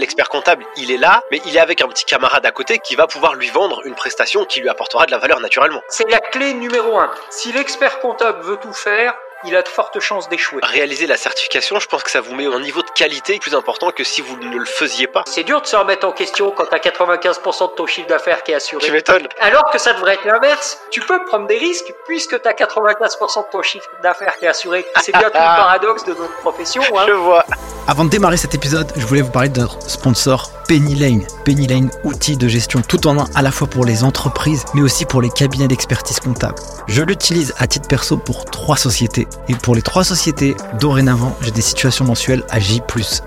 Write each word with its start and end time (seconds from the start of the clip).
L'expert 0.00 0.30
comptable, 0.30 0.64
il 0.78 0.90
est 0.90 0.96
là, 0.96 1.22
mais 1.30 1.42
il 1.44 1.58
est 1.58 1.60
avec 1.60 1.82
un 1.82 1.88
petit 1.88 2.06
camarade 2.06 2.46
à 2.46 2.52
côté 2.52 2.78
qui 2.78 2.94
va 2.96 3.06
pouvoir 3.06 3.34
lui 3.34 3.50
vendre 3.50 3.82
une 3.84 3.94
prestation 3.94 4.46
qui 4.46 4.60
lui 4.60 4.70
apportera 4.70 5.04
de 5.04 5.10
la 5.10 5.18
valeur 5.18 5.40
naturellement. 5.40 5.82
C'est 5.88 6.08
la 6.08 6.20
clé 6.20 6.54
numéro 6.54 6.98
un. 6.98 7.10
Si 7.28 7.52
l'expert 7.52 8.00
comptable 8.00 8.40
veut 8.40 8.56
tout 8.56 8.72
faire, 8.72 9.14
il 9.44 9.54
a 9.54 9.60
de 9.60 9.68
fortes 9.68 10.00
chances 10.00 10.30
d'échouer. 10.30 10.60
Réaliser 10.62 11.06
la 11.06 11.18
certification, 11.18 11.80
je 11.80 11.86
pense 11.86 12.02
que 12.02 12.10
ça 12.10 12.22
vous 12.22 12.34
met 12.34 12.46
un 12.46 12.60
niveau 12.60 12.80
de 12.80 12.88
qualité 12.94 13.38
plus 13.38 13.54
important 13.54 13.90
que 13.90 14.02
si 14.02 14.22
vous 14.22 14.38
ne 14.38 14.56
le 14.56 14.64
faisiez 14.64 15.06
pas. 15.06 15.22
C'est 15.26 15.44
dur 15.44 15.60
de 15.60 15.66
se 15.66 15.76
remettre 15.76 16.06
en 16.06 16.12
question 16.12 16.50
quand 16.50 16.64
t'as 16.64 16.78
95% 16.78 17.72
de 17.72 17.74
ton 17.74 17.86
chiffre 17.86 18.08
d'affaires 18.08 18.42
qui 18.42 18.52
est 18.52 18.54
assuré. 18.54 18.82
Tu 18.82 18.92
m'étonnes. 18.92 19.28
Alors 19.38 19.70
que 19.70 19.76
ça 19.76 19.92
devrait 19.92 20.14
être 20.14 20.24
l'inverse. 20.24 20.80
Tu 20.90 21.02
peux 21.02 21.22
prendre 21.26 21.46
des 21.46 21.58
risques 21.58 21.92
puisque 22.06 22.40
t'as 22.40 22.52
95% 22.52 23.46
de 23.46 23.50
ton 23.50 23.60
chiffre 23.60 23.90
d'affaires 24.02 24.38
qui 24.38 24.46
est 24.46 24.48
assuré. 24.48 24.86
C'est 25.02 25.12
bien 25.12 25.28
tout 25.28 25.36
le 25.36 25.56
paradoxe 25.56 26.04
de 26.04 26.14
notre 26.14 26.36
profession. 26.38 26.82
Hein. 26.96 27.04
Je 27.06 27.12
vois. 27.12 27.44
Avant 27.90 28.04
de 28.04 28.10
démarrer 28.10 28.36
cet 28.36 28.54
épisode, 28.54 28.86
je 28.96 29.04
voulais 29.04 29.20
vous 29.20 29.32
parler 29.32 29.48
de 29.48 29.58
notre 29.58 29.90
sponsor 29.90 30.52
Penny 30.68 30.94
Lane. 30.94 31.24
Penny 31.44 31.66
Lane, 31.66 31.90
outil 32.04 32.36
de 32.36 32.46
gestion 32.46 32.82
tout 32.86 33.08
en 33.08 33.18
un 33.18 33.24
à 33.34 33.42
la 33.42 33.50
fois 33.50 33.66
pour 33.66 33.84
les 33.84 34.04
entreprises 34.04 34.64
mais 34.74 34.80
aussi 34.82 35.04
pour 35.04 35.20
les 35.20 35.28
cabinets 35.28 35.66
d'expertise 35.66 36.20
comptable. 36.20 36.54
Je 36.86 37.02
l'utilise 37.02 37.52
à 37.58 37.66
titre 37.66 37.88
perso 37.88 38.16
pour 38.16 38.44
trois 38.44 38.76
sociétés. 38.76 39.26
Et 39.48 39.54
pour 39.54 39.74
les 39.74 39.82
trois 39.82 40.04
sociétés, 40.04 40.54
dorénavant, 40.78 41.36
j'ai 41.40 41.50
des 41.50 41.62
situations 41.62 42.04
mensuelles 42.04 42.44
à 42.48 42.60
J 42.60 42.80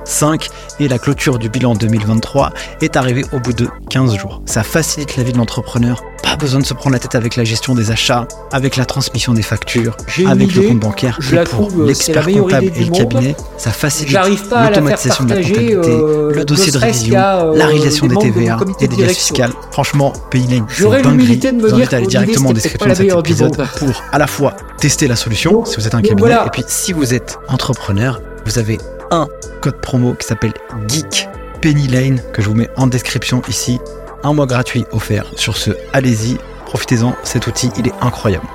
5 0.05 0.49
et 0.80 0.88
la 0.88 0.97
clôture 0.97 1.39
du 1.39 1.49
bilan 1.49 1.73
2023 1.75 2.53
est 2.80 2.95
arrivée 2.95 3.25
au 3.33 3.41
bout 3.41 3.52
de 3.52 3.67
15 3.89 4.16
jours. 4.16 4.41
Ça 4.45 4.63
facilite 4.63 5.17
la 5.17 5.23
vie 5.23 5.33
de 5.33 5.38
l'entrepreneur. 5.39 6.02
Pas 6.23 6.38
besoin 6.38 6.61
de 6.61 6.66
se 6.66 6.73
prendre 6.73 6.93
la 6.93 6.99
tête 6.99 7.16
avec 7.16 7.35
la 7.35 7.43
gestion 7.43 7.75
des 7.75 7.91
achats, 7.91 8.25
avec 8.53 8.77
la 8.77 8.85
transmission 8.85 9.33
des 9.33 9.41
factures, 9.41 9.97
avec 10.25 10.55
le 10.55 10.69
compte 10.69 10.80
bancaire. 10.80 11.17
je 11.19 11.35
la 11.35 11.43
pour 11.43 11.69
euh, 11.77 11.85
l'expert 11.85 12.25
comptable 12.25 12.71
et 12.73 12.80
le 12.80 12.85
monde. 12.85 12.97
cabinet, 12.97 13.35
ça 13.57 13.71
facilite 13.71 14.16
pas 14.53 14.59
à 14.59 14.70
la 14.70 14.73
faire 14.73 14.81
l'automatisation 14.84 15.23
de 15.25 15.30
la 15.30 15.35
partager, 15.35 15.73
euh, 15.75 16.31
le 16.34 16.45
dossier 16.45 16.71
de 16.71 16.77
révision, 16.77 17.16
euh, 17.17 17.55
la 17.55 17.66
régulation 17.67 18.07
des 18.07 18.16
de 18.16 18.21
TVA 18.21 18.59
et 18.80 18.88
de 18.88 18.95
des 18.95 19.03
liasses 19.03 19.17
fiscales. 19.17 19.52
Franchement, 19.72 20.14
Paylane, 20.30 20.66
c'est 20.69 20.81
J'aurais 20.81 21.02
l'humilité 21.03 21.52
de 21.52 21.58
me 21.58 21.67
Je 21.69 21.73
vous 21.73 21.81
dire 21.81 21.88
invite 21.88 21.94
à 21.94 21.97
aller 21.97 22.05
que 22.05 22.11
directement 22.11 22.50
en 22.50 22.53
description 22.53 22.89
de 22.89 22.94
cet 22.95 23.11
épisode 23.11 23.67
pour 23.77 24.03
à 24.11 24.17
la 24.17 24.27
fois 24.27 24.55
tester 24.77 25.08
la 25.08 25.16
solution 25.16 25.52
Donc- 25.52 25.67
si 25.67 25.77
vous 25.77 25.88
êtes 25.88 25.95
un 25.95 26.02
cabinet 26.02 26.19
voilà. 26.19 26.45
et 26.45 26.50
puis 26.50 26.64
si 26.67 26.94
vous 26.94 27.14
êtes 27.14 27.38
entrepreneur, 27.47 28.22
vous 28.45 28.59
avez 28.59 28.77
un 29.11 29.27
code 29.61 29.80
promo 29.81 30.14
qui 30.14 30.25
s'appelle 30.27 30.53
Geek 30.88 31.27
Penny 31.61 31.88
Lane 31.88 32.20
que 32.33 32.42
je 32.42 32.49
vous 32.49 32.55
mets 32.55 32.70
en 32.75 32.88
description 32.88 33.42
ici. 33.47 33.80
Un 34.23 34.33
mois 34.33 34.45
gratuit 34.45 34.86
offert. 34.92 35.25
Sur 35.36 35.58
ce, 35.58 35.72
allez-y, 35.92 36.38
profitez-en. 36.66 37.14
Cet 37.23 37.47
outil, 37.47 37.70
il 37.77 37.88
est 37.88 37.94
incroyable. 38.02 38.45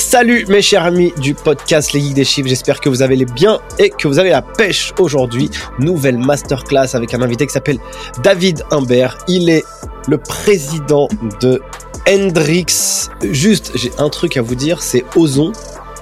Salut 0.00 0.46
mes 0.48 0.62
chers 0.62 0.84
amis 0.86 1.12
du 1.18 1.34
podcast 1.34 1.92
Les 1.92 2.00
Geeks 2.00 2.14
des 2.14 2.24
Chiffres, 2.24 2.48
j'espère 2.48 2.80
que 2.80 2.88
vous 2.88 3.02
avez 3.02 3.16
les 3.16 3.26
bien 3.26 3.60
et 3.78 3.90
que 3.90 4.08
vous 4.08 4.18
avez 4.18 4.30
la 4.30 4.40
pêche 4.40 4.94
aujourd'hui. 4.98 5.50
Nouvelle 5.78 6.16
masterclass 6.16 6.94
avec 6.94 7.12
un 7.12 7.20
invité 7.20 7.46
qui 7.46 7.52
s'appelle 7.52 7.78
David 8.24 8.64
Humbert. 8.70 9.18
Il 9.28 9.50
est 9.50 9.62
le 10.08 10.16
président 10.16 11.06
de 11.42 11.60
Hendrix. 12.08 13.08
Juste, 13.30 13.72
j'ai 13.74 13.92
un 13.98 14.08
truc 14.08 14.38
à 14.38 14.42
vous 14.42 14.54
dire, 14.54 14.82
c'est 14.82 15.04
Ozon. 15.16 15.52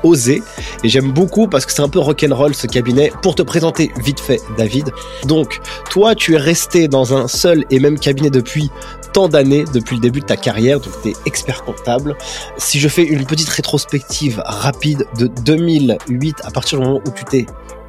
Oser 0.02 0.42
et 0.84 0.88
j'aime 0.88 1.12
beaucoup 1.12 1.48
parce 1.48 1.66
que 1.66 1.72
c'est 1.72 1.82
un 1.82 1.88
peu 1.88 1.98
rock'n'roll 1.98 2.54
ce 2.54 2.66
cabinet 2.66 3.12
pour 3.22 3.34
te 3.34 3.42
présenter 3.42 3.90
vite 4.02 4.20
fait 4.20 4.40
David 4.56 4.90
donc 5.24 5.60
toi 5.90 6.14
tu 6.14 6.34
es 6.34 6.38
resté 6.38 6.88
dans 6.88 7.14
un 7.14 7.28
seul 7.28 7.64
et 7.70 7.80
même 7.80 7.98
cabinet 7.98 8.30
depuis 8.30 8.70
tant 9.12 9.28
d'années 9.28 9.64
depuis 9.72 9.96
le 9.96 10.02
début 10.02 10.20
de 10.20 10.26
ta 10.26 10.36
carrière 10.36 10.80
donc 10.80 10.92
tu 11.02 11.10
es 11.10 11.14
expert 11.26 11.64
comptable 11.64 12.16
si 12.56 12.78
je 12.78 12.88
fais 12.88 13.04
une 13.04 13.24
petite 13.24 13.48
rétrospective 13.48 14.42
rapide 14.44 15.06
de 15.18 15.26
2008, 15.26 16.36
à 16.44 16.50
partir 16.50 16.78
du 16.78 16.84
moment 16.84 17.00
où 17.06 17.10
tu 17.10 17.24
t'es 17.24 17.46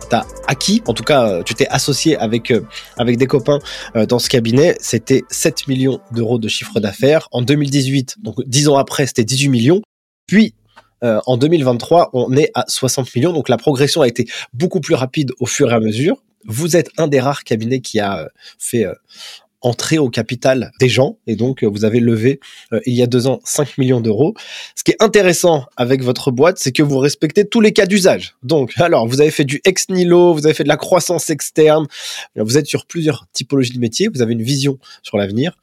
t'as 0.09 0.25
acquis, 0.47 0.81
en 0.87 0.95
tout 0.95 1.03
cas 1.03 1.27
euh, 1.29 1.43
tu 1.43 1.53
t'es 1.53 1.67
associé 1.67 2.17
avec 2.17 2.49
euh, 2.49 2.65
avec 2.97 3.17
des 3.17 3.27
copains 3.27 3.59
euh, 3.95 4.07
dans 4.07 4.17
ce 4.17 4.27
cabinet, 4.27 4.75
c'était 4.79 5.23
7 5.29 5.67
millions 5.67 5.99
d'euros 6.11 6.39
de 6.39 6.47
chiffre 6.47 6.79
d'affaires. 6.79 7.27
En 7.31 7.43
2018, 7.43 8.15
donc 8.19 8.35
10 8.43 8.69
ans 8.69 8.77
après, 8.77 9.05
c'était 9.05 9.23
18 9.23 9.49
millions. 9.49 9.81
Puis 10.25 10.55
euh, 11.03 11.19
en 11.25 11.37
2023, 11.37 12.11
on 12.13 12.35
est 12.35 12.51
à 12.53 12.65
60 12.67 13.15
millions. 13.15 13.33
Donc 13.33 13.49
la 13.49 13.57
progression 13.57 14.01
a 14.01 14.07
été 14.07 14.27
beaucoup 14.53 14.79
plus 14.79 14.95
rapide 14.95 15.31
au 15.39 15.45
fur 15.45 15.71
et 15.71 15.73
à 15.73 15.79
mesure. 15.79 16.23
Vous 16.45 16.75
êtes 16.75 16.89
un 16.97 17.07
des 17.07 17.19
rares 17.19 17.43
cabinets 17.43 17.81
qui 17.81 17.99
a 17.99 18.19
euh, 18.19 18.27
fait 18.57 18.85
euh, 18.85 18.93
entrer 19.61 19.97
au 19.97 20.09
capital 20.09 20.71
des 20.79 20.89
gens 20.89 21.17
et 21.27 21.35
donc 21.35 21.63
euh, 21.63 21.67
vous 21.67 21.85
avez 21.85 21.99
levé 21.99 22.39
euh, 22.73 22.79
il 22.85 22.93
y 22.93 23.03
a 23.03 23.07
deux 23.07 23.27
ans 23.27 23.39
5 23.43 23.77
millions 23.77 24.01
d'euros. 24.01 24.33
Ce 24.75 24.83
qui 24.83 24.91
est 24.91 25.01
intéressant 25.01 25.65
avec 25.77 26.03
votre 26.03 26.31
boîte, 26.31 26.57
c'est 26.59 26.71
que 26.71 26.83
vous 26.83 26.97
respectez 26.97 27.45
tous 27.45 27.61
les 27.61 27.73
cas 27.73 27.85
d'usage. 27.85 28.35
Donc, 28.43 28.73
alors, 28.77 29.07
vous 29.07 29.21
avez 29.21 29.31
fait 29.31 29.45
du 29.45 29.61
ex 29.65 29.89
nihilo, 29.89 30.33
vous 30.33 30.45
avez 30.45 30.53
fait 30.53 30.63
de 30.63 30.69
la 30.69 30.77
croissance 30.77 31.29
externe, 31.29 31.87
vous 32.35 32.57
êtes 32.57 32.67
sur 32.67 32.85
plusieurs 32.85 33.27
typologies 33.33 33.73
de 33.73 33.79
métiers, 33.79 34.07
vous 34.13 34.21
avez 34.21 34.33
une 34.33 34.43
vision 34.43 34.77
sur 35.03 35.17
l'avenir. 35.17 35.57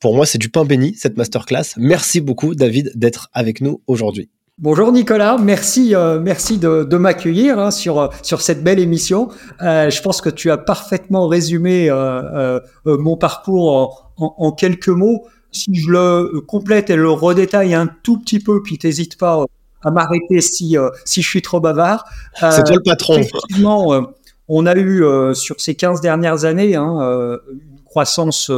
Pour 0.00 0.14
moi, 0.14 0.26
c'est 0.26 0.38
du 0.38 0.48
pain 0.48 0.64
béni, 0.64 0.94
cette 0.94 1.16
masterclass. 1.16 1.74
Merci 1.76 2.20
beaucoup, 2.20 2.54
David, 2.54 2.92
d'être 2.94 3.30
avec 3.32 3.60
nous 3.60 3.82
aujourd'hui. 3.88 4.28
Bonjour 4.60 4.90
Nicolas, 4.90 5.36
merci, 5.38 5.94
euh, 5.94 6.18
merci 6.18 6.58
de, 6.58 6.82
de 6.82 6.96
m'accueillir 6.96 7.60
hein, 7.60 7.70
sur 7.70 8.00
euh, 8.00 8.08
sur 8.22 8.40
cette 8.40 8.64
belle 8.64 8.80
émission. 8.80 9.28
Euh, 9.62 9.88
je 9.88 10.02
pense 10.02 10.20
que 10.20 10.30
tu 10.30 10.50
as 10.50 10.58
parfaitement 10.58 11.28
résumé 11.28 11.88
euh, 11.88 12.58
mon 12.84 13.16
parcours 13.16 13.72
en, 14.18 14.24
en- 14.24 14.34
en 14.36 14.52
quelques 14.52 14.88
mots. 14.88 15.26
Si 15.52 15.72
je 15.76 15.90
le 15.90 16.40
complète 16.40 16.90
et 16.90 16.96
le 16.96 17.08
redétaille 17.10 17.72
un 17.72 17.86
tout 18.02 18.18
petit 18.18 18.40
peu, 18.40 18.60
puis 18.62 18.78
t'hésites 18.78 19.16
pas 19.16 19.44
à 19.84 19.90
m'arrêter 19.92 20.40
si 20.40 20.76
si 21.04 21.22
je 21.22 21.28
suis 21.28 21.40
trop 21.42 21.60
bavard. 21.60 22.04
C'est 22.34 22.64
toi 22.64 22.76
le 22.76 22.82
patron. 22.84 23.14
Effectivement, 23.18 24.06
on 24.48 24.66
a 24.66 24.76
eu 24.76 25.04
sur 25.34 25.60
ces 25.60 25.74
15 25.76 26.00
dernières 26.00 26.44
années 26.44 26.74
hein, 26.74 27.38
une 27.50 27.80
croissance 27.86 28.50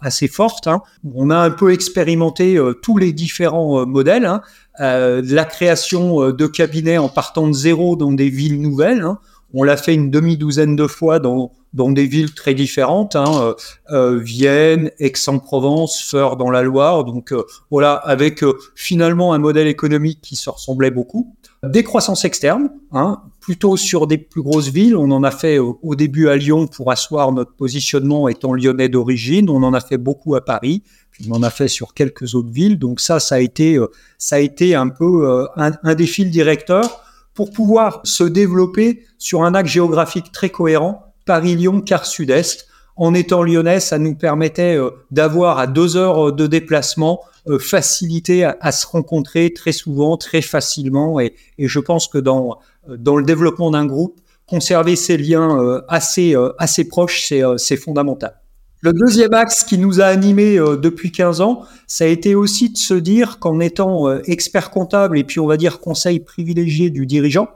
assez 0.00 0.28
forte. 0.28 0.66
hein. 0.66 0.82
On 1.14 1.30
a 1.30 1.36
un 1.38 1.50
peu 1.50 1.72
expérimenté 1.72 2.56
euh, 2.56 2.72
tous 2.74 2.98
les 2.98 3.12
différents 3.12 3.80
euh, 3.80 3.84
modèles. 3.84 4.26
hein. 4.26 4.42
Euh, 4.80 5.22
la 5.24 5.44
création 5.44 6.22
euh, 6.22 6.32
de 6.32 6.46
cabinets 6.46 6.98
en 6.98 7.08
partant 7.08 7.48
de 7.48 7.52
zéro 7.52 7.96
dans 7.96 8.12
des 8.12 8.28
villes 8.30 8.60
nouvelles. 8.60 9.02
hein. 9.02 9.18
On 9.54 9.62
l'a 9.62 9.76
fait 9.76 9.94
une 9.94 10.10
demi-douzaine 10.10 10.76
de 10.76 10.86
fois 10.86 11.18
dans, 11.20 11.52
dans 11.72 11.90
des 11.90 12.06
villes 12.06 12.34
très 12.34 12.54
différentes, 12.54 13.16
hein, 13.16 13.24
euh, 13.40 13.54
euh, 13.90 14.18
Vienne, 14.18 14.90
Aix-en-Provence, 14.98 16.02
Feur 16.02 16.36
dans 16.36 16.50
la 16.50 16.62
Loire. 16.62 17.04
Donc 17.04 17.32
euh, 17.32 17.44
voilà, 17.70 17.94
avec 17.94 18.42
euh, 18.42 18.58
finalement 18.74 19.32
un 19.32 19.38
modèle 19.38 19.66
économique 19.66 20.20
qui 20.22 20.36
se 20.36 20.48
ressemblait 20.50 20.90
beaucoup. 20.90 21.34
Des 21.64 21.82
croissances 21.82 22.24
externes, 22.24 22.70
hein, 22.92 23.20
plutôt 23.40 23.76
sur 23.76 24.06
des 24.06 24.16
plus 24.16 24.42
grosses 24.42 24.68
villes. 24.68 24.96
On 24.96 25.10
en 25.10 25.24
a 25.24 25.30
fait 25.30 25.58
au, 25.58 25.78
au 25.82 25.94
début 25.96 26.28
à 26.28 26.36
Lyon 26.36 26.68
pour 26.68 26.90
asseoir 26.90 27.32
notre 27.32 27.54
positionnement 27.54 28.28
étant 28.28 28.54
lyonnais 28.54 28.88
d'origine. 28.88 29.50
On 29.50 29.62
en 29.62 29.74
a 29.74 29.80
fait 29.80 29.98
beaucoup 29.98 30.36
à 30.36 30.44
Paris. 30.44 30.82
On 31.28 31.32
en 31.34 31.42
a 31.42 31.50
fait 31.50 31.66
sur 31.66 31.94
quelques 31.94 32.36
autres 32.36 32.50
villes. 32.50 32.78
Donc 32.78 33.00
ça, 33.00 33.18
ça 33.18 33.34
a 33.34 33.40
été, 33.40 33.74
euh, 33.74 33.88
ça 34.18 34.36
a 34.36 34.38
été 34.38 34.76
un 34.76 34.88
peu 34.88 35.28
euh, 35.28 35.46
un, 35.56 35.72
un 35.82 35.94
des 35.96 36.06
fils 36.06 36.30
directeurs 36.30 37.02
pour 37.34 37.50
pouvoir 37.50 38.00
se 38.04 38.24
développer 38.24 39.04
sur 39.18 39.42
un 39.42 39.54
axe 39.54 39.70
géographique 39.70 40.30
très 40.32 40.50
cohérent, 40.50 41.07
Paris-Lyon, 41.28 41.82
quart 41.82 42.06
sud-est. 42.06 42.66
En 42.96 43.14
étant 43.14 43.44
lyonnais, 43.44 43.78
ça 43.78 43.98
nous 43.98 44.16
permettait 44.16 44.76
euh, 44.76 44.90
d'avoir 45.12 45.60
à 45.60 45.68
deux 45.68 45.96
heures 45.96 46.32
de 46.32 46.46
déplacement 46.48 47.20
euh, 47.46 47.60
facilité 47.60 48.44
à, 48.44 48.72
se 48.72 48.84
rencontrer 48.86 49.52
très 49.52 49.70
souvent, 49.72 50.16
très 50.16 50.42
facilement. 50.42 51.20
Et, 51.20 51.34
je 51.58 51.78
pense 51.78 52.08
que 52.08 52.18
dans, 52.18 52.58
dans 52.88 53.16
le 53.16 53.24
développement 53.24 53.70
d'un 53.70 53.86
groupe, 53.86 54.20
conserver 54.48 54.96
ces 54.96 55.16
liens 55.16 55.62
euh, 55.62 55.82
assez, 55.88 56.34
euh, 56.34 56.50
assez 56.58 56.88
proches, 56.88 57.26
c'est 57.28 57.44
euh, 57.44 57.56
fondamental. 57.76 58.34
Le 58.80 58.92
deuxième 58.92 59.34
axe 59.34 59.64
qui 59.64 59.76
nous 59.76 60.00
a 60.00 60.04
animés 60.04 60.56
euh, 60.56 60.76
depuis 60.76 61.10
15 61.10 61.40
ans, 61.40 61.62
ça 61.88 62.04
a 62.04 62.06
été 62.06 62.36
aussi 62.36 62.70
de 62.70 62.76
se 62.76 62.94
dire 62.94 63.40
qu'en 63.40 63.58
étant 63.58 64.08
euh, 64.08 64.20
expert 64.26 64.70
comptable 64.70 65.18
et 65.18 65.24
puis 65.24 65.40
on 65.40 65.48
va 65.48 65.56
dire 65.56 65.80
conseil 65.80 66.20
privilégié 66.20 66.88
du 66.88 67.04
dirigeant, 67.04 67.48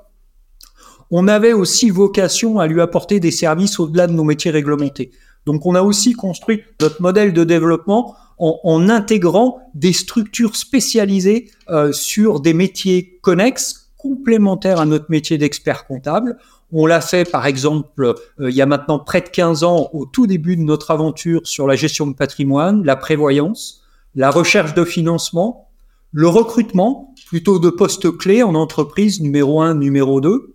on 1.12 1.28
avait 1.28 1.52
aussi 1.52 1.90
vocation 1.90 2.58
à 2.58 2.66
lui 2.66 2.80
apporter 2.80 3.20
des 3.20 3.30
services 3.30 3.78
au-delà 3.78 4.08
de 4.08 4.12
nos 4.12 4.24
métiers 4.24 4.50
réglementés. 4.50 5.12
Donc 5.46 5.66
on 5.66 5.74
a 5.74 5.82
aussi 5.82 6.14
construit 6.14 6.62
notre 6.80 7.02
modèle 7.02 7.32
de 7.32 7.44
développement 7.44 8.16
en, 8.38 8.58
en 8.64 8.88
intégrant 8.88 9.60
des 9.74 9.92
structures 9.92 10.56
spécialisées 10.56 11.50
euh, 11.68 11.92
sur 11.92 12.40
des 12.40 12.54
métiers 12.54 13.18
connexes, 13.20 13.90
complémentaires 13.98 14.80
à 14.80 14.86
notre 14.86 15.06
métier 15.10 15.38
d'expert 15.38 15.86
comptable. 15.86 16.38
On 16.72 16.86
l'a 16.86 17.02
fait, 17.02 17.30
par 17.30 17.46
exemple, 17.46 18.14
euh, 18.40 18.50
il 18.50 18.56
y 18.56 18.62
a 18.62 18.66
maintenant 18.66 18.98
près 18.98 19.20
de 19.20 19.28
15 19.28 19.64
ans, 19.64 19.90
au 19.92 20.06
tout 20.06 20.26
début 20.26 20.56
de 20.56 20.62
notre 20.62 20.90
aventure 20.90 21.42
sur 21.44 21.66
la 21.66 21.76
gestion 21.76 22.06
de 22.06 22.14
patrimoine, 22.14 22.82
la 22.84 22.96
prévoyance, 22.96 23.84
la 24.14 24.30
recherche 24.30 24.72
de 24.72 24.84
financement, 24.84 25.68
le 26.10 26.28
recrutement, 26.28 27.14
plutôt 27.26 27.58
de 27.58 27.68
postes 27.68 28.16
clés 28.16 28.42
en 28.42 28.54
entreprise 28.54 29.20
numéro 29.20 29.60
1, 29.60 29.74
numéro 29.74 30.20
2. 30.20 30.54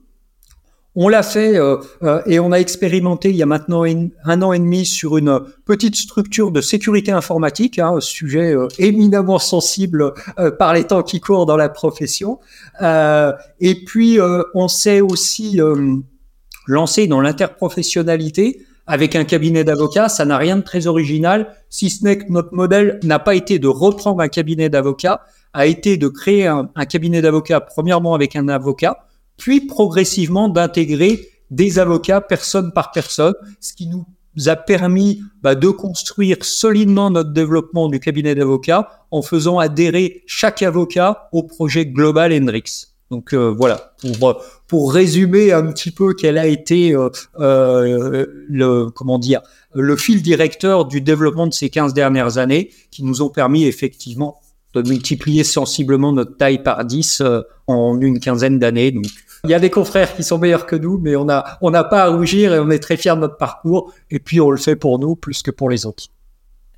On 1.00 1.10
l'a 1.10 1.22
fait 1.22 1.56
euh, 1.56 1.78
euh, 2.02 2.24
et 2.26 2.40
on 2.40 2.52
a 2.52 2.58
expérimenté 2.58 3.30
il 3.30 3.36
y 3.36 3.44
a 3.44 3.46
maintenant 3.46 3.84
un, 3.84 4.42
an 4.42 4.52
et 4.52 4.58
demi 4.58 4.84
sur 4.84 5.20
une 5.20 5.42
petite 5.64 5.96
structure 5.96 6.50
de 6.52 6.60
sécurité 6.60 7.12
informatique, 7.12 7.78
hein, 7.78 7.94
un 7.98 8.00
sujet 8.00 8.56
euh, 8.56 8.68
éminemment 8.80 9.38
sensible 9.38 10.12
par 10.58 10.74
les 10.74 10.86
temps 10.86 11.04
qui 11.04 11.20
courent 11.20 11.46
dans 11.46 11.56
la 11.56 11.70
profession. 11.70 12.40
et 12.82 13.76
puis 13.86 14.18
on 14.56 14.68
s'est 14.68 15.02
aussi 15.02 15.60
lancé 16.66 17.06
dans 17.06 17.22
l'interprofessionnalité 17.22 18.66
avec 18.88 19.16
un 19.16 19.24
cabinet 19.24 19.64
d'avocats. 19.64 20.10
Ça 20.10 20.26
n'a 20.26 20.38
rien 20.38 20.58
de 20.58 20.64
très 20.64 20.88
original, 20.88 21.54
si 21.70 21.92
ce 21.92 22.04
n'est 22.06 22.18
que 22.18 22.32
notre 22.32 22.56
modèle 22.56 23.00
n'a 23.04 23.20
pas 23.20 23.36
été 23.36 23.60
de 23.60 23.68
reprendre 23.68 24.22
un 24.22 24.30
cabinet 24.30 24.70
d'avocats, 24.70 25.22
a 25.54 25.68
été 25.68 25.98
de 25.98 26.08
créer 26.08 26.48
un 26.48 26.86
cabinet 26.90 27.22
d'avocats, 27.22 27.62
premièrement 27.62 28.16
avec 28.16 28.36
un 28.36 28.48
avocat, 28.48 29.07
puis 29.38 29.62
progressivement 29.62 30.50
d'intégrer 30.50 31.28
des 31.52 31.80
avocats 31.80 32.22
personne 32.22 32.74
par 32.74 32.92
personne, 32.92 33.36
ce 33.62 33.74
qui 33.74 33.88
nous 33.88 34.06
a 34.46 34.56
permis 34.56 35.22
bah, 35.42 35.56
de 35.56 35.70
construire 35.70 36.38
solidement 36.42 37.10
notre 37.10 37.32
développement 37.32 37.90
du 37.90 38.00
cabinet 38.00 38.36
d'avocats 38.36 38.90
en 39.10 39.22
faisant 39.22 39.58
adhérer 39.58 40.24
chaque 40.28 40.62
avocat 40.62 41.30
au 41.32 41.44
projet 41.44 41.86
global 41.86 42.34
Hendrix. 42.34 42.88
Donc 43.10 43.34
euh, 43.34 43.54
voilà, 43.58 43.94
pour, 44.20 44.44
pour 44.68 44.94
résumer 44.94 45.54
un 45.54 45.66
petit 45.72 45.92
peu 45.92 46.14
quel 46.14 46.38
a 46.38 46.46
été 46.46 46.94
euh, 46.94 47.10
euh, 47.40 48.26
le 48.50 48.90
comment 48.90 49.18
dire 49.18 49.42
le 49.74 49.96
fil 49.96 50.22
directeur 50.22 50.86
du 50.86 51.00
développement 51.00 51.48
de 51.48 51.54
ces 51.54 51.70
15 51.70 51.94
dernières 51.94 52.38
années, 52.38 52.72
qui 52.92 53.04
nous 53.04 53.22
ont 53.22 53.30
permis 53.30 53.66
effectivement 53.66 54.42
de 54.74 54.82
multiplier 54.82 55.44
sensiblement 55.44 56.12
notre 56.12 56.36
taille 56.36 56.62
par 56.62 56.84
10 56.84 57.24
en 57.68 58.00
une 58.02 58.20
quinzaine 58.20 58.60
d'années. 58.60 58.94
Il 59.48 59.52
y 59.52 59.54
a 59.54 59.60
des 59.60 59.70
confrères 59.70 60.16
qui 60.16 60.24
sont 60.24 60.38
meilleurs 60.38 60.66
que 60.66 60.76
nous, 60.76 60.98
mais 60.98 61.16
on 61.16 61.26
n'a 61.26 61.58
on 61.62 61.72
pas 61.72 62.04
à 62.04 62.10
rougir 62.10 62.54
et 62.54 62.60
on 62.60 62.70
est 62.70 62.80
très 62.80 62.98
fiers 62.98 63.16
de 63.16 63.22
notre 63.22 63.38
parcours. 63.38 63.94
Et 64.12 64.20
puis 64.20 64.42
on 64.42 64.52
le 64.52 64.58
fait 64.58 64.76
pour 64.76 65.00
nous 65.00 65.16
plus 65.16 65.42
que 65.42 65.52
pour 65.52 65.70
les 65.70 65.86
autres. 65.86 66.06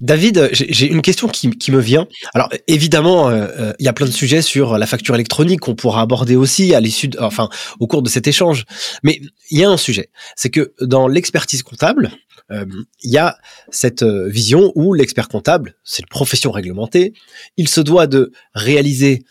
David, 0.02 0.50
j'ai 0.54 0.88
une 0.88 1.02
question 1.02 1.28
qui, 1.28 1.50
qui, 1.50 1.72
me 1.74 1.80
vient. 1.80 2.08
Alors 2.34 2.50
évidemment, 2.68 3.30
euh, 3.30 3.48
euh, 3.60 3.74
il 3.80 3.86
y 3.86 3.90
a 3.90 3.94
plein 3.94 4.06
de 4.06 4.12
sujets 4.12 4.42
sur 4.42 4.78
la 4.78 4.86
facture 4.86 5.14
électronique 5.14 5.60
qu'on 5.60 5.76
pourra 5.76 6.02
aborder 6.02 6.38
aussi 6.38 6.74
à 6.74 6.80
l'issue, 6.80 7.10
enfin 7.20 7.50
au 7.82 7.88
cours 7.88 8.02
de 8.02 8.08
cet 8.08 8.26
échange. 8.26 8.64
Mais 9.04 9.20
il 9.50 9.60
y 9.60 9.64
a 9.66 9.70
un 9.70 9.76
sujet, 9.76 10.10
c'est 10.38 10.50
que 10.50 10.74
dans 10.80 11.10
l'expertise 11.10 11.64
comptable, 11.64 12.12
euh, 12.50 12.66
il 13.04 13.12
y 13.12 13.18
a 13.18 13.38
cette 13.72 14.04
vision 14.04 14.72
où 14.76 14.94
l'expert 14.94 15.28
comptable, 15.28 15.76
c'est 15.84 16.02
une 16.02 16.08
profession 16.08 16.52
réglementée, 16.52 17.14
il 17.58 17.68
se 17.68 17.82
doit 17.82 18.08
de 18.08 18.32
réaliser 18.54 19.26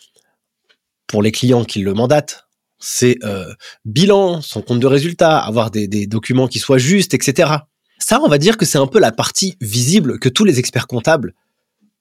pour 1.06 1.22
les 1.22 1.32
clients 1.32 1.64
qui 1.64 1.80
le 1.80 1.94
mandatent 1.94 2.47
c'est 2.78 3.16
euh, 3.24 3.52
bilan, 3.84 4.40
son 4.40 4.62
compte 4.62 4.80
de 4.80 4.86
résultat, 4.86 5.38
avoir 5.38 5.70
des, 5.70 5.88
des, 5.88 6.06
documents 6.06 6.48
qui 6.48 6.58
soient 6.58 6.78
justes, 6.78 7.14
etc. 7.14 7.52
Ça, 7.98 8.20
on 8.22 8.28
va 8.28 8.38
dire 8.38 8.56
que 8.56 8.64
c'est 8.64 8.78
un 8.78 8.86
peu 8.86 9.00
la 9.00 9.12
partie 9.12 9.56
visible 9.60 10.18
que 10.18 10.28
tous 10.28 10.44
les 10.44 10.58
experts 10.58 10.86
comptables 10.86 11.34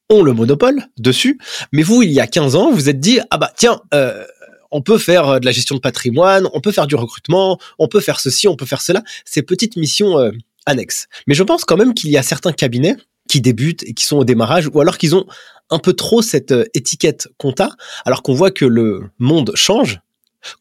ont 0.10 0.24
le 0.24 0.34
monopole 0.34 0.84
dessus. 0.98 1.40
Mais 1.72 1.84
vous, 1.84 2.04
il 2.04 2.12
y 2.12 2.20
a 2.20 2.28
15 2.28 2.56
ans, 2.56 2.72
vous 2.72 2.90
êtes 2.90 3.00
dit, 3.00 3.20
ah 3.32 3.38
bah 3.38 3.52
tiens, 3.56 3.82
euh, 3.94 4.24
on 4.72 4.82
peut 4.82 4.98
faire 4.98 5.28
euh, 5.28 5.40
de 5.40 5.46
la 5.46 5.52
gestion 5.52 5.76
de 5.76 5.82
patrimoine, 5.82 6.48
on 6.54 6.62
peut 6.62 6.72
faire 6.72 6.88
du 6.88 6.96
recrutement, 6.96 7.60
on 7.80 7.88
peut 7.88 8.00
faire 8.00 8.20
ceci, 8.20 8.48
on 8.48 8.56
peut 8.56 8.66
faire 8.66 8.82
cela, 8.82 9.04
ces 9.26 9.42
petites 9.42 9.78
missions 9.78 10.18
euh, 10.20 10.32
annexes. 10.66 11.08
Mais 11.28 11.36
je 11.36 11.44
pense 11.44 11.66
quand 11.66 11.78
même 11.78 11.94
qu'il 11.94 12.10
y 12.10 12.18
a 12.18 12.24
certains 12.24 12.54
cabinets 12.54 12.96
qui 13.30 13.42
débutent 13.42 13.84
et 13.84 13.94
qui 13.94 14.06
sont 14.06 14.18
au 14.18 14.24
démarrage, 14.24 14.70
ou 14.74 14.80
alors 14.80 14.98
qu'ils 14.98 15.16
ont 15.16 15.26
un 15.70 15.80
peu 15.80 15.94
trop 15.94 16.22
cette 16.22 16.52
euh, 16.52 16.66
étiquette 16.74 17.28
compta, 17.38 17.72
alors 18.06 18.24
qu'on 18.24 18.34
voit 18.34 18.52
que 18.52 18.66
le 18.66 19.10
monde 19.20 19.52
change 19.56 20.00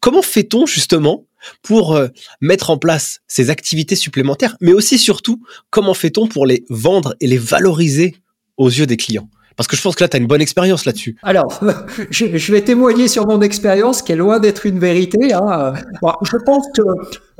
Comment 0.01 0.23
fait-on 0.23 0.67
justement 0.67 1.27
pour 1.63 1.95
euh, 1.95 2.09
mettre 2.41 2.71
en 2.71 2.79
place 2.79 3.21
ces 3.27 3.51
activités 3.51 3.97
supplémentaires, 3.97 4.57
mais 4.61 4.73
aussi 4.73 4.99
surtout, 4.99 5.43
comment 5.71 5.95
fait-on 5.95 6.27
pour 6.27 6.47
les 6.47 6.65
vendre 6.69 7.15
et 7.21 7.27
les 7.27 7.39
valoriser 7.39 8.17
aux 8.57 8.69
yeux 8.69 8.87
des 8.87 8.97
clients? 8.97 9.29
Parce 9.57 9.69
que 9.69 9.77
je 9.77 9.83
pense 9.83 9.95
que 9.95 10.05
là, 10.05 10.09
tu 10.09 10.17
as 10.17 10.21
une 10.21 10.27
bonne 10.27 10.43
expérience 10.43 10.85
là-dessus. 10.85 11.17
Alors, 11.23 11.61
je, 12.11 12.53
vais 12.53 12.63
témoigner 12.63 13.09
sur 13.09 13.27
mon 13.27 13.41
expérience 13.41 14.03
qui 14.03 14.13
est 14.13 14.17
loin 14.17 14.39
d'être 14.39 14.67
une 14.67 14.79
vérité. 14.79 15.33
Hein. 15.33 15.75
je 16.23 16.37
pense 16.45 16.67
que, 16.77 16.83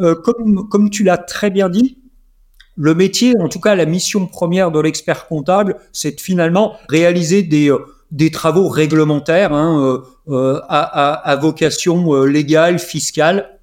euh, 0.01 0.15
comme, 0.15 0.69
comme 0.69 0.89
tu 0.89 1.05
l'as 1.05 1.19
très 1.19 1.51
bien 1.51 1.69
dit, 1.69 1.99
le 2.77 2.95
métier, 2.95 3.35
en 3.39 3.49
tout 3.49 3.61
cas 3.61 3.75
la 3.75 3.87
mission 3.87 4.27
première 4.27 4.71
de 4.71 4.81
l'expert 4.81 5.29
comptable, 5.29 5.77
c'est 5.93 6.19
finalement 6.21 6.77
réaliser 6.89 7.43
des, 7.43 7.71
euh, 7.71 7.79
des 8.11 8.31
travaux 8.31 8.69
réglementaires 8.69 9.53
hein, 9.53 9.81
euh, 9.81 9.99
euh, 10.29 10.61
à, 10.69 10.81
à, 10.81 11.13
à, 11.31 11.37
vocation 11.37 12.15
euh, 12.15 12.25
légale, 12.27 12.79
fiscale. 12.79 13.59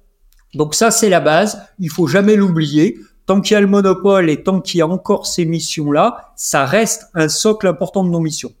Donc 0.54 0.74
ça, 0.74 0.90
c'est 0.90 1.08
la 1.08 1.20
base. 1.20 1.62
Il 1.78 1.90
faut 1.90 2.06
jamais 2.06 2.36
l'oublier. 2.36 2.98
Tant 3.26 3.40
qu'il 3.40 3.54
y 3.54 3.56
a 3.56 3.60
le 3.60 3.66
monopole 3.66 4.28
et 4.28 4.42
tant 4.42 4.60
qu'il 4.60 4.78
y 4.78 4.82
a 4.82 4.86
encore 4.86 5.26
ces 5.26 5.46
missions-là, 5.46 6.32
ça 6.36 6.66
reste 6.66 7.06
un 7.14 7.28
socle 7.28 7.66
important 7.66 8.04
de 8.04 8.10
nos 8.10 8.20
missions. 8.20 8.52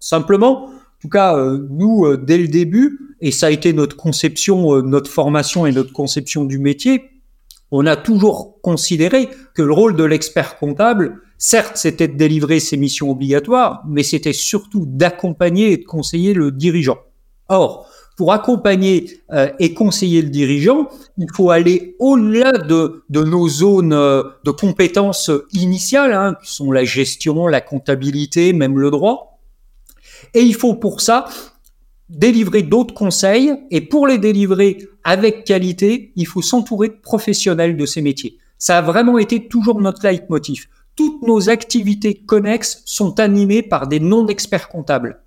Simplement, 0.00 0.66
en 0.66 1.00
tout 1.00 1.08
cas, 1.08 1.36
nous, 1.70 2.16
dès 2.16 2.38
le 2.38 2.48
début, 2.48 3.16
et 3.20 3.30
ça 3.30 3.46
a 3.46 3.50
été 3.50 3.72
notre 3.72 3.96
conception, 3.96 4.82
notre 4.82 5.08
formation 5.08 5.64
et 5.64 5.70
notre 5.70 5.92
conception 5.92 6.44
du 6.44 6.58
métier, 6.58 7.13
on 7.76 7.86
a 7.86 7.96
toujours 7.96 8.60
considéré 8.62 9.28
que 9.54 9.62
le 9.62 9.72
rôle 9.72 9.96
de 9.96 10.04
l'expert 10.04 10.58
comptable, 10.58 11.20
Certes, 11.46 11.76
c'était 11.76 12.08
de 12.08 12.16
délivrer 12.16 12.60
ses 12.60 12.78
missions 12.78 13.10
obligatoires, 13.10 13.82
mais 13.86 14.02
c'était 14.02 14.32
surtout 14.32 14.86
d'accompagner 14.86 15.72
et 15.72 15.76
de 15.76 15.84
conseiller 15.84 16.32
le 16.32 16.50
dirigeant. 16.50 16.98
Or, 17.50 17.86
pour 18.16 18.32
accompagner 18.32 19.20
euh, 19.32 19.50
et 19.58 19.74
conseiller 19.74 20.22
le 20.22 20.30
dirigeant, 20.30 20.88
il 21.18 21.26
faut 21.34 21.50
aller 21.50 21.96
au-delà 21.98 22.52
de, 22.52 23.04
nos 23.10 23.48
zones 23.48 23.92
euh, 23.92 24.22
de 24.44 24.52
compétences 24.52 25.30
initiales, 25.52 26.14
hein, 26.14 26.34
qui 26.42 26.50
sont 26.50 26.72
la 26.72 26.84
gestion, 26.84 27.46
la 27.46 27.60
comptabilité, 27.60 28.52
même 28.52 28.78
le 28.78 28.90
droit. 28.90 29.40
Et 30.32 30.40
il 30.40 30.54
faut 30.54 30.74
pour 30.74 31.00
ça 31.00 31.26
délivrer 32.08 32.62
d'autres 32.62 32.94
conseils, 32.94 33.52
et 33.70 33.80
pour 33.80 34.06
les 34.06 34.18
délivrer 34.18 34.78
avec 35.04 35.44
qualité, 35.44 36.12
il 36.16 36.26
faut 36.26 36.42
s'entourer 36.42 36.88
de 36.88 37.00
professionnels 37.02 37.76
de 37.76 37.86
ces 37.86 38.02
métiers. 38.02 38.38
Ça 38.58 38.78
a 38.78 38.82
vraiment 38.82 39.18
été 39.18 39.48
toujours 39.48 39.80
notre 39.80 40.06
leitmotiv 40.06 40.68
toutes 40.96 41.22
nos 41.22 41.48
activités 41.50 42.14
connexes 42.14 42.82
sont 42.84 43.18
animées 43.20 43.62
par 43.62 43.88
des 43.88 44.00
non-experts 44.00 44.68
comptables 44.68 45.20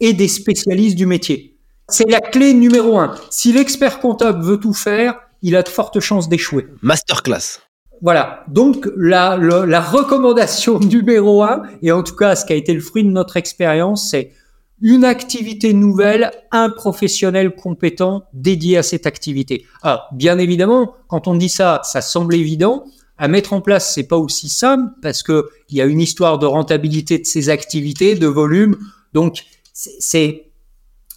et 0.00 0.12
des 0.12 0.28
spécialistes 0.28 0.96
du 0.96 1.06
métier. 1.06 1.58
C'est 1.88 2.08
la 2.08 2.20
clé 2.20 2.54
numéro 2.54 2.98
un. 2.98 3.14
Si 3.30 3.52
l'expert 3.52 4.00
comptable 4.00 4.42
veut 4.42 4.58
tout 4.58 4.72
faire, 4.72 5.20
il 5.42 5.56
a 5.56 5.62
de 5.62 5.68
fortes 5.68 6.00
chances 6.00 6.28
d'échouer. 6.28 6.68
Masterclass. 6.82 7.60
Voilà. 8.00 8.44
Donc, 8.48 8.88
la, 8.96 9.36
la, 9.36 9.80
recommandation 9.80 10.78
numéro 10.80 11.42
un, 11.42 11.62
et 11.82 11.92
en 11.92 12.02
tout 12.02 12.16
cas, 12.16 12.34
ce 12.34 12.46
qui 12.46 12.52
a 12.52 12.56
été 12.56 12.72
le 12.72 12.80
fruit 12.80 13.04
de 13.04 13.10
notre 13.10 13.36
expérience, 13.36 14.10
c'est 14.10 14.32
une 14.80 15.04
activité 15.04 15.72
nouvelle, 15.72 16.30
un 16.52 16.70
professionnel 16.70 17.54
compétent 17.54 18.24
dédié 18.32 18.78
à 18.78 18.82
cette 18.82 19.06
activité. 19.06 19.66
Ah, 19.82 20.08
bien 20.12 20.38
évidemment, 20.38 20.94
quand 21.08 21.28
on 21.28 21.34
dit 21.34 21.48
ça, 21.48 21.80
ça 21.84 22.00
semble 22.00 22.34
évident, 22.34 22.84
à 23.18 23.28
mettre 23.28 23.52
en 23.52 23.60
place, 23.60 23.94
c'est 23.94 24.08
pas 24.08 24.16
aussi 24.16 24.48
simple 24.48 24.94
parce 25.02 25.22
que 25.22 25.50
il 25.68 25.76
y 25.76 25.82
a 25.82 25.84
une 25.84 26.00
histoire 26.00 26.38
de 26.38 26.46
rentabilité 26.46 27.18
de 27.18 27.26
ces 27.26 27.50
activités, 27.50 28.14
de 28.14 28.26
volume. 28.26 28.78
Donc, 29.12 29.44
c'est, 29.74 30.50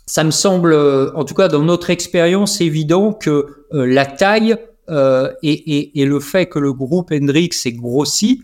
ça 0.06 0.26
me 0.26 0.32
semble, 0.32 0.74
euh, 0.74 1.14
en 1.16 1.24
tout 1.24 1.34
cas 1.34 1.48
dans 1.48 1.64
notre 1.64 1.90
expérience, 1.90 2.60
évident 2.60 3.14
que 3.14 3.66
euh, 3.72 3.86
la 3.86 4.06
taille 4.06 4.58
euh, 4.90 5.32
et, 5.44 6.02
et, 6.02 6.06
le 6.06 6.20
fait 6.20 6.48
que 6.48 6.60
le 6.60 6.74
groupe 6.74 7.14
Hendrix 7.14 7.52
ait 7.66 7.72
grossi, 7.72 8.44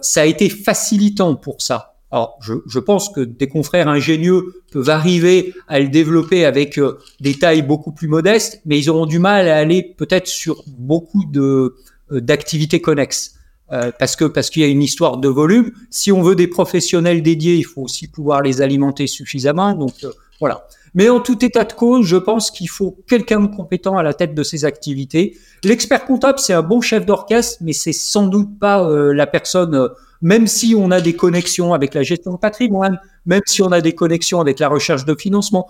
ça 0.00 0.22
a 0.22 0.24
été 0.24 0.48
facilitant 0.48 1.36
pour 1.36 1.60
ça. 1.60 1.95
Alors, 2.12 2.38
je, 2.40 2.54
je, 2.68 2.78
pense 2.78 3.08
que 3.08 3.20
des 3.20 3.48
confrères 3.48 3.88
ingénieux 3.88 4.62
peuvent 4.72 4.90
arriver 4.90 5.54
à 5.66 5.80
le 5.80 5.88
développer 5.88 6.44
avec 6.44 6.80
des 7.20 7.34
tailles 7.34 7.62
beaucoup 7.62 7.92
plus 7.92 8.06
modestes, 8.06 8.60
mais 8.64 8.78
ils 8.78 8.88
auront 8.88 9.06
du 9.06 9.18
mal 9.18 9.48
à 9.48 9.56
aller 9.56 9.82
peut-être 9.82 10.28
sur 10.28 10.62
beaucoup 10.68 11.24
de 11.24 11.74
euh, 12.12 12.20
d'activités 12.20 12.80
connexes. 12.80 13.32
Euh, 13.72 13.90
parce 13.98 14.14
que 14.14 14.24
parce 14.24 14.48
qu'il 14.48 14.62
y 14.62 14.64
a 14.64 14.68
une 14.68 14.82
histoire 14.82 15.16
de 15.16 15.28
volume. 15.28 15.72
Si 15.90 16.12
on 16.12 16.22
veut 16.22 16.36
des 16.36 16.46
professionnels 16.46 17.20
dédiés, 17.20 17.56
il 17.56 17.64
faut 17.64 17.82
aussi 17.82 18.06
pouvoir 18.06 18.42
les 18.42 18.62
alimenter 18.62 19.08
suffisamment. 19.08 19.74
Donc 19.74 20.04
euh, 20.04 20.12
voilà. 20.38 20.68
Mais 20.94 21.08
en 21.08 21.18
tout 21.18 21.44
état 21.44 21.64
de 21.64 21.72
cause, 21.72 22.06
je 22.06 22.16
pense 22.16 22.52
qu'il 22.52 22.68
faut 22.68 22.96
quelqu'un 23.08 23.40
de 23.40 23.48
compétent 23.48 23.96
à 23.96 24.04
la 24.04 24.14
tête 24.14 24.36
de 24.36 24.42
ces 24.44 24.64
activités. 24.64 25.36
L'expert 25.64 26.04
comptable, 26.04 26.38
c'est 26.38 26.52
un 26.52 26.62
bon 26.62 26.80
chef 26.80 27.04
d'orchestre, 27.04 27.58
mais 27.60 27.72
c'est 27.72 27.92
sans 27.92 28.28
doute 28.28 28.56
pas 28.60 28.88
la 28.88 29.26
personne. 29.26 29.90
Même 30.22 30.46
si 30.46 30.74
on 30.76 30.90
a 30.90 31.00
des 31.00 31.14
connexions 31.14 31.74
avec 31.74 31.94
la 31.94 32.02
gestion 32.02 32.32
de 32.32 32.38
patrimoine, 32.38 32.98
même 33.26 33.42
si 33.46 33.62
on 33.62 33.72
a 33.72 33.80
des 33.80 33.94
connexions 33.94 34.40
avec 34.40 34.58
la 34.58 34.68
recherche 34.68 35.04
de 35.04 35.14
financement, 35.14 35.68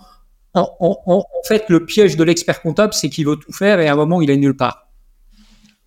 en, 0.53 0.69
en, 0.79 0.97
en 1.05 1.23
fait, 1.47 1.65
le 1.69 1.85
piège 1.85 2.17
de 2.17 2.23
l'expert 2.23 2.61
comptable, 2.61 2.93
c'est 2.93 3.09
qu'il 3.09 3.27
veut 3.27 3.35
tout 3.35 3.51
faire 3.51 3.79
et 3.79 3.87
à 3.87 3.93
un 3.93 3.95
moment, 3.95 4.21
il 4.21 4.29
est 4.29 4.37
nulle 4.37 4.55
part. 4.55 4.86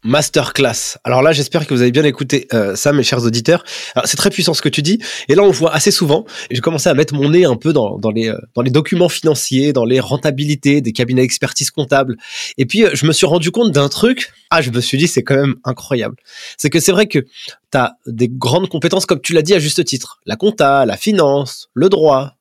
Masterclass. 0.03 0.99
Alors 1.05 1.23
là, 1.23 1.33
j'espère 1.33 1.67
que 1.67 1.75
vous 1.75 1.83
avez 1.83 1.91
bien 1.91 2.05
écouté 2.05 2.49
euh, 2.55 2.75
ça, 2.75 2.93
mes 2.93 3.03
chers 3.03 3.23
auditeurs. 3.25 3.65
C'est 4.05 4.17
très 4.17 4.31
puissant 4.31 4.55
ce 4.55 4.63
que 4.63 4.69
tu 4.69 4.83
dis. 4.83 4.99
Et 5.29 5.35
là, 5.35 5.43
on 5.43 5.51
voit 5.51 5.75
assez 5.75 5.91
souvent. 5.91 6.25
J'ai 6.51 6.61
commencé 6.61 6.89
à 6.89 6.95
mettre 6.95 7.15
mon 7.15 7.31
nez 7.31 7.45
un 7.45 7.57
peu 7.57 7.73
dans, 7.73 7.99
dans 7.99 8.11
les, 8.11 8.29
euh, 8.29 8.39
dans 8.55 8.63
les 8.63 8.71
documents 8.71 9.09
financiers, 9.09 9.73
dans 9.73 9.85
les 9.85 10.01
rentabilités 10.01 10.81
des 10.81 10.93
cabinets 10.93 11.23
d'expertise 11.23 11.71
comptable. 11.71 12.17
Et 12.57 12.67
puis, 12.67 12.85
euh, 12.85 12.91
je 12.95 13.07
me 13.07 13.13
suis 13.13 13.27
rendu 13.27 13.51
compte 13.51 13.73
d'un 13.73 13.89
truc. 13.89 14.33
Ah, 14.51 14.63
je 14.63 14.71
me 14.71 14.81
suis 14.81 14.99
dit, 14.99 15.07
c'est 15.07 15.23
quand 15.23 15.37
même 15.37 15.57
incroyable. 15.65 16.17
C'est 16.57 16.71
que 16.71 16.81
c'est 16.81 16.93
vrai 16.93 17.07
que 17.07 17.19
tu 17.19 17.79
as 17.79 17.97
des 18.07 18.29
grandes 18.29 18.69
compétences, 18.69 19.07
comme 19.07 19.21
tu 19.21 19.33
l'as 19.33 19.43
dit 19.43 19.55
à 19.55 19.59
juste 19.59 19.85
titre. 19.85 20.21
La 20.27 20.37
compta, 20.37 20.87
la 20.87 20.97
finance, 20.97 21.69
le 21.75 21.89
droit, 21.89 22.37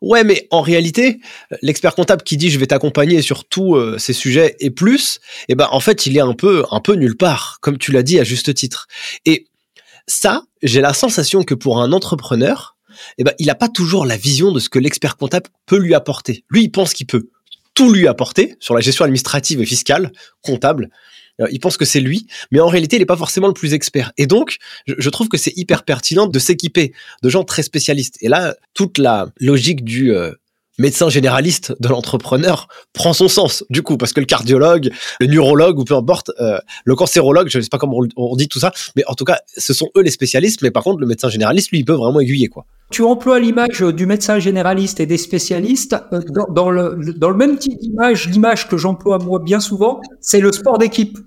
Ouais, 0.00 0.24
mais 0.24 0.46
en 0.50 0.60
réalité, 0.60 1.20
l'expert 1.62 1.94
comptable 1.94 2.22
qui 2.22 2.36
dit 2.36 2.50
je 2.50 2.58
vais 2.58 2.66
t'accompagner 2.66 3.22
sur 3.22 3.44
tous 3.44 3.76
euh, 3.76 3.98
ces 3.98 4.12
sujets 4.12 4.56
et 4.60 4.70
plus, 4.70 5.20
eh 5.48 5.54
ben 5.54 5.68
en 5.70 5.80
fait, 5.80 6.06
il 6.06 6.16
est 6.16 6.20
un 6.20 6.34
peu 6.34 6.64
un 6.70 6.80
peu 6.80 6.94
nulle 6.94 7.16
part, 7.16 7.58
comme 7.60 7.78
tu 7.78 7.92
l'as 7.92 8.02
dit 8.02 8.18
à 8.18 8.24
juste 8.24 8.52
titre. 8.54 8.86
Et 9.24 9.46
ça, 10.06 10.44
j'ai 10.62 10.80
la 10.80 10.94
sensation 10.94 11.42
que 11.42 11.54
pour 11.54 11.80
un 11.80 11.92
entrepreneur, 11.92 12.76
eh 13.18 13.24
ben 13.24 13.34
il 13.38 13.46
n'a 13.46 13.54
pas 13.54 13.68
toujours 13.68 14.06
la 14.06 14.16
vision 14.16 14.52
de 14.52 14.60
ce 14.60 14.68
que 14.68 14.78
l'expert 14.78 15.16
comptable 15.16 15.50
peut 15.66 15.78
lui 15.78 15.94
apporter. 15.94 16.44
Lui, 16.50 16.64
il 16.64 16.70
pense 16.70 16.94
qu'il 16.94 17.06
peut 17.06 17.28
tout 17.74 17.92
lui 17.92 18.08
apporter 18.08 18.56
sur 18.58 18.74
la 18.74 18.80
gestion 18.80 19.04
administrative 19.04 19.60
et 19.60 19.66
fiscale, 19.66 20.12
comptable. 20.42 20.90
Euh, 21.40 21.48
il 21.50 21.60
pense 21.60 21.76
que 21.76 21.84
c'est 21.84 22.00
lui, 22.00 22.26
mais 22.50 22.60
en 22.60 22.68
réalité, 22.68 22.96
il 22.96 23.00
n'est 23.00 23.06
pas 23.06 23.16
forcément 23.16 23.46
le 23.46 23.54
plus 23.54 23.74
expert. 23.74 24.12
Et 24.16 24.26
donc, 24.26 24.56
je, 24.86 25.10
trouve 25.10 25.28
que 25.28 25.36
c'est 25.36 25.56
hyper 25.56 25.84
pertinent 25.84 26.26
de 26.26 26.38
s'équiper 26.38 26.92
de 27.22 27.28
gens 27.28 27.44
très 27.44 27.62
spécialistes. 27.62 28.18
Et 28.20 28.28
là, 28.28 28.54
toute 28.74 28.98
la 28.98 29.28
logique 29.38 29.84
du 29.84 30.12
euh, 30.12 30.32
médecin 30.78 31.08
généraliste 31.08 31.74
de 31.80 31.88
l'entrepreneur 31.88 32.68
prend 32.92 33.12
son 33.12 33.28
sens 33.28 33.64
du 33.70 33.82
coup 33.82 33.96
parce 33.96 34.12
que 34.12 34.20
le 34.20 34.26
cardiologue, 34.26 34.90
le 35.20 35.26
neurologue 35.26 35.78
ou 35.78 35.84
peu 35.84 35.94
importe, 35.94 36.30
euh, 36.40 36.58
le 36.84 36.94
cancérologue, 36.94 37.48
je 37.48 37.58
ne 37.58 37.62
sais 37.62 37.68
pas 37.68 37.78
comment 37.78 37.98
on 38.16 38.36
dit 38.36 38.48
tout 38.48 38.60
ça, 38.60 38.72
mais 38.96 39.04
en 39.06 39.14
tout 39.14 39.24
cas, 39.24 39.40
ce 39.56 39.72
sont 39.72 39.90
eux 39.96 40.02
les 40.02 40.10
spécialistes. 40.10 40.62
Mais 40.62 40.70
par 40.70 40.84
contre, 40.84 41.00
le 41.00 41.06
médecin 41.06 41.28
généraliste, 41.28 41.70
lui, 41.70 41.78
il 41.80 41.84
peut 41.84 41.92
vraiment 41.92 42.20
aiguiller 42.20 42.48
quoi. 42.48 42.64
Tu 42.90 43.02
emploies 43.02 43.38
l'image 43.38 43.80
du 43.80 44.06
médecin 44.06 44.38
généraliste 44.38 44.98
et 45.00 45.06
des 45.06 45.18
spécialistes 45.18 45.96
euh, 46.12 46.20
dans, 46.50 46.70
le, 46.70 47.14
dans 47.16 47.30
le 47.30 47.36
même 47.36 47.58
type 47.58 47.78
d'image, 47.78 48.28
l'image 48.28 48.68
que 48.68 48.76
j'emploie 48.76 49.18
moi 49.18 49.40
bien 49.40 49.60
souvent, 49.60 50.00
c'est 50.20 50.40
le 50.40 50.52
sport 50.52 50.78
d'équipe. 50.78 51.18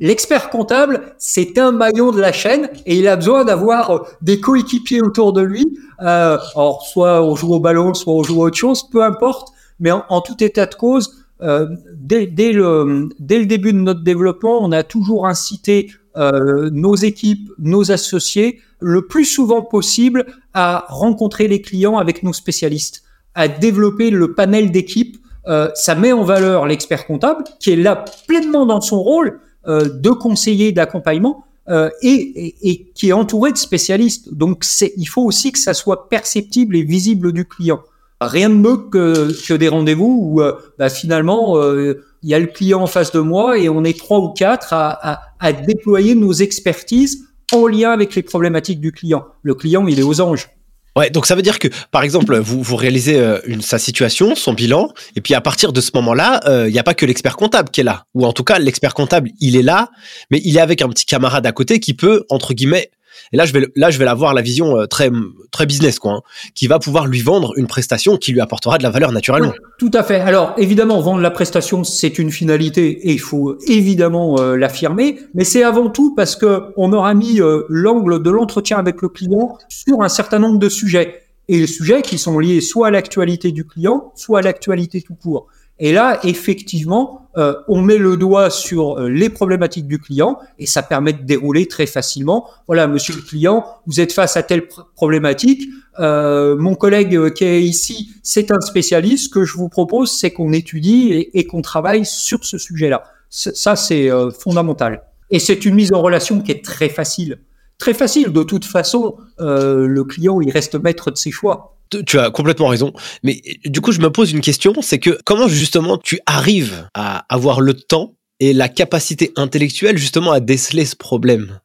L'expert 0.00 0.50
comptable, 0.50 1.14
c'est 1.18 1.58
un 1.58 1.70
maillon 1.70 2.12
de 2.12 2.20
la 2.20 2.32
chaîne 2.32 2.70
et 2.86 2.96
il 2.98 3.06
a 3.06 3.16
besoin 3.16 3.44
d'avoir 3.44 3.90
euh, 3.90 3.98
des 4.22 4.40
coéquipiers 4.40 5.02
autour 5.02 5.32
de 5.32 5.42
lui. 5.42 5.78
Euh, 6.00 6.38
alors, 6.54 6.86
soit 6.86 7.22
on 7.22 7.36
joue 7.36 7.54
au 7.54 7.60
ballon, 7.60 7.94
soit 7.94 8.14
on 8.14 8.22
joue 8.22 8.42
à 8.42 8.46
autre 8.46 8.56
chose, 8.56 8.88
peu 8.90 9.04
importe. 9.04 9.48
Mais 9.80 9.90
en, 9.90 10.20
tout 10.20 10.42
état 10.42 10.66
de 10.66 10.74
cause, 10.74 11.24
euh, 11.42 11.66
dès, 11.94 12.26
dès, 12.26 12.52
le, 12.52 13.08
dès 13.18 13.38
le 13.38 13.46
début 13.46 13.72
de 13.72 13.78
notre 13.78 14.02
développement, 14.02 14.58
on 14.62 14.72
a 14.72 14.82
toujours 14.82 15.26
incité 15.26 15.90
euh, 16.16 16.68
nos 16.70 16.94
équipes, 16.94 17.50
nos 17.58 17.90
associés, 17.90 18.60
le 18.80 19.06
plus 19.06 19.24
souvent 19.24 19.62
possible 19.62 20.26
à 20.52 20.84
rencontrer 20.88 21.48
les 21.48 21.62
clients 21.62 21.96
avec 21.96 22.22
nos 22.22 22.34
spécialistes, 22.34 23.02
à 23.34 23.48
développer 23.48 24.10
le 24.10 24.34
panel 24.34 24.70
d'équipes. 24.70 25.16
Euh, 25.46 25.70
ça 25.74 25.94
met 25.94 26.12
en 26.12 26.22
valeur 26.22 26.66
l'expert 26.66 27.06
comptable 27.06 27.44
qui 27.58 27.72
est 27.72 27.76
là 27.76 28.04
pleinement 28.28 28.66
dans 28.66 28.80
son 28.80 29.02
rôle 29.02 29.40
de 29.66 30.10
conseiller, 30.10 30.72
d'accompagnement, 30.72 31.44
euh, 31.68 31.90
et, 32.02 32.56
et, 32.68 32.90
qui 32.92 33.10
est 33.10 33.12
entouré 33.12 33.52
de 33.52 33.56
spécialistes. 33.56 34.34
Donc, 34.34 34.64
il 34.96 35.06
faut 35.06 35.22
aussi 35.22 35.52
que 35.52 35.60
ça 35.60 35.74
soit 35.74 36.08
perceptible 36.08 36.74
et 36.74 36.82
visible 36.82 37.32
du 37.32 37.44
client. 37.44 37.80
Rien 38.20 38.50
de 38.50 38.54
mieux 38.54 38.76
que, 38.76 39.30
que 39.46 39.54
des 39.54 39.68
rendez-vous 39.68 40.18
où 40.20 40.42
euh, 40.42 40.54
bah, 40.78 40.88
finalement 40.88 41.56
euh, 41.58 42.04
il 42.24 42.30
y 42.30 42.34
a 42.34 42.40
le 42.40 42.46
client 42.46 42.82
en 42.82 42.88
face 42.88 43.12
de 43.12 43.20
moi 43.20 43.58
et 43.58 43.68
on 43.68 43.84
est 43.84 43.96
trois 43.96 44.18
ou 44.18 44.30
quatre 44.30 44.72
à, 44.72 44.90
à, 44.90 45.20
à 45.38 45.52
déployer 45.52 46.16
nos 46.16 46.32
expertises 46.32 47.28
en 47.52 47.68
lien 47.68 47.92
avec 47.92 48.16
les 48.16 48.22
problématiques 48.22 48.80
du 48.80 48.90
client. 48.90 49.24
Le 49.42 49.54
client, 49.54 49.86
il 49.86 50.00
est 50.00 50.04
aux 50.04 50.20
anges. 50.20 50.50
Ouais, 50.94 51.08
donc 51.08 51.26
ça 51.26 51.34
veut 51.34 51.42
dire 51.42 51.58
que, 51.58 51.68
par 51.90 52.02
exemple, 52.02 52.38
vous, 52.38 52.62
vous 52.62 52.76
réalisez 52.76 53.18
euh, 53.18 53.40
une, 53.46 53.62
sa 53.62 53.78
situation, 53.78 54.34
son 54.34 54.52
bilan, 54.52 54.92
et 55.16 55.22
puis 55.22 55.34
à 55.34 55.40
partir 55.40 55.72
de 55.72 55.80
ce 55.80 55.90
moment-là, 55.94 56.40
euh, 56.46 56.68
il 56.68 56.72
n'y 56.72 56.78
a 56.78 56.82
pas 56.82 56.94
que 56.94 57.06
l'expert 57.06 57.36
comptable 57.36 57.70
qui 57.70 57.80
est 57.80 57.84
là. 57.84 58.04
Ou 58.14 58.26
en 58.26 58.32
tout 58.32 58.44
cas, 58.44 58.58
l'expert 58.58 58.92
comptable, 58.92 59.30
il 59.40 59.56
est 59.56 59.62
là, 59.62 59.88
mais 60.30 60.40
il 60.44 60.56
est 60.56 60.60
avec 60.60 60.82
un 60.82 60.88
petit 60.88 61.06
camarade 61.06 61.46
à 61.46 61.52
côté 61.52 61.80
qui 61.80 61.94
peut, 61.94 62.26
entre 62.28 62.52
guillemets, 62.52 62.90
et 63.32 63.36
là, 63.36 63.44
je 63.44 63.52
vais, 63.52 63.66
là, 63.76 63.90
je 63.90 63.98
vais 63.98 64.06
avoir 64.06 64.34
la 64.34 64.42
vision 64.42 64.78
euh, 64.78 64.86
très, 64.86 65.10
très 65.50 65.66
business, 65.66 65.98
quoi, 65.98 66.12
hein, 66.12 66.20
qui 66.54 66.66
va 66.66 66.78
pouvoir 66.78 67.06
lui 67.06 67.20
vendre 67.20 67.52
une 67.56 67.66
prestation 67.66 68.16
qui 68.16 68.32
lui 68.32 68.40
apportera 68.40 68.78
de 68.78 68.82
la 68.82 68.90
valeur 68.90 69.12
naturellement. 69.12 69.52
tout 69.78 69.90
à 69.94 70.02
fait. 70.02 70.20
Alors, 70.20 70.54
évidemment, 70.58 71.00
vendre 71.00 71.20
la 71.20 71.30
prestation, 71.30 71.84
c'est 71.84 72.18
une 72.18 72.30
finalité 72.30 73.08
et 73.08 73.12
il 73.12 73.20
faut 73.20 73.58
évidemment 73.66 74.38
euh, 74.38 74.56
l'affirmer, 74.56 75.18
mais 75.34 75.44
c'est 75.44 75.62
avant 75.62 75.90
tout 75.90 76.14
parce 76.14 76.36
que 76.36 76.62
on 76.76 76.92
aura 76.92 77.14
mis 77.14 77.40
euh, 77.40 77.62
l'angle 77.68 78.22
de 78.22 78.30
l'entretien 78.30 78.78
avec 78.78 79.02
le 79.02 79.08
client 79.08 79.56
sur 79.68 80.02
un 80.02 80.08
certain 80.08 80.38
nombre 80.38 80.58
de 80.58 80.68
sujets 80.68 81.22
et 81.48 81.58
les 81.58 81.66
sujets 81.66 82.02
qui 82.02 82.18
sont 82.18 82.38
liés 82.38 82.60
soit 82.60 82.88
à 82.88 82.90
l'actualité 82.90 83.52
du 83.52 83.66
client, 83.66 84.12
soit 84.14 84.40
à 84.40 84.42
l'actualité 84.42 85.02
tout 85.02 85.14
court. 85.14 85.48
Et 85.84 85.92
là, 85.92 86.20
effectivement, 86.22 87.28
euh, 87.36 87.54
on 87.66 87.82
met 87.82 87.98
le 87.98 88.16
doigt 88.16 88.50
sur 88.50 89.00
euh, 89.00 89.08
les 89.08 89.28
problématiques 89.28 89.88
du 89.88 89.98
client 89.98 90.38
et 90.60 90.64
ça 90.64 90.80
permet 90.80 91.12
de 91.12 91.22
dérouler 91.22 91.66
très 91.66 91.86
facilement. 91.86 92.48
Voilà, 92.68 92.86
monsieur 92.86 93.16
le 93.16 93.20
client, 93.20 93.66
vous 93.88 94.00
êtes 94.00 94.12
face 94.12 94.36
à 94.36 94.44
telle 94.44 94.68
problématique. 94.94 95.68
Euh, 95.98 96.56
mon 96.56 96.76
collègue 96.76 97.32
qui 97.32 97.44
est 97.44 97.64
ici, 97.64 98.12
c'est 98.22 98.52
un 98.52 98.60
spécialiste. 98.60 99.24
Ce 99.24 99.28
que 99.28 99.44
je 99.44 99.56
vous 99.56 99.68
propose, 99.68 100.12
c'est 100.12 100.30
qu'on 100.30 100.52
étudie 100.52 101.08
et, 101.10 101.40
et 101.40 101.48
qu'on 101.48 101.62
travaille 101.62 102.06
sur 102.06 102.44
ce 102.44 102.58
sujet-là. 102.58 103.02
Ça, 103.28 103.74
c'est 103.74 104.08
fondamental. 104.38 105.02
Et 105.30 105.40
c'est 105.40 105.64
une 105.64 105.74
mise 105.74 105.92
en 105.92 106.00
relation 106.00 106.40
qui 106.40 106.52
est 106.52 106.64
très 106.64 106.90
facile. 106.90 107.40
Très 107.78 107.94
facile. 107.94 108.28
De 108.30 108.44
toute 108.44 108.66
façon, 108.66 109.16
le 109.38 110.02
client, 110.04 110.40
il 110.42 110.50
reste 110.50 110.76
maître 110.76 111.10
de 111.10 111.16
ses 111.16 111.30
choix 111.32 111.76
tu 112.00 112.18
as 112.18 112.30
complètement 112.30 112.68
raison. 112.68 112.92
Mais 113.22 113.42
du 113.64 113.80
coup, 113.80 113.92
je 113.92 114.00
me 114.00 114.10
pose 114.10 114.32
une 114.32 114.40
question, 114.40 114.74
c'est 114.80 114.98
que 114.98 115.18
comment 115.24 115.48
justement 115.48 115.98
tu 115.98 116.20
arrives 116.26 116.88
à 116.94 117.24
avoir 117.28 117.60
le 117.60 117.74
temps 117.74 118.14
et 118.40 118.52
la 118.52 118.68
capacité 118.68 119.32
intellectuelle 119.36 119.98
justement 119.98 120.32
à 120.32 120.40
déceler 120.40 120.84
ce 120.84 120.96
problème 120.96 121.60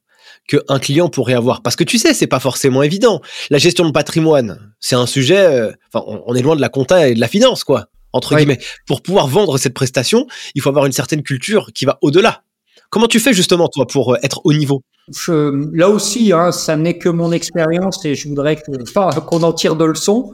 qu'un 0.48 0.79
client 0.79 1.10
pourrait 1.10 1.34
avoir? 1.34 1.62
Parce 1.62 1.75
que 1.75 1.84
tu 1.84 1.98
sais, 1.98 2.13
c'est 2.13 2.27
pas 2.27 2.39
forcément 2.39 2.84
évident. 2.84 3.22
La 3.50 3.57
gestion 3.57 3.86
de 3.86 3.91
patrimoine, 3.91 4.74
c'est 4.79 4.96
un 4.96 5.05
sujet. 5.05 5.39
Euh, 5.39 5.72
enfin, 5.93 6.05
on, 6.25 6.36
est 6.36 6.41
loin 6.41 6.55
de 6.55 6.62
la 6.62 6.69
compta 6.69 7.07
et 7.07 7.15
de 7.15 7.19
la 7.19 7.27
finance, 7.27 7.63
quoi. 7.63 7.88
Entre 8.13 8.36
guillemets. 8.36 8.60
Pour 8.86 9.01
pouvoir 9.01 9.27
vendre 9.27 9.57
cette 9.57 9.74
prestation, 9.74 10.27
il 10.55 10.62
faut 10.62 10.69
avoir 10.69 10.86
une 10.86 10.91
certaine 10.91 11.24
culture 11.24 11.72
qui 11.74 11.86
va 11.86 11.98
au-delà. 12.01 12.43
Comment 12.89 13.07
tu 13.07 13.19
fais 13.19 13.34
justement 13.34 13.67
toi 13.67 13.86
pour 13.86 14.13
euh, 14.13 14.17
être 14.24 14.41
au 14.46 14.53
niveau? 14.53 14.84
Je, 15.09 15.75
là 15.75 15.89
aussi, 15.89 16.33
hein, 16.33 16.51
ça 16.51 16.75
n'est 16.75 16.97
que 16.97 17.09
mon 17.09 17.31
expérience 17.31 18.03
et 18.05 18.15
je 18.15 18.27
voudrais 18.27 18.61
qu'on 19.25 19.43
en 19.43 19.53
tire 19.53 19.75
de 19.75 19.85
leçons. 19.85 20.33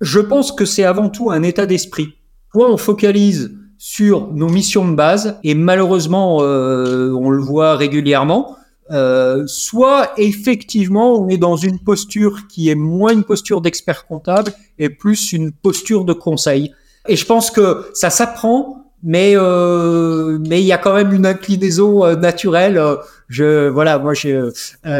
Je 0.00 0.20
pense 0.20 0.52
que 0.52 0.64
c'est 0.64 0.84
avant 0.84 1.08
tout 1.08 1.30
un 1.30 1.42
état 1.42 1.66
d'esprit. 1.66 2.14
Soit 2.52 2.70
on 2.70 2.76
focalise 2.76 3.52
sur 3.76 4.32
nos 4.32 4.48
missions 4.48 4.88
de 4.88 4.94
base 4.94 5.38
et 5.44 5.54
malheureusement, 5.54 6.38
euh, 6.40 7.12
on 7.12 7.30
le 7.30 7.42
voit 7.42 7.76
régulièrement. 7.76 8.56
Euh, 8.90 9.44
soit 9.46 10.10
effectivement 10.18 11.18
on 11.18 11.28
est 11.28 11.38
dans 11.38 11.56
une 11.56 11.78
posture 11.78 12.46
qui 12.48 12.68
est 12.68 12.74
moins 12.74 13.14
une 13.14 13.24
posture 13.24 13.62
d'expert 13.62 14.06
comptable 14.06 14.52
et 14.78 14.90
plus 14.90 15.32
une 15.32 15.52
posture 15.52 16.04
de 16.04 16.12
conseil. 16.12 16.72
Et 17.08 17.16
je 17.16 17.24
pense 17.24 17.50
que 17.50 17.86
ça 17.94 18.10
s'apprend, 18.10 18.83
mais 19.04 19.34
euh, 19.36 20.38
mais 20.48 20.62
il 20.62 20.66
y 20.66 20.72
a 20.72 20.78
quand 20.78 20.94
même 20.94 21.12
une 21.12 21.26
inclinaison 21.26 22.04
euh, 22.04 22.16
naturelle. 22.16 22.82
Je 23.28 23.68
voilà, 23.68 23.98
moi 23.98 24.14
euh, 24.24 24.50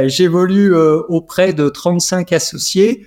j'évolue 0.07 0.75
auprès 0.77 1.53
de 1.53 1.69
35 1.69 2.33
associés. 2.33 3.07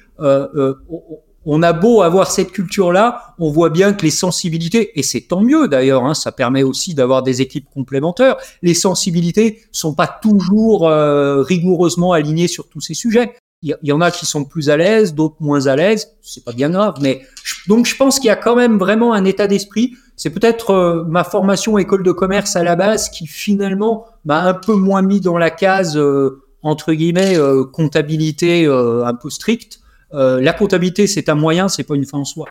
on 1.49 1.63
a 1.63 1.71
beau 1.71 2.01
avoir 2.01 2.29
cette 2.29 2.51
culture-là, 2.51 3.35
on 3.39 3.49
voit 3.51 3.69
bien 3.69 3.93
que 3.93 4.03
les 4.03 4.11
sensibilités, 4.11 4.99
et 4.99 5.03
c'est 5.03 5.21
tant 5.21 5.39
mieux 5.39 5.69
d'ailleurs, 5.69 6.03
hein, 6.03 6.13
ça 6.13 6.33
permet 6.33 6.63
aussi 6.63 6.93
d'avoir 6.93 7.23
des 7.23 7.41
équipes 7.41 7.67
complémentaires, 7.73 8.35
les 8.61 8.73
sensibilités 8.73 9.61
sont 9.71 9.93
pas 9.93 10.07
toujours 10.07 10.89
rigoureusement 10.89 12.11
alignées 12.11 12.49
sur 12.49 12.67
tous 12.67 12.81
ces 12.81 12.95
sujets. 12.95 13.33
Il 13.63 13.75
y, 13.81 13.91
en 13.91 14.01
a 14.01 14.11
qui 14.11 14.27
sont 14.27 14.45
plus 14.45 14.69
à 14.69 14.77
l'aise, 14.77 15.15
d'autres 15.15 15.37
moins 15.39 15.65
à 15.65 15.75
l'aise, 15.75 16.15
c'est 16.21 16.45
pas 16.45 16.51
bien 16.51 16.69
grave, 16.69 16.95
mais 17.01 17.21
donc 17.67 17.87
je 17.87 17.95
pense 17.95 18.19
qu'il 18.19 18.27
y 18.27 18.31
a 18.31 18.35
quand 18.35 18.55
même 18.55 18.77
vraiment 18.77 19.13
un 19.13 19.25
état 19.25 19.47
d'esprit 19.47 19.95
c'est 20.17 20.31
peut-être 20.31 20.71
euh, 20.71 21.03
ma 21.07 21.23
formation 21.23 21.77
école 21.77 22.01
de 22.03 22.11
commerce 22.11 22.55
à 22.55 22.63
la 22.63 22.75
base 22.75 23.09
qui 23.09 23.27
finalement 23.27 24.07
m'a 24.25 24.41
un 24.41 24.55
peu 24.55 24.73
moins 24.73 25.03
mis 25.03 25.21
dans 25.21 25.37
la 25.37 25.51
case 25.51 25.95
euh, 25.95 26.41
entre 26.63 26.91
guillemets 26.93 27.37
euh, 27.37 27.63
comptabilité 27.63 28.65
un 28.65 29.13
peu 29.13 29.29
stricte. 29.29 29.79
la 30.11 30.53
comptabilité 30.53 31.05
c'est 31.05 31.29
un 31.29 31.35
moyen, 31.35 31.69
c'est 31.69 31.83
pas 31.83 31.95
une 31.95 32.05
fin 32.05 32.17
en 32.17 32.25
soi. 32.25 32.47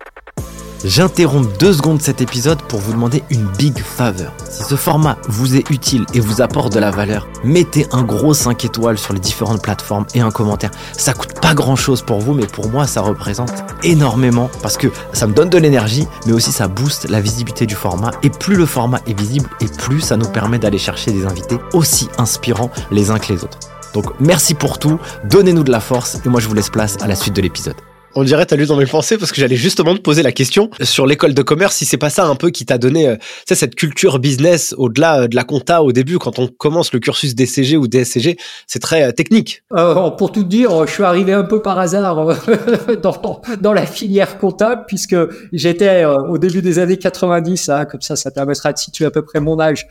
J'interromps 0.84 1.48
deux 1.58 1.72
secondes 1.72 2.02
cet 2.02 2.20
épisode 2.20 2.60
pour 2.62 2.80
vous 2.80 2.92
demander 2.92 3.22
une 3.30 3.46
big 3.58 3.78
faveur. 3.78 4.32
Si 4.48 4.62
ce 4.64 4.76
format 4.76 5.16
vous 5.28 5.56
est 5.56 5.70
utile 5.70 6.04
et 6.14 6.20
vous 6.20 6.42
apporte 6.42 6.72
de 6.72 6.78
la 6.78 6.90
valeur, 6.90 7.26
mettez 7.44 7.86
un 7.92 8.02
gros 8.02 8.34
5 8.34 8.64
étoiles 8.64 8.98
sur 8.98 9.14
les 9.14 9.20
différentes 9.20 9.62
plateformes 9.62 10.06
et 10.14 10.20
un 10.20 10.30
commentaire. 10.30 10.70
Ça 10.92 11.14
coûte 11.14 11.40
pas 11.40 11.54
grand 11.54 11.76
chose 11.76 12.02
pour 12.02 12.20
vous, 12.20 12.34
mais 12.34 12.46
pour 12.46 12.68
moi 12.68 12.86
ça 12.86 13.00
représente 13.00 13.52
énormément 13.82 14.50
parce 14.62 14.76
que 14.76 14.88
ça 15.12 15.26
me 15.26 15.32
donne 15.32 15.50
de 15.50 15.58
l'énergie, 15.58 16.06
mais 16.26 16.32
aussi 16.32 16.52
ça 16.52 16.68
booste 16.68 17.08
la 17.08 17.20
visibilité 17.20 17.66
du 17.66 17.74
format. 17.74 18.10
Et 18.22 18.30
plus 18.30 18.56
le 18.56 18.66
format 18.66 19.00
est 19.06 19.18
visible, 19.18 19.48
et 19.60 19.66
plus 19.66 20.00
ça 20.00 20.16
nous 20.16 20.28
permet 20.28 20.58
d'aller 20.58 20.78
chercher 20.78 21.10
des 21.10 21.24
invités 21.24 21.58
aussi 21.72 22.08
inspirants 22.18 22.70
les 22.90 23.10
uns 23.10 23.18
que 23.18 23.32
les 23.32 23.44
autres. 23.44 23.58
Donc 23.94 24.12
merci 24.20 24.54
pour 24.54 24.78
tout, 24.78 24.98
donnez-nous 25.24 25.64
de 25.64 25.72
la 25.72 25.80
force 25.80 26.18
et 26.24 26.28
moi 26.28 26.38
je 26.38 26.48
vous 26.48 26.54
laisse 26.54 26.70
place 26.70 26.98
à 27.00 27.06
la 27.06 27.16
suite 27.16 27.34
de 27.34 27.40
l'épisode. 27.40 27.76
On 28.18 28.24
dirait, 28.24 28.46
t'as 28.46 28.56
lu 28.56 28.64
dans 28.64 28.78
mes 28.78 28.86
pensées 28.86 29.18
parce 29.18 29.30
que 29.30 29.38
j'allais 29.42 29.56
justement 29.56 29.94
te 29.94 30.00
poser 30.00 30.22
la 30.22 30.32
question 30.32 30.70
sur 30.80 31.06
l'école 31.06 31.34
de 31.34 31.42
commerce, 31.42 31.76
si 31.76 31.84
c'est 31.84 31.98
pas 31.98 32.08
ça 32.08 32.24
un 32.24 32.34
peu 32.34 32.48
qui 32.48 32.64
t'a 32.64 32.78
donné 32.78 33.08
euh, 33.08 33.16
cette 33.44 33.74
culture 33.74 34.18
business 34.18 34.74
au-delà 34.78 35.20
euh, 35.20 35.28
de 35.28 35.36
la 35.36 35.44
compta 35.44 35.82
au 35.82 35.92
début, 35.92 36.16
quand 36.16 36.38
on 36.38 36.48
commence 36.48 36.94
le 36.94 36.98
cursus 36.98 37.34
DCG 37.34 37.76
ou 37.76 37.86
DSCG, 37.86 38.38
c'est 38.66 38.78
très 38.78 39.02
euh, 39.02 39.12
technique. 39.12 39.64
Euh, 39.74 40.08
pour 40.12 40.32
tout 40.32 40.44
dire, 40.44 40.86
je 40.86 40.92
suis 40.92 41.02
arrivé 41.02 41.34
un 41.34 41.42
peu 41.42 41.60
par 41.60 41.78
hasard 41.78 42.26
dans, 43.02 43.42
dans 43.60 43.72
la 43.74 43.84
filière 43.84 44.38
comptable 44.38 44.84
puisque 44.88 45.16
j'étais 45.52 46.06
au 46.06 46.38
début 46.38 46.62
des 46.62 46.78
années 46.78 46.96
90, 46.96 47.68
hein, 47.68 47.84
comme 47.84 48.00
ça, 48.00 48.16
ça 48.16 48.30
permettra 48.30 48.72
de 48.72 48.78
situer 48.78 49.04
à 49.04 49.10
peu 49.10 49.20
près 49.20 49.40
mon 49.40 49.60
âge, 49.60 49.86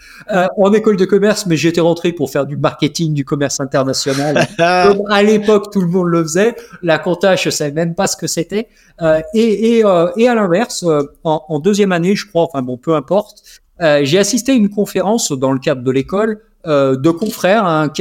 en 0.58 0.74
école 0.74 0.98
de 0.98 1.06
commerce, 1.06 1.46
mais 1.46 1.58
j'étais 1.58 1.82
rentré 1.82 2.12
pour 2.12 2.32
faire 2.32 2.48
du 2.48 2.58
marketing, 2.58 3.14
du 3.14 3.24
commerce 3.24 3.60
international. 3.60 4.48
à 4.58 5.24
l'époque, 5.24 5.72
tout 5.72 5.82
le 5.82 5.88
monde 5.88 6.08
le 6.08 6.24
faisait. 6.24 6.56
La 6.82 6.98
compta, 6.98 7.36
je 7.36 7.52
savais 7.52 7.72
même 7.72 7.94
pas 7.94 8.08
que 8.16 8.28
c'était. 8.28 8.68
Euh, 9.02 9.22
et, 9.34 9.84
euh, 9.84 10.12
et, 10.18 10.28
à 10.28 10.36
l'inverse, 10.36 10.84
euh, 10.84 11.04
en, 11.24 11.60
deuxième 11.60 11.92
année, 11.92 12.16
je 12.16 12.28
crois, 12.28 12.44
enfin 12.44 12.62
bon, 12.62 12.78
peu 12.78 12.96
importe, 12.96 13.44
j'ai 13.80 14.18
assisté 14.18 14.54
à 14.54 14.56
une 14.56 14.70
conférence 14.70 15.32
dans 15.32 15.52
le 15.52 15.60
cadre 15.60 15.82
de 15.84 15.92
l'école 15.92 16.42
de 16.66 17.10
confrères, 17.12 17.66
un, 17.66 17.92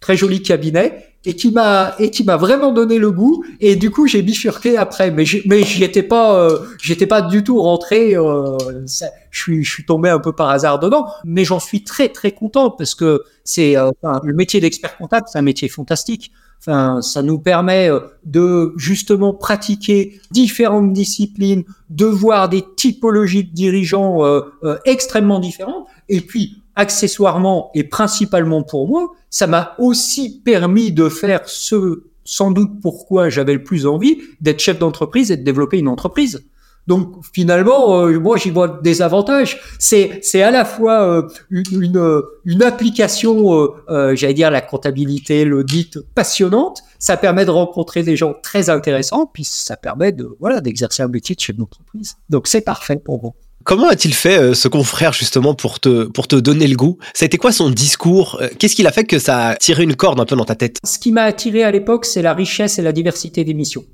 très 0.00 0.16
joli 0.16 0.42
cabinet 0.42 1.06
et 1.26 1.34
qui 1.34 1.50
m'a 1.50 1.94
et 1.98 2.10
qui 2.10 2.24
m'a 2.24 2.36
vraiment 2.36 2.72
donné 2.72 2.98
le 2.98 3.10
goût. 3.10 3.44
Et 3.60 3.76
du 3.76 3.90
coup 3.90 4.06
j'ai 4.06 4.22
bifurqué 4.22 4.76
après. 4.76 5.10
Mais 5.10 5.24
mais 5.46 5.62
j'y 5.62 5.84
étais 5.84 6.02
pas 6.02 6.48
j'étais 6.82 7.06
pas 7.06 7.22
du 7.22 7.44
tout 7.44 7.60
rentré 7.60 8.12
je 8.12 8.98
suis 9.30 9.64
je 9.64 9.70
suis 9.70 9.84
tombé 9.84 10.08
un 10.08 10.18
peu 10.18 10.32
par 10.32 10.48
hasard 10.48 10.78
dedans. 10.78 11.06
Mais 11.24 11.44
j'en 11.44 11.60
suis 11.60 11.84
très 11.84 12.08
très 12.08 12.32
content 12.32 12.70
parce 12.70 12.94
que 12.94 13.22
c'est 13.44 13.74
le 13.74 14.32
métier 14.32 14.60
d'expert 14.60 14.96
comptable 14.96 15.26
c'est 15.30 15.38
un 15.38 15.42
métier 15.42 15.68
fantastique 15.68 16.32
Enfin, 16.66 17.02
ça 17.02 17.20
nous 17.20 17.38
permet 17.38 17.90
euh, 17.90 18.00
de 18.24 18.72
justement 18.78 19.34
pratiquer 19.34 20.18
différentes 20.30 20.94
disciplines, 20.94 21.64
de 21.90 22.06
voir 22.06 22.48
des 22.48 22.64
typologies 22.76 23.44
de 23.44 23.52
dirigeants 23.52 24.24
euh, 24.24 24.40
euh, 24.62 24.78
extrêmement 24.86 25.40
différentes. 25.40 25.86
Et 26.08 26.22
puis, 26.22 26.62
accessoirement 26.74 27.70
et 27.74 27.84
principalement 27.84 28.62
pour 28.62 28.88
moi, 28.88 29.12
ça 29.28 29.46
m'a 29.46 29.74
aussi 29.78 30.40
permis 30.42 30.90
de 30.90 31.10
faire 31.10 31.42
ce 31.44 32.04
sans 32.24 32.50
doute 32.50 32.80
pourquoi 32.80 33.28
j'avais 33.28 33.52
le 33.52 33.62
plus 33.62 33.86
envie 33.86 34.22
d'être 34.40 34.60
chef 34.60 34.78
d'entreprise 34.78 35.30
et 35.30 35.36
de 35.36 35.42
développer 35.42 35.78
une 35.78 35.88
entreprise. 35.88 36.46
Donc 36.86 37.24
finalement, 37.32 38.00
euh, 38.00 38.18
moi 38.18 38.36
j'y 38.36 38.50
vois 38.50 38.80
des 38.82 39.00
avantages. 39.00 39.60
C'est 39.78 40.20
c'est 40.22 40.42
à 40.42 40.50
la 40.50 40.64
fois 40.64 41.02
euh, 41.02 41.22
une, 41.50 42.22
une, 42.44 42.62
application, 42.62 43.70
euh, 43.88 44.14
j'allais 44.14 44.34
dire 44.34 44.50
la 44.50 44.60
comptabilité, 44.60 45.44
l'audit 45.44 45.98
passionnante. 46.14 46.82
Ça 46.98 47.16
permet 47.16 47.44
de 47.44 47.50
rencontrer 47.50 48.02
des 48.02 48.16
gens 48.16 48.34
très 48.42 48.70
intéressants, 48.70 49.30
puis 49.32 49.44
ça 49.44 49.76
permet 49.76 50.12
de 50.12 50.36
voilà 50.40 50.60
d'exercer 50.60 51.02
un 51.02 51.08
métier 51.08 51.34
de 51.34 51.40
chef 51.40 51.56
d'entreprise. 51.56 52.16
Donc 52.28 52.46
c'est 52.48 52.60
parfait 52.62 52.96
pour 53.02 53.22
moi. 53.22 53.32
Comment 53.64 53.88
a-t-il 53.88 54.12
fait 54.12 54.52
ce 54.52 54.68
confrère 54.68 55.14
justement 55.14 55.54
pour 55.54 55.80
te 55.80 56.04
pour 56.04 56.28
te 56.28 56.36
donner 56.36 56.66
le 56.66 56.76
goût? 56.76 56.98
Ça 57.14 57.24
a 57.24 57.26
été 57.26 57.38
quoi 57.38 57.50
son 57.50 57.70
discours? 57.70 58.38
Qu'est-ce 58.58 58.76
qu'il 58.76 58.86
a 58.86 58.92
fait 58.92 59.04
que 59.04 59.18
ça 59.18 59.48
a 59.48 59.56
tiré 59.56 59.84
une 59.84 59.96
corde 59.96 60.20
un 60.20 60.26
peu 60.26 60.36
dans 60.36 60.44
ta 60.44 60.54
tête? 60.54 60.76
Ce 60.84 60.98
qui 60.98 61.12
m'a 61.12 61.22
attiré 61.22 61.62
à 61.62 61.70
l'époque, 61.70 62.04
c'est 62.04 62.20
la 62.20 62.34
richesse 62.34 62.78
et 62.78 62.82
la 62.82 62.92
diversité 62.92 63.42
des 63.42 63.54
missions 63.54 63.84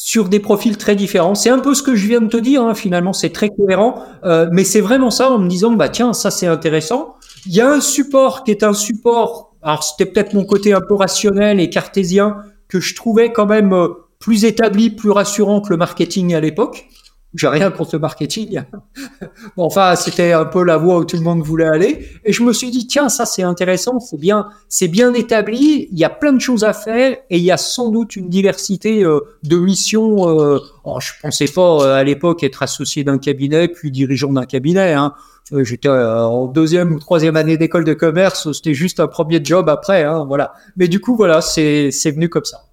sur 0.00 0.28
des 0.28 0.38
profils 0.38 0.76
très 0.76 0.94
différents. 0.94 1.34
C'est 1.34 1.50
un 1.50 1.58
peu 1.58 1.74
ce 1.74 1.82
que 1.82 1.96
je 1.96 2.06
viens 2.06 2.20
de 2.20 2.28
te 2.28 2.36
dire, 2.36 2.62
hein, 2.62 2.74
finalement, 2.74 3.12
c'est 3.12 3.30
très 3.30 3.48
cohérent, 3.48 4.00
euh, 4.22 4.48
mais 4.52 4.62
c'est 4.62 4.80
vraiment 4.80 5.10
ça 5.10 5.28
en 5.28 5.40
me 5.40 5.48
disant, 5.48 5.72
bah 5.72 5.88
tiens, 5.88 6.12
ça 6.12 6.30
c'est 6.30 6.46
intéressant. 6.46 7.16
Il 7.46 7.54
y 7.56 7.60
a 7.60 7.68
un 7.68 7.80
support 7.80 8.44
qui 8.44 8.52
est 8.52 8.62
un 8.62 8.74
support, 8.74 9.56
alors 9.60 9.82
c'était 9.82 10.06
peut-être 10.06 10.34
mon 10.34 10.44
côté 10.44 10.72
un 10.72 10.80
peu 10.80 10.94
rationnel 10.94 11.58
et 11.58 11.68
cartésien, 11.68 12.36
que 12.68 12.78
je 12.78 12.94
trouvais 12.94 13.32
quand 13.32 13.46
même 13.46 13.72
euh, 13.72 13.88
plus 14.20 14.44
établi, 14.44 14.90
plus 14.90 15.10
rassurant 15.10 15.60
que 15.60 15.70
le 15.70 15.76
marketing 15.76 16.32
à 16.32 16.38
l'époque. 16.38 16.86
J'ai 17.34 17.48
rien 17.48 17.70
contre 17.70 17.94
le 17.94 17.98
marketing. 17.98 18.62
bon, 19.56 19.64
enfin, 19.64 19.96
c'était 19.96 20.32
un 20.32 20.46
peu 20.46 20.64
la 20.64 20.78
voie 20.78 20.96
où 20.96 21.04
tout 21.04 21.16
le 21.16 21.22
monde 21.22 21.42
voulait 21.42 21.66
aller. 21.66 22.08
Et 22.24 22.32
je 22.32 22.42
me 22.42 22.54
suis 22.54 22.70
dit, 22.70 22.86
tiens, 22.86 23.10
ça 23.10 23.26
c'est 23.26 23.42
intéressant, 23.42 24.00
c'est 24.00 24.18
bien, 24.18 24.48
c'est 24.70 24.88
bien 24.88 25.12
établi. 25.12 25.88
Il 25.92 25.98
y 25.98 26.04
a 26.04 26.10
plein 26.10 26.32
de 26.32 26.40
choses 26.40 26.64
à 26.64 26.72
faire 26.72 27.18
et 27.28 27.36
il 27.36 27.44
y 27.44 27.50
a 27.50 27.58
sans 27.58 27.90
doute 27.90 28.16
une 28.16 28.30
diversité 28.30 29.04
euh, 29.04 29.20
de 29.42 29.58
missions. 29.58 30.26
Euh, 30.26 30.58
oh, 30.84 31.00
je 31.00 31.12
pensais 31.20 31.48
pas 31.48 31.82
euh, 31.82 31.94
à 31.96 32.02
l'époque 32.02 32.42
être 32.42 32.62
associé 32.62 33.04
d'un 33.04 33.18
cabinet 33.18 33.68
puis 33.68 33.90
dirigeant 33.90 34.32
d'un 34.32 34.46
cabinet. 34.46 34.94
Hein. 34.94 35.12
J'étais 35.52 35.88
en 35.88 36.46
deuxième 36.46 36.92
ou 36.92 36.98
troisième 36.98 37.36
année 37.36 37.58
d'école 37.58 37.84
de 37.84 37.94
commerce. 37.94 38.52
C'était 38.52 38.74
juste 38.74 39.00
un 39.00 39.06
premier 39.06 39.40
job 39.42 39.68
après. 39.68 40.04
Hein, 40.04 40.24
voilà. 40.26 40.52
Mais 40.76 40.88
du 40.88 41.00
coup, 41.00 41.16
voilà, 41.16 41.40
c'est 41.40 41.90
c'est 41.90 42.10
venu 42.10 42.28
comme 42.28 42.44
ça. 42.44 42.67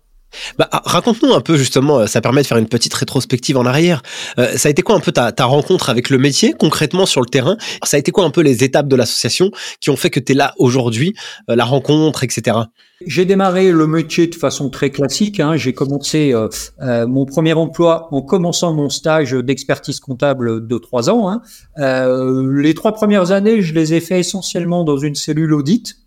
Bah, 0.58 0.68
ah, 0.72 0.82
raconte-nous 0.86 1.34
un 1.34 1.42
peu 1.42 1.58
justement, 1.58 2.00
euh, 2.00 2.08
ça 2.08 2.22
permet 2.22 2.42
de 2.42 2.48
faire 2.48 2.58
une 2.58 2.68
petite 2.68 2.94
rétrospective 2.94 3.58
en 3.58 3.66
arrière. 3.66 4.02
Euh, 4.38 4.58
ça 4.58 4.68
a 4.68 4.72
été 4.72 4.82
quoi 4.82 4.96
un 4.96 5.00
peu 5.00 5.12
ta, 5.12 5.32
rencontre 5.46 5.90
avec 5.90 6.10
le 6.10 6.18
métier 6.18 6.54
concrètement 6.54 7.06
sur 7.06 7.22
le 7.22 7.28
terrain? 7.28 7.58
Ça 7.84 7.98
a 7.98 8.00
été 8.00 8.12
quoi 8.12 8.26
un 8.26 8.30
peu 8.30 8.42
les 8.42 8.64
étapes 8.64 8.88
de 8.88 8.96
l'association 8.96 9.52
qui 9.80 9.90
ont 9.90 9.98
fait 9.98 10.10
que 10.10 10.20
tu 10.20 10.32
es 10.32 10.36
là 10.36 10.54
aujourd'hui, 10.58 11.14
euh, 11.50 11.56
la 11.56 11.66
rencontre, 11.66 12.24
etc. 12.24 12.58
J'ai 13.06 13.26
démarré 13.26 13.72
le 13.72 13.88
métier 13.88 14.28
de 14.28 14.36
façon 14.36 14.70
très 14.70 14.90
classique. 14.90 15.40
Hein. 15.40 15.58
J'ai 15.58 15.74
commencé 15.74 16.34
mon 16.82 17.26
premier 17.26 17.52
emploi 17.52 18.08
en 18.12 18.22
commençant 18.22 18.74
mon 18.74 18.90
stage 18.90 19.34
d'expertise 19.34 20.00
comptable 20.00 20.66
de 20.66 20.78
trois 20.78 21.10
ans. 21.10 21.30
Hein. 21.30 21.42
les 21.78 22.74
trois 22.74 22.94
premières 22.94 23.32
années, 23.32 23.62
je 23.62 23.74
les 23.74 23.94
ai 23.94 24.00
fait 24.00 24.22
essentiellement 24.22 24.86
dans 24.86 24.98
une 24.98 25.14
cellule 25.14 25.54
audit 25.54 26.05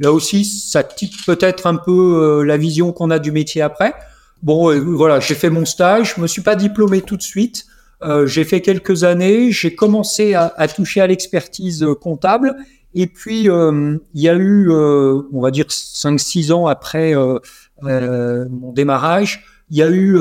Là 0.00 0.12
aussi, 0.12 0.46
ça 0.46 0.82
type 0.82 1.12
peut-être 1.26 1.66
un 1.66 1.76
peu 1.76 1.92
euh, 2.40 2.42
la 2.42 2.56
vision 2.56 2.90
qu'on 2.90 3.10
a 3.10 3.18
du 3.18 3.30
métier 3.30 3.60
après. 3.60 3.92
Bon, 4.42 4.70
euh, 4.70 4.80
voilà, 4.80 5.20
j'ai 5.20 5.34
fait 5.34 5.50
mon 5.50 5.66
stage, 5.66 6.14
je 6.16 6.22
me 6.22 6.26
suis 6.26 6.40
pas 6.40 6.56
diplômé 6.56 7.02
tout 7.02 7.18
de 7.18 7.22
suite. 7.22 7.66
Euh, 8.02 8.26
j'ai 8.26 8.44
fait 8.44 8.62
quelques 8.62 9.04
années, 9.04 9.52
j'ai 9.52 9.74
commencé 9.74 10.32
à, 10.32 10.54
à, 10.56 10.68
toucher 10.68 11.02
à 11.02 11.06
l'expertise 11.06 11.86
comptable, 12.00 12.56
et 12.94 13.06
puis 13.06 13.42
il 13.44 14.00
y 14.14 14.28
a 14.28 14.34
eu, 14.34 14.72
on 14.72 15.40
va 15.40 15.50
dire, 15.50 15.66
5-6 15.66 16.50
ans 16.50 16.66
après 16.66 17.14
mon 17.82 18.72
démarrage, 18.72 19.44
il 19.70 19.76
y 19.76 19.82
a 19.82 19.90
eu 19.90 20.18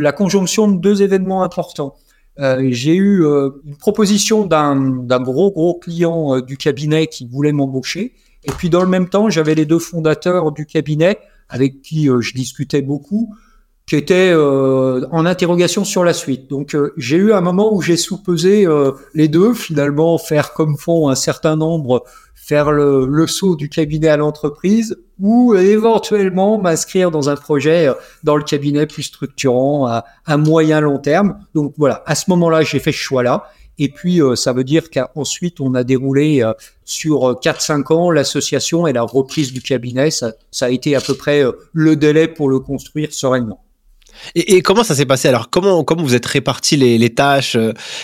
la 0.00 0.12
conjonction 0.12 0.68
de 0.68 0.78
deux 0.78 1.02
événements 1.02 1.42
importants. 1.44 1.94
j'ai 2.38 2.96
eu 2.96 3.24
une 3.24 3.76
proposition 3.76 4.46
d'un 4.46 5.20
gros 5.20 5.52
gros 5.52 5.78
client 5.78 6.40
du 6.40 6.56
cabinet 6.56 7.06
qui 7.06 7.26
voulait 7.26 7.52
m'embaucher, 7.52 8.14
et 8.48 8.52
puis 8.52 8.70
dans 8.70 8.82
le 8.82 8.88
même 8.88 9.08
temps, 9.08 9.28
j'avais 9.28 9.54
les 9.54 9.66
deux 9.66 9.78
fondateurs 9.78 10.52
du 10.52 10.64
cabinet 10.64 11.18
avec 11.50 11.82
qui 11.82 12.08
euh, 12.08 12.20
je 12.20 12.32
discutais 12.34 12.82
beaucoup, 12.82 13.34
qui 13.86 13.96
étaient 13.96 14.30
euh, 14.32 15.06
en 15.10 15.26
interrogation 15.26 15.84
sur 15.84 16.02
la 16.02 16.14
suite. 16.14 16.48
Donc 16.48 16.74
euh, 16.74 16.92
j'ai 16.96 17.16
eu 17.16 17.32
un 17.32 17.40
moment 17.42 17.74
où 17.74 17.82
j'ai 17.82 17.96
soupesé 17.96 18.66
les 19.14 19.28
deux, 19.28 19.52
finalement 19.52 20.16
faire 20.18 20.52
comme 20.54 20.76
font 20.76 21.08
un 21.08 21.14
certain 21.14 21.56
nombre, 21.56 22.04
faire 22.34 22.70
le, 22.70 23.26
saut 23.26 23.56
du 23.56 23.68
cabinet 23.68 24.08
à 24.08 24.16
l'entreprise, 24.16 24.96
ou 25.18 25.54
éventuellement 25.54 26.58
m'inscrire 26.58 27.10
dans 27.10 27.28
un 27.28 27.36
projet 27.36 27.90
dans 28.24 28.36
le 28.36 28.44
cabinet 28.44 28.86
plus 28.86 29.02
structurant 29.02 29.86
à 29.86 30.36
moyen 30.38 30.80
long 30.80 30.98
terme. 30.98 31.38
Donc 31.54 31.74
voilà, 31.76 32.02
à 32.06 32.14
ce 32.14 32.30
moment-là, 32.30 32.62
j'ai 32.62 32.78
fait 32.78 32.92
ce 32.92 32.98
choix-là. 32.98 33.44
Et 33.78 33.88
puis, 33.88 34.20
euh, 34.20 34.34
ça 34.34 34.52
veut 34.52 34.64
dire 34.64 34.90
qu'ensuite, 34.90 35.60
on 35.60 35.74
a 35.74 35.84
déroulé 35.84 36.42
euh, 36.42 36.52
sur 36.84 37.38
4-5 37.40 37.92
euh, 37.92 37.94
ans 37.94 38.10
l'association 38.10 38.86
et 38.86 38.92
la 38.92 39.02
reprise 39.02 39.52
du 39.52 39.62
cabinet. 39.62 40.10
Ça, 40.10 40.32
ça, 40.50 40.66
a 40.66 40.70
été 40.70 40.96
à 40.96 41.00
peu 41.00 41.14
près 41.14 41.44
le 41.72 41.96
délai 41.96 42.28
pour 42.28 42.48
le 42.48 42.58
construire 42.58 43.12
sereinement. 43.12 43.62
Et, 44.34 44.56
et 44.56 44.62
comment 44.62 44.82
ça 44.82 44.96
s'est 44.96 45.06
passé? 45.06 45.28
Alors 45.28 45.48
comment, 45.48 45.84
comment 45.84 46.02
vous 46.02 46.16
êtes 46.16 46.26
répartis 46.26 46.76
les, 46.76 46.98
les 46.98 47.14
tâches 47.14 47.56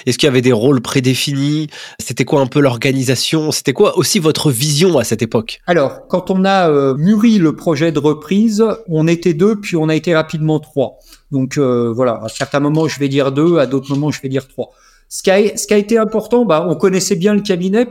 Est-ce 0.07 0.17
qu'il 0.17 0.29
y 0.29 0.31
avait 0.31 0.43
des 0.43 0.53
rôles 0.53 0.81
prédéfinis? 0.81 1.67
C'était 1.99 2.25
quoi 2.25 2.41
un 2.41 2.47
peu 2.47 2.61
l'organisation? 2.61 3.51
C'était 3.51 3.73
quoi 3.73 3.99
aussi 3.99 4.21
votre 4.21 4.53
vision 4.53 4.99
à 4.99 5.03
cette 5.03 5.23
époque? 5.23 5.61
Alors, 5.67 6.07
quand 6.07 6.31
on 6.31 6.45
a 6.45 6.95
mûri 6.95 7.39
le 7.39 7.57
projet 7.57 7.91
de 7.91 7.99
reprise, 7.99 8.65
on 8.87 9.09
était 9.09 9.35
deux, 9.35 9.57
puis 9.57 9.77
on 9.77 9.89
a 9.89 9.95
été 9.97 10.15
rapidement 10.15 10.61
trois. 10.61 10.99
Donc 11.33 11.59
voilà, 11.59 12.21
à 12.23 12.29
certains 12.29 12.61
moments, 12.61 12.87
je 12.87 13.01
vais 13.01 13.09
dire 13.09 13.33
deux, 13.33 13.59
à 13.59 13.67
d'autres 13.67 13.91
moments, 13.91 14.13
je 14.13 14.21
vais 14.23 14.29
dire 14.29 14.47
trois. 14.47 14.71
Ce 15.09 15.23
qui 15.23 15.31
a, 15.31 15.57
ce 15.57 15.67
qui 15.67 15.75
a 15.75 15.79
été 15.79 15.99
important, 15.99 16.45
bah, 16.45 16.67
on 16.69 16.75
connaissait 16.75 17.17
bien 17.17 17.35
le 17.35 17.41
cabinet 17.41 17.89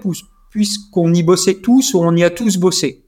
puisqu'on 0.49 1.13
y 1.13 1.23
bossait 1.23 1.56
tous 1.56 1.93
ou 1.93 1.99
on 1.99 2.15
y 2.15 2.23
a 2.23 2.30
tous 2.30 2.58
bossé. 2.58 3.06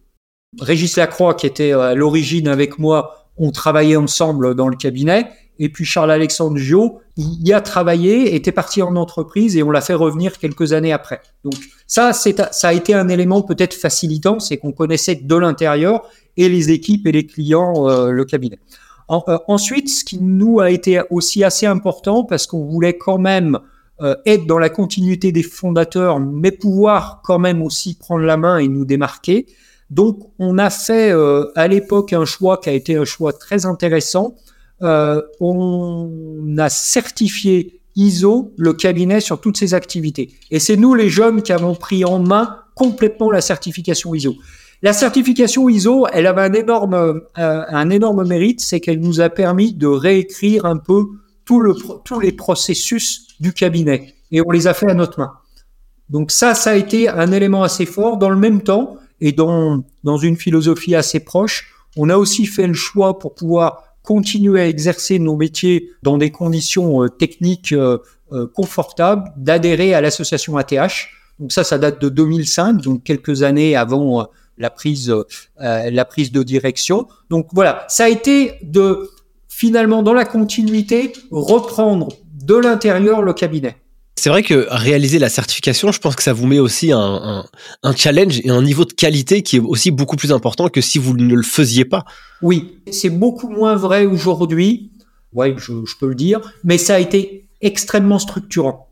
Régis 0.59 0.95
Lacroix, 0.95 1.33
qui 1.33 1.47
était 1.47 1.73
à 1.73 1.95
l'origine 1.95 2.47
avec 2.47 2.79
moi, 2.79 3.29
on 3.37 3.51
travaillait 3.51 3.97
ensemble 3.97 4.55
dans 4.55 4.69
le 4.69 4.77
cabinet. 4.77 5.27
Et 5.57 5.69
puis 5.69 5.85
Charles-Alexandre 5.85 6.57
Gio, 6.57 6.99
y 7.17 7.53
a 7.53 7.61
travaillé, 7.61 8.35
était 8.35 8.51
parti 8.51 8.81
en 8.81 8.95
entreprise 8.97 9.55
et 9.55 9.63
on 9.63 9.71
l'a 9.71 9.81
fait 9.81 9.93
revenir 9.93 10.37
quelques 10.37 10.73
années 10.73 10.91
après. 10.91 11.21
Donc 11.43 11.55
ça, 11.87 12.11
ça 12.11 12.67
a 12.67 12.73
été 12.73 12.93
un 12.93 13.07
élément 13.07 13.41
peut-être 13.41 13.73
facilitant, 13.73 14.39
c'est 14.39 14.57
qu'on 14.57 14.73
connaissait 14.73 15.15
de 15.15 15.35
l'intérieur 15.35 16.09
et 16.35 16.49
les 16.49 16.71
équipes 16.71 17.07
et 17.07 17.13
les 17.13 17.25
clients, 17.25 17.87
euh, 17.87 18.11
le 18.11 18.25
cabinet. 18.25 18.59
Euh, 19.09 19.37
ensuite, 19.47 19.87
ce 19.87 20.03
qui 20.03 20.17
nous 20.21 20.59
a 20.59 20.71
été 20.71 21.01
aussi 21.09 21.43
assez 21.43 21.65
important, 21.65 22.25
parce 22.25 22.47
qu'on 22.47 22.65
voulait 22.65 22.97
quand 22.97 23.17
même 23.17 23.59
euh, 24.01 24.15
être 24.25 24.45
dans 24.45 24.59
la 24.59 24.69
continuité 24.69 25.31
des 25.31 25.43
fondateurs, 25.43 26.19
mais 26.19 26.51
pouvoir 26.51 27.21
quand 27.23 27.39
même 27.39 27.61
aussi 27.61 27.97
prendre 27.97 28.23
la 28.23 28.37
main 28.37 28.57
et 28.57 28.67
nous 28.67 28.85
démarquer. 28.85 29.45
Donc, 29.89 30.19
on 30.39 30.57
a 30.57 30.69
fait 30.69 31.11
euh, 31.11 31.45
à 31.55 31.67
l'époque 31.67 32.13
un 32.13 32.25
choix 32.25 32.57
qui 32.57 32.69
a 32.69 32.73
été 32.73 32.95
un 32.95 33.05
choix 33.05 33.33
très 33.33 33.65
intéressant. 33.65 34.35
euh, 34.81 35.21
on 35.39 36.57
a 36.57 36.67
certifié 36.69 37.79
ISO 37.95 38.51
le 38.57 38.73
cabinet 38.73 39.21
sur 39.21 39.39
toutes 39.39 39.57
ses 39.57 39.73
activités. 39.73 40.33
Et 40.51 40.59
c'est 40.59 40.75
nous 40.75 40.93
les 40.93 41.09
jeunes 41.09 41.41
qui 41.41 41.53
avons 41.53 41.75
pris 41.75 42.03
en 42.03 42.19
main 42.19 42.57
complètement 42.75 43.31
la 43.31 43.39
certification 43.39 44.13
ISO. 44.13 44.35
La 44.81 44.91
certification 44.91 45.69
ISO, 45.69 46.05
elle 46.11 46.27
avait 46.27 46.41
un 46.41 46.53
énorme, 46.53 46.93
euh, 46.93 47.21
un 47.37 47.89
énorme 47.89 48.27
mérite, 48.27 48.59
c'est 48.59 48.81
qu'elle 48.81 48.99
nous 48.99 49.21
a 49.21 49.29
permis 49.29 49.73
de 49.73 49.87
réécrire 49.87 50.65
un 50.65 50.77
peu 50.77 51.05
tout 51.45 51.59
le, 51.59 51.75
tous 52.03 52.19
les 52.19 52.31
processus 52.31 53.27
du 53.39 53.53
cabinet. 53.53 54.15
Et 54.31 54.41
on 54.41 54.51
les 54.51 54.67
a 54.67 54.73
fait 54.73 54.89
à 54.89 54.93
notre 54.93 55.19
main. 55.19 55.31
Donc 56.09 56.31
ça, 56.31 56.53
ça 56.55 56.71
a 56.71 56.75
été 56.75 57.07
un 57.07 57.31
élément 57.31 57.63
assez 57.63 57.85
fort. 57.85 58.17
Dans 58.17 58.29
le 58.29 58.37
même 58.37 58.61
temps, 58.61 58.97
et 59.21 59.31
dans, 59.31 59.83
dans 60.03 60.17
une 60.17 60.37
philosophie 60.37 60.95
assez 60.95 61.19
proche, 61.19 61.71
on 61.95 62.09
a 62.09 62.17
aussi 62.17 62.45
fait 62.45 62.67
le 62.67 62.73
choix 62.73 63.17
pour 63.19 63.35
pouvoir 63.35 63.83
continuer 64.03 64.61
à 64.61 64.67
exercer 64.67 65.19
nos 65.19 65.35
métiers 65.35 65.91
dans 66.03 66.17
des 66.17 66.31
conditions 66.31 67.03
euh, 67.03 67.09
techniques 67.09 67.71
euh, 67.71 67.97
euh, 68.31 68.47
confortables, 68.47 69.31
d'adhérer 69.37 69.93
à 69.93 70.01
l'association 70.01 70.57
ATH. 70.57 71.09
Donc 71.39 71.51
ça, 71.51 71.63
ça 71.63 71.77
date 71.77 72.01
de 72.01 72.09
2005, 72.09 72.81
donc 72.81 73.03
quelques 73.03 73.43
années 73.43 73.75
avant 73.75 74.27
la 74.57 74.69
prise, 74.69 75.13
la 75.57 76.05
prise 76.05 76.31
de 76.31 76.43
direction. 76.43 77.09
Donc 77.29 77.47
voilà, 77.51 77.85
ça 77.89 78.05
a 78.05 78.09
été 78.09 78.53
de 78.63 79.09
finalement 79.55 80.03
dans 80.03 80.11
la 80.11 80.25
continuité 80.25 81.13
reprendre 81.31 82.09
de 82.43 82.55
l'intérieur 82.55 83.21
le 83.21 83.33
cabinet. 83.33 83.77
C'est 84.17 84.29
vrai 84.29 84.43
que 84.43 84.67
réaliser 84.69 85.17
la 85.17 85.29
certification, 85.29 85.93
je 85.93 85.99
pense 85.99 86.17
que 86.17 86.23
ça 86.23 86.33
vous 86.33 86.45
met 86.45 86.59
aussi 86.59 86.91
un, 86.91 87.45
challenge 87.95 88.41
et 88.43 88.49
un 88.49 88.61
niveau 88.61 88.83
de 88.83 88.91
qualité 88.91 89.43
qui 89.43 89.55
est 89.55 89.59
aussi 89.59 89.91
beaucoup 89.91 90.17
plus 90.17 90.33
important 90.33 90.67
que 90.67 90.81
si 90.81 90.99
vous 90.99 91.15
ne 91.15 91.33
le 91.33 91.43
faisiez 91.43 91.85
pas. 91.85 92.03
Oui, 92.41 92.79
c'est 92.91 93.09
beaucoup 93.09 93.47
moins 93.47 93.75
vrai 93.75 94.05
aujourd'hui, 94.05 94.91
ouais, 95.31 95.55
je, 95.57 95.71
peux 95.99 96.09
le 96.09 96.15
dire, 96.15 96.41
mais 96.65 96.77
ça 96.77 96.95
a 96.95 96.99
été 96.99 97.47
extrêmement 97.61 98.19
structurant. 98.19 98.89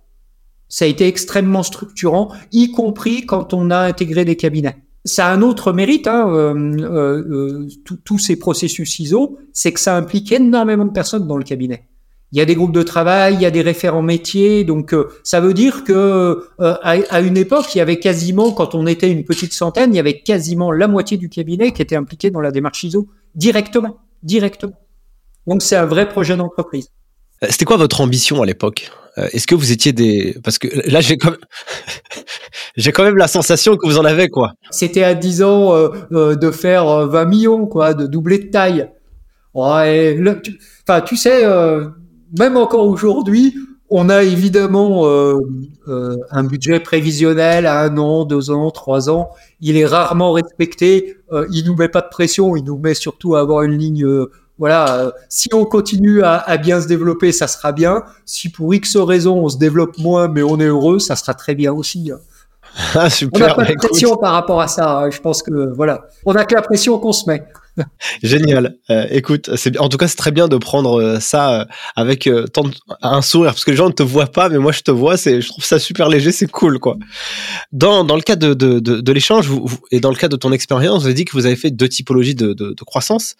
Ça 0.69 0.86
a 0.86 0.88
été 0.88 1.08
extrêmement 1.08 1.63
structurant, 1.63 2.32
y 2.54 2.71
compris 2.71 3.26
quand 3.26 3.54
on 3.54 3.69
a 3.69 3.80
intégré 3.80 4.23
des 4.23 4.38
cabinets. 4.38 4.78
Ça 5.06 5.28
a 5.28 5.34
un 5.34 5.42
autre 5.42 5.74
mérite, 5.74 6.08
hein, 6.08 6.30
euh, 6.30 6.54
euh, 6.80 7.24
euh 7.30 7.68
tous 8.06 8.20
ces 8.20 8.38
processus 8.38 9.00
ISO, 9.00 9.38
c'est 9.52 9.74
que 9.74 9.80
ça 9.80 9.98
implique 9.98 10.32
énormément 10.32 10.86
de 10.86 10.92
personnes 10.92 11.28
dans 11.28 11.38
le 11.38 11.44
cabinet 11.44 11.88
il 12.34 12.39
y 12.39 12.42
a 12.42 12.46
des 12.46 12.56
groupes 12.56 12.74
de 12.74 12.82
travail, 12.82 13.36
il 13.36 13.42
y 13.42 13.46
a 13.46 13.52
des 13.52 13.62
référents 13.62 14.02
métiers, 14.02 14.63
donc 14.63 14.92
euh, 14.92 15.08
ça 15.24 15.39
veut 15.39 15.54
dire 15.54 15.84
que 15.84 15.94
euh, 16.60 16.76
à, 16.82 17.22
une 17.22 17.38
époque, 17.38 17.76
il 17.76 17.78
y 17.78 17.82
avait 17.82 18.00
quasiment, 18.00 18.52
quand 18.52 18.74
on 18.74 18.88
était 18.88 19.12
une 19.12 19.24
petite 19.24 19.54
centaine, 19.54 19.94
il 19.94 19.98
y 19.98 20.00
avait 20.00 20.22
quasiment 20.22 20.72
la 20.72 20.88
moitié 20.88 21.18
du 21.18 21.30
cabinet 21.30 21.74
qui 21.74 21.84
était 21.84 21.96
impliqué 21.96 22.32
dans 22.32 22.42
la 22.42 22.50
démarche 22.50 22.84
ISO 22.86 23.08
directement, 23.36 23.98
directement. 24.24 24.74
Donc 25.46 25.62
c'est 25.62 25.76
un 25.76 25.86
vrai 25.86 26.10
projet 26.10 26.36
d'entreprise. 26.36 26.89
C'était 27.48 27.66
quoi 27.66 27.78
votre 27.78 28.02
ambition 28.02 28.42
à 28.42 28.48
l'époque? 28.48 28.89
Est-ce 29.17 29.45
que 29.45 29.56
vous 29.56 29.71
étiez 29.71 29.93
des 29.93 30.36
parce 30.43 30.58
que 30.58 30.67
là 30.89 31.02
j'ai 31.02 31.17
comme 31.17 31.38
j'ai 32.78 32.91
quand 32.91 33.04
même 33.04 33.17
la 33.17 33.28
sensation 33.28 33.78
que 33.78 33.86
vous 33.88 33.97
en 33.97 34.06
avez 34.06 34.30
quoi. 34.30 34.54
C'était 34.71 35.04
à 35.04 35.13
10 35.13 35.43
ans 35.43 35.89
de 36.12 36.52
faire 36.52 37.08
20 37.08 37.26
millions 37.26 37.67
quoi, 37.67 37.93
de 37.93 38.08
doubler 38.08 38.39
de 38.39 38.49
taille. 38.49 38.89
Ouais, 39.54 40.17
tu 41.06 41.17
sais 41.17 41.43
même 42.38 42.58
encore 42.58 42.88
aujourd'hui, 42.88 43.54
on 43.89 44.10
a 44.10 44.23
évidemment 44.23 45.06
euh, 45.06 45.38
euh, 45.88 46.17
un 46.32 46.43
budget 46.43 46.80
prévisionnel 46.80 47.67
à 47.67 47.82
un 47.82 47.95
an, 47.97 48.26
deux 48.26 48.49
ans, 48.49 48.71
trois 48.71 49.10
ans. 49.10 49.30
Il 49.62 49.78
est 49.78 49.86
rarement 49.86 50.32
respecté. 50.32 51.17
Euh, 51.32 51.45
il 51.52 51.65
nous 51.65 51.76
met 51.76 51.89
pas 51.89 52.02
de 52.02 52.10
pression. 52.10 52.56
Il 52.56 52.63
nous 52.63 52.78
met 52.80 52.95
surtout 52.95 53.36
à 53.36 53.41
avoir 53.41 53.62
une 53.62 53.78
ligne. 53.78 54.08
Voilà. 54.58 54.98
Euh, 54.98 55.12
si 55.30 55.50
on 55.54 55.66
continue 55.66 56.24
à, 56.24 56.38
à, 56.38 56.58
bien 56.58 56.80
se 56.80 56.88
développer, 56.88 57.32
ça 57.32 57.48
sera 57.48 57.72
bien. 57.72 58.04
Si 58.26 58.50
pour 58.50 58.74
X 58.74 58.98
raisons 58.98 59.44
on 59.44 59.50
se 59.50 59.58
développe 59.58 59.98
moins, 59.98 60.28
mais 60.28 60.44
on 60.44 60.60
est 60.60 60.66
heureux, 60.66 61.00
ça 61.00 61.16
sera 61.16 61.34
très 61.34 61.56
bien 61.56 61.74
aussi. 61.74 62.12
Hein. 62.13 62.20
Ah, 62.96 63.10
super, 63.10 63.56
on 63.58 63.62
n'a 63.62 63.66
pas 63.66 63.74
de 63.74 63.88
pression 63.88 64.16
par 64.18 64.34
rapport 64.34 64.62
à 64.62 64.68
ça. 64.68 65.00
Hein. 65.00 65.10
Je 65.10 65.20
pense 65.20 65.44
que 65.44 65.74
voilà, 65.74 66.06
on 66.26 66.34
a 66.34 66.46
que 66.46 66.56
la 66.56 66.62
pression 66.62 66.98
qu'on 66.98 67.12
se 67.12 67.30
met. 67.30 67.44
Génial. 68.24 68.78
Euh, 68.89 69.08
écoute, 69.10 69.50
c'est 69.56 69.80
en 69.80 69.89
tout 69.89 69.98
cas 69.98 70.08
c'est 70.08 70.16
très 70.16 70.32
bien 70.32 70.48
de 70.48 70.58
prendre 70.58 71.02
euh, 71.02 71.20
ça 71.20 71.62
euh, 71.62 71.66
avec 71.96 72.30
tant 72.54 72.63
un 73.02 73.22
sourire 73.22 73.52
parce 73.52 73.66
que 73.66 73.72
les 73.72 73.78
gens 73.78 73.88
ne 73.88 73.94
te 73.94 74.04
voient 74.04 74.32
pas, 74.32 74.50
mais 74.50 74.58
moi 74.58 74.72
je 74.72 74.82
te 74.82 74.92
vois. 74.92 75.18
C'est, 75.18 75.42
je 75.42 75.48
trouve 75.48 75.63
ça 75.63 75.80
super 75.80 76.10
léger, 76.10 76.32
c'est 76.32 76.50
cool 76.50 76.80
quoi. 76.80 76.98
Dans, 77.72 78.04
dans 78.04 78.16
le 78.16 78.22
cas 78.22 78.36
de, 78.36 78.54
de, 78.54 78.80
de, 78.80 79.02
de 79.02 79.12
l'échange 79.12 79.50
et 79.92 80.00
dans 80.00 80.10
le 80.10 80.16
cas 80.16 80.28
de 80.28 80.36
ton 80.36 80.52
expérience, 80.52 81.02
vous 81.02 81.06
avez 81.08 81.16
dit 81.16 81.26
que 81.26 81.34
vous 81.34 81.46
avez 81.46 81.56
fait 81.56 81.72
deux 81.72 81.89
typologies 81.89 82.36
de, 82.36 82.54
de 82.54 82.84
croissance. 82.84 83.36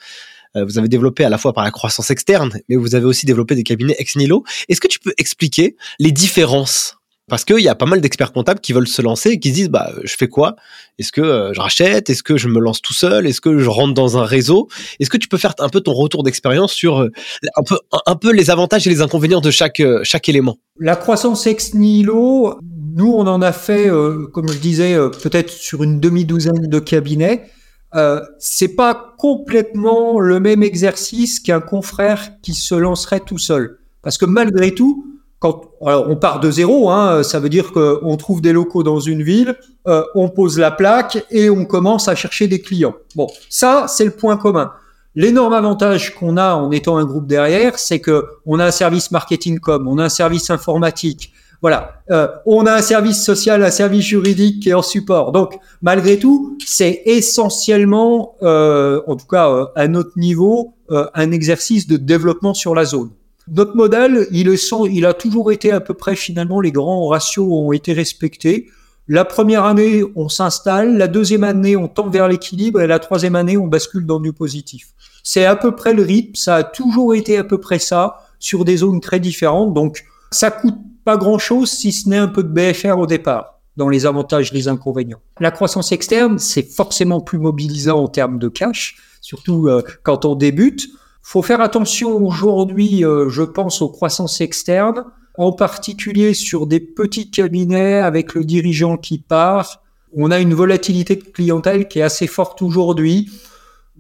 Vous 0.56 0.78
avez 0.78 0.88
développé 0.88 1.24
à 1.26 1.30
la 1.30 1.38
fois 1.38 1.54
par 1.54 1.64
la 1.64 1.72
croissance 1.72 2.12
externe, 2.12 2.52
mais 2.70 2.76
vous 2.76 2.96
avez 2.96 3.06
aussi 3.06 3.26
développé 3.26 3.56
des 3.56 3.64
cabinets 3.64 3.96
ex 3.98 4.16
nihilo. 4.16 4.44
Est-ce 4.70 4.82
que 4.82 4.88
tu 4.88 5.00
peux 5.00 5.14
expliquer 5.18 5.76
les 6.00 6.12
différences? 6.12 6.98
Parce 7.30 7.46
qu'il 7.46 7.60
y 7.60 7.70
a 7.70 7.76
pas 7.76 7.86
mal 7.86 8.02
d'experts 8.02 8.34
comptables 8.34 8.60
qui 8.60 8.74
veulent 8.74 8.88
se 8.88 9.02
lancer 9.02 9.30
et 9.30 9.40
qui 9.40 9.50
se 9.50 9.54
disent 9.54 9.70
bah 9.70 9.92
je 10.04 10.14
fais 10.14 10.28
quoi? 10.28 10.58
Est-ce 11.00 11.14
que 11.14 11.22
euh, 11.22 11.54
je 11.54 11.62
rachète? 11.62 12.10
Est-ce 12.10 12.22
que 12.22 12.36
je 12.36 12.50
me 12.50 12.60
lance 12.60 12.82
tout 12.82 12.94
seul? 12.94 13.26
Est-ce 13.26 13.40
que 13.40 13.60
je 13.60 13.70
rentre 13.70 13.94
dans 13.94 14.18
un 14.18 14.26
réseau? 14.26 14.68
Est-ce 15.00 15.10
que 15.10 15.18
tu 15.18 15.30
peux 15.30 15.38
faire 15.38 15.54
un 15.60 15.70
peu 15.70 15.80
ton 15.80 15.94
retour 15.94 16.24
d'expérience 16.24 16.74
sur 16.74 17.00
euh, 17.00 17.12
un 17.56 17.64
peu 17.64 17.80
un 18.06 18.16
peu 18.18 18.34
les 18.34 18.50
avantages 18.50 18.86
et 18.88 18.90
les 18.90 19.02
inconvénients 19.02 19.40
de 19.40 19.52
chaque 19.52 19.80
euh, 19.80 20.02
chaque 20.04 20.28
élément? 20.28 20.58
La 20.80 20.98
croissance 20.98 21.48
ex 21.48 21.74
nihilo, 21.74 22.60
nous 22.94 23.14
on 23.14 23.26
en 23.26 23.42
a 23.42 23.54
fait 23.54 23.90
comme 24.34 24.52
je 24.52 24.58
disais 24.58 24.98
peut-être 25.22 25.50
sur 25.50 25.82
une 25.84 26.02
demi-douzaine 26.02 26.68
de 26.68 26.80
cabinets. 26.80 27.50
Euh, 27.96 28.22
c'est 28.40 28.76
pas 28.76 29.14
complètement 29.18 30.20
le 30.20 30.40
même 30.40 30.64
exercice 30.64 31.40
qu'un 31.40 31.62
confrère 31.62 32.32
qui 32.42 32.54
se 32.54 32.76
lancerait 32.76 33.20
tout 33.20 33.38
seul. 33.38 33.78
Parce 34.02 34.18
que 34.18 34.26
malgré 34.26 34.74
tout, 34.74 35.06
quand 35.40 35.72
alors 35.86 36.10
on 36.10 36.16
part 36.16 36.40
de 36.40 36.50
zéro, 36.50 36.90
hein, 36.90 37.22
ça 37.24 37.40
veut 37.40 37.50
dire 37.50 37.72
qu'on 37.72 38.18
trouve 38.18 38.42
des 38.42 38.54
locaux 38.54 38.84
dans 38.84 39.00
une 39.00 39.22
ville, 39.22 39.56
euh, 39.88 40.04
on 40.16 40.30
pose 40.30 40.58
la 40.58 40.72
plaque 40.72 41.26
et 41.30 41.50
on 41.50 41.66
commence 41.66 42.08
à 42.08 42.16
chercher 42.16 42.48
des 42.48 42.62
clients. 42.62 42.96
Bon, 43.16 43.28
ça 43.50 43.86
c'est 43.88 44.06
le 44.06 44.12
point 44.12 44.38
commun. 44.38 44.72
L'énorme 45.16 45.54
avantage 45.54 46.16
qu'on 46.16 46.38
a 46.38 46.56
en 46.56 46.72
étant 46.72 46.98
un 46.98 47.06
groupe 47.06 47.28
derrière, 47.28 47.78
c'est 47.78 48.00
que 48.00 48.26
on 48.48 48.60
a 48.60 48.66
un 48.66 48.72
service 48.72 49.12
marketing 49.12 49.60
com, 49.60 49.88
on 49.88 50.00
a 50.00 50.06
un 50.06 50.10
service 50.10 50.50
informatique, 50.50 51.32
voilà, 51.64 52.04
euh, 52.12 52.28
on 52.46 52.66
a 52.66 52.74
un 52.74 52.82
service 52.82 53.24
social, 53.24 53.64
un 53.64 53.72
service 53.72 54.04
juridique 54.04 54.62
qui 54.62 54.72
est 54.72 54.74
en 54.74 54.82
support. 54.82 55.32
Donc 55.32 55.58
malgré 55.82 56.20
tout, 56.20 56.58
c'est 56.66 57.04
essentiellement, 57.06 58.36
euh, 58.44 59.02
en 59.08 59.16
tout 59.16 59.28
cas 59.28 59.50
euh, 59.50 59.66
à 59.78 59.88
notre 59.88 60.12
niveau, 60.18 60.74
euh, 60.92 61.06
un 61.14 61.32
exercice 61.32 61.88
de 61.88 61.96
développement 61.96 62.54
sur 62.54 62.76
la 62.76 62.84
zone. 62.84 63.12
Notre 63.48 63.78
modèle, 63.78 64.28
il, 64.32 64.54
il 64.92 65.06
a 65.06 65.14
toujours 65.14 65.54
été 65.54 65.72
à 65.72 65.80
peu 65.80 65.94
près 65.94 66.18
finalement, 66.18 66.60
les 66.60 66.74
grands 66.74 67.08
ratios 67.08 67.48
ont 67.50 67.72
été 67.72 67.94
respectés. 67.94 68.68
La 69.08 69.24
première 69.24 69.64
année, 69.64 70.04
on 70.18 70.28
s'installe, 70.28 70.98
la 70.98 71.08
deuxième 71.08 71.46
année, 71.46 71.78
on 71.78 71.88
tend 71.88 72.10
vers 72.10 72.28
l'équilibre, 72.28 72.82
et 72.82 72.88
la 72.88 73.00
troisième 73.00 73.36
année, 73.36 73.56
on 73.58 73.68
bascule 73.68 74.06
dans 74.06 74.20
du 74.20 74.34
positif. 74.34 74.88
C'est 75.24 75.46
à 75.46 75.56
peu 75.56 75.74
près 75.74 75.94
le 75.94 76.04
rythme, 76.04 76.36
ça 76.36 76.56
a 76.56 76.64
toujours 76.64 77.16
été 77.16 77.38
à 77.38 77.46
peu 77.46 77.58
près 77.58 77.80
ça, 77.80 78.18
sur 78.40 78.66
des 78.66 78.78
zones 78.78 79.00
très 79.00 79.22
différentes, 79.22 79.74
donc 79.74 80.04
ça 80.32 80.52
coûte 80.52 80.76
pas 81.04 81.18
grand-chose 81.18 81.70
si 81.70 81.92
ce 81.92 82.10
n'est 82.10 82.18
un 82.18 82.28
peu 82.28 82.44
de 82.44 82.50
BFR 82.50 82.98
au 82.98 83.06
départ, 83.06 83.60
dans 83.78 83.90
les 83.90 84.06
avantages 84.06 84.52
et 84.52 84.56
les 84.56 84.68
inconvénients. 84.68 85.22
La 85.40 85.52
croissance 85.52 85.92
externe, 85.92 86.40
c'est 86.40 86.64
forcément 86.64 87.22
plus 87.22 87.40
mobilisant 87.40 88.04
en 88.04 88.08
termes 88.08 88.40
de 88.40 88.48
cash, 88.50 88.96
surtout 89.22 89.68
euh, 89.68 89.82
quand 90.04 90.26
on 90.26 90.36
débute 90.36 90.90
faut 91.24 91.42
faire 91.42 91.62
attention 91.62 92.18
aujourd'hui, 92.18 93.04
euh, 93.04 93.30
je 93.30 93.42
pense, 93.42 93.82
aux 93.82 93.90
croissances 93.90 94.42
externes, 94.42 95.06
en 95.38 95.54
particulier 95.54 96.34
sur 96.34 96.68
des 96.68 96.82
petits 96.82 97.32
cabinets 97.32 97.96
avec 97.96 98.36
le 98.36 98.44
dirigeant 98.44 98.98
qui 98.98 99.18
part. 99.18 99.82
On 100.16 100.30
a 100.30 100.40
une 100.40 100.54
volatilité 100.54 101.16
de 101.16 101.24
clientèle 101.24 101.88
qui 101.88 102.00
est 102.00 102.04
assez 102.04 102.28
forte 102.28 102.62
aujourd'hui. 102.62 103.32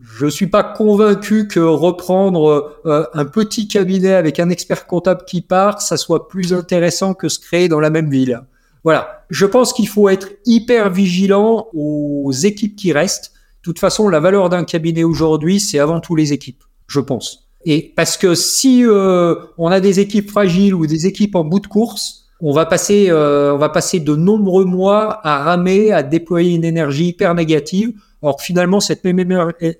Je 0.03 0.27
suis 0.27 0.47
pas 0.47 0.63
convaincu 0.63 1.47
que 1.47 1.59
reprendre 1.59 2.77
euh, 2.85 3.05
un 3.13 3.25
petit 3.25 3.67
cabinet 3.67 4.13
avec 4.13 4.39
un 4.39 4.49
expert 4.49 4.85
comptable 4.85 5.23
qui 5.25 5.41
part, 5.41 5.81
ça 5.81 5.97
soit 5.97 6.27
plus 6.27 6.53
intéressant 6.53 7.13
que 7.13 7.29
se 7.29 7.39
créer 7.39 7.69
dans 7.69 7.79
la 7.79 7.89
même 7.89 8.09
ville. 8.09 8.41
Voilà. 8.83 9.25
Je 9.29 9.45
pense 9.45 9.73
qu'il 9.73 9.87
faut 9.87 10.09
être 10.09 10.29
hyper 10.45 10.89
vigilant 10.91 11.67
aux 11.73 12.31
équipes 12.31 12.75
qui 12.75 12.91
restent. 12.91 13.31
De 13.31 13.63
toute 13.63 13.79
façon, 13.79 14.09
la 14.09 14.19
valeur 14.19 14.49
d'un 14.49 14.65
cabinet 14.65 15.03
aujourd'hui, 15.03 15.59
c'est 15.59 15.79
avant 15.79 16.01
tout 16.01 16.15
les 16.15 16.33
équipes 16.33 16.63
je 16.93 16.99
pense. 16.99 17.49
Et 17.65 17.93
parce 17.95 18.17
que 18.17 18.35
si 18.35 18.83
euh, 18.85 19.35
on 19.57 19.67
a 19.67 19.79
des 19.79 19.99
équipes 19.99 20.29
fragiles 20.29 20.75
ou 20.75 20.85
des 20.85 21.07
équipes 21.07 21.35
en 21.35 21.43
bout 21.43 21.59
de 21.59 21.67
course, 21.67 22.25
on 22.41 22.51
va 22.51 22.65
passer, 22.65 23.07
euh, 23.09 23.53
on 23.53 23.57
va 23.57 23.69
passer 23.69 23.99
de 23.99 24.15
nombreux 24.15 24.65
mois 24.65 25.25
à 25.25 25.43
ramer, 25.43 25.91
à 25.91 26.03
déployer 26.03 26.55
une 26.55 26.65
énergie 26.65 27.07
hyper 27.07 27.33
négative. 27.35 27.93
Or 28.23 28.41
finalement, 28.41 28.79
cette 28.79 29.03
même 29.03 29.19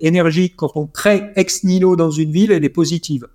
énergie, 0.02 0.52
quand 0.56 0.72
on 0.76 0.86
crée 0.86 1.32
ex 1.36 1.64
nihilo 1.64 1.96
dans 1.96 2.12
une 2.12 2.32
ville, 2.32 2.52
elle 2.52 2.66
est 2.66 2.70
positive. 2.70 3.26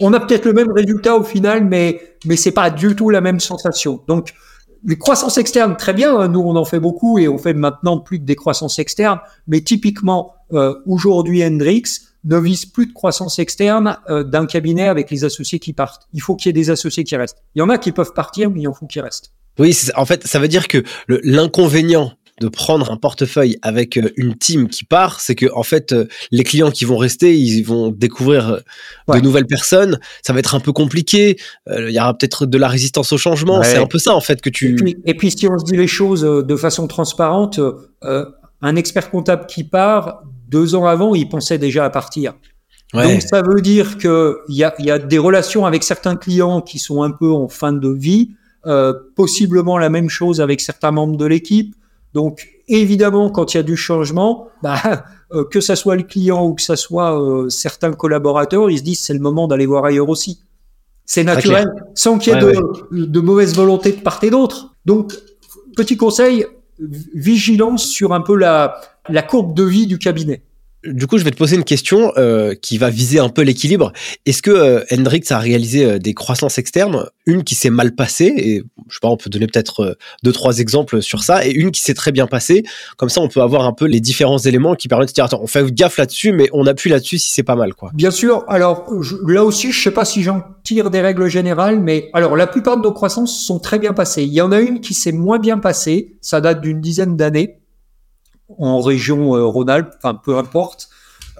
On 0.00 0.12
a 0.12 0.20
peut-être 0.20 0.44
le 0.44 0.52
même 0.52 0.70
résultat 0.72 1.16
au 1.16 1.24
final, 1.24 1.64
mais 1.64 2.16
mais 2.24 2.36
c'est 2.36 2.52
pas 2.52 2.70
du 2.70 2.94
tout 2.94 3.10
la 3.10 3.20
même 3.20 3.40
sensation. 3.40 4.00
Donc 4.06 4.32
les 4.86 4.96
croissances 4.96 5.38
externes, 5.38 5.76
très 5.76 5.92
bien. 5.92 6.16
Hein, 6.16 6.28
nous, 6.28 6.40
on 6.40 6.54
en 6.54 6.64
fait 6.64 6.78
beaucoup 6.78 7.18
et 7.18 7.26
on 7.26 7.36
fait 7.36 7.52
maintenant 7.52 7.98
plus 7.98 8.20
que 8.20 8.24
des 8.24 8.36
croissances 8.36 8.78
externes. 8.78 9.18
Mais 9.48 9.60
typiquement, 9.60 10.34
euh, 10.52 10.74
aujourd'hui, 10.86 11.44
Hendrix, 11.44 11.82
ne 12.24 12.38
vise 12.38 12.66
plus 12.66 12.86
de 12.86 12.92
croissance 12.92 13.40
externe 13.40 13.98
euh, 14.08 14.22
d'un 14.22 14.46
cabinet 14.46 14.88
avec 14.88 15.10
les 15.10 15.24
associés 15.24 15.58
qui 15.58 15.72
partent. 15.72 16.08
Il 16.12 16.20
faut 16.20 16.36
qu'il 16.36 16.48
y 16.48 16.50
ait 16.50 16.52
des 16.52 16.70
associés 16.70 17.02
qui 17.02 17.16
restent. 17.16 17.42
Il 17.56 17.58
y 17.58 17.62
en 17.62 17.68
a 17.68 17.78
qui 17.78 17.90
peuvent 17.90 18.12
partir, 18.12 18.50
mais 18.50 18.60
il 18.60 18.68
en 18.68 18.74
faut 18.74 18.86
qu'ils 18.86 19.02
restent. 19.02 19.32
Oui, 19.58 19.76
en 19.96 20.04
fait, 20.04 20.24
ça 20.26 20.38
veut 20.38 20.46
dire 20.46 20.68
que 20.68 20.84
l'inconvénient 21.08 22.12
de 22.40 22.48
prendre 22.48 22.90
un 22.90 22.96
portefeuille 22.96 23.58
avec 23.62 23.96
euh, 23.96 24.10
une 24.16 24.36
team 24.36 24.68
qui 24.68 24.84
part, 24.84 25.20
c'est 25.20 25.34
que 25.34 25.46
en 25.54 25.62
fait 25.62 25.92
euh, 25.92 26.06
les 26.30 26.44
clients 26.44 26.70
qui 26.70 26.84
vont 26.84 26.96
rester, 26.96 27.36
ils 27.36 27.62
vont 27.62 27.90
découvrir 27.90 28.60
de 29.08 29.20
nouvelles 29.20 29.46
personnes. 29.46 29.98
Ça 30.22 30.32
va 30.32 30.38
être 30.38 30.54
un 30.54 30.60
peu 30.60 30.72
compliqué. 30.72 31.38
Il 31.68 31.90
y 31.90 32.00
aura 32.00 32.16
peut-être 32.16 32.46
de 32.46 32.58
la 32.58 32.68
résistance 32.68 33.12
au 33.12 33.18
changement. 33.18 33.62
C'est 33.62 33.76
un 33.76 33.86
peu 33.86 33.98
ça 33.98 34.14
en 34.14 34.20
fait 34.20 34.40
que 34.40 34.50
tu. 34.50 34.72
Et 34.72 34.74
puis, 34.74 34.96
et 35.04 35.14
puis, 35.14 35.30
si 35.30 35.48
on 35.48 35.58
se 35.58 35.64
dit 35.64 35.76
les 35.76 35.86
choses 35.86 36.22
de 36.22 36.56
façon 36.56 36.86
transparente, 36.86 37.60
un 38.02 38.76
expert 38.76 39.10
comptable 39.10 39.46
qui 39.46 39.64
part 39.64 40.22
deux 40.48 40.74
ans 40.74 40.86
avant, 40.86 41.14
il 41.14 41.28
pensait 41.28 41.58
déjà 41.58 41.84
à 41.84 41.90
partir. 41.90 42.34
Donc 42.94 43.20
ça 43.22 43.42
veut 43.42 43.60
dire 43.60 43.98
que 43.98 44.40
il 44.48 44.56
y 44.56 44.64
a, 44.64 44.74
y 44.78 44.90
a, 44.90 44.98
des 44.98 45.18
relations 45.18 45.66
avec 45.66 45.82
certains 45.82 46.16
clients 46.16 46.62
qui 46.62 46.78
sont 46.78 47.02
un 47.02 47.10
peu 47.10 47.30
en 47.30 47.48
fin 47.48 47.72
de 47.72 47.88
vie, 47.88 48.30
euh, 48.66 48.94
possiblement 49.14 49.76
la 49.76 49.90
même 49.90 50.08
chose 50.08 50.40
avec 50.40 50.60
certains 50.60 50.90
membres 50.90 51.16
de 51.16 51.26
l'équipe. 51.26 51.74
Donc 52.14 52.48
évidemment, 52.68 53.30
quand 53.30 53.54
il 53.54 53.58
y 53.58 53.60
a 53.60 53.62
du 53.62 53.76
changement, 53.76 54.48
bah, 54.62 55.04
euh, 55.32 55.44
que 55.44 55.60
ça 55.60 55.76
soit 55.76 55.96
le 55.96 56.02
client 56.02 56.46
ou 56.46 56.54
que 56.54 56.62
ça 56.62 56.76
soit 56.76 57.20
euh, 57.20 57.48
certains 57.48 57.92
collaborateurs, 57.92 58.70
ils 58.70 58.78
se 58.78 58.82
disent 58.82 59.00
c'est 59.00 59.14
le 59.14 59.20
moment 59.20 59.46
d'aller 59.48 59.66
voir 59.66 59.84
ailleurs 59.84 60.08
aussi. 60.08 60.40
C'est 61.04 61.24
naturel, 61.24 61.72
sans 61.94 62.18
qu'il 62.18 62.34
y 62.34 62.36
ait 62.36 62.40
de, 62.40 63.06
de 63.06 63.20
mauvaise 63.20 63.54
volonté 63.54 63.92
de 63.92 64.00
part 64.00 64.22
et 64.22 64.28
d'autre. 64.28 64.74
Donc 64.84 65.14
petit 65.74 65.96
conseil, 65.96 66.44
vigilance 67.14 67.86
sur 67.86 68.12
un 68.12 68.20
peu 68.20 68.36
la, 68.36 68.80
la 69.08 69.22
courbe 69.22 69.54
de 69.54 69.64
vie 69.64 69.86
du 69.86 69.98
cabinet. 69.98 70.42
Du 70.84 71.08
coup, 71.08 71.18
je 71.18 71.24
vais 71.24 71.32
te 71.32 71.36
poser 71.36 71.56
une 71.56 71.64
question 71.64 72.12
euh, 72.18 72.54
qui 72.54 72.78
va 72.78 72.88
viser 72.88 73.18
un 73.18 73.30
peu 73.30 73.42
l'équilibre. 73.42 73.92
Est-ce 74.26 74.42
que 74.42 74.52
euh, 74.52 74.84
Hendrix 74.92 75.24
a 75.30 75.38
réalisé 75.38 75.84
euh, 75.84 75.98
des 75.98 76.14
croissances 76.14 76.56
externes, 76.56 77.06
une 77.26 77.42
qui 77.42 77.56
s'est 77.56 77.70
mal 77.70 77.96
passée, 77.96 78.32
et 78.36 78.62
je 78.88 78.94
sais 78.94 79.00
pas, 79.02 79.08
on 79.08 79.16
peut 79.16 79.28
donner 79.28 79.48
peut-être 79.48 79.80
euh, 79.80 79.94
deux, 80.22 80.30
trois 80.30 80.60
exemples 80.60 81.02
sur 81.02 81.24
ça, 81.24 81.44
et 81.44 81.50
une 81.50 81.72
qui 81.72 81.80
s'est 81.80 81.94
très 81.94 82.12
bien 82.12 82.28
passée. 82.28 82.62
Comme 82.96 83.08
ça, 83.08 83.20
on 83.20 83.28
peut 83.28 83.42
avoir 83.42 83.64
un 83.64 83.72
peu 83.72 83.86
les 83.86 83.98
différents 83.98 84.38
éléments 84.38 84.76
qui 84.76 84.86
permettent 84.86 85.08
de 85.08 85.14
dire, 85.14 85.24
attends, 85.24 85.40
on 85.42 85.48
fait 85.48 85.68
gaffe 85.74 85.98
là-dessus, 85.98 86.30
mais 86.30 86.48
on 86.52 86.64
appuie 86.64 86.90
là-dessus 86.90 87.18
si 87.18 87.34
c'est 87.34 87.42
pas 87.42 87.56
mal, 87.56 87.74
quoi. 87.74 87.90
Bien 87.94 88.12
sûr. 88.12 88.44
Alors, 88.46 88.86
là 89.26 89.44
aussi, 89.44 89.72
je 89.72 89.82
sais 89.82 89.90
pas 89.90 90.04
si 90.04 90.22
j'en 90.22 90.44
tire 90.62 90.90
des 90.90 91.00
règles 91.00 91.26
générales, 91.26 91.80
mais 91.80 92.08
alors, 92.12 92.36
la 92.36 92.46
plupart 92.46 92.76
de 92.76 92.82
nos 92.82 92.92
croissances 92.92 93.44
sont 93.44 93.58
très 93.58 93.80
bien 93.80 93.94
passées. 93.94 94.22
Il 94.22 94.32
y 94.32 94.40
en 94.40 94.52
a 94.52 94.60
une 94.60 94.80
qui 94.80 94.94
s'est 94.94 95.10
moins 95.10 95.40
bien 95.40 95.58
passée. 95.58 96.14
Ça 96.20 96.40
date 96.40 96.60
d'une 96.60 96.80
dizaine 96.80 97.16
d'années 97.16 97.57
en 98.56 98.80
région 98.80 99.36
euh, 99.36 99.44
Rhône-Alpes, 99.44 99.94
enfin 99.98 100.14
peu 100.14 100.38
importe. 100.38 100.88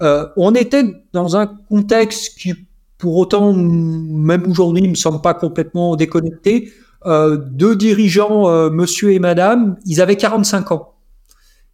Euh, 0.01 0.27
on 0.37 0.53
était 0.55 0.83
dans 1.13 1.35
un 1.35 1.47
contexte 1.47 2.37
qui, 2.37 2.53
pour 2.97 3.17
autant, 3.17 3.53
même 3.53 4.49
aujourd'hui, 4.49 4.81
ne 4.81 4.89
me 4.89 4.95
semble 4.95 5.21
pas 5.21 5.33
complètement 5.33 5.95
déconnecté. 5.95 6.71
Euh, 7.05 7.37
deux 7.37 7.75
dirigeants, 7.75 8.69
monsieur 8.69 9.11
et 9.13 9.19
madame, 9.19 9.77
ils 9.85 10.01
avaient 10.01 10.17
45 10.17 10.71
ans. 10.71 10.93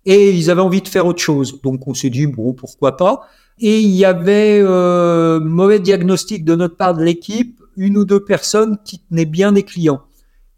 Et 0.06 0.32
ils 0.32 0.52
avaient 0.52 0.62
envie 0.62 0.82
de 0.82 0.88
faire 0.88 1.06
autre 1.06 1.21
chose. 1.21 1.62
Donc 1.63 1.88
on 1.88 1.93
s'est 1.93 2.12
dit, 2.12 2.28
bon, 2.28 2.54
pourquoi 2.54 2.95
pas. 2.95 3.28
Et 3.60 3.80
il 3.80 3.91
y 3.91 4.06
avait 4.06 4.60
euh, 4.62 5.39
mauvais 5.39 5.80
diagnostic 5.80 6.43
de 6.43 6.56
notre 6.56 6.76
part 6.76 6.93
de 6.93 7.04
l'équipe, 7.04 7.62
une 7.78 7.98
ou 7.98 8.06
deux 8.06 8.24
personnes 8.24 8.78
qui 8.84 9.00
tenaient 9.00 9.26
bien 9.26 9.54
des 9.54 9.63
clients 9.63 10.02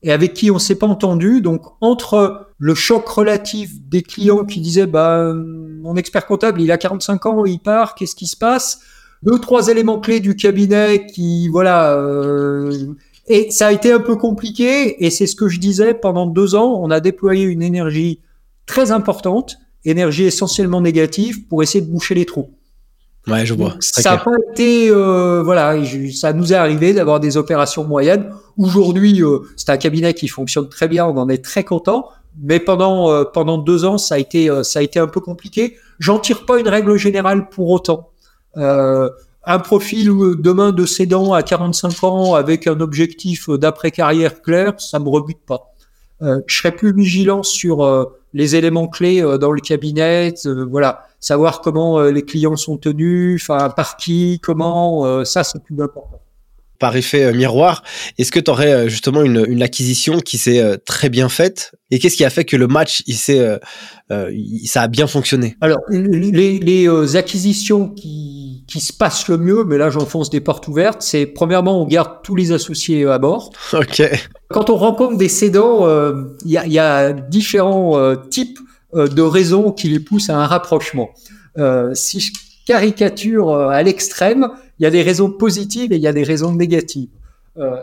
et 0.03 0.11
avec 0.11 0.33
qui 0.33 0.51
on 0.51 0.59
s'est 0.59 0.75
pas 0.75 0.87
entendu. 0.87 1.41
Donc 1.41 1.61
entre 1.81 2.47
le 2.57 2.75
choc 2.75 3.07
relatif 3.07 3.71
des 3.81 4.01
clients 4.01 4.45
qui 4.45 4.61
disaient 4.61 4.87
bah 4.87 5.33
mon 5.33 5.95
expert 5.95 6.25
comptable 6.25 6.61
il 6.61 6.71
a 6.71 6.77
45 6.77 7.25
ans, 7.25 7.45
il 7.45 7.59
part, 7.59 7.95
qu'est-ce 7.95 8.15
qui 8.15 8.27
se 8.27 8.37
passe? 8.37 8.79
Deux 9.23 9.39
trois 9.39 9.67
éléments 9.67 9.99
clés 9.99 10.19
du 10.19 10.35
cabinet 10.35 11.07
qui 11.07 11.49
voilà 11.49 11.93
euh, 11.97 12.93
et 13.27 13.51
ça 13.51 13.67
a 13.67 13.71
été 13.71 13.91
un 13.91 13.99
peu 13.99 14.15
compliqué 14.15 15.03
et 15.05 15.09
c'est 15.09 15.27
ce 15.27 15.35
que 15.35 15.49
je 15.49 15.59
disais 15.59 15.93
pendant 15.93 16.27
deux 16.27 16.55
ans, 16.55 16.79
on 16.81 16.91
a 16.91 16.99
déployé 16.99 17.43
une 17.43 17.61
énergie 17.61 18.21
très 18.65 18.91
importante, 18.91 19.57
énergie 19.85 20.25
essentiellement 20.25 20.81
négative 20.81 21.47
pour 21.47 21.63
essayer 21.63 21.83
de 21.83 21.89
boucher 21.89 22.15
les 22.15 22.25
trous. 22.25 22.49
Ouais, 23.27 23.45
je 23.45 23.53
vois. 23.53 23.75
Ça 23.81 24.11
n'a 24.11 24.17
pas 24.17 24.31
été, 24.51 24.89
euh, 24.89 25.41
voilà, 25.43 25.75
ça 26.13 26.31
nous 26.31 26.53
est 26.53 26.55
arrivé 26.55 26.93
d'avoir 26.93 27.19
des 27.19 27.35
opérations 27.35 27.83
moyennes. 27.83 28.31
Aujourd'hui, 28.57 29.21
euh, 29.21 29.39
c'est 29.57 29.69
un 29.69 29.77
cabinet 29.77 30.13
qui 30.13 30.27
fonctionne 30.29 30.69
très 30.69 30.87
bien, 30.87 31.05
on 31.05 31.17
en 31.17 31.27
est 31.27 31.43
très 31.43 31.63
content. 31.63 32.09
Mais 32.39 32.59
pendant 32.59 33.11
euh, 33.11 33.23
pendant 33.23 33.57
deux 33.57 33.83
ans, 33.83 33.97
ça 33.97 34.15
a 34.15 34.17
été 34.19 34.49
euh, 34.49 34.63
ça 34.63 34.79
a 34.79 34.81
été 34.81 34.99
un 34.99 35.07
peu 35.07 35.19
compliqué. 35.19 35.75
J'en 35.99 36.19
tire 36.19 36.45
pas 36.45 36.59
une 36.59 36.67
règle 36.67 36.95
générale 36.97 37.49
pour 37.49 37.69
autant. 37.69 38.11
un 39.49 39.59
profil 39.59 40.07
demain 40.39 40.71
de 40.71 40.85
cédant 40.85 41.33
à 41.33 41.41
45 41.41 42.03
ans 42.03 42.35
avec 42.35 42.67
un 42.67 42.79
objectif 42.79 43.49
d'après 43.49 43.91
carrière 43.91 44.41
clair, 44.41 44.73
ça 44.77 44.99
me 44.99 45.09
rebute 45.09 45.39
pas. 45.45 45.73
je 46.21 46.55
serais 46.55 46.75
plus 46.75 46.93
vigilant 46.93 47.43
sur 47.43 47.77
les 48.37 48.55
éléments 48.55 48.87
clés 48.87 49.21
dans 49.39 49.51
le 49.51 49.59
cabinet, 49.59 50.33
voilà. 50.69 51.07
Savoir 51.19 51.61
comment 51.61 51.99
euh, 51.99 52.11
les 52.11 52.21
clients 52.21 52.55
sont 52.55 52.77
tenus, 52.77 53.41
enfin 53.41 53.71
par 53.71 53.97
qui, 53.97 54.39
comment, 54.41 55.05
euh, 55.05 55.23
ça 55.23 55.43
c'est 55.43 55.63
plus 55.63 55.81
important 55.81 56.21
par 56.79 56.95
effet 56.95 57.23
euh, 57.23 57.33
miroir. 57.33 57.83
Est-ce 58.17 58.31
que 58.31 58.39
tu 58.39 58.51
aurais 58.51 58.89
justement 58.89 59.21
une, 59.23 59.45
une, 59.47 59.63
acquisition 59.63 60.19
qui 60.19 60.37
s'est 60.37 60.77
très 60.85 61.09
bien 61.09 61.29
faite? 61.29 61.71
Et 61.91 61.99
qu'est-ce 61.99 62.15
qui 62.15 62.25
a 62.25 62.29
fait 62.29 62.45
que 62.45 62.55
le 62.55 62.67
match, 62.67 63.03
il 63.07 63.15
s'est, 63.15 63.39
euh, 64.11 64.31
ça 64.65 64.83
a 64.83 64.87
bien 64.87 65.07
fonctionné? 65.07 65.55
Alors, 65.61 65.79
les, 65.89 66.59
les 66.59 67.15
acquisitions 67.15 67.89
qui, 67.89 68.63
qui 68.67 68.79
se 68.79 68.93
passent 68.93 69.27
le 69.27 69.37
mieux, 69.37 69.63
mais 69.63 69.77
là 69.77 69.89
j'enfonce 69.89 70.29
des 70.29 70.41
portes 70.41 70.67
ouvertes, 70.67 71.01
c'est 71.01 71.25
premièrement 71.25 71.81
on 71.81 71.85
garde 71.85 72.21
tous 72.23 72.35
les 72.35 72.51
associés 72.51 73.05
à 73.05 73.17
bord. 73.17 73.51
Ok. 73.73 74.01
Quand 74.49 74.69
on 74.69 74.75
rencontre 74.75 75.17
des 75.17 75.29
cédants, 75.29 75.87
il 76.45 76.51
y, 76.51 76.57
a, 76.57 76.65
y, 76.65 76.79
a, 76.79 77.11
différents 77.13 78.15
types 78.29 78.57
euh, 78.95 79.07
de 79.09 79.21
raisons 79.21 79.73
qui 79.73 79.89
les 79.89 79.99
poussent 79.99 80.29
à 80.29 80.37
un 80.37 80.45
rapprochement. 80.45 81.09
Euh, 81.57 81.93
si 81.93 82.21
je 82.21 82.31
caricature 82.65 83.49
euh, 83.49 83.67
à 83.67 83.83
l'extrême, 83.83 84.47
il 84.79 84.83
y 84.83 84.85
a 84.85 84.91
des 84.91 85.01
raisons 85.01 85.31
positives 85.31 85.91
et 85.91 85.95
il 85.95 86.01
y 86.01 86.07
a 86.07 86.13
des 86.13 86.23
raisons 86.23 86.53
négatives. 86.53 87.09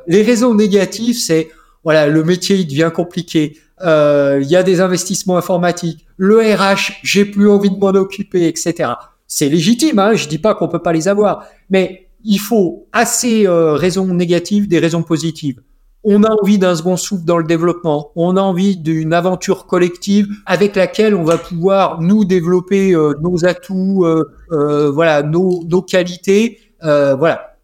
les 0.06 0.22
raisons 0.22 0.54
négatives, 0.54 1.18
c'est 1.18 1.50
voilà, 1.82 2.06
le 2.06 2.24
métier 2.24 2.56
il 2.56 2.66
devient 2.66 2.90
compliqué. 2.94 3.58
il 3.80 4.46
y 4.48 4.56
a 4.56 4.62
des 4.62 4.80
investissements 4.80 5.36
informatiques. 5.36 6.06
Le 6.16 6.38
RH, 6.38 7.00
j'ai 7.02 7.24
plus 7.24 7.48
envie 7.48 7.70
de 7.70 7.76
m'en 7.76 7.88
occuper, 7.88 8.46
etc. 8.46 8.92
C'est 9.26 9.48
légitime, 9.48 9.98
hein, 9.98 10.14
je 10.14 10.28
dis 10.28 10.38
pas 10.38 10.54
qu'on 10.54 10.68
peut 10.68 10.82
pas 10.82 10.92
les 10.92 11.08
avoir, 11.08 11.44
mais 11.70 12.08
il 12.24 12.38
faut 12.38 12.86
assez 12.92 13.46
raisons 13.48 14.06
négatives, 14.06 14.68
des 14.68 14.78
raisons 14.78 15.02
positives 15.02 15.60
on 16.04 16.22
a 16.22 16.30
envie 16.30 16.58
d'un 16.58 16.76
second 16.76 16.96
souffle 16.98 17.24
dans 17.24 17.38
le 17.38 17.44
développement, 17.44 18.12
on 18.14 18.36
a 18.36 18.40
envie 18.40 18.76
d'une 18.76 19.14
aventure 19.14 19.66
collective 19.66 20.28
avec 20.44 20.76
laquelle 20.76 21.14
on 21.14 21.24
va 21.24 21.38
pouvoir 21.38 22.02
nous 22.02 22.26
développer 22.26 22.94
euh, 22.94 23.14
nos 23.22 23.46
atouts, 23.46 24.04
euh, 24.04 24.24
euh, 24.52 24.90
voilà, 24.90 25.22
nos, 25.22 25.64
nos 25.64 25.80
qualités, 25.80 26.58
voilà. 26.84 27.56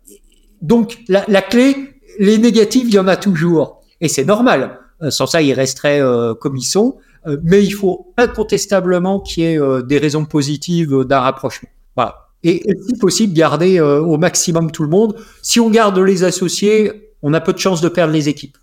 Donc 0.63 0.99
la, 1.09 1.25
la, 1.29 1.43
clé, 1.43 1.77
les 2.19 2.39
négatifs, 2.39 2.85
il 2.87 2.95
y 2.95 2.99
en 2.99 3.09
a 3.09 3.17
toujours, 3.17 3.83
et 4.01 4.09
c'est 4.09 4.25
normal. 4.25 4.79
sans 5.09 5.27
ça, 5.27 5.41
ils 5.41 5.53
resteraient 5.53 6.03
comme 6.41 6.57
ils 6.57 6.63
sont. 6.63 6.99
mais 7.43 7.65
il 7.65 7.71
faut 7.71 8.13
incontestablement 8.17 9.21
qu'il 9.21 9.45
y 9.45 9.47
ait 9.47 9.61
des 9.85 9.99
raisons 9.99 10.25
positives 10.25 11.05
d'un 11.05 11.21
rapprochement. 11.21 11.69
Voilà. 11.97 12.17
Et, 12.43 12.63
si 12.89 12.99
possible, 12.99 13.33
garder 13.33 13.81
au 13.81 14.19
maximum 14.19 14.71
tout 14.71 14.83
le 14.83 14.91
monde. 14.91 15.17
Si 15.43 15.61
on 15.61 15.71
garde 15.71 15.99
les 15.99 16.25
associés, 16.25 17.11
on 17.23 17.35
a 17.35 17.41
peu 17.41 17.53
de 17.53 17.59
chances 17.59 17.81
de 17.81 17.89
perdre 17.89 18.13
les 18.13 18.29
équipes. 18.29 18.57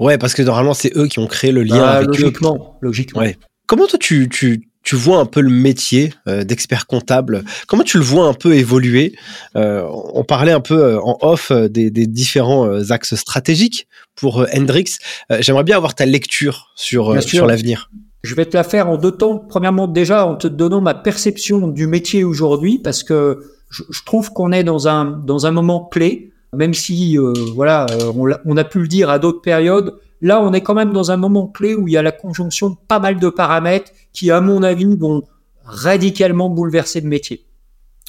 Ouais, 0.00 0.16
parce 0.16 0.34
que 0.34 0.42
normalement, 0.42 0.74
c'est 0.74 0.96
eux 0.96 1.06
qui 1.06 1.18
ont 1.18 1.26
créé 1.26 1.52
le 1.52 1.62
lien 1.62 1.80
bah, 1.80 1.90
avec 1.90 2.08
logiquement, 2.08 2.78
Logiquement. 2.80 3.20
Ouais. 3.20 3.36
Comment 3.66 3.86
toi, 3.86 3.98
tu, 3.98 4.28
tu, 4.30 4.69
tu 4.82 4.96
vois 4.96 5.18
un 5.18 5.26
peu 5.26 5.40
le 5.40 5.50
métier 5.50 6.14
euh, 6.26 6.44
d'expert 6.44 6.86
comptable 6.86 7.44
Comment 7.66 7.82
tu 7.82 7.98
le 7.98 8.04
vois 8.04 8.26
un 8.26 8.34
peu 8.34 8.54
évoluer? 8.54 9.14
Euh, 9.56 9.84
On 10.14 10.24
parlait 10.24 10.52
un 10.52 10.60
peu 10.60 10.82
euh, 10.82 11.00
en 11.00 11.18
off 11.20 11.52
des, 11.52 11.90
des 11.90 12.06
différents 12.06 12.90
axes 12.90 13.14
stratégiques 13.14 13.86
pour 14.14 14.46
Hendrix. 14.54 14.96
J'aimerais 15.40 15.64
bien 15.64 15.76
avoir 15.76 15.94
ta 15.94 16.06
lecture 16.06 16.72
sur, 16.76 17.22
sur 17.22 17.46
l'avenir. 17.46 17.90
Je 18.22 18.34
vais 18.34 18.44
te 18.44 18.56
la 18.56 18.64
faire 18.64 18.88
en 18.88 18.98
deux 18.98 19.12
temps. 19.12 19.38
Premièrement, 19.38 19.86
déjà, 19.86 20.26
en 20.26 20.36
te 20.36 20.46
donnant 20.46 20.80
ma 20.80 20.94
perception 20.94 21.68
du 21.68 21.86
métier 21.86 22.22
aujourd'hui, 22.24 22.78
parce 22.78 23.02
que 23.02 23.40
je, 23.70 23.82
je 23.88 24.02
trouve 24.04 24.32
qu'on 24.32 24.52
est 24.52 24.64
dans 24.64 24.88
un, 24.88 25.04
dans 25.06 25.46
un 25.46 25.52
moment 25.52 25.86
clé 25.86 26.30
même 26.54 26.74
si 26.74 27.18
euh, 27.18 27.32
voilà, 27.54 27.86
euh, 27.90 28.12
on, 28.16 28.28
on, 28.44 28.56
a 28.56 28.64
pu 28.64 28.80
le 28.80 28.88
dire 28.88 29.10
à 29.10 29.18
d'autres 29.18 29.40
périodes, 29.40 29.94
là 30.20 30.40
on 30.40 30.52
est 30.52 30.60
quand 30.60 30.74
même 30.74 30.92
dans 30.92 31.10
un 31.10 31.16
moment 31.16 31.46
clé 31.46 31.74
où 31.74 31.88
il 31.88 31.94
y 31.94 31.96
a 31.96 32.02
la 32.02 32.12
conjonction 32.12 32.70
de 32.70 32.76
pas 32.88 32.98
mal 32.98 33.18
de 33.18 33.28
paramètres 33.28 33.92
qui, 34.12 34.30
à 34.30 34.40
mon 34.40 34.62
avis, 34.62 34.96
vont 34.96 35.22
radicalement 35.64 36.50
bouleverser 36.50 37.00
le 37.00 37.08
métier. 37.08 37.46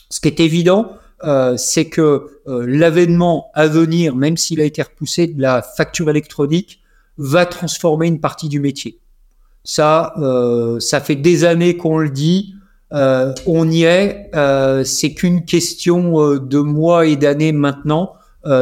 Ce 0.09 0.19
qui 0.19 0.27
est 0.27 0.39
évident, 0.39 0.93
euh, 1.23 1.55
c'est 1.57 1.85
que 1.85 2.25
euh, 2.47 2.65
l'avènement 2.67 3.51
à 3.53 3.67
venir, 3.67 4.15
même 4.15 4.37
s'il 4.37 4.59
a 4.59 4.63
été 4.63 4.81
repoussé, 4.81 5.27
de 5.27 5.41
la 5.41 5.61
facture 5.61 6.09
électronique, 6.09 6.79
va 7.17 7.45
transformer 7.45 8.07
une 8.07 8.19
partie 8.19 8.49
du 8.49 8.59
métier. 8.59 8.99
Ça, 9.63 10.13
euh, 10.17 10.79
ça 10.79 10.99
fait 10.99 11.15
des 11.15 11.43
années 11.43 11.77
qu'on 11.77 11.99
le 11.99 12.09
dit. 12.09 12.55
On 12.93 13.69
y 13.71 13.83
est. 13.83 14.31
C'est 14.83 15.13
qu'une 15.13 15.45
question 15.45 16.35
de 16.35 16.59
mois 16.59 17.05
et 17.05 17.15
d'années 17.15 17.53
maintenant. 17.53 18.15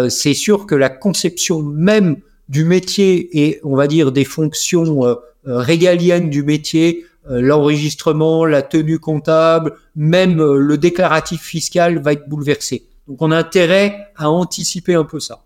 C'est 0.09 0.35
sûr 0.35 0.67
que 0.67 0.75
la 0.75 0.89
conception 0.89 1.63
même 1.63 2.17
du 2.49 2.65
métier 2.65 3.45
et 3.45 3.61
on 3.63 3.75
va 3.75 3.87
dire 3.87 4.11
des 4.11 4.25
fonctions 4.25 5.05
euh, 5.05 5.15
régaliennes 5.45 6.29
du 6.29 6.43
métier, 6.43 7.05
l'enregistrement, 7.29 8.43
la 8.45 8.61
tenue 8.61 8.97
comptable, 8.97 9.73
même 9.95 10.41
le 10.41 10.77
déclaratif 10.77 11.41
fiscal 11.41 11.99
va 11.99 12.13
être 12.13 12.27
bouleversé. 12.27 12.87
Donc 13.07 13.21
on 13.21 13.31
a 13.31 13.37
intérêt 13.37 14.07
à 14.15 14.29
anticiper 14.29 14.95
un 14.95 15.03
peu 15.03 15.19
ça. 15.19 15.43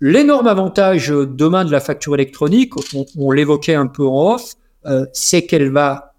L'énorme 0.00 0.48
avantage 0.48 1.08
demain 1.08 1.64
de 1.64 1.70
la 1.70 1.80
facture 1.80 2.14
électronique, 2.14 2.72
on, 2.94 3.04
on 3.16 3.30
l'évoquait 3.30 3.74
un 3.74 3.86
peu 3.86 4.04
en 4.04 4.34
off, 4.34 4.54
euh, 4.86 5.06
c'est 5.12 5.46
qu'elle 5.46 5.70
va, 5.70 6.14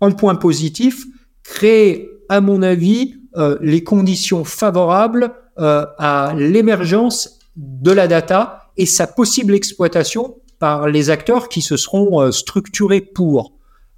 en 0.00 0.12
point 0.12 0.34
positif, 0.34 1.04
créer, 1.42 2.08
à 2.28 2.40
mon 2.40 2.62
avis, 2.62 3.16
euh, 3.36 3.58
les 3.60 3.84
conditions 3.84 4.44
favorables 4.44 5.32
euh, 5.58 5.84
à 5.98 6.34
l'émergence 6.36 7.38
de 7.56 7.90
la 7.92 8.08
data 8.08 8.59
et 8.76 8.86
sa 8.86 9.06
possible 9.06 9.54
exploitation 9.54 10.36
par 10.58 10.88
les 10.88 11.10
acteurs 11.10 11.48
qui 11.48 11.62
se 11.62 11.76
seront 11.76 12.20
euh, 12.20 12.30
structurés 12.30 13.00
pour. 13.00 13.52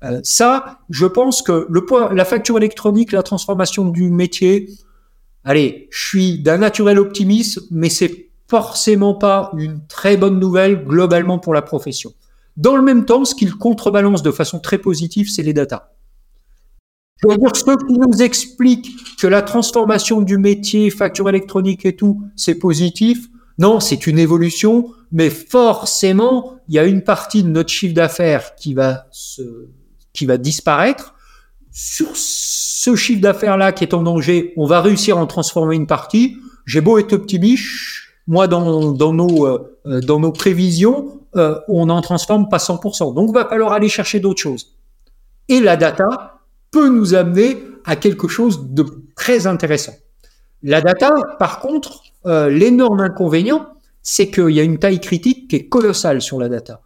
Euh, 0.04 0.20
ça, 0.22 0.80
je 0.90 1.06
pense 1.06 1.42
que 1.42 1.66
le 1.68 1.84
point, 1.84 2.12
la 2.14 2.24
facture 2.24 2.56
électronique, 2.56 3.12
la 3.12 3.22
transformation 3.22 3.84
du 3.88 4.10
métier, 4.10 4.68
allez, 5.44 5.88
je 5.90 6.06
suis 6.06 6.38
d'un 6.42 6.58
naturel 6.58 6.98
optimiste, 6.98 7.60
mais 7.70 7.88
c'est 7.88 8.30
forcément 8.48 9.14
pas 9.14 9.50
une 9.56 9.80
très 9.86 10.16
bonne 10.16 10.38
nouvelle 10.38 10.84
globalement 10.84 11.38
pour 11.38 11.54
la 11.54 11.62
profession. 11.62 12.12
Dans 12.56 12.76
le 12.76 12.82
même 12.82 13.06
temps, 13.06 13.24
ce 13.24 13.34
qu'il 13.34 13.54
contrebalance 13.54 14.22
de 14.22 14.30
façon 14.30 14.60
très 14.60 14.78
positive, 14.78 15.30
c'est 15.30 15.42
les 15.42 15.54
datas. 15.54 15.90
Je 17.22 17.28
veux 17.28 17.36
dire, 17.38 17.54
ceux 17.54 17.76
qui 17.76 17.98
nous 17.98 18.22
expliquent 18.22 18.90
que 19.18 19.26
la 19.26 19.42
transformation 19.42 20.20
du 20.20 20.38
métier, 20.38 20.90
facture 20.90 21.28
électronique 21.28 21.86
et 21.86 21.96
tout, 21.96 22.20
c'est 22.36 22.56
positif, 22.56 23.28
non, 23.58 23.80
c'est 23.80 24.06
une 24.06 24.18
évolution, 24.18 24.90
mais 25.10 25.30
forcément, 25.30 26.56
il 26.68 26.74
y 26.74 26.78
a 26.78 26.84
une 26.84 27.02
partie 27.02 27.42
de 27.42 27.48
notre 27.48 27.68
chiffre 27.68 27.94
d'affaires 27.94 28.54
qui 28.54 28.74
va 28.74 29.06
se, 29.10 29.68
qui 30.12 30.26
va 30.26 30.38
disparaître. 30.38 31.14
Sur 31.70 32.08
ce 32.14 32.94
chiffre 32.96 33.20
d'affaires-là 33.20 33.72
qui 33.72 33.84
est 33.84 33.94
en 33.94 34.02
danger, 34.02 34.52
on 34.56 34.66
va 34.66 34.80
réussir 34.80 35.18
à 35.18 35.20
en 35.20 35.26
transformer 35.26 35.76
une 35.76 35.86
partie. 35.86 36.36
J'ai 36.66 36.80
beau 36.80 36.98
être 36.98 37.12
optimiste, 37.12 37.66
moi, 38.26 38.46
dans, 38.46 38.92
dans 38.92 39.12
nos, 39.12 39.46
euh, 39.46 40.00
dans 40.00 40.20
nos 40.20 40.32
prévisions, 40.32 41.20
euh, 41.36 41.58
on 41.68 41.86
n'en 41.86 42.00
transforme 42.02 42.48
pas 42.48 42.58
100%. 42.58 43.14
Donc, 43.14 43.30
il 43.30 43.34
va 43.34 43.46
falloir 43.46 43.72
aller 43.72 43.88
chercher 43.88 44.20
d'autres 44.20 44.40
choses. 44.40 44.76
Et 45.48 45.60
la 45.60 45.76
data 45.76 46.40
peut 46.70 46.88
nous 46.88 47.14
amener 47.14 47.58
à 47.84 47.96
quelque 47.96 48.28
chose 48.28 48.68
de 48.70 48.84
très 49.16 49.46
intéressant. 49.46 49.94
La 50.62 50.80
data, 50.80 51.14
par 51.38 51.60
contre, 51.60 52.02
euh, 52.26 52.48
l'énorme 52.48 53.00
inconvénient, 53.00 53.66
c'est 54.02 54.30
qu'il 54.30 54.50
y 54.50 54.60
a 54.60 54.62
une 54.62 54.78
taille 54.78 55.00
critique 55.00 55.48
qui 55.48 55.56
est 55.56 55.68
colossale 55.68 56.20
sur 56.20 56.38
la 56.38 56.48
data. 56.48 56.80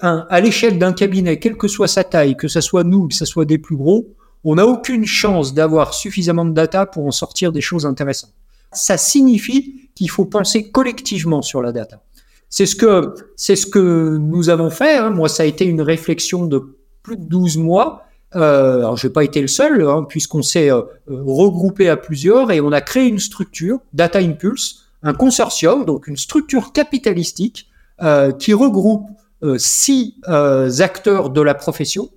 À 0.00 0.40
l'échelle 0.40 0.78
d'un 0.78 0.94
cabinet, 0.94 1.38
quelle 1.38 1.56
que 1.56 1.68
soit 1.68 1.88
sa 1.88 2.02
taille, 2.02 2.36
que 2.36 2.48
ce 2.48 2.62
soit 2.62 2.84
nous, 2.84 3.08
que 3.08 3.14
ce 3.14 3.26
soit 3.26 3.44
des 3.44 3.58
plus 3.58 3.76
gros, 3.76 4.14
on 4.44 4.54
n'a 4.54 4.66
aucune 4.66 5.04
chance 5.04 5.52
d'avoir 5.52 5.92
suffisamment 5.92 6.46
de 6.46 6.52
data 6.52 6.86
pour 6.86 7.06
en 7.06 7.10
sortir 7.10 7.52
des 7.52 7.60
choses 7.60 7.84
intéressantes. 7.84 8.32
Ça 8.72 8.96
signifie 8.96 9.90
qu'il 9.94 10.08
faut 10.08 10.24
penser 10.24 10.70
collectivement 10.70 11.42
sur 11.42 11.60
la 11.60 11.72
data. 11.72 12.02
C'est 12.48 12.66
ce 12.66 12.76
que 12.76 13.14
c'est 13.36 13.56
ce 13.56 13.66
que 13.66 14.16
nous 14.18 14.48
avons 14.48 14.70
fait. 14.70 14.96
Hein. 14.96 15.10
Moi, 15.10 15.28
ça 15.28 15.42
a 15.42 15.46
été 15.46 15.66
une 15.66 15.82
réflexion 15.82 16.46
de 16.46 16.78
plus 17.02 17.16
de 17.16 17.24
12 17.24 17.58
mois. 17.58 18.04
Euh, 18.36 18.78
alors, 18.78 18.96
j'ai 18.96 19.10
pas 19.10 19.24
été 19.24 19.40
le 19.40 19.48
seul, 19.48 19.82
hein, 19.82 20.04
puisqu'on 20.08 20.42
s'est 20.42 20.70
euh, 20.70 20.82
regroupé 21.06 21.88
à 21.88 21.96
plusieurs 21.96 22.50
et 22.50 22.60
on 22.60 22.72
a 22.72 22.80
créé 22.80 23.06
une 23.06 23.18
structure, 23.18 23.80
Data 23.92 24.18
Impulse, 24.18 24.84
un 25.02 25.14
consortium, 25.14 25.84
donc 25.84 26.08
une 26.08 26.16
structure 26.16 26.72
capitalistique 26.72 27.68
euh, 28.02 28.32
qui 28.32 28.52
regroupe 28.52 29.08
euh, 29.44 29.56
six 29.56 30.16
euh, 30.28 30.68
acteurs 30.80 31.30
de 31.30 31.40
la 31.40 31.54
profession. 31.54 32.08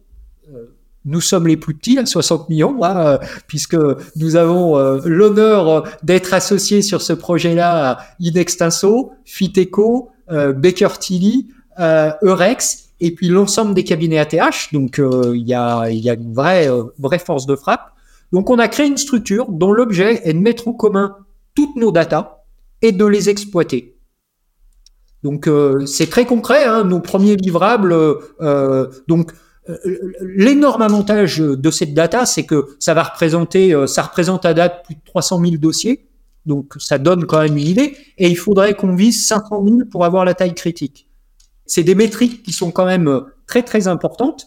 Euh, 0.52 0.74
nous 1.06 1.22
sommes 1.22 1.48
les 1.48 1.58
plus 1.58 1.76
petits, 1.76 2.00
à 2.00 2.06
60 2.06 2.50
millions, 2.50 2.84
hein, 2.84 3.20
puisque 3.48 3.78
nous 4.16 4.36
avons 4.36 4.78
l'honneur 5.04 5.84
d'être 6.04 6.34
associés 6.34 6.84
sur 6.84 7.02
ce 7.02 7.14
projet-là 7.14 7.92
à 7.92 7.98
Inextinso, 8.20 9.12
Fiteco, 9.26 10.12
Baker 10.30 10.90
Tilly, 11.00 11.48
Eurex 11.80 12.81
et 13.02 13.12
puis 13.12 13.28
l'ensemble 13.28 13.74
des 13.74 13.84
cabinets 13.84 14.20
ATH. 14.20 14.72
Donc 14.72 15.00
euh, 15.00 15.34
il 15.36 15.48
y, 15.48 15.54
a, 15.54 15.90
une 15.90 16.34
vraie, 16.34 16.70
euh, 16.70 16.84
vraie 17.00 17.20
force 17.20 17.46
de 17.48 17.56
frappe. 17.56 17.92
Donc 18.32 18.50
on 18.50 18.60
a 18.60 18.68
créé 18.68 18.88
une 18.88 18.98
structure 18.98 19.50
dont 19.50 19.74
l'objet 19.74 20.22
est 20.24 20.34
de 20.34 20.40
mettre 20.40 20.68
en 20.68 20.74
commun 20.74 21.18
toutes 21.56 21.76
nos 21.76 21.92
datas 21.92 22.44
et 22.82 22.92
de 22.94 23.06
les 23.06 23.30
exploiter. 23.30 23.98
Donc 25.24 25.48
euh, 25.48 25.86
c'est 25.86 26.10
très 26.10 26.26
concret, 26.26 26.64
hein, 26.64 26.84
nos 26.86 27.02
premiers 27.02 27.36
livrables. 27.36 27.94
Donc 29.08 29.34
l'énorme 30.22 30.82
avantage 30.82 31.38
de 31.38 31.72
cette 31.72 31.94
data, 31.94 32.26
c'est 32.26 32.46
que 32.46 32.68
ça 32.80 32.94
va 32.94 33.04
représenter, 33.04 33.76
ça 33.88 34.04
représente 34.04 34.46
à 34.46 34.54
date 34.54 34.86
plus 34.86 34.96
de 34.96 35.02
300 35.06 35.40
000 35.44 35.58
dossiers. 35.58 36.08
Donc 36.46 36.74
ça 36.80 36.98
donne 36.98 37.26
quand 37.26 37.42
même 37.42 37.58
une 37.58 37.68
idée. 37.68 37.98
Et 38.18 38.28
il 38.28 38.38
faudrait 38.38 38.76
qu'on 38.76 38.96
vise 38.96 39.26
500 39.26 39.64
000 39.64 39.78
pour 39.90 40.06
avoir 40.06 40.26
la 40.26 40.34
taille 40.34 40.56
critique. 40.56 41.11
C'est 41.72 41.84
des 41.84 41.96
métriques 41.96 42.44
qui 42.44 42.52
sont 42.52 42.70
quand 42.70 42.86
même 42.86 43.22
très 43.48 43.64
très 43.64 43.88
importantes. 43.88 44.46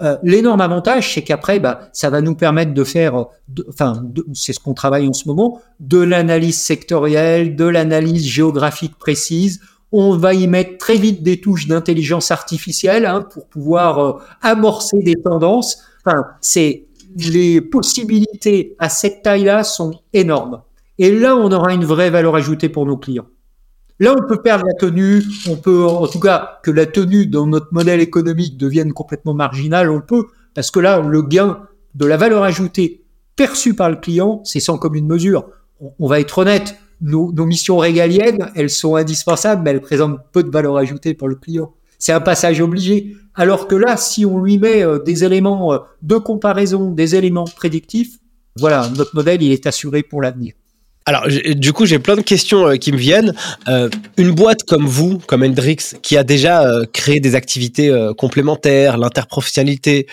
Euh, 0.00 0.16
L'énorme 0.22 0.62
avantage, 0.62 1.12
c'est 1.12 1.20
qu'après, 1.20 1.60
bah, 1.60 1.90
ça 1.92 2.08
va 2.08 2.22
nous 2.22 2.34
permettre 2.34 2.72
de 2.72 2.82
faire, 2.82 3.26
enfin, 3.68 4.02
c'est 4.32 4.54
ce 4.54 4.60
qu'on 4.60 4.72
travaille 4.72 5.06
en 5.06 5.12
ce 5.12 5.28
moment, 5.28 5.60
de 5.80 5.98
l'analyse 5.98 6.58
sectorielle, 6.58 7.56
de 7.56 7.66
l'analyse 7.66 8.26
géographique 8.26 8.98
précise. 8.98 9.60
On 9.92 10.16
va 10.16 10.32
y 10.32 10.46
mettre 10.46 10.78
très 10.78 10.96
vite 10.96 11.22
des 11.22 11.42
touches 11.42 11.66
d'intelligence 11.68 12.30
artificielle 12.30 13.04
hein, 13.04 13.20
pour 13.20 13.48
pouvoir 13.48 13.98
euh, 13.98 14.18
amorcer 14.40 15.00
des 15.00 15.16
tendances. 15.16 15.82
Enfin, 16.06 16.24
c'est 16.40 16.86
les 17.18 17.60
possibilités 17.60 18.76
à 18.78 18.88
cette 18.88 19.22
taille-là 19.22 19.62
sont 19.62 20.00
énormes. 20.14 20.62
Et 20.98 21.10
là, 21.12 21.36
on 21.36 21.52
aura 21.52 21.74
une 21.74 21.84
vraie 21.84 22.08
valeur 22.08 22.34
ajoutée 22.34 22.70
pour 22.70 22.86
nos 22.86 22.96
clients. 22.96 23.26
Là, 23.98 24.14
on 24.16 24.26
peut 24.26 24.42
perdre 24.42 24.66
la 24.66 24.74
tenue, 24.74 25.22
on 25.48 25.56
peut, 25.56 25.86
en 25.86 26.06
tout 26.06 26.20
cas, 26.20 26.60
que 26.62 26.70
la 26.70 26.84
tenue 26.84 27.26
dans 27.26 27.46
notre 27.46 27.72
modèle 27.72 28.00
économique 28.00 28.58
devienne 28.58 28.92
complètement 28.92 29.32
marginale, 29.32 29.90
on 29.90 30.02
peut, 30.02 30.26
parce 30.54 30.70
que 30.70 30.80
là, 30.80 31.00
le 31.00 31.22
gain 31.22 31.60
de 31.94 32.04
la 32.04 32.18
valeur 32.18 32.42
ajoutée 32.42 33.04
perçue 33.36 33.74
par 33.74 33.88
le 33.88 33.96
client, 33.96 34.42
c'est 34.44 34.60
sans 34.60 34.76
commune 34.76 35.06
mesure. 35.06 35.48
On, 35.98 36.06
va 36.06 36.20
être 36.20 36.38
honnête, 36.38 36.76
nos, 37.00 37.32
nos, 37.32 37.46
missions 37.46 37.78
régaliennes, 37.78 38.50
elles 38.54 38.70
sont 38.70 38.96
indispensables, 38.96 39.62
mais 39.62 39.70
elles 39.70 39.80
présentent 39.80 40.20
peu 40.32 40.42
de 40.42 40.50
valeur 40.50 40.76
ajoutée 40.76 41.14
pour 41.14 41.28
le 41.28 41.36
client. 41.36 41.72
C'est 41.98 42.12
un 42.12 42.20
passage 42.20 42.60
obligé. 42.60 43.16
Alors 43.34 43.66
que 43.66 43.74
là, 43.74 43.96
si 43.96 44.26
on 44.26 44.42
lui 44.42 44.58
met 44.58 44.82
euh, 44.82 44.98
des 44.98 45.24
éléments 45.24 45.72
euh, 45.72 45.78
de 46.02 46.16
comparaison, 46.16 46.90
des 46.90 47.14
éléments 47.14 47.44
prédictifs, 47.44 48.18
voilà, 48.58 48.88
notre 48.96 49.14
modèle, 49.14 49.42
il 49.42 49.52
est 49.52 49.66
assuré 49.66 50.02
pour 50.02 50.22
l'avenir. 50.22 50.54
Alors, 51.08 51.28
du 51.28 51.72
coup, 51.72 51.86
j'ai 51.86 52.00
plein 52.00 52.16
de 52.16 52.20
questions 52.20 52.66
euh, 52.66 52.76
qui 52.76 52.90
me 52.90 52.96
viennent. 52.96 53.32
Euh, 53.68 53.88
une 54.16 54.32
boîte 54.32 54.64
comme 54.64 54.86
vous, 54.86 55.18
comme 55.18 55.44
Hendrix, 55.44 55.94
qui 56.02 56.16
a 56.16 56.24
déjà 56.24 56.66
euh, 56.66 56.84
créé 56.92 57.20
des 57.20 57.36
activités 57.36 57.90
euh, 57.90 58.12
complémentaires, 58.12 58.98
l'interprofessionnalité. 58.98 60.08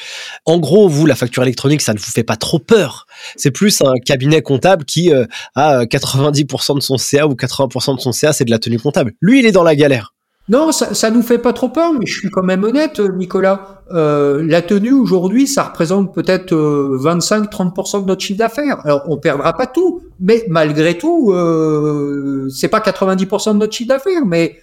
En 0.45 0.59
gros, 0.59 0.87
vous, 0.87 1.07
la 1.07 1.15
facture 1.15 1.41
électronique, 1.41 1.81
ça 1.81 1.95
ne 1.95 1.97
vous 1.97 2.11
fait 2.11 2.23
pas 2.23 2.35
trop 2.35 2.59
peur. 2.59 3.07
C'est 3.35 3.49
plus 3.49 3.81
un 3.81 3.93
cabinet 4.05 4.43
comptable 4.43 4.85
qui 4.85 5.11
a 5.55 5.85
90% 5.85 6.75
de 6.75 6.79
son 6.79 6.97
CA 6.97 7.25
ou 7.25 7.33
80% 7.33 7.95
de 7.95 7.99
son 7.99 8.11
CA, 8.11 8.31
c'est 8.31 8.45
de 8.45 8.51
la 8.51 8.59
tenue 8.59 8.79
comptable. 8.79 9.13
Lui, 9.19 9.39
il 9.39 9.47
est 9.47 9.51
dans 9.51 9.63
la 9.63 9.75
galère. 9.75 10.12
Non, 10.49 10.73
ça, 10.73 10.93
ça 10.93 11.09
nous 11.09 11.21
fait 11.21 11.37
pas 11.37 11.53
trop 11.53 11.69
peur, 11.69 11.93
mais 11.93 12.05
je 12.05 12.19
suis 12.19 12.29
quand 12.29 12.43
même 12.43 12.63
honnête, 12.65 12.99
Nicolas. 12.99 13.83
Euh, 13.91 14.43
la 14.45 14.61
tenue 14.61 14.91
aujourd'hui, 14.91 15.47
ça 15.47 15.63
représente 15.63 16.13
peut-être 16.13 16.53
euh, 16.53 16.97
25-30% 17.01 18.01
de 18.01 18.07
notre 18.07 18.21
chiffre 18.21 18.39
d'affaires. 18.39 18.85
Alors, 18.85 19.03
on 19.07 19.17
perdra 19.17 19.53
pas 19.53 19.67
tout, 19.67 20.01
mais 20.19 20.43
malgré 20.49 20.97
tout, 20.97 21.31
euh, 21.31 22.49
c'est 22.49 22.67
pas 22.67 22.79
90% 22.79 23.53
de 23.53 23.59
notre 23.59 23.73
chiffre 23.73 23.89
d'affaires, 23.89 24.25
mais 24.25 24.57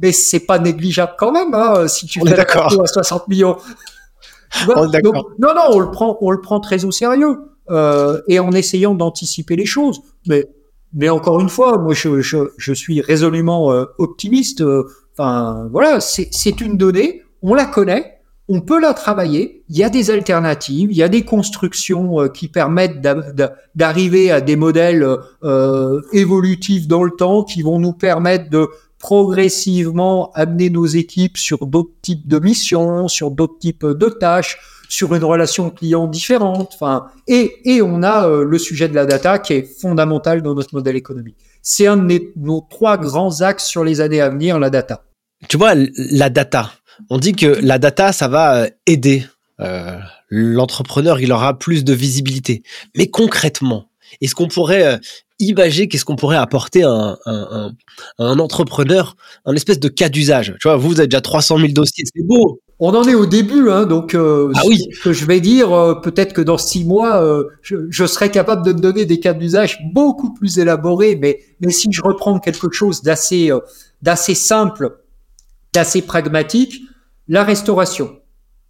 mais 0.00 0.12
c'est 0.12 0.40
pas 0.40 0.58
négligeable 0.58 1.12
quand 1.18 1.32
même. 1.32 1.52
Hein, 1.52 1.86
si 1.86 2.06
tu 2.06 2.20
on 2.22 2.26
fais 2.26 2.34
d'accord 2.34 2.72
à 2.80 2.86
60 2.86 3.28
millions. 3.28 3.58
Donc, 5.04 5.14
non, 5.38 5.54
non, 5.54 5.62
on 5.70 5.78
le 5.78 5.90
prend, 5.90 6.16
on 6.22 6.30
le 6.30 6.40
prend 6.40 6.60
très 6.60 6.84
au 6.84 6.90
sérieux 6.90 7.40
euh, 7.70 8.20
et 8.26 8.40
en 8.40 8.52
essayant 8.52 8.94
d'anticiper 8.94 9.56
les 9.56 9.66
choses. 9.66 10.00
Mais 10.26 10.48
mais 10.92 11.08
encore 11.08 11.40
une 11.40 11.48
fois, 11.48 11.78
moi, 11.78 11.94
je, 11.94 12.20
je, 12.20 12.38
je 12.56 12.72
suis 12.72 13.00
résolument 13.00 13.72
euh, 13.72 13.84
optimiste. 13.98 14.64
Voilà, 15.70 16.00
c'est 16.00 16.60
une 16.60 16.76
donnée, 16.76 17.22
on 17.42 17.54
la 17.54 17.66
connaît, 17.66 18.20
on 18.52 18.60
peut 18.60 18.80
la 18.80 18.94
travailler, 18.94 19.62
il 19.68 19.76
y 19.76 19.84
a 19.84 19.90
des 19.90 20.10
alternatives, 20.10 20.90
il 20.90 20.96
y 20.96 21.04
a 21.04 21.08
des 21.08 21.24
constructions 21.24 22.20
euh, 22.20 22.28
qui 22.28 22.48
permettent 22.48 23.00
d'arriver 23.76 24.32
à 24.32 24.40
des 24.40 24.56
modèles 24.56 25.06
euh, 25.44 26.00
évolutifs 26.12 26.88
dans 26.88 27.04
le 27.04 27.12
temps 27.12 27.44
qui 27.44 27.62
vont 27.62 27.78
nous 27.78 27.92
permettre 27.92 28.50
de 28.50 28.68
progressivement 28.98 30.32
amener 30.34 30.68
nos 30.68 30.84
équipes 30.86 31.38
sur 31.38 31.64
d'autres 31.64 31.94
types 32.02 32.26
de 32.26 32.40
missions, 32.40 33.06
sur 33.06 33.30
d'autres 33.30 33.58
types 33.58 33.86
de 33.86 34.08
tâches, 34.08 34.58
sur 34.88 35.14
une 35.14 35.22
relation 35.22 35.70
client 35.70 36.08
différente. 36.08 36.72
Enfin, 36.74 37.06
et, 37.28 37.52
et 37.64 37.82
on 37.82 38.02
a 38.02 38.26
euh, 38.26 38.44
le 38.44 38.58
sujet 38.58 38.88
de 38.88 38.96
la 38.96 39.06
data 39.06 39.38
qui 39.38 39.52
est 39.52 39.80
fondamental 39.80 40.42
dans 40.42 40.56
notre 40.56 40.74
modèle 40.74 40.96
économique. 40.96 41.36
C'est 41.62 41.86
un 41.86 41.98
de 41.98 42.32
nos 42.34 42.66
trois 42.68 42.98
grands 42.98 43.42
axes 43.42 43.66
sur 43.66 43.84
les 43.84 44.00
années 44.00 44.20
à 44.20 44.28
venir, 44.28 44.58
la 44.58 44.70
data. 44.70 45.04
Tu 45.48 45.56
vois, 45.56 45.74
la 45.96 46.30
data. 46.30 46.72
On 47.08 47.18
dit 47.18 47.32
que 47.32 47.46
la 47.46 47.78
data, 47.78 48.12
ça 48.12 48.28
va 48.28 48.56
euh, 48.56 48.68
aider 48.86 49.24
euh, 49.60 49.98
l'entrepreneur, 50.28 51.20
il 51.20 51.32
aura 51.32 51.58
plus 51.58 51.84
de 51.84 51.92
visibilité. 51.92 52.62
Mais 52.96 53.08
concrètement, 53.08 53.86
est-ce 54.20 54.34
qu'on 54.34 54.48
pourrait 54.48 54.84
euh, 54.84 54.98
imaginer 55.38 55.88
qu'est-ce 55.88 56.04
qu'on 56.04 56.16
pourrait 56.16 56.36
apporter 56.36 56.82
à 56.82 56.90
un, 56.90 57.18
un, 57.26 57.72
un, 58.18 58.38
entrepreneur, 58.38 59.16
un 59.46 59.54
espèce 59.54 59.80
de 59.80 59.88
cas 59.88 60.08
d'usage? 60.08 60.54
Tu 60.60 60.68
vois, 60.68 60.76
vous, 60.76 60.88
vous 60.88 61.00
avez 61.00 61.08
déjà 61.08 61.20
300 61.20 61.58
000 61.58 61.72
dossiers, 61.72 62.04
c'est 62.14 62.26
beau. 62.26 62.60
On 62.82 62.94
en 62.94 63.04
est 63.04 63.14
au 63.14 63.26
début, 63.26 63.68
hein, 63.68 63.84
donc 63.84 64.14
euh, 64.14 64.50
ah 64.54 64.62
oui. 64.66 64.78
ce 64.94 65.04
que 65.04 65.12
je 65.12 65.26
vais 65.26 65.40
dire, 65.40 65.70
euh, 65.70 65.94
peut-être 65.96 66.32
que 66.32 66.40
dans 66.40 66.56
six 66.56 66.86
mois, 66.86 67.22
euh, 67.22 67.44
je, 67.60 67.76
je, 67.90 68.06
serai 68.06 68.30
capable 68.30 68.64
de 68.64 68.72
donner 68.72 69.04
des 69.04 69.20
cas 69.20 69.34
d'usage 69.34 69.80
beaucoup 69.92 70.32
plus 70.32 70.58
élaborés, 70.58 71.14
mais, 71.20 71.40
mais 71.60 71.72
si 71.72 71.92
je 71.92 72.00
reprends 72.00 72.38
quelque 72.38 72.70
chose 72.72 73.02
d'assez 73.02 73.50
d'assez 74.00 74.34
simple, 74.34 74.96
d'assez 75.72 76.02
pragmatique, 76.02 76.82
la 77.28 77.44
restauration. 77.44 78.18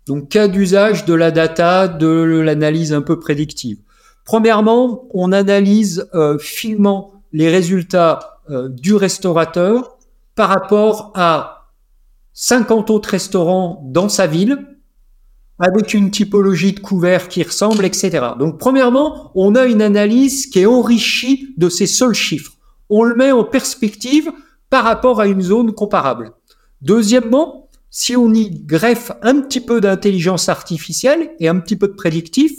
Donc 0.07 0.28
cas 0.28 0.48
d'usage 0.48 1.05
de 1.05 1.14
la 1.14 1.30
data, 1.30 1.88
de 1.88 2.07
l'analyse 2.44 2.92
un 2.92 3.03
peu 3.03 3.18
prédictive. 3.18 3.78
Premièrement, 4.24 5.09
on 5.12 5.32
analyse 5.32 6.09
euh, 6.14 6.38
finement 6.38 7.12
les 7.32 7.48
résultats 7.48 8.40
euh, 8.51 8.68
du 8.68 8.94
restaurateur 8.94 9.98
par 10.34 10.48
rapport 10.48 11.12
à 11.14 11.72
50 12.34 12.90
autres 12.90 13.11
restaurants 13.11 13.82
dans 13.84 14.09
sa 14.09 14.26
ville, 14.26 14.66
avec 15.59 15.92
une 15.92 16.11
typologie 16.11 16.72
de 16.72 16.80
couvert 16.80 17.28
qui 17.28 17.42
ressemble, 17.42 17.84
etc. 17.84 18.28
Donc, 18.38 18.59
premièrement, 18.59 19.30
on 19.34 19.55
a 19.55 19.66
une 19.66 19.82
analyse 19.82 20.46
qui 20.46 20.61
est 20.61 20.66
enrichie 20.66 21.55
de 21.59 21.68
ces 21.68 21.86
seuls 21.86 22.14
chiffres. 22.14 22.53
On 22.88 23.03
le 23.03 23.14
met 23.14 23.30
en 23.30 23.44
perspective 23.44 24.32
par 24.70 24.84
rapport 24.84 25.20
à 25.20 25.26
une 25.26 25.42
zone 25.42 25.72
comparable. 25.72 26.32
Deuxièmement, 26.83 27.68
si 27.91 28.16
on 28.16 28.33
y 28.33 28.51
greffe 28.51 29.12
un 29.22 29.41
petit 29.41 29.61
peu 29.61 29.81
d'intelligence 29.81 30.49
artificielle 30.49 31.31
et 31.41 31.49
un 31.49 31.59
petit 31.59 31.76
peu 31.76 31.89
de 31.89 31.95
prédictif, 31.95 32.53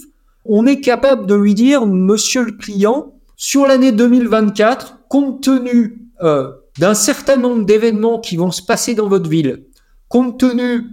on 0.45 0.65
est 0.65 0.82
capable 0.82 1.26
de 1.26 1.36
lui 1.36 1.53
dire, 1.53 1.86
monsieur 1.86 2.43
le 2.43 2.51
client, 2.51 3.13
sur 3.36 3.65
l'année 3.65 3.91
2024, 3.91 4.99
compte 5.07 5.41
tenu 5.41 6.09
euh, 6.22 6.51
d'un 6.78 6.93
certain 6.93 7.38
nombre 7.38 7.65
d'événements 7.65 8.19
qui 8.19 8.38
vont 8.38 8.51
se 8.51 8.61
passer 8.61 8.93
dans 8.93 9.07
votre 9.07 9.30
ville, 9.30 9.65
compte 10.09 10.39
tenu 10.39 10.84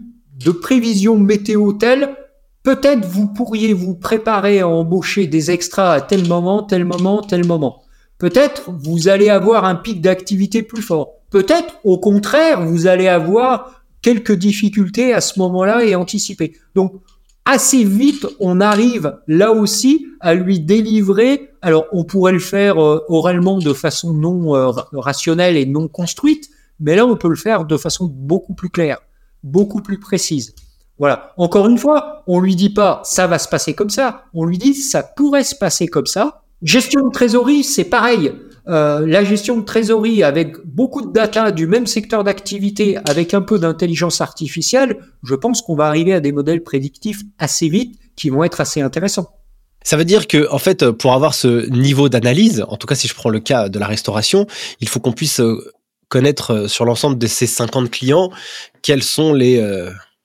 de 0.44 0.50
prévisions 0.50 1.18
météo 1.18 1.72
telles, 1.72 2.14
peut-être 2.62 3.06
vous 3.06 3.28
pourriez 3.28 3.72
vous 3.72 3.94
préparer 3.94 4.60
à 4.60 4.68
embaucher 4.68 5.26
des 5.26 5.50
extras 5.50 5.92
à 5.92 6.00
tel 6.00 6.26
moment, 6.26 6.62
tel 6.62 6.84
moment, 6.84 7.22
tel 7.22 7.46
moment. 7.46 7.82
Peut-être 8.18 8.70
vous 8.70 9.08
allez 9.08 9.28
avoir 9.28 9.64
un 9.64 9.74
pic 9.74 10.00
d'activité 10.00 10.62
plus 10.62 10.82
fort. 10.82 11.17
Peut-être, 11.30 11.78
au 11.84 11.98
contraire, 11.98 12.64
vous 12.64 12.86
allez 12.86 13.08
avoir 13.08 13.82
quelques 14.02 14.32
difficultés 14.32 15.12
à 15.12 15.20
ce 15.20 15.38
moment-là 15.38 15.84
et 15.84 15.94
anticiper. 15.94 16.56
Donc, 16.74 16.94
assez 17.44 17.84
vite, 17.84 18.26
on 18.40 18.60
arrive 18.60 19.18
là 19.26 19.52
aussi 19.52 20.06
à 20.20 20.34
lui 20.34 20.60
délivrer. 20.60 21.50
Alors, 21.62 21.86
on 21.92 22.04
pourrait 22.04 22.32
le 22.32 22.38
faire 22.38 22.82
euh, 22.82 23.04
oralement 23.08 23.58
de 23.58 23.72
façon 23.72 24.14
non 24.14 24.54
euh, 24.54 24.70
rationnelle 24.92 25.56
et 25.56 25.66
non 25.66 25.88
construite, 25.88 26.48
mais 26.80 26.96
là, 26.96 27.06
on 27.06 27.16
peut 27.16 27.28
le 27.28 27.36
faire 27.36 27.64
de 27.64 27.76
façon 27.76 28.06
beaucoup 28.06 28.54
plus 28.54 28.70
claire, 28.70 28.98
beaucoup 29.42 29.82
plus 29.82 29.98
précise. 29.98 30.54
Voilà. 30.98 31.32
Encore 31.36 31.68
une 31.68 31.78
fois, 31.78 32.24
on 32.26 32.40
lui 32.40 32.56
dit 32.56 32.70
pas 32.70 33.02
ça 33.04 33.26
va 33.26 33.38
se 33.38 33.48
passer 33.48 33.74
comme 33.74 33.90
ça. 33.90 34.24
On 34.34 34.44
lui 34.44 34.58
dit 34.58 34.74
ça 34.74 35.02
pourrait 35.02 35.44
se 35.44 35.54
passer 35.54 35.86
comme 35.86 36.06
ça. 36.06 36.42
Gestion 36.62 37.06
de 37.06 37.12
trésorerie, 37.12 37.62
c'est 37.62 37.84
pareil. 37.84 38.32
Euh, 38.68 39.06
la 39.06 39.24
gestion 39.24 39.56
de 39.56 39.64
trésorerie 39.64 40.22
avec 40.22 40.58
beaucoup 40.66 41.00
de 41.00 41.10
data 41.10 41.52
du 41.52 41.66
même 41.66 41.86
secteur 41.86 42.22
d'activité, 42.22 42.98
avec 43.08 43.32
un 43.32 43.40
peu 43.40 43.58
d'intelligence 43.58 44.20
artificielle, 44.20 44.98
je 45.22 45.34
pense 45.34 45.62
qu'on 45.62 45.74
va 45.74 45.86
arriver 45.86 46.12
à 46.12 46.20
des 46.20 46.32
modèles 46.32 46.62
prédictifs 46.62 47.22
assez 47.38 47.68
vite 47.68 47.98
qui 48.14 48.28
vont 48.28 48.44
être 48.44 48.60
assez 48.60 48.82
intéressants. 48.82 49.28
Ça 49.84 49.96
veut 49.96 50.04
dire 50.04 50.26
que, 50.26 50.50
en 50.50 50.58
fait, 50.58 50.90
pour 50.90 51.14
avoir 51.14 51.32
ce 51.32 51.66
niveau 51.70 52.10
d'analyse, 52.10 52.64
en 52.68 52.76
tout 52.76 52.86
cas 52.86 52.94
si 52.94 53.08
je 53.08 53.14
prends 53.14 53.30
le 53.30 53.40
cas 53.40 53.70
de 53.70 53.78
la 53.78 53.86
restauration, 53.86 54.46
il 54.80 54.88
faut 54.88 55.00
qu'on 55.00 55.12
puisse 55.12 55.40
euh, 55.40 55.72
connaître 56.08 56.50
euh, 56.50 56.68
sur 56.68 56.84
l'ensemble 56.84 57.16
de 57.16 57.26
ces 57.26 57.46
50 57.46 57.90
clients 57.90 58.30
quels 58.82 59.02
sont 59.02 59.32
les 59.32 59.58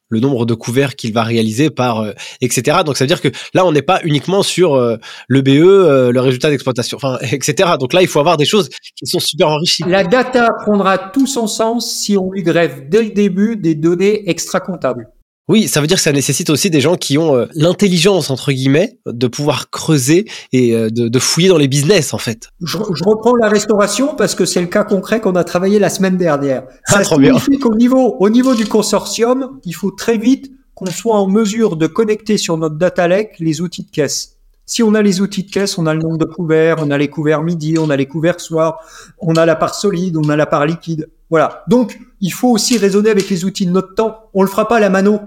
le 0.09 0.19
nombre 0.19 0.45
de 0.45 0.53
couverts 0.53 0.95
qu'il 0.95 1.13
va 1.13 1.23
réaliser 1.23 1.69
par 1.69 2.01
euh, 2.01 2.11
etc. 2.41 2.79
Donc 2.85 2.97
ça 2.97 3.03
veut 3.03 3.07
dire 3.07 3.21
que 3.21 3.29
là 3.53 3.65
on 3.65 3.71
n'est 3.71 3.81
pas 3.81 3.99
uniquement 4.03 4.43
sur 4.43 4.75
euh, 4.75 4.97
le 5.27 5.41
BE, 5.41 5.49
euh, 5.49 6.11
le 6.11 6.19
résultat 6.19 6.49
d'exploitation, 6.49 6.97
enfin 6.97 7.17
etc. 7.31 7.71
Donc 7.79 7.93
là 7.93 8.01
il 8.01 8.07
faut 8.07 8.19
avoir 8.19 8.37
des 8.37 8.45
choses 8.45 8.69
qui 8.95 9.05
sont 9.05 9.19
super 9.19 9.49
enrichies. 9.49 9.83
La 9.87 10.03
data 10.03 10.49
prendra 10.63 10.97
tout 10.97 11.27
son 11.27 11.47
sens 11.47 11.91
si 11.91 12.17
on 12.17 12.31
lui 12.31 12.43
greffe 12.43 12.89
dès 12.89 13.03
le 13.03 13.09
début 13.11 13.55
des 13.55 13.75
données 13.75 14.29
extra 14.29 14.59
comptables. 14.59 15.09
Oui, 15.49 15.67
ça 15.67 15.81
veut 15.81 15.87
dire 15.87 15.97
que 15.97 16.03
ça 16.03 16.13
nécessite 16.13 16.49
aussi 16.49 16.69
des 16.69 16.79
gens 16.79 16.95
qui 16.95 17.17
ont 17.17 17.35
euh, 17.35 17.47
l'intelligence 17.53 18.29
entre 18.29 18.53
guillemets 18.53 18.97
de 19.05 19.27
pouvoir 19.27 19.69
creuser 19.69 20.25
et 20.53 20.73
euh, 20.73 20.89
de, 20.89 21.09
de, 21.09 21.19
fouiller 21.19 21.49
dans 21.49 21.57
les 21.57 21.67
business 21.67 22.13
en 22.13 22.17
fait. 22.17 22.47
Je, 22.61 22.77
je 22.77 23.03
reprends 23.03 23.35
la 23.35 23.49
restauration 23.49 24.15
parce 24.15 24.35
que 24.35 24.45
c'est 24.45 24.61
le 24.61 24.67
cas 24.67 24.85
concret 24.85 25.19
qu'on 25.19 25.35
a 25.35 25.43
travaillé 25.43 25.79
la 25.79 25.89
semaine 25.89 26.15
dernière. 26.15 26.63
Ah, 26.87 27.03
ça 27.03 27.03
signifie 27.03 27.59
qu'au 27.59 27.75
niveau, 27.75 28.15
au 28.19 28.29
niveau 28.29 28.55
du 28.55 28.65
consortium, 28.65 29.59
il 29.65 29.75
faut 29.75 29.91
très 29.91 30.17
vite 30.17 30.49
qu'on 30.75 30.85
soit 30.85 31.15
en 31.15 31.27
mesure 31.27 31.75
de 31.75 31.87
connecter 31.87 32.37
sur 32.37 32.57
notre 32.57 32.75
data 32.75 33.09
lake 33.09 33.35
les 33.39 33.59
outils 33.59 33.83
de 33.83 33.91
caisse. 33.91 34.37
Si 34.65 34.81
on 34.81 34.95
a 34.95 35.01
les 35.01 35.19
outils 35.19 35.43
de 35.43 35.51
caisse, 35.51 35.77
on 35.77 35.87
a 35.87 35.93
le 35.93 35.99
nombre 35.99 36.17
de 36.17 36.25
couverts, 36.25 36.77
on 36.79 36.89
a 36.89 36.97
les 36.97 37.09
couverts 37.09 37.43
midi, 37.43 37.77
on 37.77 37.89
a 37.89 37.97
les 37.97 38.05
couverts 38.05 38.39
soir, 38.39 38.79
on 39.19 39.35
a 39.35 39.45
la 39.45 39.57
part 39.57 39.75
solide, 39.75 40.15
on 40.15 40.29
a 40.29 40.37
la 40.37 40.45
part 40.45 40.65
liquide. 40.65 41.09
Voilà. 41.33 41.63
Donc, 41.67 41.99
il 42.21 42.31
faut 42.31 42.51
aussi 42.51 42.77
raisonner 42.77 43.09
avec 43.09 43.27
les 43.27 43.43
outils 43.43 43.65
de 43.65 43.71
notre 43.71 43.95
temps. 43.95 44.29
On 44.35 44.43
le 44.43 44.47
fera 44.47 44.67
pas 44.67 44.77
à 44.77 44.79
la 44.79 44.91
mano 44.91 45.19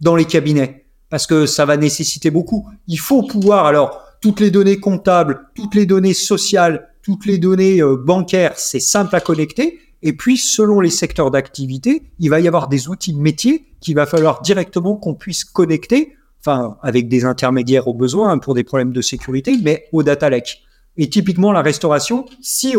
dans 0.00 0.16
les 0.16 0.24
cabinets 0.24 0.86
parce 1.08 1.28
que 1.28 1.46
ça 1.46 1.64
va 1.64 1.76
nécessiter 1.76 2.32
beaucoup. 2.32 2.68
Il 2.88 2.98
faut 2.98 3.22
pouvoir, 3.22 3.66
alors, 3.66 4.02
toutes 4.20 4.40
les 4.40 4.50
données 4.50 4.80
comptables, 4.80 5.48
toutes 5.54 5.76
les 5.76 5.86
données 5.86 6.14
sociales, 6.14 6.88
toutes 7.04 7.26
les 7.26 7.38
données 7.38 7.80
euh, 7.80 7.94
bancaires, 7.96 8.54
c'est 8.56 8.80
simple 8.80 9.14
à 9.14 9.20
connecter. 9.20 9.78
Et 10.02 10.14
puis, 10.14 10.36
selon 10.36 10.80
les 10.80 10.90
secteurs 10.90 11.30
d'activité, 11.30 12.10
il 12.18 12.28
va 12.28 12.40
y 12.40 12.48
avoir 12.48 12.66
des 12.66 12.88
outils 12.88 13.14
métiers 13.14 13.66
qu'il 13.80 13.94
va 13.94 14.04
falloir 14.04 14.42
directement 14.42 14.96
qu'on 14.96 15.14
puisse 15.14 15.44
connecter 15.44 16.16
enfin 16.40 16.76
avec 16.82 17.08
des 17.08 17.24
intermédiaires 17.24 17.86
au 17.86 17.94
besoin 17.94 18.36
pour 18.38 18.54
des 18.54 18.64
problèmes 18.64 18.92
de 18.92 19.00
sécurité, 19.00 19.56
mais 19.62 19.84
au 19.92 20.02
data 20.02 20.28
lake. 20.28 20.62
Et 20.96 21.08
typiquement 21.08 21.52
la 21.52 21.62
restauration, 21.62 22.26
si 22.40 22.74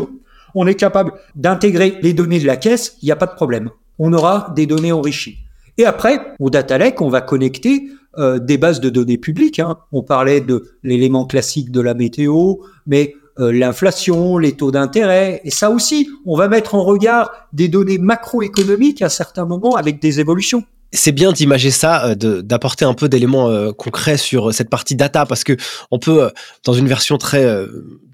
on 0.56 0.68
est 0.68 0.76
capable 0.76 1.14
d'intégrer 1.36 1.98
les 2.02 2.14
données 2.14 2.40
de 2.40 2.48
la 2.48 2.58
caisse, 2.58 2.98
il 3.02 3.06
n'y 3.06 3.12
a 3.12 3.16
pas 3.16 3.26
de 3.26 3.36
problème. 3.36 3.70
On 4.00 4.14
aura 4.14 4.52
des 4.56 4.66
données 4.66 4.92
enrichies. 4.92 5.38
Et 5.78 5.86
après, 5.86 6.20
au 6.40 6.50
data 6.50 6.78
lake, 6.78 7.02
on 7.02 7.10
va 7.10 7.22
connecter 7.22 7.90
euh, 8.18 8.40
des 8.40 8.58
bases 8.58 8.80
de 8.80 8.90
données 8.90 9.18
publiques. 9.18 9.60
Hein. 9.60 9.78
On 9.92 10.04
parlait 10.04 10.42
de 10.42 10.72
l'élément 10.84 11.26
classique 11.26 11.72
de 11.72 11.82
la 11.82 11.94
météo, 11.94 12.56
mais 12.86 13.16
euh, 13.40 13.52
l'inflation, 13.52 14.38
les 14.38 14.52
taux 14.52 14.70
d'intérêt, 14.70 15.42
et 15.44 15.50
ça 15.50 15.72
aussi, 15.72 16.08
on 16.26 16.38
va 16.38 16.48
mettre 16.48 16.76
en 16.76 16.84
regard 16.84 17.32
des 17.52 17.68
données 17.68 17.98
macroéconomiques 17.98 19.02
à 19.02 19.10
certains 19.10 19.46
moments 19.46 19.76
avec 19.76 20.00
des 20.00 20.20
évolutions 20.20 20.64
c'est 20.94 21.12
bien 21.12 21.32
d'imager 21.32 21.72
ça, 21.72 22.06
euh, 22.06 22.42
d'apporter 22.42 22.86
un 22.86 22.94
peu 22.94 23.10
d'éléments 23.10 23.50
euh, 23.50 23.72
concrets 23.72 24.18
sur 24.18 24.50
euh, 24.50 24.52
cette 24.52 24.70
partie 24.70 24.96
data, 24.96 25.26
parce 25.26 25.44
que 25.44 25.58
on 25.92 26.00
peut, 26.00 26.32
dans 26.64 26.74
une 26.74 26.88
version 26.88 27.18
très 27.18 27.44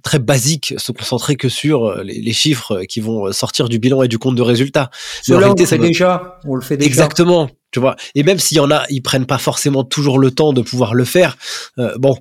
très 0.02 0.20
basique, 0.20 0.74
se 0.78 0.92
concentrer 0.92 1.36
que 1.36 1.50
sur 1.50 1.96
les, 2.04 2.32
chiffres 2.32 2.84
qui 2.88 3.02
vont 3.02 3.32
sortir 3.34 3.68
du 3.68 3.80
bilan 3.80 4.02
et 4.04 4.08
du 4.08 4.18
compte 4.18 4.36
de 4.36 4.42
résultats. 4.42 4.90
Cela, 5.22 5.52
on 5.52 5.56
le 5.56 5.66
fait 5.66 5.78
déjà. 5.78 6.40
On 6.46 6.56
le 6.56 6.62
fait 6.62 6.78
déjà. 6.78 6.88
Exactement. 6.88 7.50
Tu 7.72 7.80
vois. 7.80 7.96
Et 8.16 8.24
même 8.24 8.40
s'il 8.40 8.58
y 8.58 8.60
en 8.60 8.72
a, 8.72 8.86
ils 8.90 9.02
prennent 9.02 9.26
pas 9.26 9.38
forcément 9.38 9.84
toujours 9.84 10.18
le 10.18 10.32
temps 10.32 10.54
de 10.54 10.62
pouvoir 10.62 10.94
le 10.94 11.06
faire. 11.06 11.38
bon, 11.98 12.18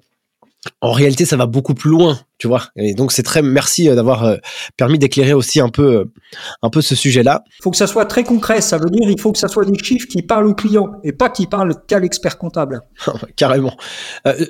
en 0.81 0.93
réalité, 0.93 1.25
ça 1.25 1.37
va 1.37 1.47
beaucoup 1.47 1.75
plus 1.75 1.91
loin 1.91 2.19
tu 2.39 2.47
vois. 2.47 2.69
Et 2.77 2.95
donc 2.95 3.13
c'est 3.13 3.25
très 3.25 3.43
merci 3.43 3.89
euh, 3.89 3.95
d'avoir 3.95 4.25
euh, 4.25 4.37
permis 4.77 4.99
d'éclairer 4.99 5.33
aussi 5.33 5.61
un 5.61 5.69
peu 5.69 5.97
euh, 5.97 6.05
un 6.63 6.71
peu 6.71 6.81
ce 6.81 6.95
sujet-là. 6.95 7.43
Il 7.59 7.63
faut 7.65 7.71
que 7.71 7.77
ça 7.77 7.89
soit 7.89 8.05
très 8.05 8.23
concret, 8.23 8.61
ça 8.61 8.79
veut 8.79 8.91
dire 8.91 9.11
il 9.11 9.21
faut 9.21 9.33
que 9.33 9.39
ça 9.39 9.49
soit 9.49 9.65
des 9.65 9.79
chiffres 9.79 10.07
qui 10.07 10.23
parlent 10.23 10.47
au 10.47 10.55
client 10.55 10.93
et 11.03 11.13
pas 11.13 11.29
qui 11.29 11.47
parlent 11.47 11.75
qu'à 11.87 11.99
l'expert 11.99 12.39
comptable. 12.39 12.83
Carrément. 13.37 13.77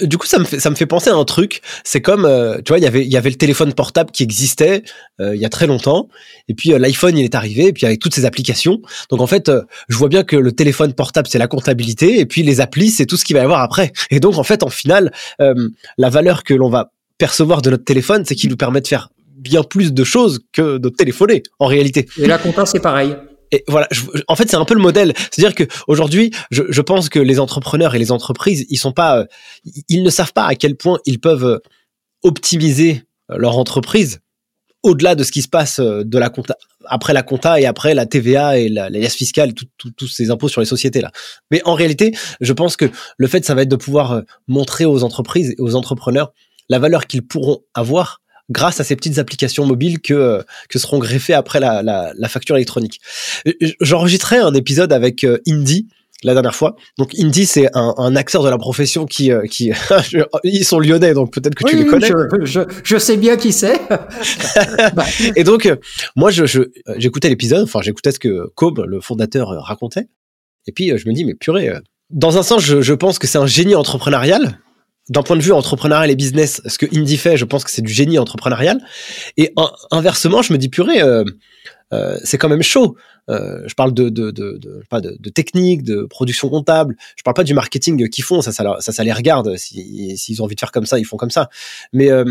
du 0.02 0.18
coup 0.18 0.26
ça 0.26 0.38
me 0.38 0.44
fait 0.44 0.60
ça 0.60 0.70
me 0.70 0.74
fait 0.74 0.86
penser 0.86 1.10
à 1.10 1.14
un 1.14 1.24
truc, 1.24 1.62
c'est 1.82 2.02
comme 2.02 2.22
tu 2.64 2.70
vois, 2.70 2.78
il 2.78 2.84
y 2.84 2.86
avait 2.86 3.04
il 3.04 3.10
y 3.10 3.16
avait 3.16 3.30
le 3.30 3.36
téléphone 3.36 3.72
portable 3.72 4.10
qui 4.10 4.22
existait 4.22 4.82
il 5.20 5.36
y 5.36 5.44
a 5.44 5.48
très 5.48 5.66
longtemps 5.66 6.08
et 6.48 6.54
puis 6.54 6.70
l'iPhone 6.70 7.16
il 7.16 7.24
est 7.24 7.34
arrivé 7.34 7.66
et 7.68 7.72
puis 7.72 7.86
avec 7.86 8.00
toutes 8.00 8.14
ces 8.14 8.26
applications. 8.26 8.80
Donc 9.10 9.20
en 9.20 9.26
fait, 9.26 9.50
je 9.88 9.96
vois 9.96 10.08
bien 10.08 10.24
que 10.24 10.36
le 10.36 10.52
téléphone 10.52 10.92
portable 10.92 11.28
c'est 11.28 11.38
la 11.38 11.48
comptabilité 11.48 12.20
et 12.20 12.26
puis 12.26 12.42
les 12.42 12.60
applis 12.60 12.90
c'est 12.90 13.06
tout 13.06 13.16
ce 13.16 13.24
qu'il 13.24 13.34
va 13.34 13.40
y 13.40 13.44
avoir 13.44 13.60
après. 13.60 13.92
Et 14.10 14.20
donc 14.20 14.36
en 14.36 14.44
fait 14.44 14.62
en 14.62 14.68
final 14.68 15.12
la 15.38 16.10
valeur 16.10 16.44
que 16.44 16.54
l'on 16.54 16.68
va 16.68 16.92
percevoir 17.18 17.62
de 17.62 17.70
notre 17.70 17.84
téléphone, 17.84 18.24
c'est 18.24 18.34
qu'il 18.34 18.48
nous 18.50 18.56
permet 18.56 18.80
de 18.80 18.86
faire 18.88 19.10
bien 19.36 19.62
plus 19.62 19.92
de 19.92 20.04
choses 20.04 20.40
que 20.52 20.78
de 20.78 20.88
téléphoner 20.88 21.42
en 21.58 21.66
réalité. 21.66 22.08
Et 22.18 22.26
la 22.26 22.38
compta, 22.38 22.64
c'est 22.66 22.80
pareil. 22.80 23.14
et 23.50 23.64
voilà, 23.66 23.86
je- 23.90 24.02
en 24.28 24.36
fait, 24.36 24.50
c'est 24.50 24.56
un 24.56 24.64
peu 24.66 24.74
le 24.74 24.80
modèle. 24.80 25.14
C'est-à-dire 25.30 25.54
que 25.54 25.64
aujourd'hui, 25.86 26.32
je, 26.50 26.64
je 26.68 26.80
pense 26.82 27.08
que 27.08 27.18
les 27.18 27.40
entrepreneurs 27.40 27.94
et 27.94 27.98
les 27.98 28.12
entreprises, 28.12 28.66
ils 28.68 28.76
sont 28.76 28.92
pas, 28.92 29.20
euh, 29.20 29.24
ils- 29.88 30.02
ne 30.02 30.10
savent 30.10 30.32
pas 30.34 30.44
à 30.44 30.54
quel 30.54 30.76
point 30.76 30.98
ils 31.06 31.18
peuvent 31.18 31.44
euh, 31.46 31.58
optimiser 32.22 33.04
euh, 33.30 33.36
leur 33.38 33.56
entreprise 33.58 34.20
au-delà 34.84 35.14
de 35.14 35.24
ce 35.24 35.32
qui 35.32 35.42
se 35.42 35.48
passe 35.48 35.80
de 35.80 36.18
la 36.18 36.30
compta, 36.30 36.56
après 36.86 37.12
la 37.12 37.22
compta 37.24 37.60
et 37.60 37.66
après 37.66 37.94
la 37.94 38.06
TVA 38.06 38.58
et 38.58 38.68
la, 38.68 38.88
la 38.90 38.98
liasse 39.00 39.16
fiscale, 39.16 39.52
tous 39.52 40.06
ces 40.06 40.30
impôts 40.30 40.48
sur 40.48 40.60
les 40.60 40.66
sociétés 40.66 41.00
là. 41.00 41.10
Mais 41.50 41.60
en 41.64 41.74
réalité, 41.74 42.14
je 42.40 42.52
pense 42.52 42.76
que 42.76 42.84
le 43.16 43.26
fait, 43.26 43.44
ça 43.44 43.54
va 43.56 43.62
être 43.62 43.68
de 43.68 43.76
pouvoir 43.76 44.22
montrer 44.46 44.84
aux 44.84 45.02
entreprises 45.02 45.50
et 45.50 45.56
aux 45.60 45.74
entrepreneurs 45.74 46.32
la 46.68 46.78
valeur 46.78 47.06
qu'ils 47.06 47.22
pourront 47.26 47.60
avoir 47.74 48.20
grâce 48.50 48.80
à 48.80 48.84
ces 48.84 48.96
petites 48.96 49.18
applications 49.18 49.66
mobiles 49.66 50.00
que 50.00 50.14
euh, 50.14 50.42
que 50.68 50.78
seront 50.78 50.98
greffées 50.98 51.34
après 51.34 51.60
la, 51.60 51.82
la, 51.82 52.12
la 52.16 52.28
facture 52.28 52.56
électronique. 52.56 53.00
Euh, 53.46 53.52
J'enregistrais 53.80 54.38
un 54.38 54.54
épisode 54.54 54.92
avec 54.92 55.24
euh, 55.24 55.38
Indy 55.46 55.86
la 56.24 56.32
dernière 56.32 56.54
fois. 56.54 56.74
Donc 56.98 57.12
Indy, 57.16 57.46
c'est 57.46 57.68
un, 57.76 57.94
un 57.96 58.16
acteur 58.16 58.42
de 58.42 58.48
la 58.48 58.58
profession 58.58 59.06
qui 59.06 59.30
euh, 59.30 59.42
qui 59.46 59.70
ils 60.44 60.64
sont 60.64 60.80
lyonnais, 60.80 61.14
donc 61.14 61.32
peut-être 61.32 61.54
que 61.54 61.62
tu 61.64 61.76
Oui, 61.76 61.82
les 61.84 61.86
connais. 61.88 62.08
Je, 62.08 62.44
je, 62.44 62.60
je 62.82 62.96
sais 62.98 63.16
bien 63.16 63.36
qui 63.36 63.52
c'est. 63.52 63.78
Bah, 64.94 65.04
Et 65.36 65.44
donc, 65.44 65.66
euh, 65.66 65.76
moi, 66.16 66.30
je, 66.30 66.44
je- 66.46 66.60
euh, 66.60 66.94
j'écoutais 66.96 67.28
l'épisode, 67.28 67.62
enfin, 67.64 67.80
j'écoutais 67.82 68.10
ce 68.12 68.18
que 68.18 68.48
Cobb, 68.56 68.80
le 68.86 69.00
fondateur, 69.00 69.50
euh, 69.50 69.60
racontait. 69.60 70.08
Et 70.66 70.72
puis, 70.72 70.90
euh, 70.90 70.96
je 70.98 71.06
me 71.08 71.12
dis, 71.14 71.24
mais 71.24 71.34
purée, 71.34 71.68
euh, 71.68 71.78
dans 72.10 72.36
un 72.38 72.42
sens, 72.42 72.64
je, 72.64 72.80
je 72.80 72.94
pense 72.94 73.18
que 73.18 73.26
c'est 73.26 73.38
un 73.38 73.46
génie 73.46 73.74
entrepreneurial. 73.74 74.58
D'un 75.08 75.22
point 75.22 75.36
de 75.36 75.42
vue 75.42 75.52
entrepreneurial 75.52 76.10
et 76.10 76.16
business, 76.16 76.60
ce 76.66 76.76
que 76.78 76.86
Indy 76.94 77.16
fait, 77.16 77.36
je 77.36 77.44
pense 77.46 77.64
que 77.64 77.70
c'est 77.70 77.80
du 77.82 77.92
génie 77.92 78.18
entrepreneurial. 78.18 78.78
Et 79.38 79.52
in- 79.56 79.70
inversement, 79.90 80.42
je 80.42 80.52
me 80.52 80.58
dis, 80.58 80.68
purée, 80.68 81.00
euh, 81.02 81.24
euh, 81.94 82.18
c'est 82.24 82.36
quand 82.36 82.50
même 82.50 82.62
chaud. 82.62 82.96
Euh, 83.30 83.62
je 83.66 83.74
parle 83.74 83.94
de, 83.94 84.08
de, 84.10 84.30
de, 84.30 84.58
de, 84.58 84.82
pas 84.90 85.00
de, 85.00 85.16
de 85.18 85.30
technique, 85.30 85.82
de 85.82 86.02
production 86.04 86.48
comptable. 86.50 86.94
Je 87.16 87.22
parle 87.22 87.34
pas 87.34 87.44
du 87.44 87.54
marketing 87.54 88.08
qu'ils 88.10 88.24
font, 88.24 88.42
ça, 88.42 88.52
ça, 88.52 88.76
ça, 88.80 88.92
ça 88.92 89.04
les 89.04 89.12
regarde. 89.12 89.56
Si- 89.56 90.16
S'ils 90.18 90.42
ont 90.42 90.44
envie 90.44 90.54
de 90.54 90.60
faire 90.60 90.72
comme 90.72 90.86
ça, 90.86 90.98
ils 90.98 91.04
font 91.06 91.16
comme 91.16 91.30
ça. 91.30 91.48
Mais 91.94 92.10
euh, 92.10 92.24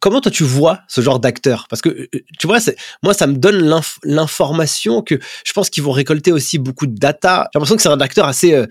comment 0.00 0.20
toi 0.20 0.30
tu 0.30 0.42
vois 0.44 0.80
ce 0.88 1.00
genre 1.00 1.18
d'acteur 1.20 1.66
Parce 1.70 1.80
que 1.82 1.88
euh, 1.88 2.06
tu 2.38 2.46
vois, 2.46 2.58
moi 3.02 3.14
ça 3.14 3.26
me 3.26 3.34
donne 3.36 3.56
l'inf- 3.62 3.98
l'information 4.04 5.02
que 5.02 5.18
je 5.46 5.52
pense 5.52 5.70
qu'ils 5.70 5.82
vont 5.82 5.92
récolter 5.92 6.32
aussi 6.32 6.58
beaucoup 6.58 6.86
de 6.86 6.94
data. 6.98 7.48
J'ai 7.52 7.58
l'impression 7.58 7.76
que 7.76 7.82
c'est 7.82 7.88
un 7.88 8.00
acteur 8.00 8.26
assez 8.26 8.52
euh, 8.54 8.66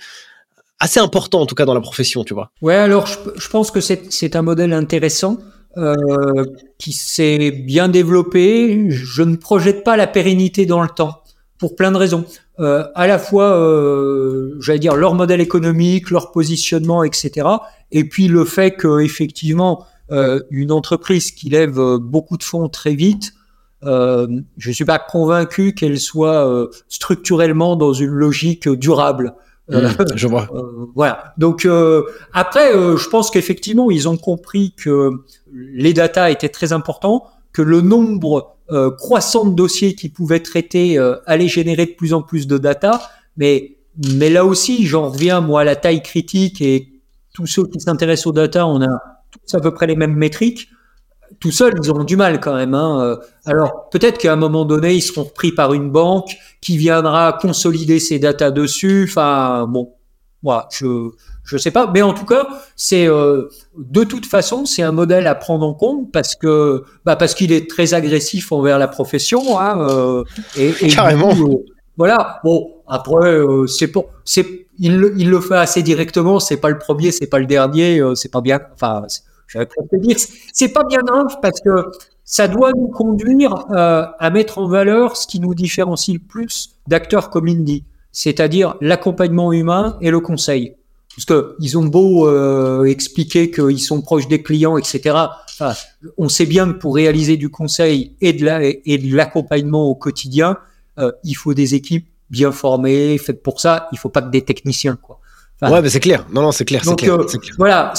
assez 0.82 1.00
important 1.00 1.40
en 1.40 1.46
tout 1.46 1.56
cas 1.56 1.66
dans 1.66 1.74
la 1.74 1.80
profession, 1.80 2.26
tu 2.26 2.34
vois. 2.34 2.52
Ouais, 2.62 2.76
alors 2.76 3.08
je, 3.08 3.18
je 3.38 3.50
pense 3.50 3.72
que 3.72 3.80
c'est 3.80 4.36
un 4.36 4.42
modèle 4.42 4.74
intéressant 4.74 5.38
euh, 5.78 6.46
qui 6.78 6.92
s'est 6.92 7.52
bien 7.52 7.88
développé. 7.88 8.90
Je 8.90 9.24
ne 9.24 9.38
projette 9.38 9.86
pas 9.86 9.96
la 9.96 10.08
pérennité 10.08 10.66
dans 10.66 10.82
le 10.82 10.90
temps 10.90 11.22
pour 11.58 11.76
plein 11.76 11.92
de 11.92 11.98
raisons. 11.98 12.26
Euh, 12.60 12.86
à 12.96 13.08
la 13.08 13.20
fois, 13.20 13.56
euh, 13.56 14.58
j'allais 14.60 14.80
dire 14.80 14.96
leur 14.96 15.14
modèle 15.14 15.40
économique, 15.40 16.10
leur 16.10 16.32
positionnement, 16.32 17.04
etc. 17.04 17.48
Et 17.92 18.04
puis 18.04 18.28
le 18.28 18.44
fait 18.44 18.72
que 18.72 19.00
effectivement 19.00 19.86
euh, 20.12 20.42
une 20.50 20.74
entreprise 20.74 21.32
qui 21.32 21.50
lève 21.50 21.80
euh, 21.80 21.98
beaucoup 21.98 22.38
de 22.38 22.44
fonds 22.44 22.68
très 22.68 22.96
vite. 22.96 23.34
Euh, 23.84 24.28
je 24.58 24.72
suis 24.72 24.84
pas 24.84 25.00
convaincu 25.00 25.74
qu'elle 25.74 26.00
soit 26.00 26.70
structurellement 26.90 27.76
dans 27.76 27.94
une 27.94 28.10
logique 28.10 28.68
durable. 28.70 29.34
Euh, 29.72 29.90
je 30.16 30.28
vois. 30.28 30.48
euh, 30.54 30.86
voilà. 30.96 31.34
Donc 31.38 31.66
euh, 31.66 32.04
après, 32.34 32.76
euh, 32.76 32.98
je 32.98 33.10
pense 33.10 33.30
qu'effectivement, 33.32 33.90
ils 33.92 34.10
ont 34.10 34.18
compris 34.18 34.74
que 34.76 35.12
les 35.54 35.94
datas 35.94 36.30
étaient 36.30 36.50
très 36.50 36.74
importants, 36.74 37.26
que 37.54 37.62
le 37.62 37.82
nombre 37.82 38.56
euh, 38.72 38.92
croissant 38.92 39.46
de 39.46 39.56
dossiers 39.56 39.96
qu'ils 39.96 40.14
pouvaient 40.14 40.40
traiter 40.42 40.98
euh, 40.98 41.16
allait 41.26 41.48
générer 41.48 41.86
de 41.86 41.92
plus 41.92 42.14
en 42.14 42.22
plus 42.22 42.48
de 42.48 42.58
data. 42.58 43.02
Mais 43.38 43.78
mais 44.16 44.30
là 44.30 44.46
aussi, 44.46 44.86
j'en 44.86 45.10
reviens 45.10 45.42
moi 45.42 45.62
à 45.62 45.64
la 45.64 45.76
taille 45.76 46.02
critique 46.02 46.62
et 46.62 46.90
tous 47.34 47.46
ceux 47.48 47.66
qui 47.68 47.80
s'intéressent 47.80 48.28
aux 48.28 48.32
data, 48.34 48.66
on 48.68 48.82
a 48.82 48.88
tous 49.32 49.56
à 49.56 49.60
peu 49.60 49.74
près 49.74 49.88
les 49.88 49.96
mêmes 49.96 50.16
métriques. 50.16 50.70
Tout 51.42 51.52
seuls, 51.52 51.74
ils 51.84 51.90
auront 51.92 52.04
du 52.06 52.16
mal 52.16 52.40
quand 52.40 52.56
même. 52.56 52.74
Hein. 52.74 53.02
Euh, 53.02 53.16
Alors 53.46 53.90
peut-être 53.90 54.18
qu'à 54.18 54.32
un 54.32 54.38
moment 54.38 54.64
donné, 54.64 54.94
ils 54.94 55.02
seront 55.02 55.26
pris 55.26 55.52
par 55.52 55.74
une 55.74 55.90
banque 55.92 56.32
qui 56.62 56.78
viendra 56.78 57.38
consolider 57.42 58.00
ces 58.00 58.20
datas 58.20 58.52
dessus. 58.52 59.08
Enfin 59.10 59.66
bon, 59.68 59.92
voilà, 60.44 60.68
je 60.72 61.10
je 61.44 61.58
sais 61.58 61.72
pas, 61.72 61.90
mais 61.92 62.04
en 62.04 62.14
tout 62.14 62.26
cas, 62.26 62.48
c'est 62.76 63.08
euh, 63.08 63.50
de 63.76 64.04
toute 64.04 64.28
façon, 64.28 64.66
c'est 64.68 64.84
un 64.84 64.92
modèle 64.92 65.26
à 65.26 65.34
prendre 65.34 65.66
en 65.66 65.74
compte 65.74 66.12
parce 66.12 66.36
que 66.36 66.84
bah 67.04 67.16
parce 67.16 67.34
qu'il 67.34 67.52
est 67.52 67.68
très 67.68 67.96
agressif 67.96 68.52
envers 68.52 68.78
la 68.78 68.88
profession. 68.88 69.60
Hein, 69.60 69.80
euh, 69.90 70.24
et, 70.56 70.70
et 70.82 70.88
du 70.88 70.96
Carrément. 70.96 71.34
coup, 71.36 71.54
euh, 71.68 71.74
voilà. 71.98 72.40
Bon, 72.44 72.70
après, 72.88 73.32
euh, 73.34 73.66
c'est 73.66 73.88
pour, 73.88 74.06
c'est, 74.24 74.68
il, 74.78 74.98
le- 74.98 75.14
il 75.18 75.30
le 75.32 75.40
fait 75.42 75.56
assez 75.58 75.82
directement. 75.82 76.40
C'est 76.40 76.58
pas 76.58 76.70
le 76.70 76.78
premier, 76.78 77.12
c'est 77.12 77.28
pas 77.28 77.40
le 77.40 77.48
dernier. 77.48 78.00
euh, 78.00 78.14
c'est 78.14 78.30
pas 78.32 78.42
bien. 78.42 78.60
Enfin, 78.76 79.04
c'est- 80.54 80.70
pas 80.74 80.84
bien 80.84 81.02
grave 81.02 81.38
parce 81.42 81.60
que 81.62 81.86
ça 82.24 82.48
doit 82.48 82.72
nous 82.76 82.88
conduire 82.88 83.66
euh, 83.72 84.06
à 84.20 84.30
mettre 84.30 84.58
en 84.60 84.68
valeur 84.68 85.18
ce 85.18 85.28
qui 85.28 85.40
nous 85.40 85.54
différencie 85.54 86.14
le 86.16 86.22
plus 86.26 86.76
d'acteurs 86.88 87.30
comme 87.30 87.48
Indy, 87.48 87.84
c'est-à-dire 88.12 88.76
l'accompagnement 88.82 89.52
humain 89.54 89.98
et 90.02 90.12
le 90.12 90.20
conseil. 90.20 90.76
Parce 91.16 91.26
que 91.26 91.56
ils 91.60 91.78
ont 91.78 91.84
beau 91.86 92.28
euh, 92.28 92.86
expliquer 92.86 93.52
qu'ils 93.52 93.82
sont 93.82 94.02
proches 94.02 94.28
des 94.30 94.42
clients, 94.42 94.78
etc. 94.78 95.16
On 96.18 96.30
sait 96.30 96.46
bien 96.46 96.68
que 96.72 96.78
pour 96.78 96.96
réaliser 96.96 97.36
du 97.38 97.50
conseil 97.50 98.16
et 98.22 98.32
de 98.34 98.46
la, 98.46 98.64
et 98.64 98.98
de 98.98 99.16
l'accompagnement 99.16 99.88
au 99.90 99.96
quotidien, 99.96 100.58
euh, 101.00 101.12
il 101.26 101.34
faut 101.36 101.54
des 101.54 101.76
équipes 101.76 102.08
bien 102.30 102.52
formées, 102.54 103.18
faites 103.18 103.44
pour 103.44 103.60
ça. 103.60 103.90
Il 103.92 103.98
faut 104.00 104.10
pas 104.10 104.22
que 104.22 104.30
des 104.32 104.42
techniciens, 104.44 104.96
quoi. 104.96 105.20
Enfin, 105.62 105.74
Ouais, 105.74 105.82
mais 105.82 105.90
c'est 105.90 106.00
clair. 106.00 106.26
Non, 106.34 106.42
non, 106.42 106.52
c'est 106.52 106.66
clair, 106.66 106.82
c'est 106.84 106.90
donc, 106.90 107.00
clair, 107.00 107.14
euh, 107.14 107.24
clair. 107.26 107.56
voilà, 107.58 107.94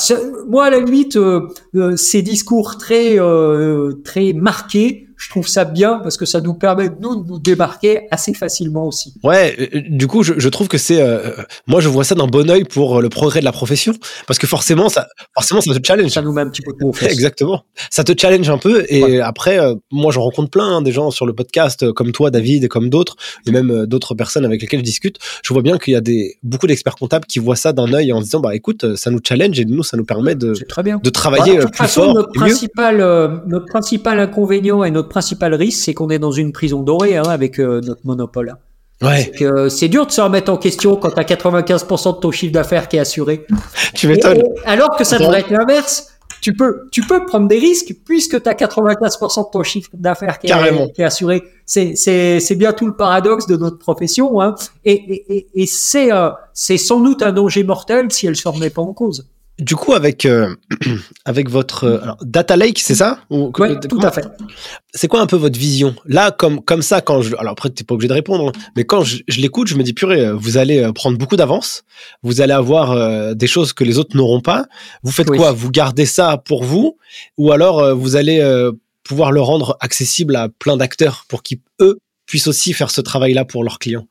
moi 0.49 0.65
à 0.67 0.71
la 0.71 0.81
limite, 0.81 1.17
euh, 1.17 1.49
euh, 1.77 1.97
ces 1.97 2.23
discours 2.23 2.77
très 2.77 3.19
euh, 3.21 3.93
très 4.05 4.33
marqués, 4.33 5.07
je 5.23 5.29
trouve 5.31 5.47
ça 5.47 5.65
bien 5.65 6.01
parce 6.03 6.17
que 6.17 6.25
ça 6.27 6.41
nous 6.41 6.55
permet 6.55 6.91
nous 7.01 7.23
de 7.23 7.29
nous 7.29 7.39
démarquer 7.39 8.09
assez 8.11 8.35
facilement 8.35 8.87
aussi. 8.87 9.15
Ouais, 9.23 9.57
euh, 9.75 9.81
du 9.89 10.07
coup, 10.07 10.23
je, 10.23 10.35
je 10.37 10.49
trouve 10.49 10.69
que 10.69 10.79
c'est, 10.79 11.01
euh, 11.01 11.31
moi, 11.67 11.81
je 11.81 11.89
vois 11.89 12.05
ça 12.05 12.15
d'un 12.15 12.27
bon 12.27 12.51
œil 12.51 12.65
pour 12.65 12.99
euh, 12.99 13.03
le 13.03 13.09
progrès 13.09 13.41
de 13.41 13.45
la 13.45 13.53
profession, 13.53 13.95
parce 14.27 14.39
que 14.39 14.47
forcément, 14.47 14.89
ça, 14.89 15.07
forcément, 15.35 15.61
ça 15.61 15.73
te 15.75 15.87
challenge. 15.87 16.11
Ça 16.11 16.23
nous 16.23 16.33
met 16.33 16.43
un 16.43 16.49
petit 16.49 16.63
peu 16.63 16.73
de. 16.73 17.05
Exactement. 17.11 17.63
Ça 17.91 18.05
te 18.05 18.13
challenge 18.21 18.49
un 18.51 18.59
peu 18.59 18.85
et 18.89 19.03
Ouais. 19.05 19.21
après, 19.21 19.59
euh, 19.61 19.75
moi, 19.91 20.13
j'en 20.13 20.23
rencontre 20.23 20.51
plein 20.51 20.65
hein, 20.77 20.83
des 20.83 20.93
gens 20.93 21.11
sur 21.11 21.27
le 21.27 21.33
podcast 21.35 21.83
euh, 21.83 21.93
comme 21.93 22.13
toi, 22.13 22.31
David, 22.31 22.65
et 22.65 22.69
comme 22.69 22.89
d'autres, 22.91 23.17
et 23.47 23.51
même 23.51 23.71
euh, 23.71 23.87
d'autres 23.87 24.15
personnes 24.15 24.45
avec 24.45 24.61
lesquelles 24.63 24.81
je 24.81 24.85
discute. 24.85 25.19
Je 25.45 25.53
vois 25.53 25.63
bien 25.63 25.79
qu'il 25.79 25.93
y 25.93 25.97
a 25.97 26.01
des 26.01 26.37
beaucoup 26.43 26.67
d'experts 26.67 26.97
comptables 26.97 27.27
qui 27.27 27.39
voient 27.39 27.57
ça 27.57 27.73
d'un 27.73 27.93
œil 27.93 28.13
en 28.13 28.19
se 28.21 28.25
disant, 28.25 28.41
bah 28.41 28.55
écoute, 28.55 28.85
euh, 28.85 28.97
ça 28.97 29.11
nous 29.11 29.21
challenge 29.27 29.59
et 29.61 29.65
nous, 29.65 29.83
ça 29.83 29.97
nous 29.97 30.05
permet 30.05 30.35
de, 30.35 30.55
C'est 30.55 30.67
très 30.69 30.83
bien. 30.83 31.01
de 31.03 31.11
travailler 31.11 31.53
Bah, 31.55 31.59
euh, 31.59 31.61
de 31.61 31.63
toute 31.67 31.73
plus 31.73 31.79
façon, 31.79 32.03
fort 32.05 32.15
notre 32.15 32.31
et 32.35 32.39
principal, 32.39 33.01
euh, 33.01 33.29
notre 33.47 33.67
principal 33.67 34.21
inconvénient 34.21 34.85
et 34.85 34.91
notre 34.91 35.09
principal 35.13 35.55
risque, 35.55 35.85
c'est 35.85 35.95
qu'on 35.95 36.09
est 36.11 36.19
dans 36.19 36.33
une 36.33 36.53
prison 36.53 36.83
dorée 36.83 37.17
hein, 37.17 37.25
avec 37.29 37.61
euh, 37.61 37.81
notre 37.83 38.01
monopole. 38.05 38.57
Ouais, 39.03 39.31
euh, 39.43 39.69
c'est 39.69 39.89
dur 39.89 40.07
de 40.07 40.13
se 40.13 40.21
remettre 40.21 40.51
en 40.51 40.57
question 40.57 40.97
quand 40.97 41.11
t'as 41.11 41.23
95% 41.25 42.17
de 42.17 42.21
ton 42.21 42.31
chiffre 42.31 42.53
d'affaires 42.53 42.89
qui 42.89 42.97
est 42.97 43.01
assuré. 43.01 43.47
tu 43.95 44.09
m'étonnes. 44.09 44.43
Alors 44.65 44.97
que 44.97 45.05
ça 45.05 45.19
devrait 45.19 45.41
être 45.41 45.51
l'inverse. 45.51 46.09
Tu 46.41 46.55
peux, 46.55 46.89
tu 46.91 47.03
peux 47.03 47.25
prendre 47.27 47.47
des 47.47 47.59
risques 47.59 47.95
puisque 48.05 48.43
tu 48.43 48.49
as 48.49 48.55
95% 48.55 49.47
de 49.47 49.51
ton 49.53 49.63
chiffre 49.63 49.91
d'affaires 49.95 50.39
qui, 50.41 50.49
est- 50.49 50.93
qui 50.93 51.03
est 51.03 51.05
assuré. 51.05 51.43
C'est, 51.67 52.55
bien 52.57 52.73
tout 52.73 52.87
le 52.87 52.97
paradoxe 52.97 53.47
de 53.47 53.57
notre 53.57 53.79
profession. 53.79 54.41
Hein. 54.41 54.55
Et, 54.85 54.93
et, 54.93 55.37
et, 55.37 55.47
et 55.63 55.67
c'est, 55.67 56.13
euh, 56.13 56.31
c'est 56.53 56.79
sans 56.79 57.01
doute 57.01 57.23
un 57.23 57.33
danger 57.33 57.63
mortel 57.65 58.11
si 58.11 58.27
elle 58.27 58.33
ne 58.33 58.37
se 58.37 58.49
remet 58.49 58.71
pas 58.71 58.83
en 58.83 58.93
cause. 58.93 59.29
Du 59.63 59.77
coup, 59.77 59.93
avec 59.95 60.27
euh, 60.27 60.55
avec 61.25 61.49
votre 61.49 61.85
euh, 61.85 62.03
alors, 62.03 62.17
data 62.23 62.57
lake, 62.57 62.79
c'est 62.81 62.95
ça? 62.97 63.21
Ou- 63.31 63.53
Oui, 63.59 63.69
euh, 63.71 63.79
tout 63.89 64.01
à 64.03 64.11
fait. 64.11 64.25
c'est 64.95 65.09
quoi 65.09 65.21
un 65.21 65.27
peu 65.27 65.37
votre 65.37 65.59
vision? 65.59 65.95
Là, 66.05 66.31
comme, 66.33 66.61
comme 66.63 66.83
ça, 66.83 67.01
quand 67.01 67.23
je. 67.23 67.37
Alors 67.37 67.53
après, 67.53 67.71
t'es 67.71 67.85
pas 67.85 67.95
obligé 67.95 68.09
de 68.09 68.15
répondre, 68.15 68.49
hein, 68.49 68.61
mais 68.77 68.85
quand 68.85 69.05
je, 69.05 69.19
je 69.29 69.41
l'écoute, 69.41 69.69
je 69.69 69.77
me 69.77 69.83
dis, 69.83 69.93
purée, 69.93 70.27
euh, 70.27 70.35
vous 70.35 70.57
allez 70.57 70.91
prendre 70.95 71.17
beaucoup 71.17 71.37
d'avance, 71.37 71.85
vous 72.23 72.41
allez 72.41 72.53
avoir 72.53 72.91
euh, 72.93 73.35
des 73.35 73.47
choses 73.47 73.73
que 73.73 73.85
les 73.85 73.99
autres 73.99 74.17
n'auront 74.17 74.41
pas. 74.41 74.67
Vous 75.03 75.13
faites 75.13 75.31
Oui. 75.31 75.39
quoi? 75.39 75.53
Vous 75.53 75.71
gardez 75.71 76.07
ça 76.07 76.37
pour 76.39 76.65
vous? 76.65 76.99
Ou 77.39 77.53
alors 77.53 77.79
euh, 77.79 77.95
vous 77.95 78.17
allez 78.17 78.41
euh, 78.41 78.73
pouvoir 79.05 79.33
le 79.33 79.41
rendre 79.41 79.77
accessible 79.81 80.35
à 80.37 80.49
plein 80.49 80.77
d'acteurs 80.77 81.25
pour 81.29 81.43
qu'ils, 81.43 81.61
eux, 81.81 81.99
puissent 82.27 82.47
aussi 82.49 82.73
faire 82.73 82.91
ce 82.91 83.01
travail-là 83.01 83.45
pour 83.45 83.63
leurs 83.65 83.79
clients? 83.79 84.07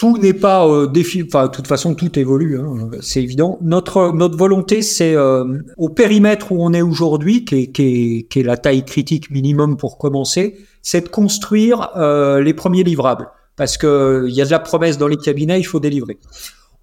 Tout 0.00 0.16
n'est 0.16 0.32
pas 0.32 0.66
euh, 0.66 0.86
défi. 0.86 1.22
Enfin, 1.26 1.48
de 1.48 1.50
toute 1.50 1.66
façon, 1.66 1.94
tout 1.94 2.18
évolue. 2.18 2.58
Hein, 2.58 2.88
c'est 3.02 3.22
évident. 3.22 3.58
Notre 3.60 4.12
notre 4.14 4.34
volonté, 4.34 4.80
c'est 4.80 5.14
euh, 5.14 5.44
au 5.76 5.90
périmètre 5.90 6.52
où 6.52 6.64
on 6.64 6.72
est 6.72 6.80
aujourd'hui, 6.80 7.44
qui 7.44 7.56
est, 7.56 7.66
qui, 7.66 7.82
est, 7.82 8.22
qui 8.22 8.40
est 8.40 8.42
la 8.42 8.56
taille 8.56 8.82
critique 8.86 9.30
minimum 9.30 9.76
pour 9.76 9.98
commencer, 9.98 10.56
c'est 10.80 11.02
de 11.02 11.08
construire 11.08 11.90
euh, 11.96 12.40
les 12.40 12.54
premiers 12.54 12.82
livrables. 12.82 13.28
Parce 13.56 13.76
que 13.76 14.24
il 14.26 14.34
y 14.34 14.40
a 14.40 14.46
de 14.46 14.50
la 14.50 14.58
promesse 14.58 14.96
dans 14.96 15.06
les 15.06 15.18
cabinets, 15.18 15.60
il 15.60 15.64
faut 15.64 15.80
délivrer. 15.80 16.18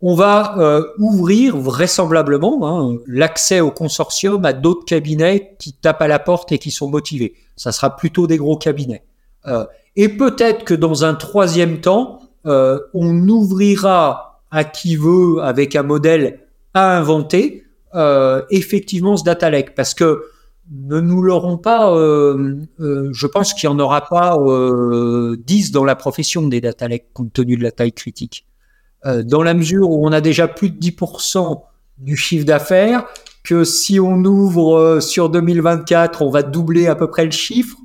On 0.03 0.13
va 0.13 0.59
euh, 0.59 0.84
ouvrir 0.99 1.57
vraisemblablement 1.57 2.68
hein, 2.68 2.97
l'accès 3.07 3.61
au 3.61 3.72
consortium 3.72 4.45
à 4.45 4.53
d'autres 4.53 4.86
cabinets 4.86 5.55
qui 5.57 5.74
tapent 5.74 6.03
à 6.03 6.07
la 6.07 6.20
porte 6.20 6.51
et 6.51 6.59
qui 6.59 6.70
sont 6.70 6.88
motivés. 6.88 7.34
Ça 7.55 7.72
sera 7.72 7.95
plutôt 7.95 8.28
des 8.28 8.38
gros 8.38 8.57
cabinets. 8.57 9.03
Euh, 9.47 9.65
et 9.95 10.09
peut-être 10.09 10.65
que 10.65 10.76
dans 10.76 11.03
un 11.03 11.15
troisième 11.15 11.82
temps, 11.82 12.20
on 12.48 13.28
ouvrira 13.28 14.41
à 14.52 14.64
qui 14.64 14.95
veut 14.95 15.41
avec 15.41 15.76
un 15.76 15.84
modèle 15.84 16.39
à 16.74 16.98
inventer 16.98 17.66
effectivement 18.50 19.18
ce 19.18 19.24
data 19.24 19.50
lake 19.50 19.76
parce 19.76 19.93
que 19.93 20.24
ne 20.70 21.00
nous 21.00 21.22
l'aurons 21.22 21.58
pas, 21.58 21.93
je 21.93 23.28
pense 23.28 23.54
qu'il 23.54 23.70
n'y 23.70 23.76
en 23.76 23.80
aura 23.80 24.02
pas 24.02 24.38
10 25.38 25.72
dans 25.72 25.84
la 25.84 25.95
profession 25.95 26.48
des 26.48 26.62
data 26.62 26.88
lakes 26.88 27.08
compte 27.14 27.34
tenu 27.34 27.58
de 27.58 27.64
la 27.64 27.72
taille 27.72 27.93
critique. 27.93 28.45
dans 29.06 29.43
la 29.43 29.54
mesure 29.54 29.89
où 29.89 30.08
on 30.08 30.12
a 30.12 30.22
déjà 30.22 30.48
plus 30.48 30.70
de 30.70 30.80
10% 30.80 31.62
du 31.98 32.16
chiffre 32.16 32.45
d'affaires, 32.45 33.06
que 33.48 33.64
si 33.64 34.00
on 34.00 34.24
ouvre 34.26 34.76
euh, 34.76 35.00
sur 35.00 35.30
2024, 35.30 36.22
on 36.22 36.30
va 36.30 36.43
doubler 36.43 36.88
à 36.88 36.95
peu 36.95 37.08
près 37.08 37.24
le 37.24 37.32
chiffre, 37.32 37.78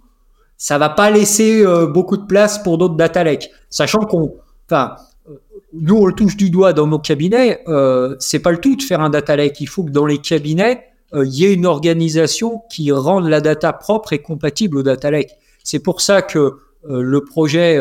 ça 0.56 0.76
va 0.76 0.88
pas 0.88 1.10
laisser 1.10 1.64
euh, 1.64 1.86
beaucoup 1.86 2.16
de 2.16 2.26
place 2.26 2.62
pour 2.62 2.78
d'autres 2.78 2.96
data 2.96 3.22
lakes. 3.22 3.50
Sachant 3.70 4.00
qu'on, 4.00 4.34
enfin, 4.66 4.96
euh, 5.28 5.34
nous 5.72 5.96
on 5.96 6.06
le 6.06 6.12
touche 6.12 6.36
du 6.36 6.50
doigt 6.50 6.72
dans 6.72 6.86
nos 6.86 6.98
cabinets, 6.98 7.62
euh, 7.68 8.16
c'est 8.18 8.38
pas 8.38 8.52
le 8.52 8.58
tout 8.58 8.76
de 8.76 8.82
faire 8.82 9.00
un 9.00 9.10
data 9.10 9.36
lake. 9.36 9.60
Il 9.60 9.68
faut 9.68 9.84
que 9.84 9.90
dans 9.90 10.06
les 10.06 10.18
cabinets, 10.18 10.86
il 11.14 11.28
y 11.28 11.44
ait 11.44 11.52
une 11.52 11.66
organisation 11.66 12.62
qui 12.70 12.90
rende 12.90 13.28
la 13.28 13.42
data 13.42 13.74
propre 13.74 14.14
et 14.14 14.20
compatible 14.20 14.78
au 14.78 14.82
data 14.82 15.10
lake. 15.10 15.32
C'est 15.62 15.80
pour 15.80 16.00
ça 16.00 16.22
que 16.22 16.56
le 16.88 17.20
projet 17.20 17.78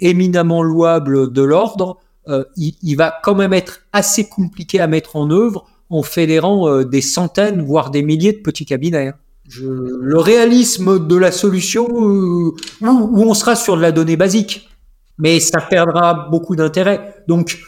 éminemment 0.00 0.64
louable 0.64 1.32
de 1.32 1.42
l'ordre, 1.42 1.98
il, 2.56 2.96
va 2.96 3.14
quand 3.22 3.36
même 3.36 3.52
être 3.52 3.82
assez 3.92 4.28
compliqué 4.28 4.80
à 4.80 4.88
mettre 4.88 5.14
en 5.14 5.30
œuvre 5.30 5.64
en 5.90 6.02
fédérant 6.02 6.68
euh, 6.68 6.84
des 6.84 7.00
centaines, 7.00 7.62
voire 7.62 7.90
des 7.90 8.02
milliers 8.02 8.32
de 8.32 8.38
petits 8.38 8.66
cabinets. 8.66 9.12
Le 9.60 10.18
réalisme 10.18 11.06
de 11.06 11.16
la 11.16 11.32
solution 11.32 11.88
euh, 11.88 12.50
où, 12.82 13.22
on 13.22 13.34
sera 13.34 13.56
sur 13.56 13.76
de 13.76 13.82
la 13.82 13.92
donnée 13.92 14.16
basique, 14.16 14.68
mais 15.18 15.40
ça 15.40 15.60
perdra 15.60 16.28
beaucoup 16.30 16.56
d'intérêt. 16.56 17.14
Donc 17.26 17.58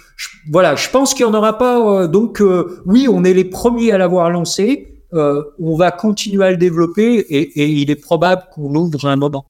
voilà, 0.51 0.77
je 0.77 0.89
pense 0.91 1.15
qu'il 1.15 1.27
n'y 1.27 1.33
en 1.33 1.35
aura 1.35 1.59
pas. 1.59 2.03
Euh, 2.03 2.07
donc 2.07 2.43
oui, 2.87 3.09
on 3.11 3.25
est 3.25 3.35
les 3.35 3.45
premiers 3.45 3.93
à 3.93 3.99
l'avoir 3.99 4.31
lancé. 4.31 5.03
on 5.13 5.77
va 5.77 5.91
continuer 5.91 6.45
à 6.45 6.51
le 6.51 6.57
développer 6.57 7.17
et, 7.19 7.61
et 7.61 7.67
il 7.67 7.91
est 7.91 7.97
probable 7.97 8.43
qu'on 8.53 8.73
l'ouvre 8.73 9.05
un 9.07 9.17
moment. 9.17 9.50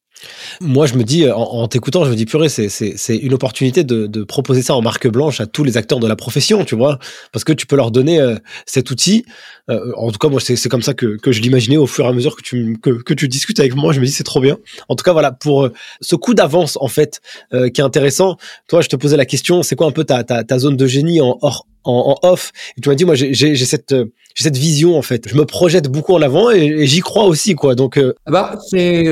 Moi, 0.61 0.87
je 0.87 0.95
me 0.95 1.05
dis, 1.05 1.29
en, 1.31 1.67
t'écoutant, 1.69 2.05
je 2.05 2.11
me 2.11 2.15
dis, 2.15 2.27
purée, 2.27 2.49
c'est 2.49 3.17
une 3.17 3.33
opportunité 3.33 3.85
de, 3.85 4.25
proposer 4.25 4.63
ça 4.63 4.75
en 4.75 4.83
marque 4.83 5.09
blanche 5.09 5.41
à 5.41 5.47
tous 5.47 5.65
les 5.65 5.77
acteurs 5.77 5.99
de 5.99 6.07
la 6.07 6.17
profession, 6.17 6.65
tu 6.65 6.77
vois, 6.77 6.99
parce 7.33 7.45
que 7.45 7.53
tu 7.53 7.67
peux 7.67 7.77
leur 7.77 7.91
donner 7.91 8.21
euh, 8.21 8.37
cet 8.67 8.91
outil. 8.91 9.25
Euh, 9.71 9.93
en 9.97 10.13
tout 10.13 10.19
cas, 10.19 10.29
moi, 10.29 10.41
c'est 10.41 10.69
comme 10.69 10.83
ça 10.83 10.95
que, 10.95 11.19
je 11.27 11.41
l'imaginais 11.41 11.79
au 11.79 11.87
fur 11.87 12.05
et 12.05 12.09
à 12.09 12.13
mesure 12.13 12.37
que 12.37 12.43
tu, 12.43 12.79
que, 12.81 13.15
tu 13.15 13.29
discutes 13.29 13.61
avec 13.61 13.75
moi. 13.75 13.93
Je 13.93 14.01
me 14.01 14.07
dis, 14.07 14.13
c'est 14.13 14.25
trop 14.25 14.41
bien. 14.41 14.59
En 14.89 14.97
tout 14.97 15.05
cas, 15.05 15.13
voilà, 15.13 15.33
pour 15.33 15.65
euh, 15.65 15.73
ce 16.01 16.17
coup 16.17 16.35
d'avance, 16.35 16.77
en 16.81 16.89
fait, 16.89 17.21
qui 17.51 17.81
est 17.81 17.85
intéressant. 17.85 18.37
Toi, 18.69 18.83
je 18.83 18.89
te 18.89 18.97
posais 18.97 19.17
la 19.17 19.27
question, 19.27 19.63
c'est 19.63 19.77
quoi 19.77 19.87
un 19.87 19.93
peu 19.93 20.05
ta, 20.05 20.23
ta, 20.25 20.59
zone 20.59 20.77
de 20.77 20.87
génie 20.87 21.21
en, 21.21 21.39
en, 21.85 22.17
off? 22.23 22.53
Et 22.77 22.81
tu 22.81 22.89
m'as 22.89 22.95
dit, 22.95 23.05
moi, 23.05 23.15
j'ai 23.15 23.57
cette 23.57 23.95
j'ai 24.35 24.45
cette 24.45 24.57
vision 24.57 24.97
en 24.97 25.03
fait. 25.03 25.29
Je 25.29 25.37
me 25.37 25.45
projette 25.45 25.89
beaucoup 25.89 26.15
en 26.15 26.23
avant 26.23 26.51
et, 26.51 26.87
j'y 26.87 27.01
crois 27.01 27.25
aussi 27.25 27.55
quoi. 27.55 27.75
Donc 27.75 27.99
euh... 27.99 28.15
Ah 28.27 28.31
bah, 28.31 28.59
c'est 28.71 29.07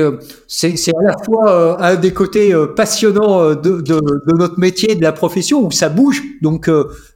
c'est 0.47 0.77
c'est 0.77 0.91
à 0.95 1.03
la 1.03 1.15
fois 1.23 1.51
euh, 1.51 1.75
un 1.79 1.95
des 1.95 2.13
côtés 2.13 2.53
euh, 2.53 2.67
passionnants 2.67 3.41
euh, 3.41 3.55
de, 3.55 3.81
de, 3.81 3.99
de 3.99 4.37
notre 4.37 4.59
métier, 4.59 4.95
de 4.95 5.01
la 5.01 5.11
profession 5.11 5.65
où 5.65 5.71
ça 5.71 5.89
bouge. 5.89 6.23
Donc 6.41 6.69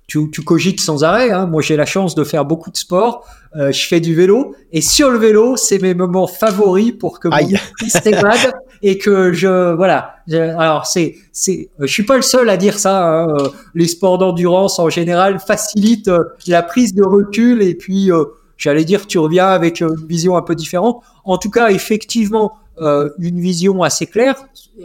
tu, 0.08 0.30
tu 0.32 0.42
cogites 0.42 0.82
sans 0.82 1.04
arrêt. 1.04 1.32
Hein. 1.32 1.46
Moi 1.46 1.62
j'ai 1.62 1.76
la 1.76 1.86
chance 1.86 2.16
de 2.16 2.24
faire 2.24 2.46
beaucoup 2.46 2.72
de 2.72 2.78
sport. 2.78 3.26
je 3.56 3.88
fais 3.88 4.00
du 4.00 4.16
vélo 4.16 4.56
et 4.72 4.82
sur 4.82 5.10
le 5.10 5.18
vélo 5.18 5.56
c'est 5.58 5.80
mes 5.80 5.94
moments 5.94 6.28
favoris 6.28 6.92
pour 6.92 7.20
que 7.20 7.30
mon 7.30 7.58
s'évade 7.88 8.54
et 8.84 8.98
que 8.98 9.32
je 9.32 9.74
voilà. 9.74 10.18
alors 10.30 10.86
c'est 10.86 11.16
c'est 11.32 11.70
je 11.80 11.88
suis 11.88 12.04
pas 12.04 12.18
le 12.18 12.22
seul 12.22 12.50
à 12.50 12.58
dire 12.58 12.78
ça. 12.78 13.24
Hein. 13.24 13.28
Les 13.74 13.88
sports 13.88 14.18
d'endurance 14.18 14.78
en 14.78 14.90
général 14.90 15.40
facilitent 15.40 16.12
la 16.48 16.62
prise 16.62 16.94
de 16.94 17.04
recul 17.04 17.62
et 17.62 17.76
puis 17.76 18.12
euh, 18.12 18.26
j'allais 18.58 18.84
dire, 18.84 19.08
tu 19.08 19.18
reviens 19.18 19.48
avec 19.48 19.80
une 19.80 19.96
vision 20.06 20.36
un 20.36 20.42
peu 20.42 20.54
différente. 20.54 21.02
En 21.24 21.38
tout 21.38 21.50
cas, 21.50 21.70
effectivement, 21.70 22.54
euh, 22.82 23.10
une 23.20 23.40
vision 23.40 23.82
assez 23.84 24.06
claire. 24.06 24.36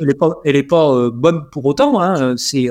Elle 0.01 0.07
n'est 0.07 0.15
pas, 0.15 0.31
elle 0.45 0.57
est 0.57 0.63
pas 0.63 0.95
euh, 0.95 1.11
bonne 1.11 1.47
pour 1.51 1.67
autant. 1.67 2.01
Hein. 2.01 2.37
C'est 2.37 2.69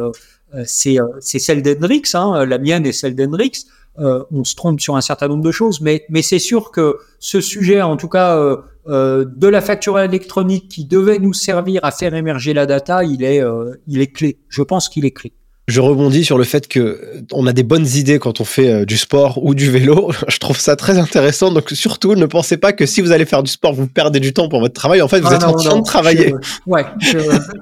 c'est 0.63 0.97
c'est 1.19 1.39
celle 1.39 1.61
d'Hendrix. 1.61 2.03
Hein. 2.13 2.45
La 2.45 2.57
mienne 2.57 2.85
est 2.85 2.93
celle 2.93 3.15
d'Hendrix. 3.15 3.65
on 3.97 4.45
se 4.45 4.55
trompe 4.55 4.79
sur 4.79 4.95
un 4.95 5.01
certain 5.01 5.27
nombre 5.27 5.43
de 5.43 5.51
choses, 5.51 5.81
mais 5.81 6.05
mais 6.07 6.21
c'est 6.21 6.39
sûr 6.39 6.71
que 6.71 6.99
ce 7.19 7.41
sujet, 7.41 7.81
en 7.81 7.97
tout 7.97 8.07
cas 8.07 8.57
de 8.87 9.47
la 9.47 9.61
facture 9.61 9.99
électronique 9.99 10.69
qui 10.69 10.85
devait 10.85 11.19
nous 11.19 11.33
servir 11.33 11.81
à 11.83 11.91
faire 11.91 12.13
émerger 12.13 12.53
la 12.53 12.65
data, 12.65 13.03
il 13.03 13.23
est 13.23 13.43
il 13.87 14.01
est 14.01 14.11
clé. 14.11 14.39
Je 14.49 14.61
pense 14.61 14.89
qu'il 14.89 15.05
est 15.05 15.11
clé 15.11 15.33
je 15.67 15.81
rebondis 15.81 16.23
sur 16.23 16.37
le 16.37 16.45
fait 16.45 16.69
que 16.69 17.01
on 17.33 17.45
a 17.45 17.51
des 17.51 17.63
bonnes 17.63 17.85
idées 17.85 18.19
quand 18.19 18.39
on 18.39 18.45
fait 18.45 18.71
euh, 18.71 18.85
du 18.85 18.97
sport 18.97 19.43
ou 19.43 19.53
du 19.53 19.69
vélo. 19.69 20.11
Je 20.29 20.37
trouve 20.37 20.57
ça 20.57 20.77
très 20.77 20.97
intéressant. 20.97 21.51
Donc 21.51 21.69
surtout, 21.71 22.15
ne 22.15 22.25
pensez 22.25 22.55
pas 22.55 22.71
que 22.71 22.85
si 22.85 23.01
vous 23.01 23.11
allez 23.11 23.25
faire 23.25 23.43
du 23.43 23.51
sport, 23.51 23.73
vous 23.73 23.85
perdez 23.85 24.21
du 24.21 24.31
temps 24.31 24.47
pour 24.47 24.61
votre 24.61 24.73
travail. 24.73 25.01
En 25.01 25.09
fait, 25.09 25.19
vous 25.19 25.27
ah 25.29 25.35
êtes 25.35 25.43
en 25.43 25.53
train 25.53 25.77
de 25.77 25.83
travailler. 25.83 26.33
ouais, 26.65 26.85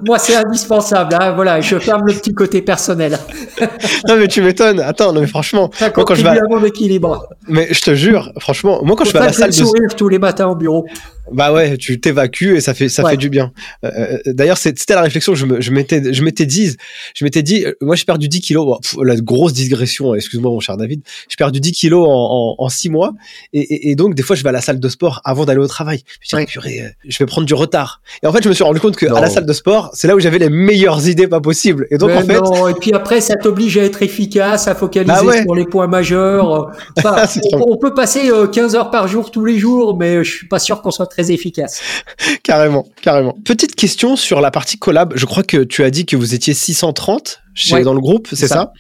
moi 0.06 0.20
c'est 0.20 0.36
indispensable. 0.36 1.16
Hein, 1.20 1.32
voilà, 1.34 1.62
je 1.62 1.80
ferme 1.80 2.04
le 2.06 2.14
petit 2.14 2.34
côté 2.34 2.62
personnel. 2.62 3.18
non 4.08 4.18
mais 4.18 4.28
tu 4.28 4.44
m'étonnes. 4.44 4.80
Attends, 4.82 5.12
non 5.12 5.22
mais 5.22 5.28
franchement, 5.28 5.72
moi, 5.80 5.90
quand 5.90 6.14
je 6.14 6.22
vais 6.22 6.30
à 6.30 6.42
mon 6.48 6.64
équilibre. 6.64 7.28
Mais 7.48 7.70
je 7.72 7.82
te 7.82 7.96
jure, 7.96 8.32
franchement, 8.40 8.82
moi 8.84 8.96
quand 8.96 9.06
je 9.06 9.14
vais 9.14 9.20
à 9.20 9.26
la 9.26 9.34
salle 9.34 9.50
de 9.50 9.56
sourire 9.56 9.96
tous 9.96 10.10
les 10.10 10.20
matins 10.20 10.48
au 10.48 10.56
bureau. 10.56 10.86
Bah 11.32 11.52
ouais, 11.52 11.78
tu 11.78 12.00
t'évacues 12.00 12.56
et 12.56 12.62
ça 12.62 12.74
fait 12.74 12.88
ça 12.88 13.08
fait 13.08 13.18
du 13.18 13.30
bien. 13.30 13.52
Euh, 13.84 13.90
euh 14.28 14.34
D'ailleurs, 14.34 14.58
c'était 14.58 14.94
la 14.94 15.02
réflexion 15.02 15.34
que 15.34 15.40
je 15.40 15.46
me 15.46 15.62
je 15.62 15.72
m'étais 15.72 16.14
je 16.14 16.24
m'étais 16.24 16.46
dit, 16.46 16.76
je 17.16 17.24
m'étais 17.26 17.42
dit, 17.42 17.66
euh, 17.66 17.74
moi 17.82 17.96
j'ai 17.96 18.06
perdu 18.06 18.28
10 18.28 18.42
kilos. 18.42 18.80
la 19.02 19.16
grosse 19.16 19.54
digression, 19.54 20.14
excuse-moi 20.14 20.52
mon 20.52 20.60
cher 20.60 20.78
David. 20.78 21.02
J'ai 21.28 21.36
perdu 21.36 21.60
10 21.60 21.72
kilos 21.72 22.08
en, 22.08 22.56
en, 22.60 22.66
en 22.66 22.70
6 22.70 22.90
mois 22.90 23.14
et, 23.54 23.90
et, 23.90 23.96
donc 23.96 24.14
des 24.14 24.22
fois 24.22 24.36
je 24.36 24.44
vais 24.44 24.50
à 24.50 24.52
la 24.52 24.62
salle 24.62 24.80
de 24.80 24.90
sport 24.90 25.22
avant 25.24 25.46
d'aller 25.46 25.60
au 25.60 25.68
travail. 25.68 26.04
Je, 26.22 26.38
dis, 26.38 26.46
purée, 26.46 26.82
euh, 26.82 26.90
je 27.08 27.18
vais 27.18 27.26
prendre 27.26 27.48
du 27.48 27.56
retard. 27.56 28.02
Et 28.22 28.28
en 28.28 28.34
fait, 28.34 28.44
je 28.44 28.50
me 28.50 28.54
suis 28.54 28.64
rendu 28.64 28.80
compte 28.80 28.96
que 28.96 29.08
à 29.08 29.20
la 29.20 29.30
salle 29.30 29.46
de 29.46 29.54
sport, 29.54 29.92
c'est 29.94 30.08
là 30.08 30.16
où 30.16 30.20
j'avais 30.20 30.40
les 30.40 30.50
meilleures 30.50 31.08
idées 31.08 31.28
pas 31.28 31.42
possibles. 31.42 31.88
Et 31.90 31.98
donc 31.98 32.12
en 32.12 32.22
fait, 32.22 32.40
non. 32.40 32.68
et 32.68 32.74
puis 32.76 32.94
après 32.94 33.22
ça 33.22 33.36
t'oblige 33.36 33.78
à 33.78 33.84
être 33.84 34.04
efficace, 34.04 34.68
à 34.68 34.76
focaliser 34.76 35.26
bah 35.26 35.42
sur 35.42 35.56
les 35.56 35.66
points 35.66 35.88
majeurs. 35.88 36.72
Enfin, 36.98 37.26
on, 37.54 37.74
on, 37.74 37.78
peut 37.78 37.94
passer 37.94 38.32
15 38.52 38.76
heures 38.76 38.90
par 38.90 39.08
jour 39.08 39.30
tous 39.30 39.44
les 39.44 39.58
jours, 39.58 39.98
mais 39.98 40.24
je 40.24 40.32
suis 40.32 40.48
pas 40.48 40.60
sûr 40.60 40.82
qu'on 40.82 40.92
soit 40.92 41.08
très 41.16 41.32
efficace. 41.32 41.82
carrément, 42.44 42.86
carrément. 43.02 43.38
Petite 43.46 43.76
question 43.76 44.16
sur 44.16 44.42
la 44.42 44.52
partie 44.52 44.78
collab. 44.78 45.14
Je 45.16 45.26
crois 45.26 45.44
que 45.44 45.64
tu 45.64 45.84
as 45.84 45.90
dit 45.90 46.06
que 46.06 46.18
vous 46.18 46.34
étiez 46.34 46.54
630 46.54 47.42
chez, 47.54 47.82
dans 47.84 47.94
le 47.94 48.02
groupe, 48.02 48.28
c'est 48.34 48.48
ça, 48.48 48.74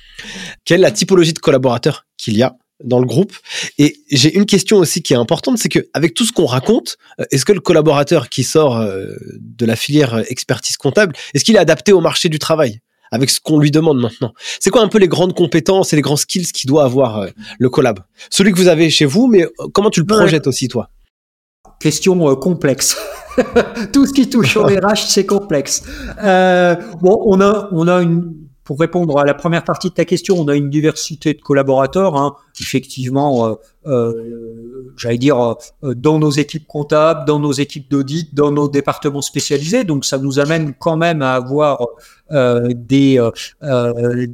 Quelle 0.65 0.79
est 0.79 0.83
la 0.83 0.91
typologie 0.91 1.31
de 1.31 1.39
collaborateurs 1.39 2.05
qu'il 2.17 2.35
y 2.35 2.43
a 2.43 2.55
dans 2.83 2.99
le 2.99 3.05
groupe? 3.05 3.33
Et 3.77 3.95
j'ai 4.11 4.35
une 4.35 4.45
question 4.45 4.77
aussi 4.77 5.01
qui 5.01 5.13
est 5.13 5.17
importante, 5.17 5.57
c'est 5.57 5.69
que 5.69 5.87
avec 5.93 6.13
tout 6.13 6.25
ce 6.25 6.33
qu'on 6.33 6.45
raconte, 6.45 6.97
euh, 7.21 7.25
est-ce 7.31 7.45
que 7.45 7.53
le 7.53 7.61
collaborateur 7.61 8.27
qui 8.27 8.43
sort 8.43 8.77
euh, 8.77 9.07
de 9.39 9.65
la 9.65 9.77
filière 9.77 10.23
expertise 10.29 10.75
comptable, 10.75 11.15
est-ce 11.33 11.45
qu'il 11.45 11.55
est 11.55 11.59
adapté 11.59 11.93
au 11.93 12.01
marché 12.01 12.27
du 12.27 12.37
travail 12.37 12.81
avec 13.11 13.29
ce 13.29 13.39
qu'on 13.39 13.59
lui 13.59 13.71
demande 13.71 14.01
maintenant? 14.01 14.33
C'est 14.59 14.71
quoi 14.71 14.81
un 14.81 14.89
peu 14.89 14.97
les 14.97 15.07
grandes 15.07 15.33
compétences 15.33 15.93
et 15.93 15.95
les 15.95 16.01
grands 16.01 16.17
skills 16.17 16.51
qu'il 16.51 16.67
doit 16.67 16.83
avoir 16.83 17.19
euh, 17.19 17.29
le 17.59 17.69
collab? 17.69 18.01
Celui 18.29 18.51
que 18.51 18.57
vous 18.57 18.67
avez 18.67 18.89
chez 18.89 19.05
vous, 19.05 19.27
mais 19.27 19.45
comment 19.73 19.89
tu 19.89 20.01
le 20.01 20.05
projettes 20.05 20.47
aussi 20.47 20.67
toi? 20.67 20.89
Question 21.85 22.27
euh, 22.27 22.35
complexe. 22.35 22.97
Tout 23.93 24.07
ce 24.07 24.13
qui 24.13 24.27
touche 24.27 24.57
au 24.57 24.63
RH, 24.63 25.05
c'est 25.07 25.27
complexe. 25.27 25.83
Euh, 26.23 26.75
bon, 26.99 27.21
on 27.25 27.39
a, 27.41 27.69
on 27.71 27.87
a 27.87 28.01
une, 28.01 28.33
pour 28.63 28.79
répondre 28.79 29.19
à 29.19 29.23
la 29.23 29.35
première 29.35 29.63
partie 29.63 29.89
de 29.89 29.93
ta 29.93 30.03
question, 30.03 30.35
on 30.35 30.47
a 30.47 30.55
une 30.55 30.71
diversité 30.71 31.35
de 31.35 31.41
collaborateurs. 31.41 32.15
Hein. 32.15 32.37
Effectivement, 32.59 33.59
euh, 33.85 34.13
j'allais 34.97 35.19
dire 35.19 35.57
dans 35.83 36.17
nos 36.17 36.31
équipes 36.31 36.65
comptables, 36.65 37.25
dans 37.27 37.37
nos 37.37 37.51
équipes 37.51 37.87
d'audit, 37.91 38.33
dans 38.33 38.49
nos 38.49 38.67
départements 38.67 39.21
spécialisés. 39.21 39.83
Donc, 39.83 40.05
ça 40.05 40.17
nous 40.17 40.39
amène 40.39 40.73
quand 40.73 40.97
même 40.97 41.21
à 41.21 41.35
avoir 41.35 41.85
des 42.31 43.21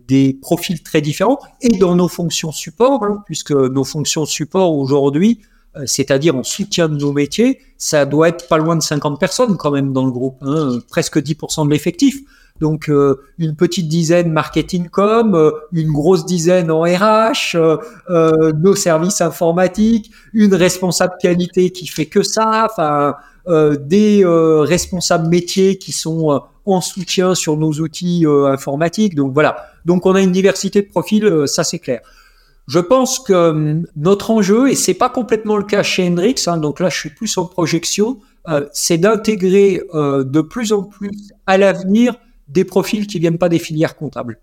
des 0.07 0.37
profils 0.41 0.81
très 0.81 1.01
différents 1.01 1.39
et 1.59 1.67
dans 1.67 1.95
nos 1.95 2.07
fonctions 2.07 2.53
support, 2.53 3.03
puisque 3.25 3.51
nos 3.51 3.83
fonctions 3.83 4.25
support 4.25 4.73
aujourd'hui 4.73 5.41
c'est-à-dire 5.85 6.35
en 6.35 6.43
soutien 6.43 6.89
de 6.89 6.97
nos 6.97 7.13
métiers, 7.13 7.59
ça 7.77 8.05
doit 8.05 8.29
être 8.29 8.47
pas 8.47 8.57
loin 8.57 8.75
de 8.75 8.81
50 8.81 9.19
personnes 9.19 9.57
quand 9.57 9.71
même 9.71 9.93
dans 9.93 10.05
le 10.05 10.11
groupe, 10.11 10.37
hein, 10.41 10.79
presque 10.89 11.17
10% 11.17 11.65
de 11.65 11.71
l'effectif. 11.71 12.17
Donc 12.59 12.89
euh, 12.89 13.21
une 13.39 13.55
petite 13.55 13.87
dizaine 13.87 14.31
marketing 14.31 14.89
com, 14.89 15.33
euh, 15.33 15.51
une 15.71 15.91
grosse 15.91 16.25
dizaine 16.25 16.69
en 16.69 16.81
RH, 16.81 17.57
nos 18.09 18.75
services 18.75 19.21
informatiques, 19.21 20.11
une 20.33 20.53
responsable 20.53 21.13
qualité 21.19 21.71
qui 21.71 21.87
fait 21.87 22.05
que 22.05 22.21
ça, 22.21 22.67
enfin 22.69 23.15
des 23.87 24.23
responsables 24.23 25.27
métiers 25.27 25.79
qui 25.79 25.91
sont 25.91 26.43
en 26.65 26.81
soutien 26.81 27.33
sur 27.33 27.57
nos 27.57 27.71
outils 27.71 28.25
informatiques. 28.27 29.15
Donc 29.15 29.33
voilà. 29.33 29.65
Donc 29.85 30.05
on 30.05 30.13
a 30.13 30.21
une 30.21 30.31
diversité 30.31 30.83
de 30.83 30.87
profils, 30.87 31.47
ça 31.47 31.63
c'est 31.63 31.79
clair. 31.79 32.01
Je 32.71 32.79
pense 32.79 33.19
que 33.19 33.33
hum, 33.33 33.85
notre 33.97 34.31
enjeu, 34.31 34.71
et 34.71 34.75
c'est 34.75 34.93
pas 34.93 35.09
complètement 35.09 35.57
le 35.57 35.65
cas 35.65 35.83
chez 35.83 36.07
Hendrix, 36.07 36.35
hein, 36.47 36.55
donc 36.55 36.79
là 36.79 36.87
je 36.87 36.97
suis 36.97 37.09
plus 37.09 37.37
en 37.37 37.45
projection, 37.45 38.19
euh, 38.47 38.65
c'est 38.71 38.97
d'intégrer 38.97 39.81
euh, 39.93 40.23
de 40.23 40.39
plus 40.39 40.71
en 40.71 40.83
plus 40.83 41.33
à 41.45 41.57
l'avenir 41.57 42.15
des 42.47 42.63
profils 42.63 43.07
qui 43.07 43.19
viennent 43.19 43.37
pas 43.37 43.49
des 43.49 43.59
filières 43.59 43.97
comptables. 43.97 44.39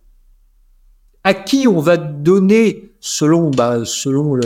À 1.24 1.32
qui 1.32 1.66
on 1.68 1.80
va 1.80 1.96
donner, 1.96 2.92
selon, 3.00 3.50
bah, 3.50 3.86
selon 3.86 4.38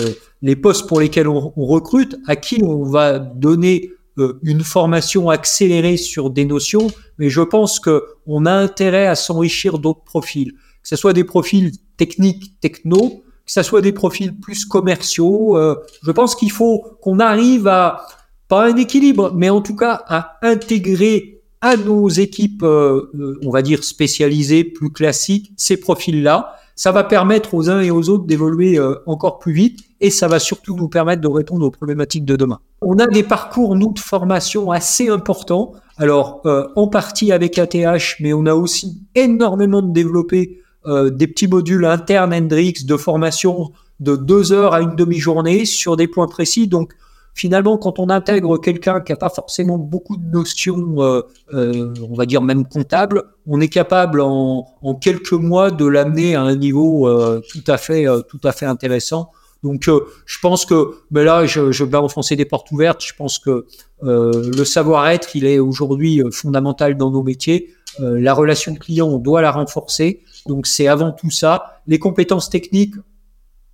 les 0.42 0.54
postes 0.54 0.86
pour 0.86 1.00
lesquels 1.00 1.26
on, 1.26 1.52
recrute, 1.56 2.16
à 2.28 2.36
qui 2.36 2.62
on 2.62 2.84
va 2.84 3.18
donner 3.18 3.90
euh, 4.18 4.38
une 4.44 4.62
formation 4.62 5.28
accélérée 5.28 5.96
sur 5.96 6.30
des 6.30 6.44
notions, 6.44 6.86
mais 7.18 7.30
je 7.30 7.40
pense 7.40 7.80
que 7.80 8.04
on 8.28 8.46
a 8.46 8.52
intérêt 8.52 9.08
à 9.08 9.16
s'enrichir 9.16 9.80
d'autres 9.80 10.04
profils, 10.04 10.52
que 10.52 10.88
ce 10.88 10.94
soit 10.94 11.14
des 11.14 11.24
profils 11.24 11.72
techniques, 11.96 12.60
techno, 12.60 13.24
que 13.54 13.62
ce 13.62 13.68
soit 13.68 13.82
des 13.82 13.92
profils 13.92 14.34
plus 14.34 14.64
commerciaux. 14.64 15.58
Euh, 15.58 15.76
je 16.02 16.10
pense 16.10 16.34
qu'il 16.34 16.50
faut 16.50 16.84
qu'on 17.02 17.18
arrive 17.18 17.68
à 17.68 18.06
pas 18.48 18.66
un 18.66 18.76
équilibre, 18.76 19.32
mais 19.34 19.50
en 19.50 19.60
tout 19.60 19.76
cas 19.76 20.02
à 20.08 20.38
intégrer 20.42 21.42
à 21.60 21.76
nos 21.76 22.08
équipes, 22.08 22.62
euh, 22.62 23.10
euh, 23.14 23.38
on 23.44 23.50
va 23.50 23.60
dire 23.60 23.84
spécialisées, 23.84 24.64
plus 24.64 24.90
classiques, 24.90 25.52
ces 25.56 25.76
profils-là. 25.76 26.56
Ça 26.76 26.92
va 26.92 27.04
permettre 27.04 27.54
aux 27.54 27.68
uns 27.68 27.80
et 27.80 27.90
aux 27.90 28.08
autres 28.08 28.24
d'évoluer 28.24 28.78
euh, 28.78 28.94
encore 29.06 29.38
plus 29.38 29.52
vite 29.52 29.80
et 30.00 30.10
ça 30.10 30.28
va 30.28 30.38
surtout 30.38 30.74
nous 30.74 30.88
permettre 30.88 31.20
de 31.20 31.28
répondre 31.28 31.66
aux 31.66 31.70
problématiques 31.70 32.24
de 32.24 32.36
demain. 32.36 32.58
On 32.80 32.98
a 32.98 33.06
des 33.06 33.22
parcours, 33.22 33.76
nous, 33.76 33.92
de 33.92 33.98
formation 33.98 34.70
assez 34.70 35.08
importants. 35.08 35.74
Alors, 35.98 36.42
en 36.74 36.88
partie 36.88 37.30
avec 37.30 37.58
ATH, 37.58 38.16
mais 38.20 38.32
on 38.32 38.46
a 38.46 38.54
aussi 38.54 39.02
énormément 39.14 39.82
de 39.82 39.92
développé 39.92 40.61
des 40.86 41.26
petits 41.26 41.46
modules 41.46 41.84
internes 41.84 42.34
Hendrix 42.34 42.84
de 42.84 42.96
formation 42.96 43.72
de 44.00 44.16
deux 44.16 44.52
heures 44.52 44.74
à 44.74 44.80
une 44.80 44.96
demi-journée 44.96 45.64
sur 45.64 45.96
des 45.96 46.08
points 46.08 46.26
précis. 46.26 46.66
Donc, 46.66 46.92
finalement, 47.34 47.78
quand 47.78 47.98
on 47.98 48.10
intègre 48.10 48.58
quelqu'un 48.58 49.00
qui 49.00 49.12
n'a 49.12 49.16
pas 49.16 49.30
forcément 49.30 49.78
beaucoup 49.78 50.16
de 50.16 50.26
notions, 50.26 50.96
euh, 50.98 51.22
euh, 51.54 51.94
on 52.08 52.14
va 52.14 52.26
dire 52.26 52.42
même 52.42 52.66
comptables, 52.66 53.22
on 53.46 53.60
est 53.60 53.68
capable 53.68 54.20
en, 54.20 54.66
en 54.82 54.94
quelques 54.94 55.32
mois 55.32 55.70
de 55.70 55.86
l'amener 55.86 56.34
à 56.34 56.42
un 56.42 56.56
niveau 56.56 57.08
euh, 57.08 57.40
tout 57.50 57.64
à 57.66 57.78
fait, 57.78 58.06
euh, 58.06 58.20
tout 58.20 58.40
à 58.44 58.52
fait 58.52 58.66
intéressant. 58.66 59.30
Donc, 59.62 59.88
euh, 59.88 60.00
je 60.26 60.38
pense 60.40 60.66
que, 60.66 60.90
mais 61.12 61.22
là, 61.22 61.46
je, 61.46 61.70
je, 61.70 61.84
vais 61.84 61.96
enfoncer 61.96 62.34
des 62.34 62.44
portes 62.44 62.70
ouvertes. 62.72 63.02
Je 63.04 63.14
pense 63.14 63.38
que 63.38 63.66
le 64.04 64.64
savoir-être, 64.64 65.36
il 65.36 65.46
est 65.46 65.60
aujourd'hui 65.60 66.20
fondamental 66.32 66.96
dans 66.96 67.12
nos 67.12 67.22
métiers. 67.22 67.70
La 67.98 68.34
relation 68.34 68.74
client, 68.74 69.08
on 69.08 69.18
doit 69.18 69.42
la 69.42 69.50
renforcer. 69.50 70.22
Donc, 70.46 70.66
c'est 70.66 70.88
avant 70.88 71.12
tout 71.12 71.30
ça. 71.30 71.80
Les 71.86 71.98
compétences 71.98 72.50
techniques, 72.50 72.94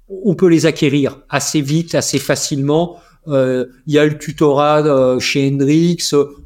on 0.08 0.34
peut 0.34 0.48
les 0.48 0.66
acquérir 0.66 1.20
assez 1.28 1.60
vite, 1.60 1.94
assez 1.94 2.18
facilement. 2.18 2.98
Euh, 3.28 3.66
il 3.86 3.94
y 3.94 3.98
a 3.98 4.06
le 4.06 4.16
tutorat 4.16 4.78
euh, 4.86 5.18
chez 5.18 5.48
Hendrix, 5.48 5.98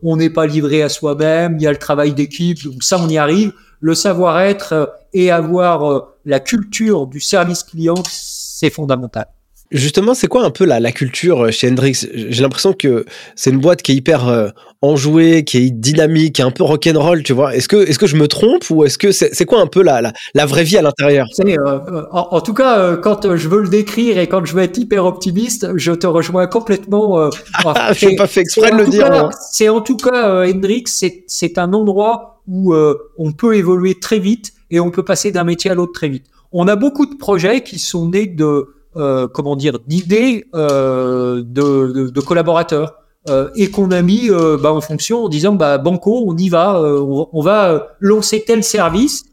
on 0.03 0.17
n'est 0.17 0.31
pas 0.31 0.47
livré 0.47 0.83
à 0.83 0.89
soi-même, 0.89 1.57
il 1.59 1.63
y 1.63 1.67
a 1.67 1.71
le 1.71 1.79
travail 1.79 2.13
d'équipe, 2.13 2.65
donc 2.65 2.83
ça 2.83 2.99
on 2.99 3.09
y 3.09 3.19
arrive. 3.19 3.53
Le 3.81 3.95
savoir-être 3.95 4.73
euh, 4.73 4.87
et 5.13 5.31
avoir 5.31 6.09
la 6.25 6.41
culture 6.41 7.07
du 7.07 7.21
service 7.21 7.63
client, 7.63 8.03
c'est 8.09 8.71
fondamental. 8.71 9.27
Justement, 9.73 10.15
c'est 10.15 10.29
quoi 10.29 10.45
un 10.45 10.51
peu 10.51 10.65
la, 10.65 10.81
la 10.81 10.93
culture 10.93 11.51
chez 11.51 11.69
Hendrix? 11.69 12.07
J'ai 12.15 12.43
l'impression 12.43 12.73
que 12.73 13.05
c'est 13.35 13.51
une 13.51 13.61
boîte 13.61 13.83
qui 13.83 13.93
est 13.93 13.97
hyper 13.97 14.53
enjouée, 14.83 15.45
qui 15.45 15.59
est 15.59 15.71
dynamique, 15.71 16.35
qui 16.35 16.43
est 16.43 16.45
un 16.45 16.51
peu 16.51 16.65
rock'n'roll, 16.65 17.23
tu 17.23 17.33
vois. 17.33 17.55
Est-ce 17.55 17.69
que, 17.69 17.77
est-ce 17.77 17.99
que 17.99 18.09
je 18.09 18.17
me 18.17 18.27
trompe 18.27 18.69
ou 18.71 18.85
est-ce 18.85 18.99
que 18.99 19.13
c'est, 19.13 19.45
quoi 19.47 19.61
un 19.61 19.69
peu 19.69 19.83
la, 19.83 20.03
la, 20.03 20.13
la, 20.35 20.45
vraie 20.45 20.65
vie 20.65 20.77
à 20.77 20.83
l'intérieur? 20.83 21.27
Euh, 21.41 22.03
en, 22.11 22.29
en, 22.33 22.41
tout 22.41 22.53
cas, 22.53 22.79
euh, 22.79 22.97
quand 22.97 23.37
je 23.37 23.49
veux 23.49 23.63
le 23.63 23.69
décrire 23.69 24.19
et 24.19 24.27
quand 24.27 24.45
je 24.45 24.55
veux 24.55 24.63
être 24.63 24.77
hyper 24.77 25.07
optimiste, 25.07 25.69
je 25.77 25.93
te 25.93 26.07
rejoins 26.07 26.49
complètement. 26.49 27.21
Euh, 27.21 27.31
ah, 27.65 27.93
je 27.93 28.07
n'ai 28.07 28.17
pas 28.17 28.27
fait 28.27 28.41
exprès 28.41 28.73
de 28.73 28.77
le 28.77 28.87
dire. 28.89 29.31
C'est 29.51 29.69
en 29.69 29.81
tout 29.81 29.97
cas, 29.97 30.45
Hendrix, 30.45 30.85
c'est, 30.87 31.25
c'est 31.29 31.59
un 31.59 31.73
endroit 31.73 32.43
où 32.49 32.75
on 32.75 33.33
peut 33.33 33.57
évoluer 33.57 34.01
très 34.01 34.19
vite 34.19 34.53
et 34.71 34.81
on 34.81 34.91
peut 34.91 35.05
passer 35.05 35.31
d'un 35.31 35.45
métier 35.45 35.71
à 35.71 35.75
l'autre 35.75 35.93
très 35.93 36.09
vite. 36.09 36.25
On 36.51 36.67
a 36.67 36.77
beaucoup 36.77 37.07
de 37.07 37.15
projets 37.15 37.63
qui 37.63 37.79
sont 37.79 38.11
nés 38.11 38.27
de, 38.27 38.67
comment 38.95 39.57
dire, 39.57 39.79
d'idées 39.87 40.47
de, 40.53 41.41
de, 41.41 42.11
de 42.11 42.21
collaborateurs. 42.21 43.03
Euh, 43.29 43.51
et 43.55 43.71
qu'on 43.71 43.93
a 43.93 44.03
mis 44.03 44.31
euh, 44.31 44.59
bah, 44.61 44.73
en 44.73 44.81
fonction 44.81 45.27
en 45.27 45.29
disant 45.29 45.55
bah 45.55 45.79
banco 45.79 46.25
on 46.27 46.37
y 46.37 46.49
va 46.49 46.81
euh, 46.81 46.99
on, 47.33 47.41
va 47.41 47.95
lancer 48.01 48.43
tel 48.45 48.65
service. 48.65 49.27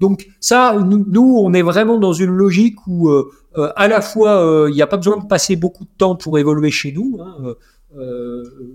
Donc 0.00 0.26
ça 0.40 0.76
nous, 0.76 1.40
on 1.42 1.54
est 1.54 1.62
vraiment 1.62 1.98
dans 1.98 2.12
une 2.12 2.30
logique 2.32 2.76
où 2.86 3.08
à 3.54 3.88
la 3.88 4.00
fois 4.02 4.66
il 4.68 4.74
n'y 4.74 4.82
a 4.82 4.88
pas 4.88 4.96
besoin 4.96 5.18
de 5.18 5.24
passer 5.24 5.54
beaucoup 5.54 5.84
de 5.84 5.90
temps 5.96 6.16
pour 6.16 6.38
évoluer 6.38 6.72
chez 6.72 6.90
nous 6.90 7.20
hein, 7.22 7.54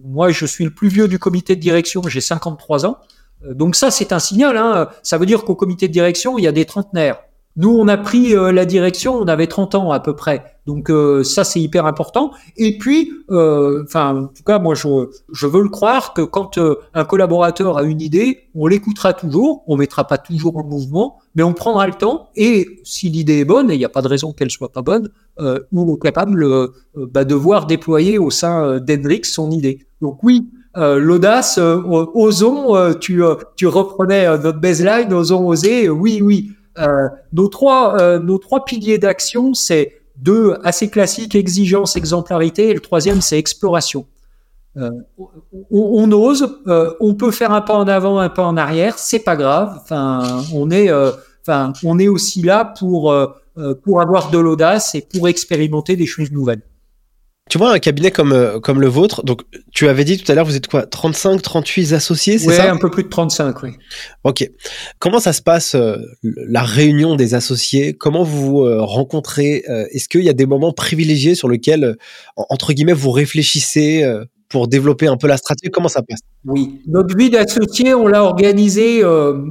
moi 0.06 0.32
je 0.32 0.46
suis 0.46 0.64
le 0.64 0.72
plus 0.72 0.88
vieux 0.88 1.10
du 1.10 1.20
comité 1.20 1.58
de 1.58 1.62
direction 1.62 2.02
j'ai 2.08 2.22
53 2.22 2.86
ans. 2.86 2.98
Donc 3.44 3.76
ça 3.76 3.92
c'est 3.92 4.14
un 4.14 4.20
signal 4.20 4.56
hein, 4.56 4.88
ça 5.04 5.18
veut 5.18 5.26
dire 5.26 5.44
qu'au 5.44 5.56
comité 5.56 5.90
de 5.90 5.94
direction 5.94 6.38
il 6.38 6.46
y 6.46 6.48
a 6.48 6.54
des 6.54 6.64
trentenaires 6.64 7.20
nous, 7.58 7.70
on 7.70 7.88
a 7.88 7.98
pris 7.98 8.34
euh, 8.34 8.52
la 8.52 8.66
direction, 8.66 9.16
on 9.16 9.28
avait 9.28 9.48
30 9.48 9.76
ans 9.76 9.92
à 9.92 10.00
peu 10.00 10.16
près. 10.16 10.58
Donc 10.66 10.90
euh, 10.90 11.24
ça, 11.24 11.44
c'est 11.44 11.60
hyper 11.60 11.86
important. 11.86 12.32
Et 12.56 12.78
puis, 12.78 13.12
euh, 13.30 13.84
enfin, 13.84 14.16
en 14.16 14.28
tout 14.28 14.44
cas, 14.46 14.58
moi, 14.58 14.74
je, 14.74 14.88
je 15.34 15.48
veux 15.48 15.62
le 15.62 15.70
croire 15.70 16.14
que 16.14 16.22
quand 16.22 16.60
un 16.94 17.04
collaborateur 17.04 17.78
a 17.78 17.84
une 17.84 18.00
idée, 18.00 18.48
on 18.56 18.68
l'écoutera 18.68 19.14
toujours, 19.14 19.64
on 19.68 19.76
mettra 19.76 20.08
pas 20.08 20.18
toujours 20.18 20.56
en 20.58 20.64
mouvement, 20.64 21.20
mais 21.36 21.44
on 21.44 21.54
prendra 21.54 21.88
le 21.88 21.94
temps. 21.94 22.30
Et 22.36 22.80
si 22.84 23.10
l'idée 23.10 23.40
est 23.40 23.46
bonne, 23.46 23.70
et 23.70 23.76
il 23.76 23.80
n'y 23.80 23.86
a 23.86 23.90
pas 23.90 24.02
de 24.02 24.08
raison 24.08 24.32
qu'elle 24.32 24.52
soit 24.52 24.72
pas 24.72 24.82
bonne, 24.82 25.10
euh, 25.40 25.60
on 25.74 25.94
est 25.94 26.00
capable 26.00 26.70
bah, 26.96 27.26
de 27.26 27.36
voir 27.36 27.66
déployer 27.66 28.18
au 28.18 28.30
sein 28.30 28.80
d'Hendrix 28.80 29.22
son 29.24 29.52
idée. 29.52 29.86
Donc 30.02 30.24
oui, 30.24 30.48
euh, 30.78 31.00
l'audace, 31.00 31.60
osons, 31.60 32.94
tu, 33.00 33.22
tu 33.58 33.68
reprenais 33.68 34.26
notre 34.38 34.60
baseline, 34.60 35.12
osons 35.12 35.48
oser, 35.48 35.90
oui, 35.90 36.22
oui, 36.22 36.52
euh, 36.52 36.61
nos 37.34 37.48
trois 37.48 38.00
euh, 38.00 38.20
nos 38.20 38.38
trois 38.38 38.66
piliers 38.66 38.98
d'action, 38.98 39.54
c'est 39.54 40.02
deux 40.18 40.56
assez 40.64 40.90
classiques 40.90 41.36
exigence, 41.36 41.96
exemplarité, 41.96 42.70
et 42.70 42.74
le 42.74 42.80
troisième 42.80 43.22
c'est 43.22 43.38
exploration. 43.38 44.06
Euh, 44.78 44.90
on, 45.18 45.30
on, 45.70 46.12
ose, 46.14 46.48
euh, 46.68 46.94
on 47.02 47.14
peut 47.14 47.32
faire 47.32 47.52
un 47.52 47.60
pas 47.60 47.76
en 47.76 47.88
avant, 47.90 48.20
un 48.20 48.30
pas 48.30 48.46
en 48.46 48.56
arrière, 48.56 48.98
c'est 48.98 49.20
pas 49.20 49.36
grave. 49.36 49.78
Enfin, 49.82 50.44
on 50.54 50.72
est, 50.72 50.90
euh, 50.90 51.12
on 51.84 52.00
est 52.00 52.08
aussi 52.08 52.42
là 52.42 52.74
pour 52.80 53.14
pour 53.84 54.02
avoir 54.02 54.32
de 54.32 54.38
l'audace 54.38 54.96
et 54.96 55.02
pour 55.02 55.28
expérimenter 55.28 55.98
des 55.98 56.06
choses 56.06 56.32
nouvelles. 56.32 56.62
Tu 57.52 57.58
vois, 57.58 57.74
un 57.74 57.80
cabinet 57.80 58.12
comme, 58.12 58.32
euh, 58.32 58.62
comme 58.62 58.80
le 58.80 58.88
vôtre, 58.88 59.26
donc 59.26 59.42
tu 59.74 59.90
avais 59.90 60.06
dit 60.06 60.18
tout 60.18 60.32
à 60.32 60.36
l'heure, 60.36 60.46
vous 60.46 60.56
êtes 60.56 60.68
quoi 60.68 60.86
35, 60.86 61.42
38 61.42 61.92
associés, 61.92 62.38
c'est 62.38 62.50
ça? 62.50 62.72
un 62.72 62.78
peu 62.78 62.90
plus 62.90 63.04
de 63.04 63.10
35, 63.10 63.62
oui. 63.64 63.72
Ok. 64.24 64.50
Comment 65.00 65.20
ça 65.20 65.34
se 65.34 65.42
passe, 65.42 65.76
euh, 65.76 65.98
la 66.24 66.64
réunion 66.64 67.18
des 67.18 67.34
associés? 67.34 67.92
Comment 67.92 68.24
vous 68.24 68.42
vous 68.42 68.62
euh, 68.62 68.82
rencontrez 68.82 69.66
Est-ce 69.92 70.08
qu'il 70.08 70.24
y 70.24 70.30
a 70.30 70.34
des 70.34 70.46
moments 70.46 70.72
privilégiés 70.72 71.36
sur 71.36 71.50
lesquels, 71.50 71.98
entre 72.38 72.72
guillemets, 72.72 72.94
vous 72.94 73.12
réfléchissez 73.12 74.10
pour 74.48 74.70
développer 74.70 75.08
un 75.08 75.18
peu 75.18 75.28
la 75.28 75.36
stratégie? 75.36 75.72
Comment 75.72 75.90
ça 75.90 76.04
passe? 76.04 76.22
Oui, 76.46 76.80
notre 76.88 77.18
vie 77.18 77.30
d'associés, 77.30 77.94
on 77.94 78.08
l'a 78.08 78.24
organisé 78.24 79.02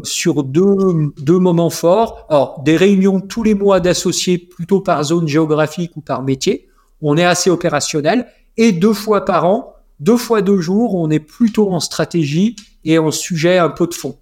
sur 0.05 0.42
deux, 0.42 1.11
deux 1.18 1.38
moments 1.38 1.68
forts. 1.68 2.24
Alors, 2.30 2.62
des 2.64 2.78
réunions 2.78 3.20
tous 3.20 3.42
les 3.42 3.53
mois 3.53 3.78
d'associés, 3.78 4.38
plutôt 4.38 4.80
par 4.80 5.05
zone 5.05 5.28
géographique 5.28 5.94
ou 5.96 6.01
par 6.01 6.22
métier 6.22 6.69
on 7.03 7.16
est 7.16 7.24
assez 7.24 7.51
opérationnel. 7.51 8.26
Et 8.57 8.72
deux 8.72 8.92
fois 8.92 9.24
par 9.24 9.46
an, 9.46 9.74
deux 10.01 10.16
fois 10.16 10.42
deux 10.42 10.61
jours, 10.61 10.94
on 10.94 11.11
est 11.11 11.20
plutôt 11.20 11.70
en 11.70 11.80
stratégie 11.80 12.57
et 12.84 12.98
en 12.98 13.11
sujet 13.11 13.59
un 13.59 13.70
peu 13.70 13.86
de 13.86 13.94
fond. 13.94 14.16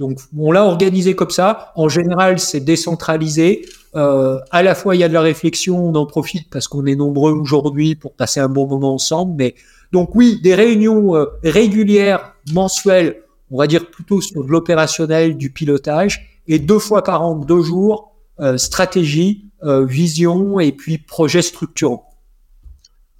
Donc 0.00 0.18
on 0.36 0.50
l'a 0.50 0.64
organisé 0.64 1.14
comme 1.14 1.30
ça. 1.30 1.72
En 1.76 1.88
général, 1.88 2.40
c'est 2.40 2.60
décentralisé. 2.60 3.66
Euh, 3.94 4.38
à 4.50 4.62
la 4.62 4.74
fois, 4.74 4.96
il 4.96 5.00
y 5.00 5.04
a 5.04 5.08
de 5.08 5.14
la 5.14 5.20
réflexion, 5.20 5.88
on 5.88 5.94
en 5.94 6.06
profite 6.06 6.48
parce 6.50 6.68
qu'on 6.68 6.86
est 6.86 6.96
nombreux 6.96 7.32
aujourd'hui 7.32 7.94
pour 7.94 8.14
passer 8.14 8.40
un 8.40 8.48
bon 8.48 8.66
moment 8.66 8.94
ensemble. 8.94 9.34
Mais 9.36 9.54
donc 9.92 10.14
oui, 10.14 10.40
des 10.42 10.54
réunions 10.54 11.16
euh, 11.16 11.26
régulières, 11.44 12.34
mensuelles, 12.52 13.22
on 13.50 13.58
va 13.58 13.66
dire 13.66 13.90
plutôt 13.90 14.20
sur 14.20 14.44
de 14.44 14.50
l'opérationnel, 14.50 15.36
du 15.36 15.50
pilotage, 15.50 16.40
et 16.48 16.58
deux 16.58 16.78
fois 16.78 17.04
par 17.04 17.22
an, 17.22 17.34
deux 17.34 17.62
jours, 17.62 18.16
euh, 18.40 18.56
stratégie, 18.56 19.46
vision 19.62 20.58
et 20.58 20.72
puis 20.72 20.96
projet 20.96 21.42
structurant. 21.42 22.09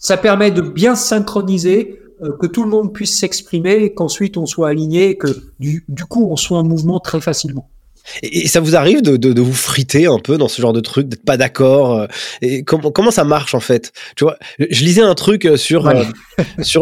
Ça 0.01 0.17
permet 0.17 0.51
de 0.51 0.63
bien 0.63 0.97
synchroniser, 0.97 2.01
euh, 2.23 2.33
que 2.39 2.47
tout 2.47 2.65
le 2.65 2.71
monde 2.71 2.93
puisse 2.93 3.19
s'exprimer, 3.19 3.95
qu'ensuite 3.95 4.37
on 4.37 4.47
soit 4.47 4.69
aligné, 4.69 5.17
que 5.17 5.29
du, 5.59 5.85
du, 5.89 6.05
coup 6.05 6.29
on 6.31 6.37
soit 6.37 6.59
en 6.59 6.65
mouvement 6.65 7.01
très 7.01 7.21
facilement. 7.21 7.71
Et, 8.23 8.49
ça 8.49 8.61
vous 8.61 8.77
arrive 8.77 9.03
de, 9.03 9.19
de, 9.19 9.35
de, 9.35 9.41
vous 9.43 9.53
friter 9.53 10.07
un 10.07 10.19
peu 10.19 10.39
dans 10.39 10.49
ce 10.49 10.61
genre 10.61 10.73
de 10.73 10.81
truc, 10.81 11.07
d'être 11.09 11.25
pas 11.25 11.37
d'accord 11.37 11.99
euh, 11.99 12.07
Et 12.41 12.63
comment 12.63 12.91
comment 12.91 13.11
ça 13.11 13.25
marche 13.25 13.55
en 13.55 13.61
fait? 13.61 13.93
Tu 14.17 14.25
vois, 14.25 14.39
je 14.59 14.85
lisais 14.85 15.03
un 15.03 15.15
truc 15.15 15.45
euh, 15.45 15.57
sur 15.57 15.85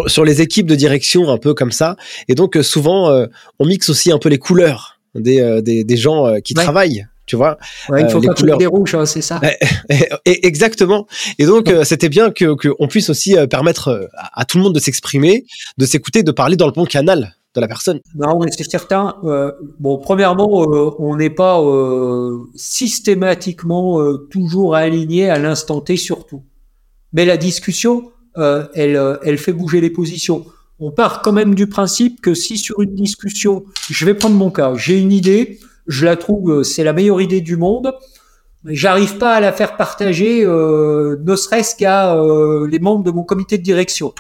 sur 0.09 0.25
les 0.25 0.41
équipes 0.41 0.67
de 0.67 0.77
direction 0.77 1.29
un 1.29 1.39
peu 1.39 1.55
comme 1.55 1.73
ça, 1.73 1.97
et 2.29 2.35
donc 2.35 2.57
souvent 2.63 3.27
on 3.59 3.67
mixe 3.67 3.89
aussi 3.91 4.13
un 4.13 4.19
peu 4.19 4.29
les 4.29 4.39
couleurs 4.39 5.01
des 5.17 5.61
des, 5.63 5.83
des 5.85 5.97
gens 5.97 6.41
qui 6.41 6.55
travaillent 6.55 7.07
tu 7.29 7.37
vois. 7.37 7.59
Ouais, 7.89 8.03
il 8.03 8.11
faut 8.11 8.19
euh, 8.19 8.27
pas 8.27 8.35
couleurs... 8.35 8.59
des 8.59 8.67
rouges, 8.67 8.95
hein, 8.95 9.07
c'est 9.07 9.23
ça. 9.23 9.41
Exactement. 10.25 11.07
Et 11.39 11.47
donc, 11.47 11.69
euh, 11.69 11.85
c'était 11.85 12.09
bien 12.09 12.31
que 12.31 12.55
qu'on 12.55 12.89
puisse 12.89 13.11
aussi 13.11 13.37
euh, 13.37 13.47
permettre 13.47 14.09
à, 14.33 14.45
tout 14.47 14.57
le 14.57 14.65
monde 14.65 14.75
de 14.75 14.81
s'exprimer, 14.81 15.45
de 15.77 15.87
s'écouter, 15.87 16.23
de 16.25 16.33
parler 16.33 16.57
dans 16.57 16.67
le 16.67 16.73
bon 16.73 16.87
canal. 16.87 17.37
de 17.55 17.61
la 17.61 17.69
personne. 17.69 18.01
Non, 18.15 18.41
mais 18.41 18.51
c'est 18.51 18.69
certain. 18.69 19.17
Euh, 19.25 19.53
bon, 19.79 19.99
premièrement, 19.99 20.63
euh, 20.63 20.91
on 20.99 21.17
n'est 21.17 21.31
pas 21.31 21.61
euh, 21.61 22.39
systématiquement 22.55 24.01
toujours 24.31 24.75
aligné 24.75 25.29
à 25.29 25.39
l'instant 25.39 25.81
T 25.81 25.97
surtout. 25.97 26.43
Mais 27.13 27.25
la 27.25 27.37
discussion, 27.37 28.11
elle, 28.37 29.19
elle 29.25 29.39
fait 29.39 29.53
bouger 29.53 29.81
les 29.81 29.91
positions. 29.91 30.47
On 30.81 30.93
part 30.93 31.23
quand 31.23 31.33
même 31.33 31.55
du 31.55 31.67
principe 31.67 32.21
que 32.21 32.35
si 32.35 32.57
sur 32.57 32.81
une 32.81 32.95
discussion, 32.95 33.65
je 33.91 34.05
vais 34.05 34.15
prendre 34.15 34.37
mon 34.37 34.51
cas, 34.51 34.75
j'ai 34.77 34.99
une 34.99 35.11
idée, 35.11 35.59
je 35.89 36.05
la 36.05 36.17
trouve, 36.17 36.63
c'est 36.63 36.85
la 36.85 36.93
meilleure 36.93 37.21
idée 37.21 37.41
du 37.41 37.57
monde, 37.57 37.93
j'arrive 38.65 39.19
pas 39.19 39.35
à 39.35 39.41
la 39.41 39.53
faire 39.53 39.77
partager, 39.77 40.45
ne 40.45 41.37
serait-ce 41.37 41.75
qu'à 41.75 42.17
les 42.69 42.79
membres 42.79 43.05
de 43.05 43.11
mon 43.11 43.25
comité 43.25 43.59
de 43.59 43.63
direction. 43.63 44.13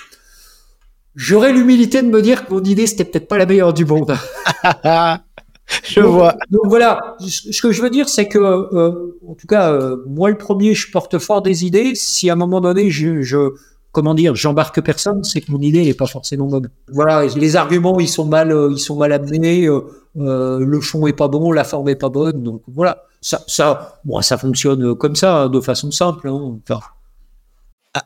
J'aurais 1.19 1.53
l'humilité 1.53 2.01
de 2.01 2.07
me 2.07 2.23
dire 2.23 2.47
que 2.47 2.55
mon 2.55 2.63
idée, 2.63 2.87
c'était 2.87 3.05
peut-être 3.05 3.27
pas 3.27 3.39
la 3.39 3.45
meilleure 3.45 3.75
du 3.75 3.85
monde. 3.85 4.17
je 5.83 6.01
vois. 6.01 6.37
Donc 6.49 6.63
voilà, 6.67 7.17
ce 7.19 7.61
que 7.61 7.73
je 7.73 7.83
veux 7.83 7.91
dire, 7.91 8.09
c'est 8.09 8.29
que, 8.29 8.39
euh, 8.39 9.17
en 9.27 9.35
tout 9.35 9.49
cas, 9.49 9.73
euh, 9.73 9.97
moi 10.07 10.31
le 10.31 10.39
premier, 10.39 10.75
je 10.75 10.93
porte 10.93 11.19
fort 11.19 11.43
des 11.43 11.65
idées. 11.65 11.97
Si 11.97 12.31
à 12.31 12.35
un 12.35 12.37
moment 12.37 12.61
donné, 12.61 12.91
je, 12.91 13.23
je 13.23 13.51
comment 13.93 14.15
dire, 14.15 14.35
j'embarque 14.35 14.81
personne, 14.83 15.25
c'est 15.25 15.41
que 15.41 15.51
mon 15.51 15.61
idée 15.61 15.85
n'est 15.85 15.95
pas 15.95 16.07
forcément 16.07 16.47
bonne. 16.47 16.71
Voilà, 16.93 17.27
les 17.27 17.57
arguments, 17.57 17.99
ils 18.01 18.09
sont 18.09 18.25
mal, 18.25 18.53
euh, 18.53 18.69
ils 18.71 18.79
sont 18.79 18.97
mal 18.97 19.13
amenés. 19.13 19.69
le 20.15 20.81
fond 20.81 21.07
est 21.07 21.13
pas 21.13 21.29
bon, 21.29 21.53
la 21.53 21.65
forme 21.65 21.89
est 21.89 21.97
pas 21.97 22.09
bonne. 22.09 22.43
Donc 22.43 22.63
voilà, 22.69 23.05
ça, 23.21 23.41
ça, 23.47 24.01
bon, 24.05 24.21
ça 24.23 24.39
fonctionne 24.39 24.95
comme 24.95 25.17
ça, 25.17 25.43
hein, 25.43 25.49
de 25.49 25.61
façon 25.61 25.91
simple. 25.91 26.29
Hein. 26.29 26.59
Enfin, 26.69 26.81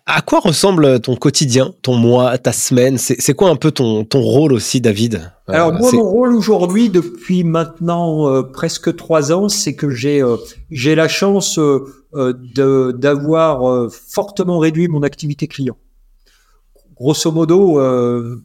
à, 0.06 0.22
quoi 0.22 0.40
ressemble 0.40 1.00
ton 1.00 1.16
quotidien, 1.16 1.74
ton 1.82 1.94
mois, 1.94 2.36
ta 2.38 2.52
semaine? 2.52 2.98
C'est 2.98 3.34
quoi 3.34 3.48
un 3.50 3.56
peu 3.56 3.70
ton, 3.70 4.04
ton 4.04 4.20
rôle 4.20 4.52
aussi, 4.52 4.80
David? 4.80 5.30
Euh, 5.48 5.52
Alors 5.52 5.72
moi, 5.72 5.90
mon 5.92 6.08
rôle 6.08 6.34
aujourd'hui, 6.34 6.88
depuis 6.88 7.44
maintenant 7.44 8.28
euh, 8.28 8.42
presque 8.42 8.94
trois 8.96 9.32
ans, 9.32 9.48
c'est 9.48 9.74
que 9.74 9.90
j'ai 9.90 10.22
euh, 10.22 10.36
j'ai 10.70 10.94
la 10.94 11.08
chance 11.08 11.58
d'avoir 12.14 13.90
fortement 13.90 14.58
réduit 14.58 14.88
mon 14.88 15.02
activité 15.02 15.46
client. 15.46 15.76
Grosso 16.94 17.32
modo, 17.32 17.80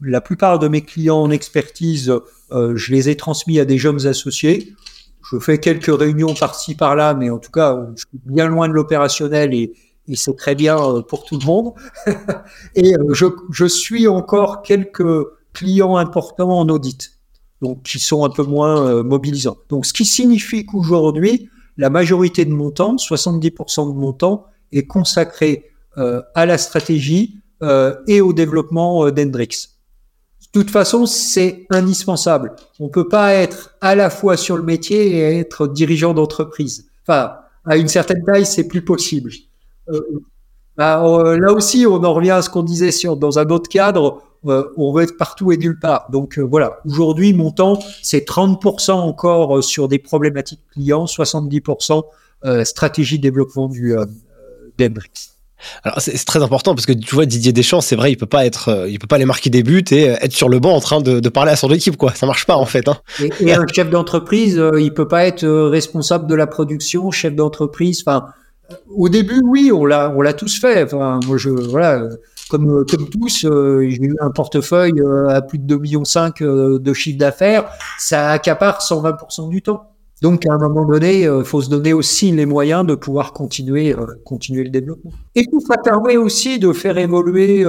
la 0.02 0.20
plupart 0.20 0.58
de 0.58 0.68
mes 0.68 0.80
clients 0.80 1.20
en 1.20 1.30
expertise, 1.30 2.12
je 2.50 2.92
les 2.92 3.08
ai 3.08 3.16
transmis 3.16 3.60
à 3.60 3.64
des 3.64 3.78
jeunes 3.78 4.06
associés. 4.06 4.74
Je 5.30 5.38
fais 5.38 5.58
quelques 5.58 5.94
réunions 5.96 6.34
par-ci 6.34 6.74
par-là, 6.74 7.12
mais 7.12 7.28
en 7.28 7.38
tout 7.38 7.50
cas, 7.50 7.78
je 7.94 8.04
suis 8.08 8.18
bien 8.24 8.48
loin 8.48 8.66
de 8.66 8.72
l'opérationnel 8.72 9.52
et, 9.52 9.74
et 10.08 10.16
c'est 10.16 10.34
très 10.36 10.54
bien 10.54 10.78
euh, 10.78 11.02
pour 11.02 11.24
tout 11.24 11.38
le 11.38 11.46
monde. 11.46 11.74
et 12.74 12.94
euh, 12.94 13.12
je, 13.12 13.26
je, 13.50 13.66
suis 13.66 14.08
encore 14.08 14.62
quelques 14.62 15.26
clients 15.52 15.96
importants 15.96 16.58
en 16.58 16.68
audit, 16.68 17.18
donc 17.62 17.82
qui 17.82 17.98
sont 17.98 18.24
un 18.24 18.30
peu 18.30 18.42
moins 18.42 18.86
euh, 18.86 19.02
mobilisants. 19.02 19.58
Donc 19.68 19.86
ce 19.86 19.92
qui 19.92 20.04
signifie 20.04 20.64
qu'aujourd'hui, 20.64 21.50
la 21.76 21.90
majorité 21.90 22.44
de 22.44 22.52
mon 22.52 22.70
temps, 22.70 22.96
70% 22.96 23.92
de 23.92 23.98
mon 23.98 24.12
temps, 24.12 24.46
est 24.72 24.86
consacré 24.86 25.64
à 26.34 26.46
la 26.46 26.58
stratégie 26.58 27.40
et 28.06 28.20
au 28.20 28.32
développement 28.32 29.10
d'Hendrix. 29.10 29.68
De 30.52 30.60
toute 30.60 30.70
façon, 30.70 31.06
c'est 31.06 31.66
indispensable. 31.70 32.54
On 32.78 32.88
peut 32.88 33.08
pas 33.08 33.34
être 33.34 33.74
à 33.80 33.94
la 33.94 34.10
fois 34.10 34.36
sur 34.36 34.56
le 34.56 34.62
métier 34.62 35.08
et 35.08 35.38
être 35.38 35.66
dirigeant 35.66 36.14
d'entreprise. 36.14 36.88
Enfin, 37.02 37.36
à 37.64 37.76
une 37.76 37.88
certaine 37.88 38.24
taille, 38.24 38.46
c'est 38.46 38.68
plus 38.68 38.84
possible. 38.84 39.30
Euh, 39.90 40.00
bah, 40.76 41.04
euh, 41.04 41.38
là 41.38 41.52
aussi, 41.52 41.86
on 41.86 42.02
en 42.04 42.14
revient 42.14 42.30
à 42.30 42.42
ce 42.42 42.50
qu'on 42.50 42.62
disait 42.62 42.92
sur, 42.92 43.16
dans 43.16 43.38
un 43.38 43.46
autre 43.48 43.68
cadre. 43.68 44.22
Euh, 44.46 44.64
on 44.76 44.92
veut 44.92 45.02
être 45.02 45.16
partout 45.16 45.50
et 45.50 45.56
nulle 45.56 45.78
part. 45.78 46.08
Donc 46.10 46.38
voilà, 46.38 46.78
aujourd'hui, 46.86 47.32
mon 47.32 47.50
temps, 47.50 47.78
c'est 48.02 48.26
30% 48.26 48.92
encore 48.92 49.62
sur 49.64 49.88
des 49.88 49.98
problématiques 49.98 50.60
clients, 50.72 51.06
70% 51.06 52.02
stratégie 52.64 53.18
de 53.18 53.22
développement 53.22 53.68
du 53.68 53.96
d'Hendrix. 54.78 55.10
Alors 55.82 56.00
c'est 56.00 56.16
très 56.24 56.40
important 56.40 56.76
parce 56.76 56.86
que 56.86 56.92
tu 56.92 57.16
vois 57.16 57.26
Didier 57.26 57.52
Deschamps, 57.52 57.80
c'est 57.80 57.96
vrai, 57.96 58.12
il 58.12 58.16
peut 58.16 58.26
pas 58.26 58.46
être, 58.46 58.86
il 58.88 59.00
peut 59.00 59.08
pas 59.08 59.16
aller 59.16 59.24
marquer 59.24 59.50
des 59.50 59.64
buts 59.64 59.82
et 59.90 60.04
être 60.04 60.32
sur 60.32 60.48
le 60.48 60.60
banc 60.60 60.72
en 60.72 60.78
train 60.78 61.00
de, 61.00 61.28
parler 61.30 61.50
à 61.50 61.56
son 61.56 61.68
équipe 61.72 61.96
quoi. 61.96 62.14
Ça 62.14 62.26
marche 62.26 62.46
pas 62.46 62.54
en 62.54 62.64
fait. 62.64 62.86
Hein. 62.86 62.98
Et, 63.40 63.52
un 63.52 63.66
chef 63.66 63.90
d'entreprise, 63.90 64.62
il 64.78 64.94
peut 64.94 65.08
pas 65.08 65.26
être 65.26 65.48
responsable 65.48 66.28
de 66.28 66.36
la 66.36 66.46
production, 66.46 67.10
chef 67.10 67.34
d'entreprise. 67.34 68.04
Enfin, 68.06 68.26
au 68.88 69.08
début, 69.08 69.40
oui, 69.44 69.70
on 69.72 69.84
l'a, 69.84 70.12
on 70.16 70.20
l'a 70.20 70.32
tous 70.32 70.60
fait. 70.60 70.84
Enfin, 70.84 71.20
moi, 71.26 71.36
je, 71.36 71.50
voilà, 71.50 72.08
comme, 72.48 72.84
comme 72.86 73.08
tous, 73.08 73.44
euh, 73.44 73.86
j'ai 73.88 74.02
eu 74.02 74.16
un 74.20 74.30
portefeuille 74.30 75.00
euh, 75.00 75.28
à 75.28 75.42
plus 75.42 75.58
de 75.58 75.76
2,5 75.76 75.80
millions 75.80 76.02
euh, 76.42 76.78
de 76.78 76.92
chiffre 76.92 77.18
d'affaires. 77.18 77.70
Ça 77.98 78.30
accapare 78.30 78.80
120% 78.80 79.48
du 79.50 79.62
temps. 79.62 79.92
Donc, 80.20 80.46
à 80.46 80.52
un 80.52 80.58
moment 80.58 80.84
donné, 80.84 81.22
il 81.22 81.44
faut 81.44 81.62
se 81.62 81.70
donner 81.70 81.92
aussi 81.92 82.32
les 82.32 82.44
moyens 82.44 82.84
de 82.84 82.96
pouvoir 82.96 83.32
continuer, 83.32 83.94
continuer 84.24 84.64
le 84.64 84.70
développement. 84.70 85.12
Et 85.36 85.44
tout 85.44 85.60
ça 85.60 85.76
permet 85.76 86.16
aussi 86.16 86.58
de 86.58 86.72
faire 86.72 86.98
évoluer, 86.98 87.64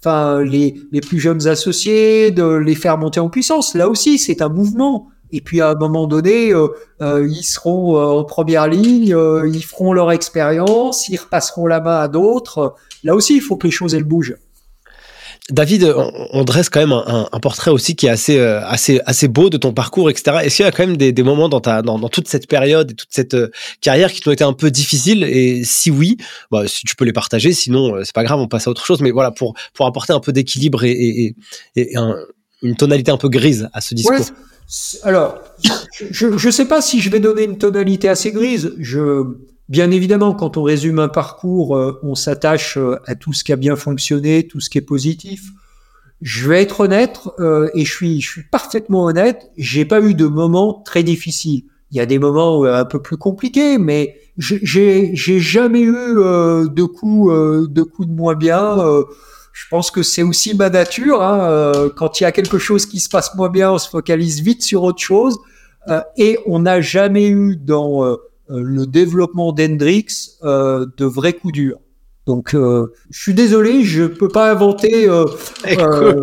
enfin, 0.00 0.42
les, 0.42 0.74
les 0.92 1.00
plus 1.00 1.18
jeunes 1.18 1.46
associés, 1.46 2.30
de 2.30 2.44
les 2.56 2.74
faire 2.74 2.98
monter 2.98 3.20
en 3.20 3.30
puissance. 3.30 3.74
Là 3.74 3.88
aussi, 3.88 4.18
c'est 4.18 4.42
un 4.42 4.50
mouvement. 4.50 5.08
Et 5.34 5.40
puis 5.40 5.60
à 5.60 5.70
un 5.70 5.74
moment 5.74 6.06
donné, 6.06 6.52
euh, 6.52 6.68
euh, 7.02 7.28
ils 7.28 7.42
seront 7.42 7.96
euh, 7.96 8.20
en 8.20 8.24
première 8.24 8.68
ligne, 8.68 9.16
ils 9.52 9.64
feront 9.64 9.92
leur 9.92 10.12
expérience, 10.12 11.08
ils 11.08 11.16
repasseront 11.16 11.66
la 11.66 11.80
main 11.80 11.98
à 11.98 12.08
d'autres. 12.08 12.76
Là 13.02 13.16
aussi, 13.16 13.34
il 13.34 13.40
faut 13.40 13.56
que 13.56 13.66
les 13.66 13.72
choses 13.72 13.94
elles 13.94 14.04
bougent. 14.04 14.36
David, 15.50 15.92
on, 16.32 16.42
dresse 16.44 16.70
quand 16.70 16.80
même 16.80 16.92
un, 16.92 17.40
portrait 17.40 17.70
aussi 17.70 17.96
qui 17.96 18.06
est 18.06 18.10
assez, 18.10 18.40
assez, 18.40 19.02
assez 19.04 19.28
beau 19.28 19.50
de 19.50 19.58
ton 19.58 19.74
parcours, 19.74 20.08
etc. 20.08 20.38
Est-ce 20.42 20.56
qu'il 20.56 20.64
y 20.64 20.68
a 20.68 20.72
quand 20.72 20.86
même 20.86 20.96
des, 20.96 21.22
moments 21.22 21.50
dans, 21.50 21.60
ta, 21.60 21.82
dans, 21.82 21.98
toute 22.08 22.28
cette 22.28 22.48
période 22.48 22.92
et 22.92 22.94
toute 22.94 23.10
cette 23.10 23.36
carrière 23.82 24.10
qui 24.10 24.22
t'ont 24.22 24.30
été 24.30 24.42
un 24.42 24.54
peu 24.54 24.70
difficiles? 24.70 25.22
Et 25.22 25.62
si 25.64 25.90
oui, 25.90 26.16
bah, 26.50 26.66
si 26.66 26.86
tu 26.86 26.96
peux 26.96 27.04
les 27.04 27.12
partager, 27.12 27.52
sinon 27.52 27.94
c'est 28.04 28.14
pas 28.14 28.24
grave, 28.24 28.40
on 28.40 28.48
passe 28.48 28.68
à 28.68 28.70
autre 28.70 28.86
chose. 28.86 29.02
Mais 29.02 29.10
voilà, 29.10 29.32
pour, 29.32 29.52
pour 29.74 29.84
apporter 29.84 30.14
un 30.14 30.20
peu 30.20 30.32
d'équilibre 30.32 30.82
et, 30.84 31.34
et, 31.76 31.94
une 32.62 32.76
tonalité 32.76 33.10
un 33.10 33.18
peu 33.18 33.28
grise 33.28 33.68
à 33.74 33.82
ce 33.82 33.94
discours. 33.94 34.30
Alors, 35.02 35.40
je 36.10 36.26
ne 36.26 36.50
sais 36.50 36.66
pas 36.66 36.80
si 36.80 37.00
je 37.00 37.10
vais 37.10 37.20
donner 37.20 37.44
une 37.44 37.58
tonalité 37.58 38.08
assez 38.08 38.32
grise. 38.32 38.74
Je, 38.78 39.24
bien 39.68 39.90
évidemment, 39.90 40.34
quand 40.34 40.56
on 40.56 40.62
résume 40.62 40.98
un 40.98 41.08
parcours, 41.08 41.76
euh, 41.76 41.98
on 42.02 42.14
s'attache 42.14 42.76
euh, 42.76 42.96
à 43.06 43.14
tout 43.14 43.32
ce 43.32 43.44
qui 43.44 43.52
a 43.52 43.56
bien 43.56 43.76
fonctionné, 43.76 44.46
tout 44.46 44.60
ce 44.60 44.70
qui 44.70 44.78
est 44.78 44.82
positif. 44.82 45.50
Je 46.20 46.48
vais 46.48 46.62
être 46.62 46.80
honnête 46.80 47.20
euh, 47.38 47.68
et 47.74 47.84
je 47.84 47.92
suis, 47.92 48.20
je 48.20 48.30
suis 48.30 48.42
parfaitement 48.44 49.04
honnête. 49.04 49.50
J'ai 49.56 49.84
pas 49.84 50.00
eu 50.00 50.14
de 50.14 50.26
moments 50.26 50.82
très 50.84 51.02
difficiles. 51.02 51.64
Il 51.90 51.98
y 51.98 52.00
a 52.00 52.06
des 52.06 52.18
moments 52.18 52.64
un 52.64 52.84
peu 52.84 53.00
plus 53.00 53.16
compliqués, 53.16 53.78
mais 53.78 54.16
j'ai, 54.36 55.14
jamais 55.14 55.82
eu 55.82 55.92
de 55.92 56.82
coups, 56.82 57.32
de 57.70 57.82
coups 57.82 58.08
de 58.08 58.12
moins 58.12 58.34
bien 58.34 58.76
je 59.54 59.68
pense 59.70 59.92
que 59.92 60.02
c'est 60.02 60.24
aussi 60.24 60.54
ma 60.54 60.68
nature. 60.68 61.22
Hein, 61.22 61.48
euh, 61.48 61.88
quand 61.88 62.20
il 62.20 62.24
y 62.24 62.26
a 62.26 62.32
quelque 62.32 62.58
chose 62.58 62.86
qui 62.86 62.98
se 62.98 63.08
passe 63.08 63.36
moins 63.36 63.48
bien, 63.48 63.70
on 63.70 63.78
se 63.78 63.88
focalise 63.88 64.42
vite 64.42 64.62
sur 64.62 64.82
autre 64.82 65.00
chose. 65.00 65.38
Euh, 65.88 66.00
et 66.16 66.38
on 66.46 66.58
n'a 66.58 66.80
jamais 66.80 67.28
eu 67.28 67.56
dans 67.56 68.04
euh, 68.04 68.16
le 68.48 68.84
développement 68.84 69.52
d'Hendrix 69.52 70.38
de 70.42 71.04
vrais 71.04 71.34
coups 71.34 71.54
durs. 71.54 71.78
Donc, 72.26 72.54
je 72.54 73.20
suis 73.20 73.34
désolé, 73.34 73.84
je 73.84 74.04
peux 74.04 74.28
pas 74.28 74.50
inventer. 74.50 75.06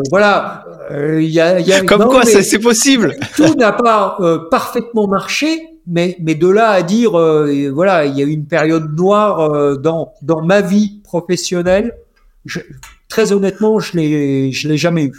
voilà, 0.09 0.65
il 0.91 1.29
y 1.29 1.39
a, 1.39 1.59
y 1.59 1.71
a, 1.71 1.81
comme 1.83 2.05
quoi 2.05 2.23
c'est 2.25 2.59
possible. 2.59 3.15
Tout 3.35 3.53
n'a 3.55 3.71
pas 3.71 4.17
parfaitement 4.49 5.07
marché, 5.07 5.61
mais 5.87 6.17
mais 6.19 6.35
de 6.35 6.47
là 6.47 6.71
à 6.71 6.81
dire, 6.81 7.11
voilà, 7.11 8.05
il 8.05 8.17
y 8.17 8.21
a 8.21 8.25
eu 8.25 8.31
une 8.31 8.47
période 8.47 8.95
noire 8.97 9.77
dans 9.77 10.13
dans 10.23 10.41
ma 10.43 10.61
vie 10.61 11.01
professionnelle. 11.03 11.95
Je, 12.45 12.61
très 13.11 13.33
honnêtement, 13.33 13.79
je 13.79 13.97
l'ai, 13.97 14.51
je 14.51 14.67
l'ai 14.67 14.77
jamais 14.77 15.03
eu. 15.03 15.13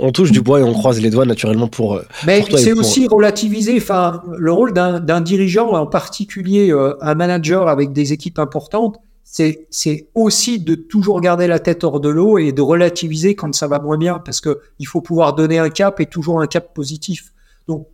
On 0.00 0.12
touche 0.12 0.32
du 0.32 0.40
bois 0.40 0.60
et 0.60 0.62
on 0.62 0.72
croise 0.72 1.00
les 1.00 1.10
doigts 1.10 1.26
naturellement 1.26 1.68
pour. 1.68 1.94
Euh, 1.94 2.02
Mais 2.26 2.42
c'est 2.56 2.72
aussi 2.72 3.06
relativiser. 3.06 3.76
Enfin, 3.76 4.22
le 4.36 4.52
rôle 4.52 4.72
d'un, 4.72 5.20
dirigeant, 5.20 5.72
en 5.72 5.86
particulier 5.86 6.72
euh, 6.72 6.94
un 7.00 7.14
manager 7.14 7.68
avec 7.68 7.92
des 7.92 8.12
équipes 8.12 8.38
importantes, 8.38 8.96
c'est, 9.24 9.66
c'est 9.70 10.08
aussi 10.14 10.58
de 10.58 10.74
toujours 10.74 11.20
garder 11.20 11.46
la 11.46 11.58
tête 11.58 11.84
hors 11.84 12.00
de 12.00 12.08
l'eau 12.08 12.38
et 12.38 12.52
de 12.52 12.62
relativiser 12.62 13.34
quand 13.34 13.54
ça 13.54 13.66
va 13.66 13.78
moins 13.78 13.98
bien, 13.98 14.20
parce 14.24 14.40
que 14.40 14.60
il 14.78 14.86
faut 14.86 15.02
pouvoir 15.02 15.34
donner 15.34 15.58
un 15.58 15.68
cap 15.68 16.00
et 16.00 16.06
toujours 16.06 16.40
un 16.40 16.46
cap 16.46 16.72
positif. 16.72 17.32
Donc, 17.66 17.88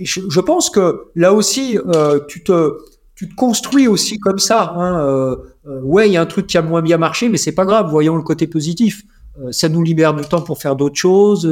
je, 0.00 0.40
pense 0.40 0.70
que 0.70 1.04
là 1.14 1.32
aussi, 1.32 1.78
euh, 1.78 2.18
tu 2.28 2.42
te 2.42 2.72
tu 3.16 3.28
te 3.28 3.34
construis 3.34 3.86
aussi 3.88 4.18
comme 4.18 4.38
ça. 4.38 4.72
Hein. 4.76 4.98
Euh, 5.00 5.36
euh, 5.66 5.80
ouais, 5.82 6.08
il 6.08 6.12
y 6.12 6.16
a 6.16 6.20
un 6.22 6.26
truc 6.26 6.46
qui 6.46 6.58
a 6.58 6.62
moins 6.62 6.82
bien 6.82 6.98
marché, 6.98 7.28
mais 7.28 7.36
c'est 7.38 7.52
pas 7.52 7.64
grave. 7.64 7.88
Voyons 7.90 8.16
le 8.16 8.22
côté 8.22 8.46
positif. 8.46 9.02
Euh, 9.40 9.50
ça 9.52 9.68
nous 9.68 9.82
libère 9.82 10.14
du 10.14 10.22
temps 10.24 10.42
pour 10.42 10.60
faire 10.60 10.76
d'autres 10.76 10.96
choses. 10.98 11.48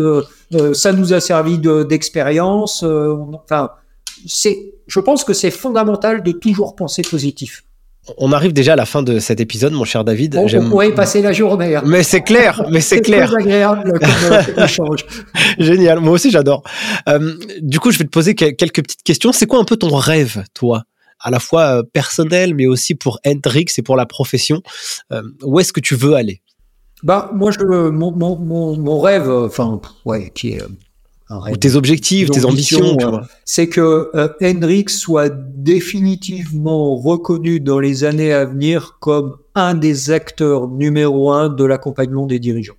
ça 0.73 0.93
nous 0.93 1.13
a 1.13 1.21
servi 1.21 1.59
d'expérience. 1.59 2.85
enfin, 2.85 3.71
c'est. 4.27 4.73
Je 4.87 5.01
pense 5.01 5.25
que 5.25 5.33
c'est 5.33 5.51
fondamental 5.51 6.23
de 6.23 6.33
toujours 6.33 6.75
penser 6.77 7.03
positif. 7.03 7.63
On 8.19 8.33
arrive 8.33 8.53
déjà 8.53 8.73
à 8.73 8.77
la 8.77 8.85
fin 8.85 9.05
de 9.05 9.21
cet 9.21 9.41
épisode, 9.41 9.73
mon 9.75 9.85
cher 9.85 10.03
David. 10.05 10.35
On, 10.37 10.47
on 10.53 10.71
pourrait 10.71 10.93
passer 10.93 11.23
la 11.23 11.33
journée. 11.33 11.77
hein. 11.77 11.83
Mais 11.87 12.03
c'est 12.03 12.23
clair, 12.23 12.67
mais 12.69 12.81
c'est 12.81 13.01
clair. 13.01 13.29
très 13.31 13.43
agréable 13.43 13.93
comme 14.57 14.65
échange. 14.65 15.07
Génial, 15.59 16.01
moi 16.01 16.15
aussi 16.15 16.31
j'adore. 16.33 16.65
Euh, 17.09 17.35
du 17.61 17.79
coup, 17.79 17.93
je 17.93 17.99
vais 17.99 18.05
te 18.05 18.11
poser 18.11 18.35
que- 18.35 18.51
quelques 18.51 18.83
petites 18.83 19.05
questions. 19.05 19.31
C'est 19.33 19.47
quoi 19.47 19.61
un 19.61 19.65
peu 19.65 19.77
ton 19.77 19.95
rêve, 19.95 20.43
toi? 20.53 20.83
À 21.23 21.31
la 21.31 21.41
fois 21.41 21.79
euh, 21.79 21.83
personnel, 21.83 22.55
mais 22.55 22.67
aussi 22.67 22.95
pour 22.95 23.19
Hendrix 23.27 23.67
et 23.79 23.83
pour 23.83 23.97
la 23.97 24.07
profession. 24.07 24.63
Euh, 25.13 25.23
où 25.43 25.61
est-ce 25.61 25.73
que 25.73 25.81
tu 25.81 25.95
veux 25.95 26.15
aller? 26.15 26.43
Bah, 27.03 27.31
moi, 27.35 27.51
je, 27.51 27.65
mon, 27.91 28.13
mon, 28.13 28.39
mon, 28.39 28.77
mon 28.77 29.01
rêve, 29.01 29.29
euh, 29.29 29.47
enfin, 29.47 29.81
ouais, 30.05 30.31
qui 30.35 30.51
est 30.51 30.63
un 31.29 31.41
rêve 31.41 31.55
Ou 31.55 31.57
tes 31.57 31.75
objectifs, 31.75 32.31
tes 32.31 32.45
ambitions, 32.45 32.97
c'est 33.45 33.69
que 33.69 34.11
euh, 34.15 34.29
Hendrix 34.41 34.85
soit 34.89 35.31
définitivement 35.31 36.97
reconnu 36.97 37.59
dans 37.59 37.81
les 37.81 38.05
années 38.05 38.33
à 38.33 38.45
venir 38.45 38.99
comme 39.01 39.37
un 39.55 39.75
des 39.75 40.11
acteurs 40.11 40.69
numéro 40.69 41.33
un 41.33 41.49
de 41.49 41.65
l'accompagnement 41.65 42.27
des 42.27 42.39
dirigeants. 42.39 42.77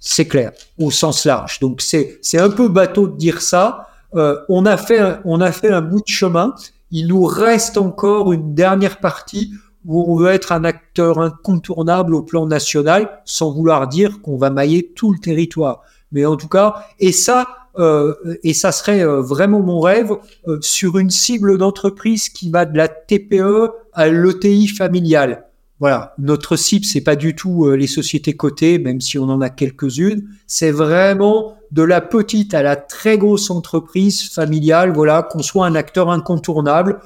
C'est 0.00 0.26
clair, 0.26 0.52
au 0.78 0.90
sens 0.90 1.24
large. 1.24 1.60
Donc 1.60 1.80
c'est 1.80 2.18
c'est 2.22 2.38
un 2.38 2.50
peu 2.50 2.68
bateau 2.68 3.06
de 3.06 3.16
dire 3.16 3.40
ça. 3.40 3.88
Euh, 4.14 4.36
on 4.48 4.66
a 4.66 4.76
fait 4.76 5.00
on 5.24 5.40
a 5.40 5.52
fait 5.52 5.70
un 5.70 5.80
bout 5.80 6.00
de 6.00 6.08
chemin. 6.08 6.54
Il 6.92 7.08
nous 7.08 7.24
reste 7.24 7.78
encore 7.78 8.32
une 8.34 8.54
dernière 8.54 9.00
partie 9.00 9.54
où 9.86 10.12
on 10.12 10.16
veut 10.16 10.30
être 10.30 10.52
un 10.52 10.62
acteur 10.62 11.18
incontournable 11.18 12.14
au 12.14 12.22
plan 12.22 12.46
national, 12.46 13.22
sans 13.24 13.50
vouloir 13.50 13.88
dire 13.88 14.20
qu'on 14.20 14.36
va 14.36 14.50
mailler 14.50 14.92
tout 14.94 15.12
le 15.12 15.18
territoire. 15.18 15.82
Mais 16.12 16.26
en 16.26 16.36
tout 16.36 16.48
cas, 16.48 16.84
et 17.00 17.10
ça, 17.10 17.48
euh, 17.78 18.14
et 18.44 18.52
ça 18.52 18.70
serait 18.72 19.02
euh, 19.02 19.22
vraiment 19.22 19.60
mon 19.60 19.80
rêve 19.80 20.12
euh, 20.46 20.58
sur 20.60 20.98
une 20.98 21.10
cible 21.10 21.56
d'entreprise 21.56 22.28
qui 22.28 22.50
va 22.50 22.66
de 22.66 22.76
la 22.76 22.88
TPE 22.88 23.70
à 23.94 24.08
l'ETI 24.08 24.68
familiale. 24.68 25.46
Voilà, 25.80 26.14
notre 26.18 26.56
cible 26.56 26.84
c'est 26.84 27.00
pas 27.00 27.16
du 27.16 27.34
tout 27.34 27.68
les 27.70 27.88
sociétés 27.88 28.34
cotées, 28.34 28.78
même 28.78 29.00
si 29.00 29.18
on 29.18 29.24
en 29.24 29.40
a 29.40 29.50
quelques-unes. 29.50 30.28
C'est 30.46 30.70
vraiment 30.70 31.56
de 31.72 31.82
la 31.82 32.00
petite 32.00 32.54
à 32.54 32.62
la 32.62 32.76
très 32.76 33.18
grosse 33.18 33.50
entreprise 33.50 34.30
familiale. 34.30 34.92
Voilà, 34.92 35.22
qu'on 35.22 35.42
soit 35.42 35.66
un 35.66 35.74
acteur 35.74 36.10
incontournable, 36.10 37.00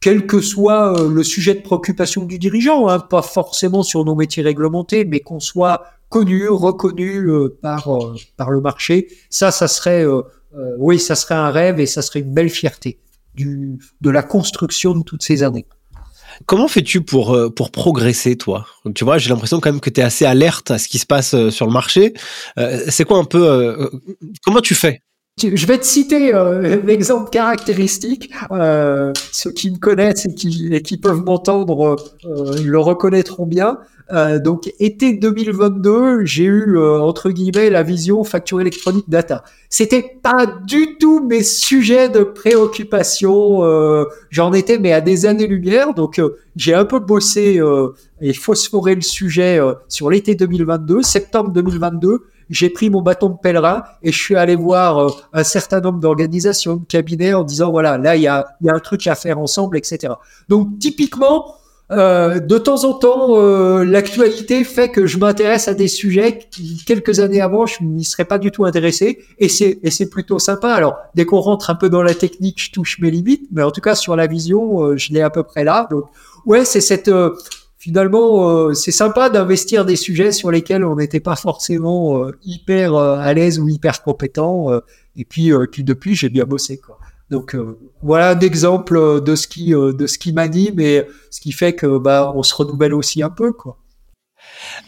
quel 0.00 0.26
que 0.26 0.40
soit 0.40 0.98
euh, 0.98 1.08
le 1.08 1.24
sujet 1.24 1.54
de 1.54 1.60
préoccupation 1.60 2.24
du 2.24 2.38
dirigeant, 2.38 2.88
hein, 2.88 3.00
pas 3.00 3.22
forcément 3.22 3.82
sur 3.82 4.04
nos 4.04 4.14
métiers 4.14 4.42
réglementés, 4.42 5.04
mais 5.04 5.20
qu'on 5.20 5.40
soit 5.40 5.84
connu, 6.10 6.48
reconnu 6.48 7.30
euh, 7.30 7.58
par 7.60 7.88
euh, 7.88 8.14
par 8.36 8.50
le 8.50 8.60
marché. 8.60 9.08
Ça, 9.30 9.50
ça 9.50 9.68
serait, 9.68 10.04
oui, 10.78 10.98
ça 10.98 11.14
serait 11.14 11.34
un 11.34 11.50
rêve 11.50 11.80
et 11.80 11.86
ça 11.86 12.02
serait 12.02 12.20
une 12.20 12.34
belle 12.34 12.50
fierté 12.50 12.98
de 13.36 14.10
la 14.10 14.22
construction 14.22 14.94
de 14.94 15.02
toutes 15.02 15.22
ces 15.22 15.42
années. 15.42 15.66
Comment 16.46 16.68
fais-tu 16.68 17.02
pour, 17.02 17.34
euh, 17.34 17.50
progresser, 17.50 18.36
toi? 18.36 18.66
Tu 18.94 19.04
vois, 19.04 19.18
j'ai 19.18 19.30
l'impression 19.30 19.60
quand 19.60 19.70
même 19.70 19.80
que 19.80 19.90
tu 19.90 20.00
es 20.00 20.04
assez 20.04 20.24
alerte 20.24 20.70
à 20.70 20.78
ce 20.78 20.88
qui 20.88 20.98
se 20.98 21.06
passe 21.06 21.34
euh, 21.34 21.50
sur 21.50 21.66
le 21.66 21.72
marché. 21.72 22.14
Euh, 22.58 22.80
c'est 22.88 23.04
quoi 23.04 23.18
un 23.18 23.24
peu... 23.24 23.90
comment 24.44 24.60
tu 24.60 24.74
fais? 24.74 25.02
Je 25.42 25.66
vais 25.66 25.78
te 25.78 25.86
citer 25.86 26.34
euh, 26.34 26.80
un 26.84 26.88
exemple 26.88 27.30
caractéristique. 27.30 28.30
Ceux 29.32 29.52
qui 29.52 29.70
me 29.70 29.78
connaissent 29.78 30.26
et 30.26 30.34
qui, 30.34 30.68
et 30.72 30.82
qui 30.82 30.98
peuvent 30.98 31.22
m'entendre 31.24 31.96
euh, 32.24 32.62
le 32.62 32.78
reconnaîtront 32.78 33.46
bien. 33.46 33.78
Euh, 34.12 34.38
donc, 34.38 34.72
été 34.80 35.12
2022, 35.14 36.24
j'ai 36.24 36.44
eu 36.44 36.76
euh, 36.76 37.00
entre 37.00 37.30
guillemets 37.30 37.70
la 37.70 37.82
vision 37.82 38.24
facture 38.24 38.60
électronique 38.60 39.08
data. 39.08 39.44
C'était 39.68 40.18
pas 40.22 40.46
du 40.46 40.96
tout 40.98 41.20
mes 41.20 41.42
sujets 41.42 42.08
de 42.08 42.24
préoccupation. 42.24 43.62
euh, 43.62 44.04
J'en 44.30 44.52
étais 44.52 44.78
mais 44.78 44.92
à 44.92 45.00
des 45.00 45.26
années-lumière. 45.26 45.94
Donc, 45.94 46.20
j'ai 46.56 46.74
un 46.74 46.84
peu 46.84 46.98
bossé 46.98 47.60
et 48.20 48.32
phosphoré 48.32 48.94
le 48.94 49.00
sujet 49.00 49.60
sur 49.88 50.10
l'été 50.10 50.34
2022, 50.34 51.02
septembre 51.02 51.50
2022 51.52 52.22
j'ai 52.50 52.68
pris 52.68 52.90
mon 52.90 53.00
bâton 53.00 53.28
de 53.28 53.36
pèlerin 53.40 53.84
et 54.02 54.10
je 54.10 54.18
suis 54.20 54.34
allé 54.34 54.56
voir 54.56 55.28
un 55.32 55.44
certain 55.44 55.80
nombre 55.80 56.00
d'organisations, 56.00 56.76
de 56.76 56.84
cabinets 56.84 57.32
en 57.32 57.44
disant 57.44 57.70
voilà, 57.70 57.96
là, 57.96 58.16
il 58.16 58.22
y 58.22 58.26
a, 58.26 58.44
y 58.60 58.68
a 58.68 58.74
un 58.74 58.80
truc 58.80 59.06
à 59.06 59.14
faire 59.14 59.38
ensemble, 59.38 59.78
etc. 59.78 60.14
Donc, 60.48 60.80
typiquement, 60.80 61.54
euh, 61.90 62.38
de 62.38 62.56
temps 62.58 62.84
en 62.84 62.94
temps, 62.94 63.36
euh, 63.40 63.84
l'actualité 63.84 64.62
fait 64.62 64.90
que 64.90 65.06
je 65.06 65.18
m'intéresse 65.18 65.66
à 65.66 65.74
des 65.74 65.88
sujets 65.88 66.38
qui, 66.50 66.82
quelques 66.86 67.18
années 67.18 67.40
avant, 67.40 67.66
je 67.66 67.82
n'y 67.82 68.04
serais 68.04 68.24
pas 68.24 68.38
du 68.38 68.52
tout 68.52 68.64
intéressé 68.64 69.18
et 69.38 69.48
c'est, 69.48 69.80
et 69.82 69.90
c'est 69.90 70.08
plutôt 70.08 70.38
sympa. 70.38 70.72
Alors, 70.72 70.96
dès 71.16 71.24
qu'on 71.24 71.40
rentre 71.40 71.68
un 71.68 71.74
peu 71.74 71.88
dans 71.90 72.02
la 72.02 72.14
technique, 72.14 72.62
je 72.62 72.70
touche 72.70 73.00
mes 73.00 73.10
limites, 73.10 73.48
mais 73.50 73.62
en 73.62 73.72
tout 73.72 73.80
cas, 73.80 73.96
sur 73.96 74.14
la 74.14 74.28
vision, 74.28 74.84
euh, 74.84 74.96
je 74.96 75.12
l'ai 75.12 75.20
à 75.20 75.30
peu 75.30 75.42
près 75.42 75.64
là. 75.64 75.88
Donc, 75.90 76.04
ouais, 76.46 76.64
c'est 76.64 76.80
cette, 76.80 77.08
euh, 77.08 77.34
finalement, 77.76 78.72
c'est 78.74 78.92
sympa 78.92 79.28
d'investir 79.28 79.84
des 79.84 79.96
sujets 79.96 80.30
sur 80.30 80.50
lesquels 80.52 80.84
on 80.84 80.96
n'était 80.96 81.18
pas 81.18 81.34
forcément 81.34 82.26
hyper 82.44 82.94
à 82.94 83.32
l'aise 83.32 83.58
ou 83.58 83.68
hyper 83.68 84.02
compétent. 84.02 84.66
et 85.16 85.24
puis, 85.24 85.50
puis 85.72 85.82
depuis, 85.82 86.14
j'ai 86.14 86.28
bien 86.28 86.44
bossé. 86.44 86.76
Quoi. 86.76 86.98
Donc 87.30 87.54
euh, 87.54 87.78
voilà 88.02 88.30
un 88.30 88.40
exemple 88.40 88.96
euh, 88.96 89.20
de 89.20 89.36
ce 89.36 89.46
qui 89.46 89.74
euh, 89.74 89.92
de 89.92 90.06
ce 90.06 90.18
qui 90.18 90.32
m'anime 90.32 90.80
et 90.80 91.04
ce 91.30 91.40
qui 91.40 91.52
fait 91.52 91.74
que 91.74 91.98
bah 91.98 92.32
on 92.34 92.42
se 92.42 92.54
renouvelle 92.54 92.94
aussi 92.94 93.22
un 93.22 93.30
peu 93.30 93.52
quoi. 93.52 93.76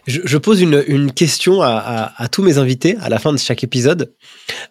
je, 0.07 0.21
je 0.25 0.39
pose 0.39 0.61
une, 0.61 0.83
une 0.89 1.13
question 1.13 1.63
à, 1.63 1.69
à, 1.69 2.23
à 2.25 2.29
tous 2.29 2.43
mes 2.43 2.59
invités 2.59 2.97
à 3.01 3.09
la 3.09 3.19
fin 3.19 3.33
de 3.33 3.39
chaque 3.39 3.63
épisode. 3.63 4.13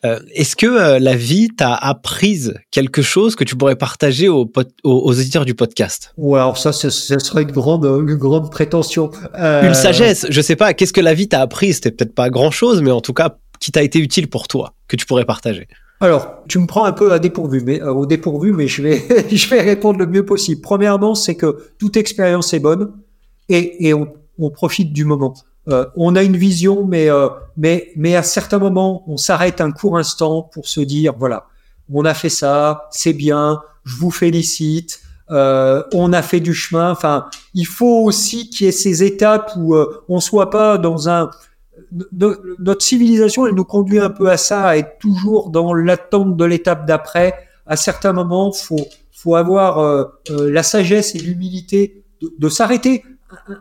Euh, 0.03 0.19
Est-ce 0.33 0.55
que 0.55 0.65
euh, 0.65 0.99
la 0.99 1.15
vie 1.15 1.49
t'a 1.55 1.73
apprise 1.73 2.55
quelque 2.71 3.01
chose 3.01 3.35
que 3.35 3.43
tu 3.45 3.55
pourrais 3.55 3.77
partager 3.77 4.27
aux, 4.27 4.41
aux, 4.43 4.65
aux 4.83 5.11
auditeurs 5.11 5.45
du 5.45 5.55
podcast? 5.55 6.13
Ou 6.17 6.35
alors 6.35 6.57
ça, 6.57 6.73
ce, 6.73 6.89
ce 6.89 7.19
serait 7.19 7.43
une 7.43 7.51
grande 7.51 7.85
une 7.85 8.15
grande 8.15 8.51
prétention. 8.51 9.11
Euh, 9.39 9.65
Une 9.67 9.73
sagesse, 9.75 10.25
je 10.29 10.41
sais 10.41 10.55
pas, 10.57 10.73
qu'est-ce 10.73 10.93
que 10.93 11.01
la 11.01 11.13
vie 11.13 11.29
t'a 11.29 11.41
appris 11.41 11.73
C'était 11.73 11.91
peut-être 11.91 12.15
pas 12.15 12.29
grand-chose, 12.29 12.81
mais 12.81 12.91
en 12.91 13.01
tout 13.01 13.13
cas, 13.13 13.37
qui 13.61 13.71
t'a 13.71 13.83
été 13.83 13.99
utile 13.99 14.27
pour 14.27 14.47
toi, 14.47 14.73
que 14.89 14.95
tu 14.97 15.05
pourrais 15.05 15.25
partager? 15.25 15.67
Alors, 16.01 16.43
tu 16.47 16.57
me 16.59 16.65
prends 16.65 16.85
un 16.85 16.91
peu 16.91 17.13
à 17.13 17.19
dépourvu, 17.19 17.61
mais 17.63 17.81
euh, 17.81 17.93
au 17.93 18.05
dépourvu, 18.05 18.53
mais 18.53 18.67
je 18.67 18.81
vais 18.81 19.27
je 19.31 19.49
vais 19.49 19.61
répondre 19.61 19.99
le 19.99 20.07
mieux 20.07 20.25
possible. 20.25 20.59
Premièrement, 20.61 21.15
c'est 21.15 21.35
que 21.35 21.71
toute 21.77 21.95
expérience 21.95 22.53
est 22.53 22.59
bonne 22.59 22.91
et, 23.47 23.87
et 23.87 23.93
on, 23.93 24.11
on 24.39 24.49
profite 24.49 24.91
du 24.91 25.05
moment. 25.05 25.35
Euh, 25.67 25.85
on 25.95 26.15
a 26.15 26.23
une 26.23 26.37
vision, 26.37 26.85
mais 26.85 27.09
euh, 27.09 27.29
mais 27.55 27.91
mais 27.95 28.15
à 28.15 28.23
certains 28.23 28.57
moments, 28.57 29.03
on 29.07 29.17
s'arrête 29.17 29.61
un 29.61 29.71
court 29.71 29.97
instant 29.97 30.41
pour 30.41 30.67
se 30.67 30.81
dire 30.81 31.13
voilà, 31.17 31.45
on 31.93 32.03
a 32.03 32.15
fait 32.15 32.29
ça, 32.29 32.87
c'est 32.89 33.13
bien, 33.13 33.61
je 33.85 33.95
vous 33.95 34.11
félicite. 34.11 35.01
Euh, 35.29 35.83
on 35.93 36.11
a 36.11 36.21
fait 36.21 36.41
du 36.41 36.53
chemin. 36.53 36.91
Enfin, 36.91 37.27
il 37.53 37.65
faut 37.65 38.03
aussi 38.03 38.49
qu'il 38.49 38.65
y 38.65 38.69
ait 38.69 38.73
ces 38.73 39.03
étapes 39.03 39.53
où 39.55 39.75
euh, 39.75 40.03
on 40.09 40.19
soit 40.19 40.49
pas 40.49 40.77
dans 40.77 41.07
un 41.07 41.29
no- 42.11 42.35
notre 42.59 42.83
civilisation, 42.83 43.47
elle 43.47 43.55
nous 43.55 43.65
conduit 43.65 43.99
un 43.99 44.09
peu 44.09 44.29
à 44.29 44.37
ça, 44.37 44.63
à 44.67 44.77
être 44.77 44.97
toujours 44.99 45.49
dans 45.49 45.73
l'attente 45.73 46.37
de 46.37 46.45
l'étape 46.45 46.85
d'après. 46.85 47.35
À 47.65 47.75
certains 47.75 48.13
moments, 48.13 48.51
faut 48.51 48.85
faut 49.13 49.35
avoir 49.35 49.77
euh, 49.79 50.03
euh, 50.31 50.51
la 50.51 50.63
sagesse 50.63 51.13
et 51.15 51.19
l'humilité 51.19 52.03
de, 52.39 52.49
s'arrêter 52.49 53.03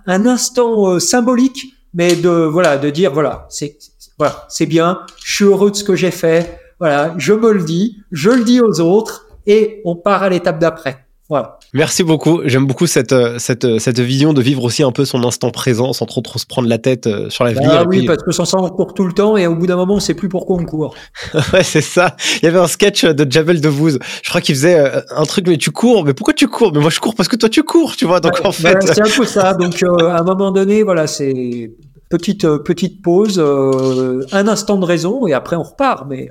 un, 0.06 0.14
un 0.14 0.26
instant 0.26 0.88
euh, 0.88 0.98
symbolique, 0.98 1.74
mais 1.92 2.16
de 2.16 2.30
voilà, 2.30 2.78
de 2.78 2.88
dire 2.90 3.12
voilà, 3.12 3.46
c'est- 3.50 3.76
voilà, 4.18 4.46
c'est 4.48 4.66
bien, 4.66 5.00
je 5.24 5.34
suis 5.36 5.44
heureux 5.44 5.70
de 5.70 5.76
ce 5.76 5.84
que 5.84 5.96
j'ai 5.96 6.10
fait, 6.10 6.58
voilà, 6.78 7.14
je 7.18 7.32
me 7.34 7.52
le 7.52 7.62
dis, 7.62 7.98
je 8.10 8.30
le 8.30 8.42
dis 8.44 8.60
aux 8.60 8.80
autres, 8.80 9.26
et 9.46 9.80
on 9.84 9.96
part 9.96 10.22
à 10.22 10.28
l'étape 10.30 10.58
d'après. 10.58 11.04
Voilà. 11.30 11.58
Merci 11.72 12.02
beaucoup. 12.02 12.40
J'aime 12.44 12.66
beaucoup 12.66 12.88
cette, 12.88 13.12
euh, 13.12 13.38
cette, 13.38 13.64
euh, 13.64 13.78
cette 13.78 14.00
vision 14.00 14.32
de 14.32 14.42
vivre 14.42 14.64
aussi 14.64 14.82
un 14.82 14.90
peu 14.90 15.04
son 15.04 15.22
instant 15.24 15.50
présent 15.52 15.92
sans 15.92 16.04
trop, 16.04 16.20
trop 16.20 16.40
se 16.40 16.44
prendre 16.44 16.68
la 16.68 16.78
tête 16.78 17.06
euh, 17.06 17.30
sur 17.30 17.44
l'avenir. 17.44 17.70
Ah 17.72 17.84
oui, 17.88 17.98
puis- 17.98 18.06
parce 18.06 18.22
que 18.24 18.32
sans 18.32 18.44
ça, 18.44 18.58
on 18.58 18.68
court 18.68 18.92
tout 18.94 19.04
le 19.04 19.12
temps, 19.12 19.36
et 19.36 19.46
au 19.46 19.54
bout 19.54 19.68
d'un 19.68 19.76
moment, 19.76 19.94
on 19.94 20.00
sait 20.00 20.14
plus 20.14 20.28
pourquoi 20.28 20.56
on 20.56 20.64
court. 20.64 20.94
Ouais, 21.52 21.62
c'est 21.62 21.80
ça. 21.80 22.16
Il 22.42 22.46
y 22.46 22.48
avait 22.48 22.58
un 22.58 22.66
sketch 22.66 23.04
de 23.04 23.30
Javel 23.30 23.60
Debbouze. 23.60 23.98
Je 24.22 24.28
crois 24.28 24.40
qu'il 24.40 24.54
faisait 24.56 24.78
un 25.10 25.22
truc, 25.24 25.46
mais 25.46 25.56
tu 25.56 25.70
cours. 25.70 26.04
Mais 26.04 26.12
pourquoi 26.14 26.34
tu 26.34 26.48
cours? 26.48 26.72
Mais 26.74 26.80
moi, 26.80 26.90
je 26.90 26.98
cours 27.00 27.14
parce 27.14 27.28
que 27.28 27.36
toi, 27.36 27.48
tu 27.48 27.62
cours, 27.62 27.94
tu 27.96 28.04
vois. 28.06 28.18
Donc, 28.20 28.40
en 28.44 28.50
fait, 28.52 28.72
Voilà, 28.72 28.80
c'est 28.94 29.00
un 29.00 29.16
peu 29.16 29.24
ça. 29.24 29.54
Donc, 29.60 29.82
euh, 29.84 30.08
à 30.08 30.18
un 30.20 30.24
moment 30.24 30.50
donné, 30.50 30.82
voilà, 30.82 31.06
c'est 31.06 31.70
petite 32.08 32.44
petite 32.64 33.02
pause, 33.02 33.38
euh, 33.38 34.26
un 34.32 34.48
instant 34.48 34.76
de 34.78 34.84
raison, 34.84 35.28
et 35.28 35.32
après 35.32 35.54
on 35.54 35.62
repart. 35.62 36.06
Mais 36.08 36.28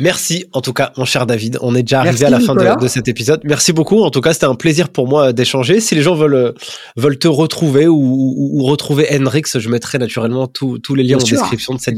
merci 0.00 0.44
en 0.52 0.60
tout 0.60 0.72
cas, 0.72 0.92
mon 0.96 1.04
cher 1.04 1.26
David. 1.26 1.58
On 1.62 1.74
est 1.74 1.82
déjà 1.82 2.00
arrivé 2.00 2.12
Merci, 2.20 2.24
à 2.24 2.30
la 2.30 2.40
fin 2.40 2.54
de, 2.54 2.80
de 2.80 2.88
cet 2.88 3.08
épisode. 3.08 3.40
Merci 3.44 3.72
beaucoup. 3.72 4.02
En 4.02 4.10
tout 4.10 4.20
cas, 4.20 4.32
c'était 4.32 4.46
un 4.46 4.54
plaisir 4.54 4.88
pour 4.88 5.08
moi 5.08 5.32
d'échanger. 5.32 5.80
Si 5.80 5.94
les 5.94 6.02
gens 6.02 6.14
veulent, 6.14 6.34
euh, 6.34 6.52
veulent 6.96 7.18
te 7.18 7.28
retrouver 7.28 7.86
ou, 7.88 7.96
ou- 7.96 8.60
ou 8.60 8.64
retrouver 8.64 9.08
Hendrix, 9.14 9.42
je 9.54 9.68
mettrai 9.68 9.98
naturellement 9.98 10.46
tous 10.46 10.78
tous 10.78 10.94
les 10.94 11.02
liens 11.02 11.16
Bien 11.16 11.24
en 11.24 11.26
sûr. 11.26 11.38
description 11.40 11.74
de 11.74 11.80
cette 11.80 11.96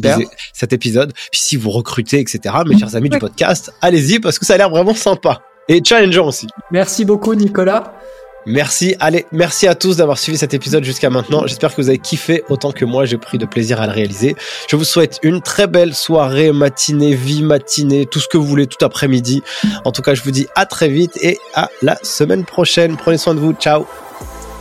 cet 0.53 0.73
épisode. 0.73 1.13
Puis 1.31 1.41
si 1.41 1.57
vous 1.57 1.71
recrutez, 1.71 2.21
etc., 2.21 2.55
mes 2.67 2.79
chers 2.79 2.95
amis 2.97 3.09
du 3.11 3.19
podcast, 3.19 3.73
allez-y 3.83 4.19
parce 4.21 4.39
que 4.39 4.47
ça 4.47 4.55
a 4.55 4.57
l'air 4.59 4.71
vraiment 4.71 4.95
sympa. 4.95 5.43
Et 5.69 5.83
challengeant 5.85 6.29
aussi. 6.29 6.47
merci 6.71 7.05
beaucoup, 7.05 7.35
Nicolas. 7.35 7.93
Merci, 8.49 8.97
allez, 8.99 9.27
merci 9.31 9.67
à 9.67 9.75
tous 9.75 9.99
d'avoir 9.99 10.17
suivi 10.17 10.39
cet 10.39 10.55
épisode 10.55 10.83
jusqu'à 10.83 11.11
maintenant. 11.11 11.47
J'espère 11.47 11.75
que 11.75 11.83
vous 11.83 11.91
avez 11.91 11.99
kiffé 11.99 12.45
autant 12.49 12.73
que 12.73 12.87
moi, 12.87 13.05
j'ai 13.05 13.19
pris 13.19 13.37
de 13.37 13.45
plaisir 13.45 13.79
à 13.83 13.87
le 13.87 13.93
réaliser. 13.93 14.37
Je 14.71 14.77
vous 14.77 14.85
souhaite 14.85 15.19
une 15.23 15.43
très 15.43 15.67
belle 15.67 15.95
soirée, 15.95 16.51
matinée, 16.51 17.15
vie 17.15 17.43
matinée, 17.43 18.07
tout 18.07 18.21
ce 18.21 18.27
que 18.27 18.39
vous 18.39 18.47
voulez, 18.47 18.67
tout 18.67 18.83
après-midi. 18.83 19.43
En 19.85 19.93
tout 19.93 20.01
cas, 20.01 20.15
je 20.15 20.23
vous 20.23 20.31
dis 20.31 20.47
à 20.55 20.65
très 20.65 20.89
vite 20.89 21.19
et 21.21 21.39
à 21.53 21.69
la 21.83 21.99
semaine 22.03 22.47
prochaine. 22.47 22.97
Prenez 22.97 23.19
soin 23.19 23.35
de 23.35 23.41
vous, 23.41 23.53
ciao 23.53 23.87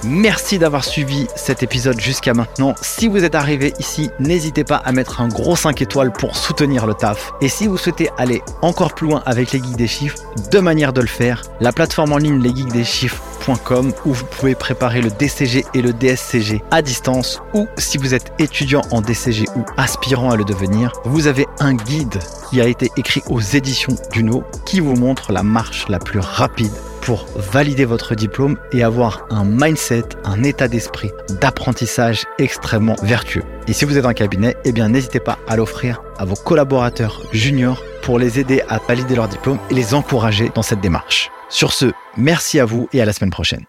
Merci 0.03 0.59
d'avoir 0.59 0.83
suivi 0.83 1.27
cet 1.35 1.63
épisode 1.63 1.99
jusqu'à 1.99 2.33
maintenant. 2.33 2.75
Si 2.81 3.07
vous 3.07 3.23
êtes 3.23 3.35
arrivé 3.35 3.73
ici, 3.79 4.11
n'hésitez 4.19 4.63
pas 4.63 4.77
à 4.77 4.91
mettre 4.91 5.21
un 5.21 5.27
gros 5.27 5.55
5 5.55 5.81
étoiles 5.81 6.11
pour 6.11 6.35
soutenir 6.35 6.85
le 6.85 6.93
taf. 6.93 7.33
Et 7.41 7.49
si 7.49 7.67
vous 7.67 7.77
souhaitez 7.77 8.09
aller 8.17 8.43
encore 8.61 8.93
plus 8.93 9.07
loin 9.07 9.23
avec 9.25 9.51
les 9.51 9.59
geeks 9.59 9.75
des 9.75 9.87
chiffres, 9.87 10.17
deux 10.51 10.61
manières 10.61 10.93
de 10.93 11.01
le 11.01 11.07
faire. 11.07 11.41
La 11.59 11.71
plateforme 11.71 12.13
en 12.13 12.17
ligne 12.17 12.39
lesgeeksdeschiffres.com 12.39 13.93
où 14.05 14.13
vous 14.13 14.25
pouvez 14.25 14.55
préparer 14.55 15.01
le 15.01 15.09
DCG 15.09 15.65
et 15.73 15.81
le 15.81 15.93
DSCG 15.93 16.61
à 16.69 16.81
distance 16.81 17.41
ou 17.53 17.67
si 17.77 17.97
vous 17.97 18.13
êtes 18.13 18.33
étudiant 18.39 18.81
en 18.91 19.01
DCG 19.01 19.45
ou 19.55 19.63
aspirant 19.77 20.31
à 20.31 20.35
le 20.35 20.43
devenir, 20.43 20.91
vous 21.05 21.27
avez 21.27 21.47
un 21.59 21.73
guide 21.73 22.19
qui 22.49 22.61
a 22.61 22.67
été 22.67 22.91
écrit 22.97 23.23
aux 23.29 23.41
éditions 23.41 23.95
Duno 24.11 24.43
qui 24.65 24.79
vous 24.79 24.95
montre 24.95 25.31
la 25.31 25.43
marche 25.43 25.87
la 25.89 25.99
plus 25.99 26.19
rapide 26.19 26.73
pour 27.01 27.25
valider 27.35 27.85
votre 27.85 28.15
diplôme 28.15 28.57
et 28.71 28.83
avoir 28.83 29.25
un 29.29 29.45
mindset, 29.45 30.03
un 30.23 30.43
état 30.43 30.67
d'esprit 30.67 31.11
d'apprentissage 31.41 32.23
extrêmement 32.39 32.95
vertueux. 33.03 33.43
Et 33.67 33.73
si 33.73 33.85
vous 33.85 33.97
êtes 33.97 34.05
en 34.05 34.13
cabinet, 34.13 34.55
eh 34.65 34.71
bien 34.71 34.89
n'hésitez 34.89 35.19
pas 35.19 35.37
à 35.47 35.55
l'offrir 35.55 36.01
à 36.17 36.25
vos 36.25 36.35
collaborateurs 36.35 37.21
juniors 37.31 37.83
pour 38.01 38.19
les 38.19 38.39
aider 38.39 38.61
à 38.69 38.79
valider 38.79 39.15
leur 39.15 39.27
diplôme 39.27 39.59
et 39.69 39.73
les 39.73 39.93
encourager 39.93 40.51
dans 40.53 40.61
cette 40.61 40.81
démarche. 40.81 41.29
Sur 41.49 41.73
ce, 41.73 41.91
merci 42.17 42.59
à 42.59 42.65
vous 42.65 42.89
et 42.93 43.01
à 43.01 43.05
la 43.05 43.13
semaine 43.13 43.31
prochaine. 43.31 43.65